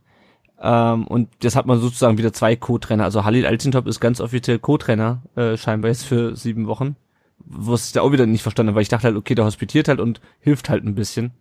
Ähm, 0.60 1.06
und 1.06 1.28
das 1.40 1.56
hat 1.56 1.66
man 1.66 1.80
sozusagen 1.80 2.18
wieder 2.18 2.32
zwei 2.32 2.56
Co-Trainer. 2.56 3.04
Also 3.04 3.24
Halil 3.24 3.46
Altintop 3.46 3.86
ist 3.86 4.00
ganz 4.00 4.20
offiziell 4.20 4.58
Co-Trainer, 4.58 5.22
äh, 5.36 5.56
scheinbar 5.56 5.90
jetzt 5.90 6.04
für 6.04 6.36
sieben 6.36 6.66
Wochen. 6.66 6.96
Was 7.38 7.86
ich 7.86 7.92
da 7.92 8.02
auch 8.02 8.12
wieder 8.12 8.26
nicht 8.26 8.42
verstanden 8.42 8.70
habe, 8.70 8.76
weil 8.76 8.82
ich 8.82 8.88
dachte 8.88 9.04
halt, 9.04 9.16
okay, 9.16 9.34
der 9.34 9.44
hospitiert 9.44 9.88
halt 9.88 10.00
und 10.00 10.20
hilft 10.40 10.68
halt 10.68 10.84
ein 10.84 10.94
bisschen. 10.94 11.32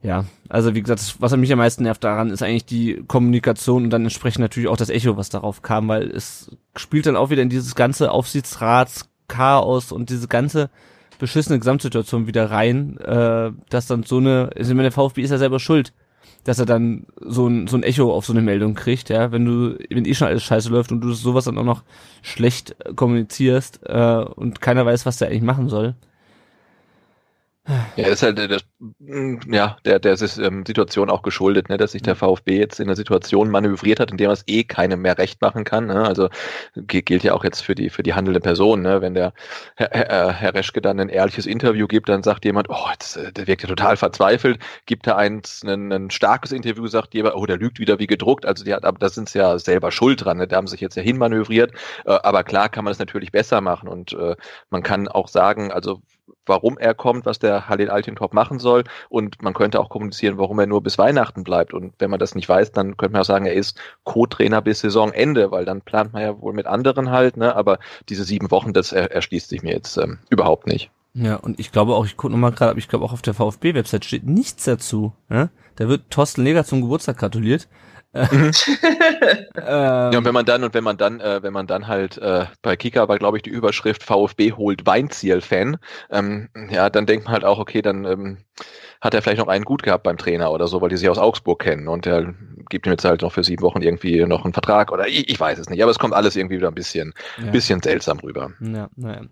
Ja, 0.00 0.24
also 0.48 0.74
wie 0.74 0.80
gesagt, 0.80 1.16
was 1.18 1.36
mich 1.36 1.52
am 1.52 1.58
meisten 1.58 1.82
nervt 1.82 2.04
daran, 2.04 2.30
ist 2.30 2.42
eigentlich 2.42 2.64
die 2.64 3.02
Kommunikation 3.08 3.84
und 3.84 3.90
dann 3.90 4.04
entsprechend 4.04 4.40
natürlich 4.40 4.68
auch 4.68 4.76
das 4.76 4.90
Echo, 4.90 5.16
was 5.16 5.28
darauf 5.28 5.62
kam, 5.62 5.88
weil 5.88 6.10
es 6.10 6.56
spielt 6.76 7.06
dann 7.06 7.16
auch 7.16 7.30
wieder 7.30 7.42
in 7.42 7.48
dieses 7.48 7.74
ganze 7.74 8.12
Aufsichtsratschaos 8.12 9.90
und 9.90 10.10
diese 10.10 10.28
ganze 10.28 10.70
beschissene 11.18 11.58
Gesamtsituation 11.58 12.28
wieder 12.28 12.48
rein, 12.50 12.96
äh, 12.98 13.50
dass 13.70 13.88
dann 13.88 14.04
so 14.04 14.18
eine, 14.18 14.50
also 14.56 14.70
ich 14.70 14.76
meine, 14.76 14.88
der 14.88 14.92
VfB 14.92 15.22
ist 15.22 15.30
ja 15.30 15.38
selber 15.38 15.58
schuld, 15.58 15.92
dass 16.44 16.58
er 16.58 16.66
dann 16.66 17.06
so 17.20 17.46
ein, 17.46 17.66
so 17.66 17.76
ein 17.76 17.82
Echo 17.82 18.12
auf 18.12 18.26
so 18.26 18.32
eine 18.32 18.42
Meldung 18.42 18.74
kriegt, 18.74 19.08
ja, 19.08 19.32
wenn 19.32 19.44
du, 19.44 19.78
wenn 19.90 20.04
eh 20.04 20.14
schon 20.14 20.28
alles 20.28 20.42
scheiße 20.42 20.70
läuft 20.70 20.92
und 20.92 21.00
du 21.00 21.12
sowas 21.12 21.44
dann 21.44 21.58
auch 21.58 21.64
noch 21.64 21.82
schlecht 22.22 22.76
kommunizierst 22.96 23.80
äh, 23.84 24.24
und 24.36 24.60
keiner 24.60 24.86
weiß, 24.86 25.06
was 25.06 25.18
der 25.18 25.28
eigentlich 25.28 25.42
machen 25.42 25.68
soll. 25.68 25.94
Ja, 27.96 28.04
das 28.04 28.14
ist 28.14 28.22
halt 28.22 28.38
das, 28.38 28.64
ja, 29.46 29.76
der, 29.84 29.98
der 29.98 30.16
ähm, 30.38 30.64
Situation 30.66 31.10
auch 31.10 31.20
geschuldet, 31.20 31.68
ne, 31.68 31.76
dass 31.76 31.92
sich 31.92 32.00
der 32.00 32.16
VfB 32.16 32.58
jetzt 32.58 32.80
in 32.80 32.86
einer 32.86 32.96
Situation 32.96 33.50
manövriert 33.50 34.00
hat, 34.00 34.10
in 34.10 34.16
der 34.16 34.28
man 34.28 34.34
es 34.34 34.44
eh 34.46 34.64
keinem 34.64 35.02
mehr 35.02 35.18
recht 35.18 35.42
machen 35.42 35.64
kann. 35.64 35.86
Ne? 35.86 36.02
Also 36.04 36.30
gilt 36.74 37.22
ja 37.22 37.34
auch 37.34 37.44
jetzt 37.44 37.60
für 37.60 37.74
die 37.74 37.90
für 37.90 38.02
die 38.02 38.14
handelnde 38.14 38.40
Person. 38.40 38.80
Ne? 38.80 39.02
Wenn 39.02 39.12
der 39.12 39.34
Herr, 39.76 39.90
Herr, 39.92 40.32
Herr 40.32 40.54
Reschke 40.54 40.80
dann 40.80 40.98
ein 40.98 41.10
ehrliches 41.10 41.44
Interview 41.44 41.86
gibt, 41.86 42.08
dann 42.08 42.22
sagt 42.22 42.46
jemand, 42.46 42.70
oh, 42.70 42.86
jetzt, 42.90 43.18
äh, 43.18 43.32
der 43.32 43.46
wirkt 43.46 43.62
ja 43.62 43.68
total 43.68 43.98
verzweifelt. 43.98 44.58
Gibt 44.86 45.06
er 45.06 45.18
eins 45.18 45.62
ein, 45.62 45.92
ein 45.92 46.10
starkes 46.10 46.52
Interview, 46.52 46.86
sagt 46.86 47.12
jemand, 47.14 47.34
oh, 47.34 47.44
der 47.44 47.58
lügt 47.58 47.78
wieder 47.78 47.98
wie 47.98 48.06
gedruckt. 48.06 48.46
Also 48.46 48.64
die 48.64 48.72
hat, 48.72 48.84
aber 48.84 48.98
da 48.98 49.10
sind 49.10 49.28
sie 49.28 49.40
ja 49.40 49.58
selber 49.58 49.92
schuld 49.92 50.24
dran. 50.24 50.38
Ne? 50.38 50.48
Da 50.48 50.56
haben 50.56 50.68
sich 50.68 50.80
jetzt 50.80 50.96
ja 50.96 51.02
hinmanövriert. 51.02 51.72
Äh, 52.06 52.18
aber 52.22 52.44
klar 52.44 52.70
kann 52.70 52.84
man 52.84 52.92
es 52.92 52.98
natürlich 52.98 53.30
besser 53.30 53.60
machen 53.60 53.88
und 53.88 54.14
äh, 54.14 54.36
man 54.70 54.82
kann 54.82 55.06
auch 55.06 55.28
sagen, 55.28 55.70
also 55.70 56.00
warum 56.48 56.78
er 56.78 56.94
kommt, 56.94 57.26
was 57.26 57.38
der 57.38 57.68
Halil 57.68 57.90
Altintop 57.90 58.34
machen 58.34 58.58
soll 58.58 58.84
und 59.08 59.42
man 59.42 59.54
könnte 59.54 59.80
auch 59.80 59.88
kommunizieren, 59.88 60.38
warum 60.38 60.58
er 60.58 60.66
nur 60.66 60.82
bis 60.82 60.98
Weihnachten 60.98 61.44
bleibt 61.44 61.74
und 61.74 61.94
wenn 61.98 62.10
man 62.10 62.18
das 62.18 62.34
nicht 62.34 62.48
weiß, 62.48 62.72
dann 62.72 62.96
könnte 62.96 63.12
man 63.12 63.22
auch 63.22 63.26
sagen, 63.26 63.46
er 63.46 63.54
ist 63.54 63.78
Co-Trainer 64.04 64.62
bis 64.62 64.80
Saisonende, 64.80 65.50
weil 65.50 65.64
dann 65.64 65.82
plant 65.82 66.12
man 66.12 66.22
ja 66.22 66.40
wohl 66.40 66.52
mit 66.52 66.66
anderen 66.66 67.10
halt, 67.10 67.36
ne? 67.36 67.54
aber 67.54 67.78
diese 68.08 68.24
sieben 68.24 68.50
Wochen, 68.50 68.72
das 68.72 68.92
erschließt 68.92 69.48
sich 69.48 69.62
mir 69.62 69.72
jetzt 69.72 69.96
ähm, 69.96 70.18
überhaupt 70.30 70.66
nicht. 70.66 70.90
Ja, 71.14 71.36
und 71.36 71.58
ich 71.58 71.72
glaube 71.72 71.94
auch, 71.94 72.06
ich 72.06 72.16
gucke 72.16 72.32
nochmal 72.32 72.52
gerade, 72.52 72.78
ich 72.78 72.88
glaube 72.88 73.04
auch 73.04 73.12
auf 73.12 73.22
der 73.22 73.34
VfB-Website 73.34 74.04
steht 74.04 74.24
nichts 74.24 74.64
dazu. 74.64 75.12
Ne? 75.28 75.50
Da 75.76 75.88
wird 75.88 76.10
Thorsten 76.10 76.42
Leger 76.42 76.64
zum 76.64 76.80
Geburtstag 76.80 77.18
gratuliert. 77.18 77.68
Mhm. 78.12 78.50
ähm, 79.56 80.12
ja, 80.12 80.18
und 80.18 80.24
wenn 80.24 80.34
man 80.34 80.46
dann 80.46 80.64
und 80.64 80.72
wenn 80.72 80.84
man 80.84 80.96
dann, 80.96 81.20
äh, 81.20 81.42
wenn 81.42 81.52
man 81.52 81.66
dann 81.66 81.86
halt 81.86 82.16
äh, 82.18 82.46
bei 82.62 82.76
Kika 82.76 83.08
war, 83.08 83.18
glaube 83.18 83.36
ich, 83.36 83.42
die 83.42 83.50
Überschrift 83.50 84.02
VfB 84.02 84.52
holt 84.52 84.86
Weinziel-Fan, 84.86 85.76
ähm, 86.10 86.48
ja, 86.70 86.88
dann 86.88 87.06
denkt 87.06 87.26
man 87.26 87.34
halt 87.34 87.44
auch, 87.44 87.58
okay, 87.58 87.82
dann 87.82 88.04
ähm, 88.04 88.38
hat 89.00 89.14
er 89.14 89.22
vielleicht 89.22 89.38
noch 89.38 89.48
einen 89.48 89.64
gut 89.64 89.82
gehabt 89.82 90.04
beim 90.04 90.16
Trainer 90.16 90.50
oder 90.50 90.68
so, 90.68 90.80
weil 90.80 90.88
die 90.88 90.96
sich 90.96 91.08
aus 91.08 91.18
Augsburg 91.18 91.60
kennen 91.60 91.88
und 91.88 92.06
der 92.06 92.34
gibt 92.70 92.86
ihm 92.86 92.92
jetzt 92.92 93.04
halt 93.04 93.22
noch 93.22 93.32
für 93.32 93.44
sieben 93.44 93.62
Wochen 93.62 93.82
irgendwie 93.82 94.24
noch 94.24 94.44
einen 94.44 94.54
Vertrag 94.54 94.90
oder 94.90 95.06
ich, 95.06 95.28
ich 95.28 95.38
weiß 95.38 95.58
es 95.58 95.68
nicht, 95.68 95.82
aber 95.82 95.90
es 95.90 95.98
kommt 95.98 96.14
alles 96.14 96.34
irgendwie 96.34 96.56
wieder 96.56 96.68
ein 96.68 96.74
bisschen, 96.74 97.12
ja. 97.42 97.50
bisschen 97.50 97.82
seltsam 97.82 98.18
rüber. 98.20 98.52
Ja, 98.60 98.88
naja. 98.96 99.22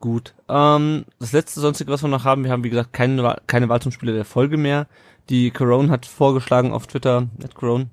Gut. 0.00 0.34
Ähm, 0.48 1.04
das 1.18 1.32
letzte 1.32 1.60
sonstige, 1.60 1.92
was 1.92 2.02
wir 2.02 2.08
noch 2.08 2.24
haben, 2.24 2.44
wir 2.44 2.50
haben 2.50 2.64
wie 2.64 2.70
gesagt 2.70 2.94
keine, 2.94 3.36
keine 3.46 3.68
Wahl 3.68 3.82
zum 3.82 3.92
Spieler 3.92 4.14
der 4.14 4.24
Folge 4.24 4.56
mehr. 4.56 4.86
Die 5.30 5.52
Corone 5.52 5.90
hat 5.90 6.06
vorgeschlagen 6.06 6.72
auf 6.72 6.88
Twitter, 6.88 7.28
at 7.42 7.54
Corone, 7.54 7.88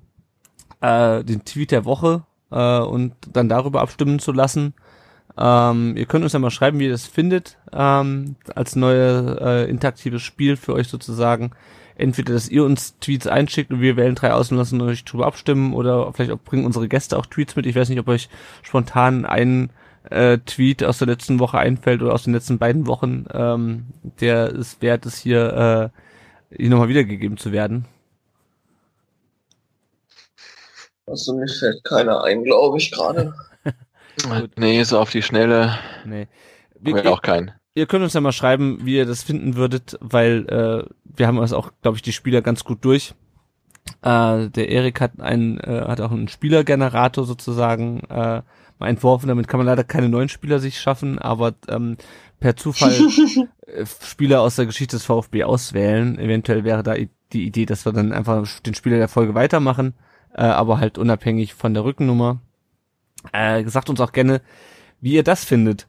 äh, 0.80 1.22
den 1.22 1.44
Tweet 1.44 1.70
der 1.70 1.84
Woche 1.84 2.24
äh, 2.50 2.80
und 2.80 3.14
dann 3.32 3.48
darüber 3.48 3.80
abstimmen 3.80 4.18
zu 4.18 4.32
lassen. 4.32 4.74
Ähm, 5.38 5.96
ihr 5.96 6.06
könnt 6.06 6.24
uns 6.24 6.32
ja 6.32 6.40
mal 6.40 6.50
schreiben, 6.50 6.80
wie 6.80 6.86
ihr 6.86 6.90
das 6.90 7.06
findet, 7.06 7.56
ähm, 7.72 8.34
als 8.56 8.74
neue 8.74 9.38
äh, 9.40 9.70
interaktives 9.70 10.22
Spiel 10.22 10.56
für 10.56 10.74
euch 10.74 10.88
sozusagen. 10.88 11.52
Entweder, 11.94 12.32
dass 12.32 12.48
ihr 12.48 12.64
uns 12.64 12.98
Tweets 12.98 13.28
einschickt 13.28 13.70
und 13.72 13.80
wir 13.80 13.96
wählen 13.96 14.16
drei 14.16 14.32
aus 14.32 14.50
und 14.50 14.58
lassen 14.58 14.80
euch 14.80 15.04
drüber 15.04 15.26
abstimmen 15.26 15.74
oder 15.74 16.12
vielleicht 16.12 16.32
auch 16.32 16.40
bringen 16.40 16.66
unsere 16.66 16.88
Gäste 16.88 17.16
auch 17.16 17.26
Tweets 17.26 17.54
mit. 17.54 17.66
Ich 17.66 17.76
weiß 17.76 17.88
nicht, 17.88 18.00
ob 18.00 18.08
euch 18.08 18.28
spontan 18.62 19.24
ein 19.24 19.70
äh, 20.10 20.38
Tweet 20.38 20.82
aus 20.82 20.98
der 20.98 21.06
letzten 21.06 21.38
Woche 21.38 21.58
einfällt 21.58 22.02
oder 22.02 22.14
aus 22.14 22.24
den 22.24 22.34
letzten 22.34 22.58
beiden 22.58 22.88
Wochen, 22.88 23.26
ähm, 23.32 23.86
der 24.20 24.52
es 24.54 24.82
wert 24.82 25.06
ist, 25.06 25.18
hier, 25.18 25.92
äh, 25.94 26.07
hier 26.50 26.70
nochmal 26.70 26.88
wiedergegeben 26.88 27.36
zu 27.36 27.52
werden. 27.52 27.86
Also 31.06 31.34
mir 31.34 31.48
fällt 31.48 31.84
keiner 31.84 32.22
ein, 32.24 32.44
glaube 32.44 32.78
ich, 32.78 32.90
gerade. 32.90 33.34
nee, 34.56 34.82
so 34.82 34.98
auf 34.98 35.10
die 35.10 35.22
Schnelle. 35.22 35.78
Nee. 36.04 36.28
Wir, 36.80 36.96
Wir, 36.96 37.12
auch 37.12 37.22
keinen. 37.22 37.52
ihr 37.74 37.86
könnt 37.86 38.04
uns 38.04 38.12
ja 38.12 38.20
mal 38.20 38.32
schreiben, 38.32 38.78
wie 38.82 38.96
ihr 38.96 39.06
das 39.06 39.22
finden 39.22 39.56
würdet, 39.56 39.96
weil 40.00 40.46
äh, 40.48 40.88
wir 41.04 41.26
haben 41.26 41.38
uns 41.38 41.52
auch, 41.52 41.70
glaube 41.82 41.96
ich, 41.96 42.02
die 42.02 42.12
Spieler 42.12 42.42
ganz 42.42 42.64
gut 42.64 42.84
durch. 42.84 43.14
Äh, 44.02 44.48
der 44.50 44.68
Erik 44.68 45.00
hat 45.00 45.18
einen, 45.20 45.58
äh, 45.60 45.84
hat 45.86 46.00
auch 46.00 46.12
einen 46.12 46.28
Spielergenerator 46.28 47.24
sozusagen 47.24 48.00
äh, 48.10 48.42
mal 48.78 48.88
entworfen. 48.88 49.28
Damit 49.28 49.48
kann 49.48 49.58
man 49.58 49.66
leider 49.66 49.84
keine 49.84 50.08
neuen 50.08 50.28
Spieler 50.28 50.58
sich 50.58 50.78
schaffen, 50.78 51.18
aber 51.18 51.54
ähm, 51.68 51.96
per 52.40 52.56
Zufall 52.56 52.92
äh, 53.66 53.84
Spieler 54.02 54.40
aus 54.40 54.56
der 54.56 54.66
Geschichte 54.66 54.96
des 54.96 55.04
VfB 55.04 55.44
auswählen. 55.44 56.18
Eventuell 56.18 56.64
wäre 56.64 56.82
da 56.82 56.94
die 57.32 57.46
Idee, 57.46 57.66
dass 57.66 57.84
wir 57.84 57.92
dann 57.92 58.12
einfach 58.12 58.46
den 58.60 58.74
Spieler 58.74 58.98
der 58.98 59.08
Folge 59.08 59.34
weitermachen, 59.34 59.94
äh, 60.34 60.42
aber 60.42 60.78
halt 60.78 60.98
unabhängig 60.98 61.54
von 61.54 61.74
der 61.74 61.84
Rückennummer. 61.84 62.40
Äh, 63.32 63.66
sagt 63.66 63.90
uns 63.90 64.00
auch 64.00 64.12
gerne, 64.12 64.40
wie 65.00 65.14
ihr 65.14 65.24
das 65.24 65.44
findet. 65.44 65.88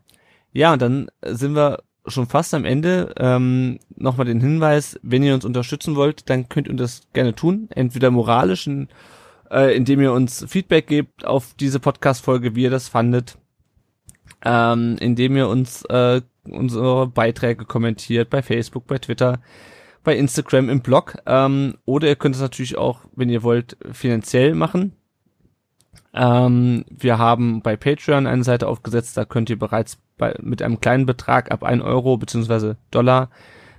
Ja, 0.51 0.73
und 0.73 0.81
dann 0.81 1.09
sind 1.23 1.55
wir 1.55 1.84
schon 2.07 2.27
fast 2.27 2.53
am 2.53 2.65
Ende. 2.65 3.13
Ähm, 3.17 3.80
Nochmal 3.95 4.26
den 4.26 4.41
Hinweis, 4.41 4.99
wenn 5.03 5.23
ihr 5.23 5.35
uns 5.35 5.45
unterstützen 5.45 5.95
wollt, 5.95 6.30
dann 6.30 6.49
könnt 6.49 6.67
ihr 6.67 6.76
das 6.76 7.01
gerne 7.13 7.35
tun. 7.35 7.67
Entweder 7.71 8.11
moralisch, 8.11 8.67
in, 8.67 8.88
äh, 9.51 9.76
indem 9.76 10.01
ihr 10.01 10.13
uns 10.13 10.45
Feedback 10.47 10.88
gebt 10.88 11.26
auf 11.26 11.53
diese 11.59 11.80
Podcast-Folge, 11.80 12.55
wie 12.55 12.63
ihr 12.63 12.69
das 12.69 12.88
fandet. 12.88 13.38
Ähm, 14.43 14.95
indem 14.99 15.35
ihr 15.35 15.49
uns 15.49 15.84
äh, 15.85 16.21
unsere 16.51 17.07
Beiträge 17.07 17.65
kommentiert 17.65 18.30
bei 18.30 18.41
Facebook, 18.41 18.88
bei 18.88 18.97
Twitter, 18.97 19.39
bei 20.03 20.15
Instagram, 20.17 20.69
im 20.69 20.81
Blog. 20.81 21.17
Ähm, 21.26 21.76
oder 21.85 22.07
ihr 22.07 22.15
könnt 22.15 22.35
es 22.35 22.41
natürlich 22.41 22.77
auch, 22.77 23.01
wenn 23.15 23.30
ihr 23.30 23.43
wollt, 23.43 23.77
finanziell 23.91 24.55
machen. 24.55 24.93
Ähm, 26.13 26.85
wir 26.89 27.17
haben 27.17 27.61
bei 27.61 27.77
Patreon 27.77 28.27
eine 28.27 28.43
Seite 28.43 28.67
aufgesetzt, 28.67 29.15
da 29.15 29.26
könnt 29.26 29.49
ihr 29.49 29.59
bereits 29.59 29.99
bei, 30.17 30.35
mit 30.41 30.61
einem 30.61 30.80
kleinen 30.80 31.05
Betrag 31.05 31.51
ab 31.51 31.63
1 31.63 31.84
Euro 31.84 32.17
beziehungsweise 32.17 32.77
Dollar, 32.91 33.30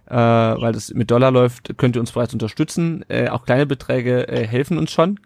äh, 0.07 0.15
weil 0.15 0.73
das 0.73 0.93
mit 0.95 1.11
Dollar 1.11 1.31
läuft, 1.31 1.77
könnt 1.77 1.97
ihr 1.97 2.01
uns 2.01 2.13
bereits 2.13 2.33
unterstützen. 2.33 3.05
Äh, 3.09 3.29
auch 3.29 3.45
kleine 3.45 3.67
Beträge 3.67 4.29
äh, 4.29 4.47
helfen 4.47 4.79
uns 4.79 4.93
schon. 4.93 5.19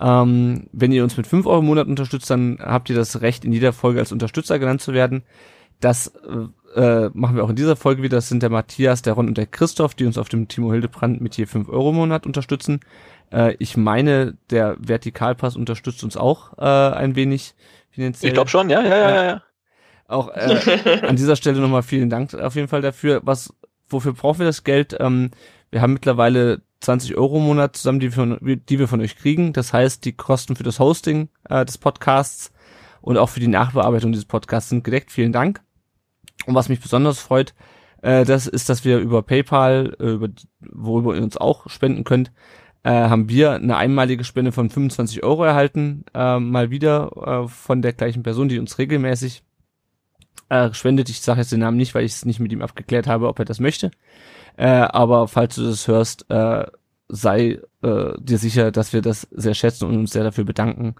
Ähm, 0.00 0.66
wenn 0.72 0.92
ihr 0.92 1.04
uns 1.04 1.16
mit 1.16 1.26
5 1.26 1.46
Euro 1.46 1.60
im 1.60 1.66
Monat 1.66 1.86
unterstützt, 1.86 2.30
dann 2.30 2.58
habt 2.60 2.90
ihr 2.90 2.96
das 2.96 3.20
Recht, 3.20 3.44
in 3.44 3.52
jeder 3.52 3.72
Folge 3.72 4.00
als 4.00 4.12
Unterstützer 4.12 4.58
genannt 4.58 4.80
zu 4.80 4.92
werden. 4.92 5.22
Das 5.78 6.12
äh, 6.74 7.10
machen 7.14 7.36
wir 7.36 7.44
auch 7.44 7.50
in 7.50 7.56
dieser 7.56 7.76
Folge 7.76 8.02
wieder. 8.02 8.16
Das 8.16 8.28
sind 8.28 8.42
der 8.42 8.50
Matthias, 8.50 9.02
der 9.02 9.14
Ron 9.14 9.28
und 9.28 9.38
der 9.38 9.46
Christoph, 9.46 9.94
die 9.94 10.06
uns 10.06 10.18
auf 10.18 10.28
dem 10.28 10.48
Timo 10.48 10.72
Hildebrand 10.72 11.20
mit 11.20 11.36
je 11.36 11.46
5 11.46 11.68
Euro 11.68 11.90
im 11.90 11.96
Monat 11.96 12.26
unterstützen. 12.26 12.80
Äh, 13.32 13.56
ich 13.58 13.76
meine, 13.76 14.36
der 14.50 14.76
Vertikalpass 14.78 15.56
unterstützt 15.56 16.04
uns 16.04 16.16
auch 16.16 16.58
äh, 16.58 16.64
ein 16.64 17.16
wenig 17.16 17.54
finanziell. 17.90 18.30
Ich 18.30 18.34
glaube 18.34 18.50
schon, 18.50 18.70
ja, 18.70 18.82
ja, 18.82 18.96
ja, 18.96 19.10
ja. 19.10 19.24
ja. 19.24 19.42
Auch 20.08 20.28
äh, 20.28 21.02
an 21.06 21.16
dieser 21.16 21.36
Stelle 21.36 21.60
nochmal 21.60 21.82
vielen 21.82 22.10
Dank 22.10 22.34
auf 22.34 22.56
jeden 22.56 22.68
Fall 22.68 22.82
dafür. 22.82 23.20
Was, 23.24 23.54
wofür 23.88 24.12
brauchen 24.12 24.40
wir 24.40 24.46
das 24.46 24.64
Geld? 24.64 24.96
Ähm, 24.98 25.30
wir 25.70 25.82
haben 25.82 25.92
mittlerweile 25.92 26.62
20 26.80 27.16
Euro 27.16 27.38
im 27.38 27.44
Monat 27.44 27.76
zusammen, 27.76 28.00
die 28.00 28.08
wir, 28.08 28.12
von, 28.12 28.38
die 28.40 28.78
wir 28.78 28.88
von 28.88 29.00
euch 29.00 29.16
kriegen. 29.16 29.52
Das 29.52 29.72
heißt, 29.72 30.04
die 30.04 30.12
Kosten 30.12 30.56
für 30.56 30.64
das 30.64 30.80
Hosting 30.80 31.28
äh, 31.48 31.64
des 31.64 31.78
Podcasts 31.78 32.52
und 33.02 33.18
auch 33.18 33.28
für 33.28 33.40
die 33.40 33.48
Nachbearbeitung 33.48 34.12
dieses 34.12 34.24
Podcasts 34.24 34.70
sind 34.70 34.82
gedeckt. 34.82 35.12
Vielen 35.12 35.32
Dank. 35.32 35.62
Und 36.46 36.54
was 36.54 36.68
mich 36.68 36.80
besonders 36.80 37.18
freut, 37.18 37.54
äh, 38.02 38.24
das 38.24 38.46
ist, 38.46 38.68
dass 38.68 38.84
wir 38.84 38.98
über 38.98 39.22
PayPal, 39.22 39.96
äh, 40.00 40.04
über, 40.04 40.28
worüber 40.60 41.14
ihr 41.14 41.22
uns 41.22 41.36
auch 41.36 41.68
spenden 41.68 42.04
könnt, 42.04 42.32
äh, 42.82 42.90
haben 42.90 43.28
wir 43.28 43.52
eine 43.52 43.76
einmalige 43.76 44.24
Spende 44.24 44.52
von 44.52 44.70
25 44.70 45.22
Euro 45.22 45.44
erhalten, 45.44 46.04
äh, 46.14 46.38
mal 46.38 46.70
wieder 46.70 47.44
äh, 47.44 47.48
von 47.48 47.82
der 47.82 47.92
gleichen 47.92 48.22
Person, 48.22 48.48
die 48.48 48.58
uns 48.58 48.78
regelmäßig 48.78 49.42
äh, 50.48 50.72
spendet. 50.72 51.10
Ich 51.10 51.20
sage 51.20 51.40
jetzt 51.40 51.52
den 51.52 51.60
Namen 51.60 51.76
nicht, 51.76 51.94
weil 51.94 52.04
ich 52.04 52.12
es 52.12 52.24
nicht 52.24 52.40
mit 52.40 52.52
ihm 52.52 52.62
abgeklärt 52.62 53.06
habe, 53.06 53.28
ob 53.28 53.38
er 53.38 53.44
das 53.44 53.60
möchte. 53.60 53.90
Äh, 54.56 54.66
aber 54.66 55.28
falls 55.28 55.56
du 55.56 55.64
das 55.64 55.86
hörst, 55.88 56.30
äh, 56.30 56.66
sei 57.08 57.60
äh, 57.82 58.12
dir 58.18 58.38
sicher, 58.38 58.70
dass 58.70 58.92
wir 58.92 59.02
das 59.02 59.22
sehr 59.30 59.54
schätzen 59.54 59.86
und 59.86 59.96
uns 59.96 60.12
sehr 60.12 60.24
dafür 60.24 60.44
bedanken 60.44 60.94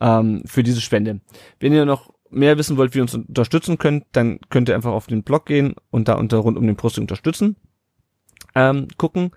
ähm, 0.00 0.42
für 0.46 0.62
diese 0.62 0.80
Spende. 0.80 1.20
Wenn 1.60 1.72
ihr 1.72 1.84
noch 1.84 2.12
mehr 2.30 2.58
wissen 2.58 2.76
wollt, 2.76 2.94
wie 2.94 2.98
ihr 2.98 3.02
uns 3.02 3.14
unterstützen 3.14 3.78
könnt, 3.78 4.04
dann 4.12 4.40
könnt 4.50 4.68
ihr 4.68 4.74
einfach 4.74 4.92
auf 4.92 5.06
den 5.06 5.22
Blog 5.22 5.46
gehen 5.46 5.74
und 5.90 6.08
da 6.08 6.14
unter 6.14 6.38
rund 6.38 6.58
um 6.58 6.66
den 6.66 6.76
Brust 6.76 6.98
unterstützen 6.98 7.56
ähm, 8.54 8.88
gucken. 8.96 9.32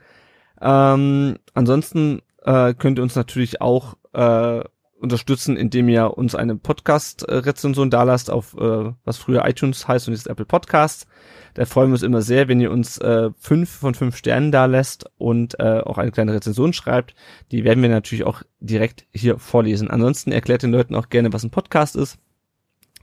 Ähm, 0.61 1.37
ansonsten 1.53 2.21
äh, 2.43 2.73
könnt 2.73 2.99
ihr 2.99 3.03
uns 3.03 3.15
natürlich 3.15 3.61
auch 3.61 3.95
äh, 4.13 4.61
unterstützen, 4.99 5.57
indem 5.57 5.89
ihr 5.89 6.15
uns 6.15 6.35
eine 6.35 6.55
Podcast-Rezension 6.55 7.89
dalasst 7.89 8.29
auf 8.29 8.55
äh, 8.55 8.91
was 9.03 9.17
früher 9.17 9.47
iTunes 9.47 9.87
heißt 9.87 10.07
und 10.07 10.13
jetzt 10.13 10.27
Apple 10.27 10.45
Podcasts. 10.45 11.07
Da 11.55 11.65
freuen 11.65 11.89
wir 11.89 11.93
uns 11.93 12.03
immer 12.03 12.21
sehr, 12.21 12.47
wenn 12.47 12.61
ihr 12.61 12.71
uns 12.71 12.99
äh, 12.99 13.31
fünf 13.37 13.69
von 13.69 13.95
fünf 13.95 14.15
Sternen 14.15 14.51
da 14.51 14.65
lässt 14.65 15.09
und 15.17 15.59
äh, 15.59 15.81
auch 15.83 15.97
eine 15.97 16.11
kleine 16.11 16.33
Rezension 16.33 16.71
schreibt. 16.71 17.15
Die 17.51 17.63
werden 17.63 17.81
wir 17.81 17.89
natürlich 17.89 18.25
auch 18.25 18.43
direkt 18.59 19.05
hier 19.11 19.39
vorlesen. 19.39 19.89
Ansonsten 19.89 20.31
erklärt 20.31 20.63
den 20.63 20.71
Leuten 20.71 20.95
auch 20.95 21.09
gerne, 21.09 21.33
was 21.33 21.43
ein 21.43 21.49
Podcast 21.49 21.95
ist, 21.95 22.19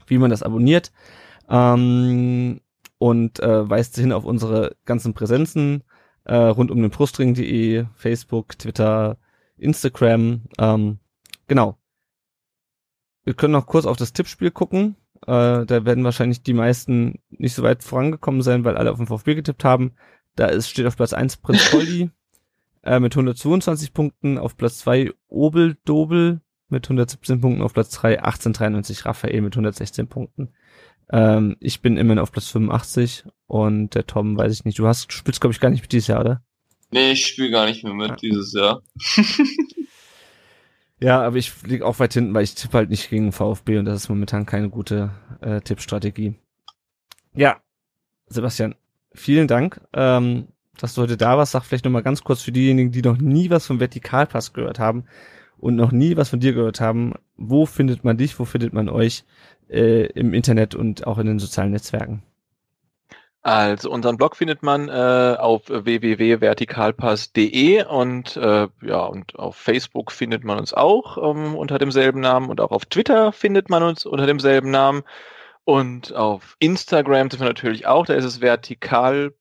wie 0.09 0.17
man 0.17 0.29
das 0.29 0.43
abonniert 0.43 0.91
ähm, 1.49 2.61
und 2.97 3.39
äh, 3.39 3.69
weist 3.69 3.95
hin 3.95 4.11
auf 4.11 4.25
unsere 4.25 4.75
ganzen 4.85 5.13
Präsenzen 5.13 5.83
äh, 6.25 6.35
rund 6.35 6.69
um 6.69 6.81
den 6.81 6.91
Brustring.de, 6.91 7.85
Facebook, 7.95 8.57
Twitter, 8.57 9.17
Instagram. 9.57 10.41
Ähm, 10.59 10.99
genau. 11.47 11.77
Wir 13.23 13.33
können 13.33 13.53
noch 13.53 13.67
kurz 13.67 13.85
auf 13.85 13.97
das 13.97 14.13
Tippspiel 14.13 14.51
gucken. 14.51 14.95
Äh, 15.25 15.65
da 15.65 15.85
werden 15.85 16.03
wahrscheinlich 16.03 16.43
die 16.43 16.53
meisten 16.53 17.19
nicht 17.29 17.53
so 17.53 17.63
weit 17.63 17.83
vorangekommen 17.83 18.41
sein, 18.41 18.63
weil 18.63 18.77
alle 18.77 18.91
auf 18.91 18.97
den 18.97 19.07
VfB 19.07 19.35
getippt 19.35 19.63
haben. 19.63 19.93
Da 20.35 20.45
ist, 20.47 20.69
steht 20.69 20.85
auf 20.85 20.95
Platz 20.95 21.13
1 21.13 21.37
Prinz 21.37 21.71
Poldi 21.71 22.11
äh, 22.83 22.99
mit 22.99 23.13
122 23.13 23.93
Punkten, 23.93 24.37
auf 24.37 24.55
Platz 24.55 24.79
2 24.79 25.11
Obel 25.27 25.77
Dobel 25.83 26.41
mit 26.69 26.85
117 26.85 27.41
Punkten, 27.41 27.61
auf 27.61 27.73
Platz 27.73 27.91
3 27.91 28.19
1893 28.19 29.05
Raphael 29.05 29.41
mit 29.41 29.53
116 29.53 30.07
Punkten. 30.07 30.49
Ähm, 31.11 31.57
ich 31.59 31.81
bin 31.81 31.97
immerhin 31.97 32.19
auf 32.19 32.31
Platz 32.31 32.47
85 32.49 33.25
und 33.47 33.95
der 33.95 34.05
Tom, 34.07 34.37
weiß 34.37 34.53
ich 34.53 34.65
nicht, 34.65 34.77
du 34.79 34.87
hast, 34.87 35.07
du 35.07 35.13
spielst 35.15 35.41
glaube 35.41 35.53
ich 35.53 35.59
gar 35.59 35.69
nicht 35.69 35.81
mit 35.81 35.91
dieses 35.91 36.07
Jahr, 36.07 36.21
oder? 36.21 36.43
Nee, 36.91 37.11
ich 37.11 37.25
spiele 37.25 37.51
gar 37.51 37.65
nicht 37.65 37.83
mehr 37.83 37.93
mit 37.93 38.09
Ja. 38.09 38.15
dieses 38.15 38.53
Jahr. 38.53 38.81
Ja, 41.01 41.21
aber 41.21 41.37
ich 41.37 41.53
lieg 41.63 41.81
auch 41.81 41.99
weit 41.99 42.13
hinten, 42.13 42.33
weil 42.33 42.43
ich 42.43 42.55
tippe 42.55 42.77
halt 42.77 42.89
nicht 42.89 43.09
gegen 43.09 43.31
VfB 43.31 43.77
und 43.77 43.85
das 43.85 44.03
ist 44.03 44.09
momentan 44.09 44.45
keine 44.45 44.69
gute 44.69 45.11
äh, 45.39 45.61
Tippstrategie. 45.61 46.35
Ja, 47.33 47.61
Sebastian, 48.27 48.75
vielen 49.13 49.47
Dank, 49.47 49.79
ähm, 49.93 50.49
dass 50.77 50.95
du 50.95 51.01
heute 51.01 51.15
da 51.15 51.37
warst. 51.37 51.53
Sag 51.53 51.63
vielleicht 51.63 51.85
nochmal 51.85 52.03
ganz 52.03 52.21
kurz 52.23 52.41
für 52.41 52.51
diejenigen, 52.51 52.91
die 52.91 53.01
noch 53.01 53.17
nie 53.17 53.49
was 53.49 53.65
vom 53.65 53.79
Vertikalpass 53.79 54.51
gehört 54.51 54.79
haben 54.79 55.05
und 55.59 55.75
noch 55.75 55.91
nie 55.91 56.17
was 56.17 56.29
von 56.29 56.39
dir 56.39 56.53
gehört 56.53 56.81
haben, 56.81 57.13
wo 57.37 57.65
findet 57.65 58.03
man 58.03 58.17
dich, 58.17 58.39
wo 58.39 58.45
findet 58.45 58.73
man 58.73 58.89
euch 58.89 59.23
äh, 59.69 60.07
im 60.07 60.33
Internet 60.33 60.75
und 60.75 61.07
auch 61.07 61.17
in 61.17 61.27
den 61.27 61.39
sozialen 61.39 61.71
Netzwerken? 61.71 62.23
Also 63.41 63.89
unseren 63.89 64.17
Blog 64.17 64.35
findet 64.35 64.63
man 64.63 64.89
äh, 64.89 65.37
auf 65.39 65.69
www.vertikalpass.de 65.69 67.85
und 67.85 68.35
äh, 68.35 68.67
ja 68.81 69.05
und 69.05 69.39
auf 69.39 69.55
Facebook 69.55 70.11
findet 70.11 70.43
man 70.43 70.59
uns 70.59 70.73
auch 70.73 71.17
ähm, 71.17 71.55
unter 71.55 71.79
demselben 71.79 72.19
Namen 72.19 72.49
und 72.49 72.59
auch 72.59 72.71
auf 72.71 72.85
Twitter 72.85 73.31
findet 73.31 73.69
man 73.69 73.81
uns 73.81 74.05
unter 74.05 74.25
demselben 74.25 74.71
Namen 74.71 75.03
und 75.63 76.13
auf 76.13 76.57
Instagram 76.59 77.31
sind 77.31 77.39
wir 77.39 77.47
natürlich 77.47 77.87
auch. 77.87 78.05
Da 78.05 78.15
ist 78.15 78.25
es 78.25 78.41
vertikal.pass 78.41 79.31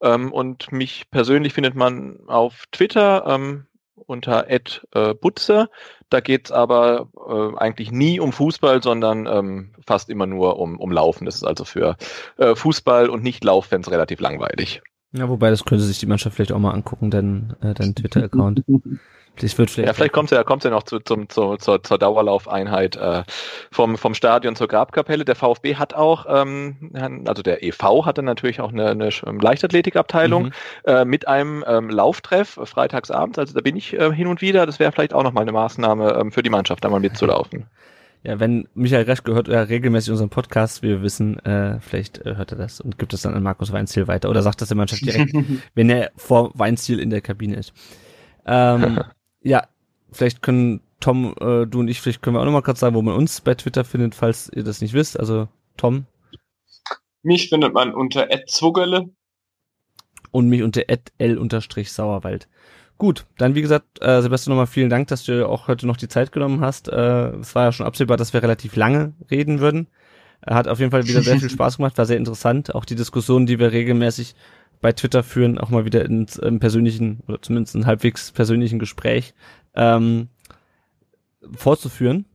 ähm, 0.00 0.32
und 0.32 0.72
mich 0.72 1.10
persönlich 1.10 1.52
findet 1.52 1.74
man 1.74 2.18
auf 2.28 2.64
Twitter 2.72 3.26
unter 3.94 4.46
@butzer. 5.20 5.68
Da 6.10 6.20
geht's 6.20 6.52
aber 6.52 7.08
äh, 7.28 7.58
eigentlich 7.58 7.90
nie 7.90 8.20
um 8.20 8.32
Fußball, 8.32 8.82
sondern 8.82 9.26
ähm, 9.26 9.74
fast 9.86 10.10
immer 10.10 10.26
nur 10.26 10.58
um, 10.58 10.78
um 10.78 10.92
Laufen. 10.92 11.24
Das 11.24 11.36
ist 11.36 11.44
also 11.44 11.64
für 11.64 11.96
äh, 12.36 12.54
Fußball 12.54 13.08
und 13.08 13.22
nicht 13.22 13.42
Lauffans 13.44 13.90
relativ 13.90 14.20
langweilig. 14.20 14.82
Ja, 15.12 15.28
wobei 15.28 15.50
das 15.50 15.64
könnte 15.64 15.84
sich 15.84 15.98
die 15.98 16.06
Mannschaft 16.06 16.36
vielleicht 16.36 16.52
auch 16.52 16.58
mal 16.58 16.72
angucken, 16.72 17.10
dein, 17.10 17.54
äh, 17.60 17.74
dein 17.74 17.94
Twitter-Account. 17.94 18.64
Das 19.40 19.58
wird 19.58 19.70
vielleicht 19.70 19.88
ja, 19.88 19.92
vielleicht 19.94 20.12
kommt 20.12 20.30
es 20.30 20.36
ja, 20.36 20.44
kommt's 20.44 20.64
ja 20.64 20.70
noch 20.70 20.84
zu, 20.84 21.00
zum, 21.00 21.28
zu, 21.28 21.56
zur, 21.56 21.82
zur 21.82 21.98
Dauerlaufeinheit 21.98 22.96
äh, 22.96 23.24
vom, 23.72 23.98
vom 23.98 24.14
Stadion 24.14 24.54
zur 24.54 24.68
Grabkapelle. 24.68 25.24
Der 25.24 25.34
VfB 25.34 25.74
hat 25.76 25.94
auch, 25.94 26.26
ähm, 26.28 26.92
also 27.26 27.42
der 27.42 27.64
EV 27.64 28.04
hatte 28.04 28.22
natürlich 28.22 28.60
auch 28.60 28.72
eine, 28.72 28.90
eine 28.90 29.10
Leichtathletikabteilung 29.40 30.44
Mhm. 30.44 30.52
äh, 30.84 31.04
mit 31.04 31.26
einem 31.28 31.64
ähm, 31.66 31.90
Lauftreff 31.90 32.56
äh, 32.56 32.66
freitagsabends. 32.66 33.38
Also 33.38 33.54
da 33.54 33.60
bin 33.60 33.76
ich 33.76 33.94
äh, 33.94 34.12
hin 34.12 34.26
und 34.26 34.40
wieder. 34.40 34.66
Das 34.66 34.78
wäre 34.78 34.92
vielleicht 34.92 35.14
auch 35.14 35.22
nochmal 35.22 35.42
eine 35.42 35.52
Maßnahme 35.52 36.12
ähm, 36.12 36.32
für 36.32 36.42
die 36.42 36.50
Mannschaft, 36.50 36.84
da 36.84 36.88
mal 36.88 37.00
mitzulaufen. 37.00 37.66
Ja, 38.26 38.40
wenn 38.40 38.66
Michael 38.72 39.04
Resch 39.04 39.22
gehört 39.22 39.48
ja 39.48 39.60
regelmäßig 39.60 40.10
unseren 40.10 40.30
Podcast, 40.30 40.82
wir 40.82 41.02
wissen, 41.02 41.38
äh, 41.44 41.78
vielleicht 41.80 42.24
äh, 42.24 42.36
hört 42.36 42.52
er 42.52 42.56
das 42.56 42.80
und 42.80 42.96
gibt 42.96 43.12
es 43.12 43.20
dann 43.20 43.34
an 43.34 43.42
Markus 43.42 43.70
Weinziel 43.70 44.08
weiter 44.08 44.30
oder 44.30 44.40
sagt 44.40 44.62
das 44.62 44.68
der 44.68 44.78
Mannschaft 44.78 45.04
direkt, 45.04 45.34
wenn 45.74 45.90
er 45.90 46.10
vor 46.16 46.50
Weinziel 46.54 47.00
in 47.00 47.10
der 47.10 47.20
Kabine 47.20 47.56
ist. 47.56 47.74
Ähm, 48.46 49.00
ja, 49.44 49.68
vielleicht 50.10 50.42
können 50.42 50.80
Tom, 51.00 51.34
äh, 51.40 51.66
du 51.66 51.80
und 51.80 51.88
ich, 51.88 52.00
vielleicht 52.00 52.22
können 52.22 52.34
wir 52.36 52.40
auch 52.40 52.46
nochmal 52.46 52.62
kurz 52.62 52.80
sagen, 52.80 52.94
wo 52.96 53.02
man 53.02 53.14
uns 53.14 53.40
bei 53.42 53.54
Twitter 53.54 53.84
findet, 53.84 54.14
falls 54.14 54.50
ihr 54.52 54.64
das 54.64 54.80
nicht 54.80 54.94
wisst. 54.94 55.18
Also 55.20 55.48
Tom 55.76 56.06
Mich 57.22 57.48
findet 57.50 57.74
man 57.74 57.94
unter 57.94 58.28
Zwuggele. 58.46 59.10
und 60.30 60.48
mich 60.48 60.62
unter 60.62 60.82
l-sauerwald. 60.88 62.48
Gut, 62.96 63.26
dann 63.38 63.54
wie 63.54 63.62
gesagt, 63.62 64.00
äh, 64.02 64.22
Sebastian 64.22 64.52
nochmal 64.54 64.66
vielen 64.66 64.88
Dank, 64.88 65.08
dass 65.08 65.24
du 65.24 65.48
auch 65.48 65.68
heute 65.68 65.86
noch 65.86 65.96
die 65.96 66.08
Zeit 66.08 66.32
genommen 66.32 66.60
hast. 66.60 66.88
Äh, 66.88 67.30
es 67.36 67.54
war 67.54 67.64
ja 67.64 67.72
schon 67.72 67.86
absehbar, 67.86 68.16
dass 68.16 68.32
wir 68.32 68.42
relativ 68.42 68.76
lange 68.76 69.14
reden 69.30 69.60
würden. 69.60 69.88
Äh, 70.42 70.54
Hat 70.54 70.68
auf 70.68 70.78
jeden 70.78 70.90
Fall 70.92 71.06
wieder 71.06 71.22
sehr 71.22 71.38
viel 71.40 71.50
Spaß 71.50 71.78
gemacht, 71.78 71.98
war 71.98 72.06
sehr 72.06 72.16
interessant. 72.16 72.74
Auch 72.74 72.84
die 72.84 72.94
Diskussionen, 72.94 73.46
die 73.46 73.58
wir 73.58 73.72
regelmäßig 73.72 74.34
bei 74.84 74.92
Twitter 74.92 75.22
führen, 75.22 75.56
auch 75.56 75.70
mal 75.70 75.86
wieder 75.86 76.04
ins 76.04 76.38
ähm, 76.42 76.60
persönlichen 76.60 77.22
oder 77.26 77.40
zumindest 77.40 77.74
in 77.74 77.86
halbwegs 77.86 78.32
persönlichen 78.32 78.78
Gespräch 78.78 79.32
ähm, 79.74 80.28
fortzuführen. 81.56 82.26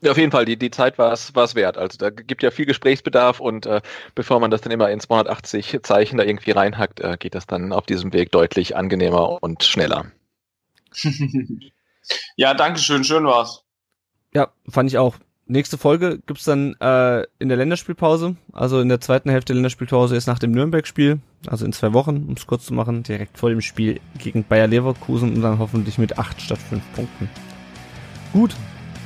Ja, 0.00 0.10
auf 0.10 0.18
jeden 0.18 0.32
Fall, 0.32 0.46
die, 0.46 0.56
die 0.56 0.72
Zeit 0.72 0.98
war 0.98 1.12
es 1.12 1.32
war 1.36 1.44
es 1.44 1.54
wert. 1.54 1.78
Also 1.78 1.96
da 1.96 2.10
gibt 2.10 2.42
ja 2.42 2.50
viel 2.50 2.66
Gesprächsbedarf 2.66 3.38
und 3.38 3.66
äh, 3.66 3.82
bevor 4.16 4.40
man 4.40 4.50
das 4.50 4.62
dann 4.62 4.72
immer 4.72 4.90
in 4.90 4.98
280 4.98 5.78
Zeichen 5.84 6.16
da 6.16 6.24
irgendwie 6.24 6.50
reinhackt, 6.50 6.98
äh, 7.02 7.16
geht 7.16 7.36
das 7.36 7.46
dann 7.46 7.72
auf 7.72 7.86
diesem 7.86 8.12
Weg 8.12 8.32
deutlich 8.32 8.74
angenehmer 8.74 9.40
und 9.40 9.62
schneller. 9.62 10.10
ja, 12.34 12.52
danke 12.52 12.80
schön, 12.80 13.04
schön 13.04 13.24
war's. 13.26 13.62
Ja, 14.34 14.48
fand 14.68 14.90
ich 14.90 14.98
auch. 14.98 15.14
Nächste 15.50 15.78
Folge 15.78 16.20
gibt's 16.26 16.44
dann 16.44 16.76
äh, 16.80 17.24
in 17.40 17.48
der 17.48 17.56
Länderspielpause. 17.56 18.36
Also 18.52 18.80
in 18.80 18.88
der 18.88 19.00
zweiten 19.00 19.30
Hälfte 19.30 19.46
der 19.52 19.56
Länderspielpause 19.56 20.14
ist 20.14 20.28
nach 20.28 20.38
dem 20.38 20.52
Nürnberg-Spiel, 20.52 21.18
also 21.48 21.64
in 21.64 21.72
zwei 21.72 21.92
Wochen, 21.92 22.24
um 22.28 22.34
es 22.36 22.46
kurz 22.46 22.66
zu 22.66 22.72
machen, 22.72 23.02
direkt 23.02 23.36
vor 23.36 23.50
dem 23.50 23.60
Spiel 23.60 23.98
gegen 24.16 24.44
Bayer 24.44 24.68
Leverkusen 24.68 25.34
und 25.34 25.42
dann 25.42 25.58
hoffentlich 25.58 25.98
mit 25.98 26.20
acht 26.20 26.40
statt 26.40 26.60
fünf 26.68 26.84
Punkten. 26.94 27.28
Gut, 28.32 28.54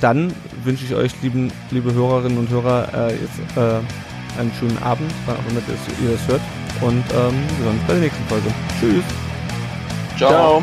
dann 0.02 0.34
wünsche 0.64 0.84
ich 0.84 0.94
euch, 0.94 1.12
lieben, 1.22 1.50
liebe 1.70 1.94
Hörerinnen 1.94 2.36
und 2.36 2.50
Hörer, 2.50 2.92
äh, 2.92 3.12
jetzt 3.12 3.56
äh, 3.56 4.38
einen 4.38 4.52
schönen 4.60 4.76
Abend, 4.82 5.10
wann 5.24 5.36
auch 5.36 5.50
immer 5.50 5.60
ihr 6.02 6.12
das 6.12 6.28
hört. 6.28 6.42
Und 6.82 7.04
ähm, 7.14 7.34
wir 7.56 7.64
sehen 7.64 7.68
uns 7.68 7.82
bei 7.86 7.92
der 7.94 8.02
nächsten 8.02 8.24
Folge. 8.24 8.54
Tschüss. 8.78 9.04
Ciao. 10.18 10.30
Ciao. 10.30 10.62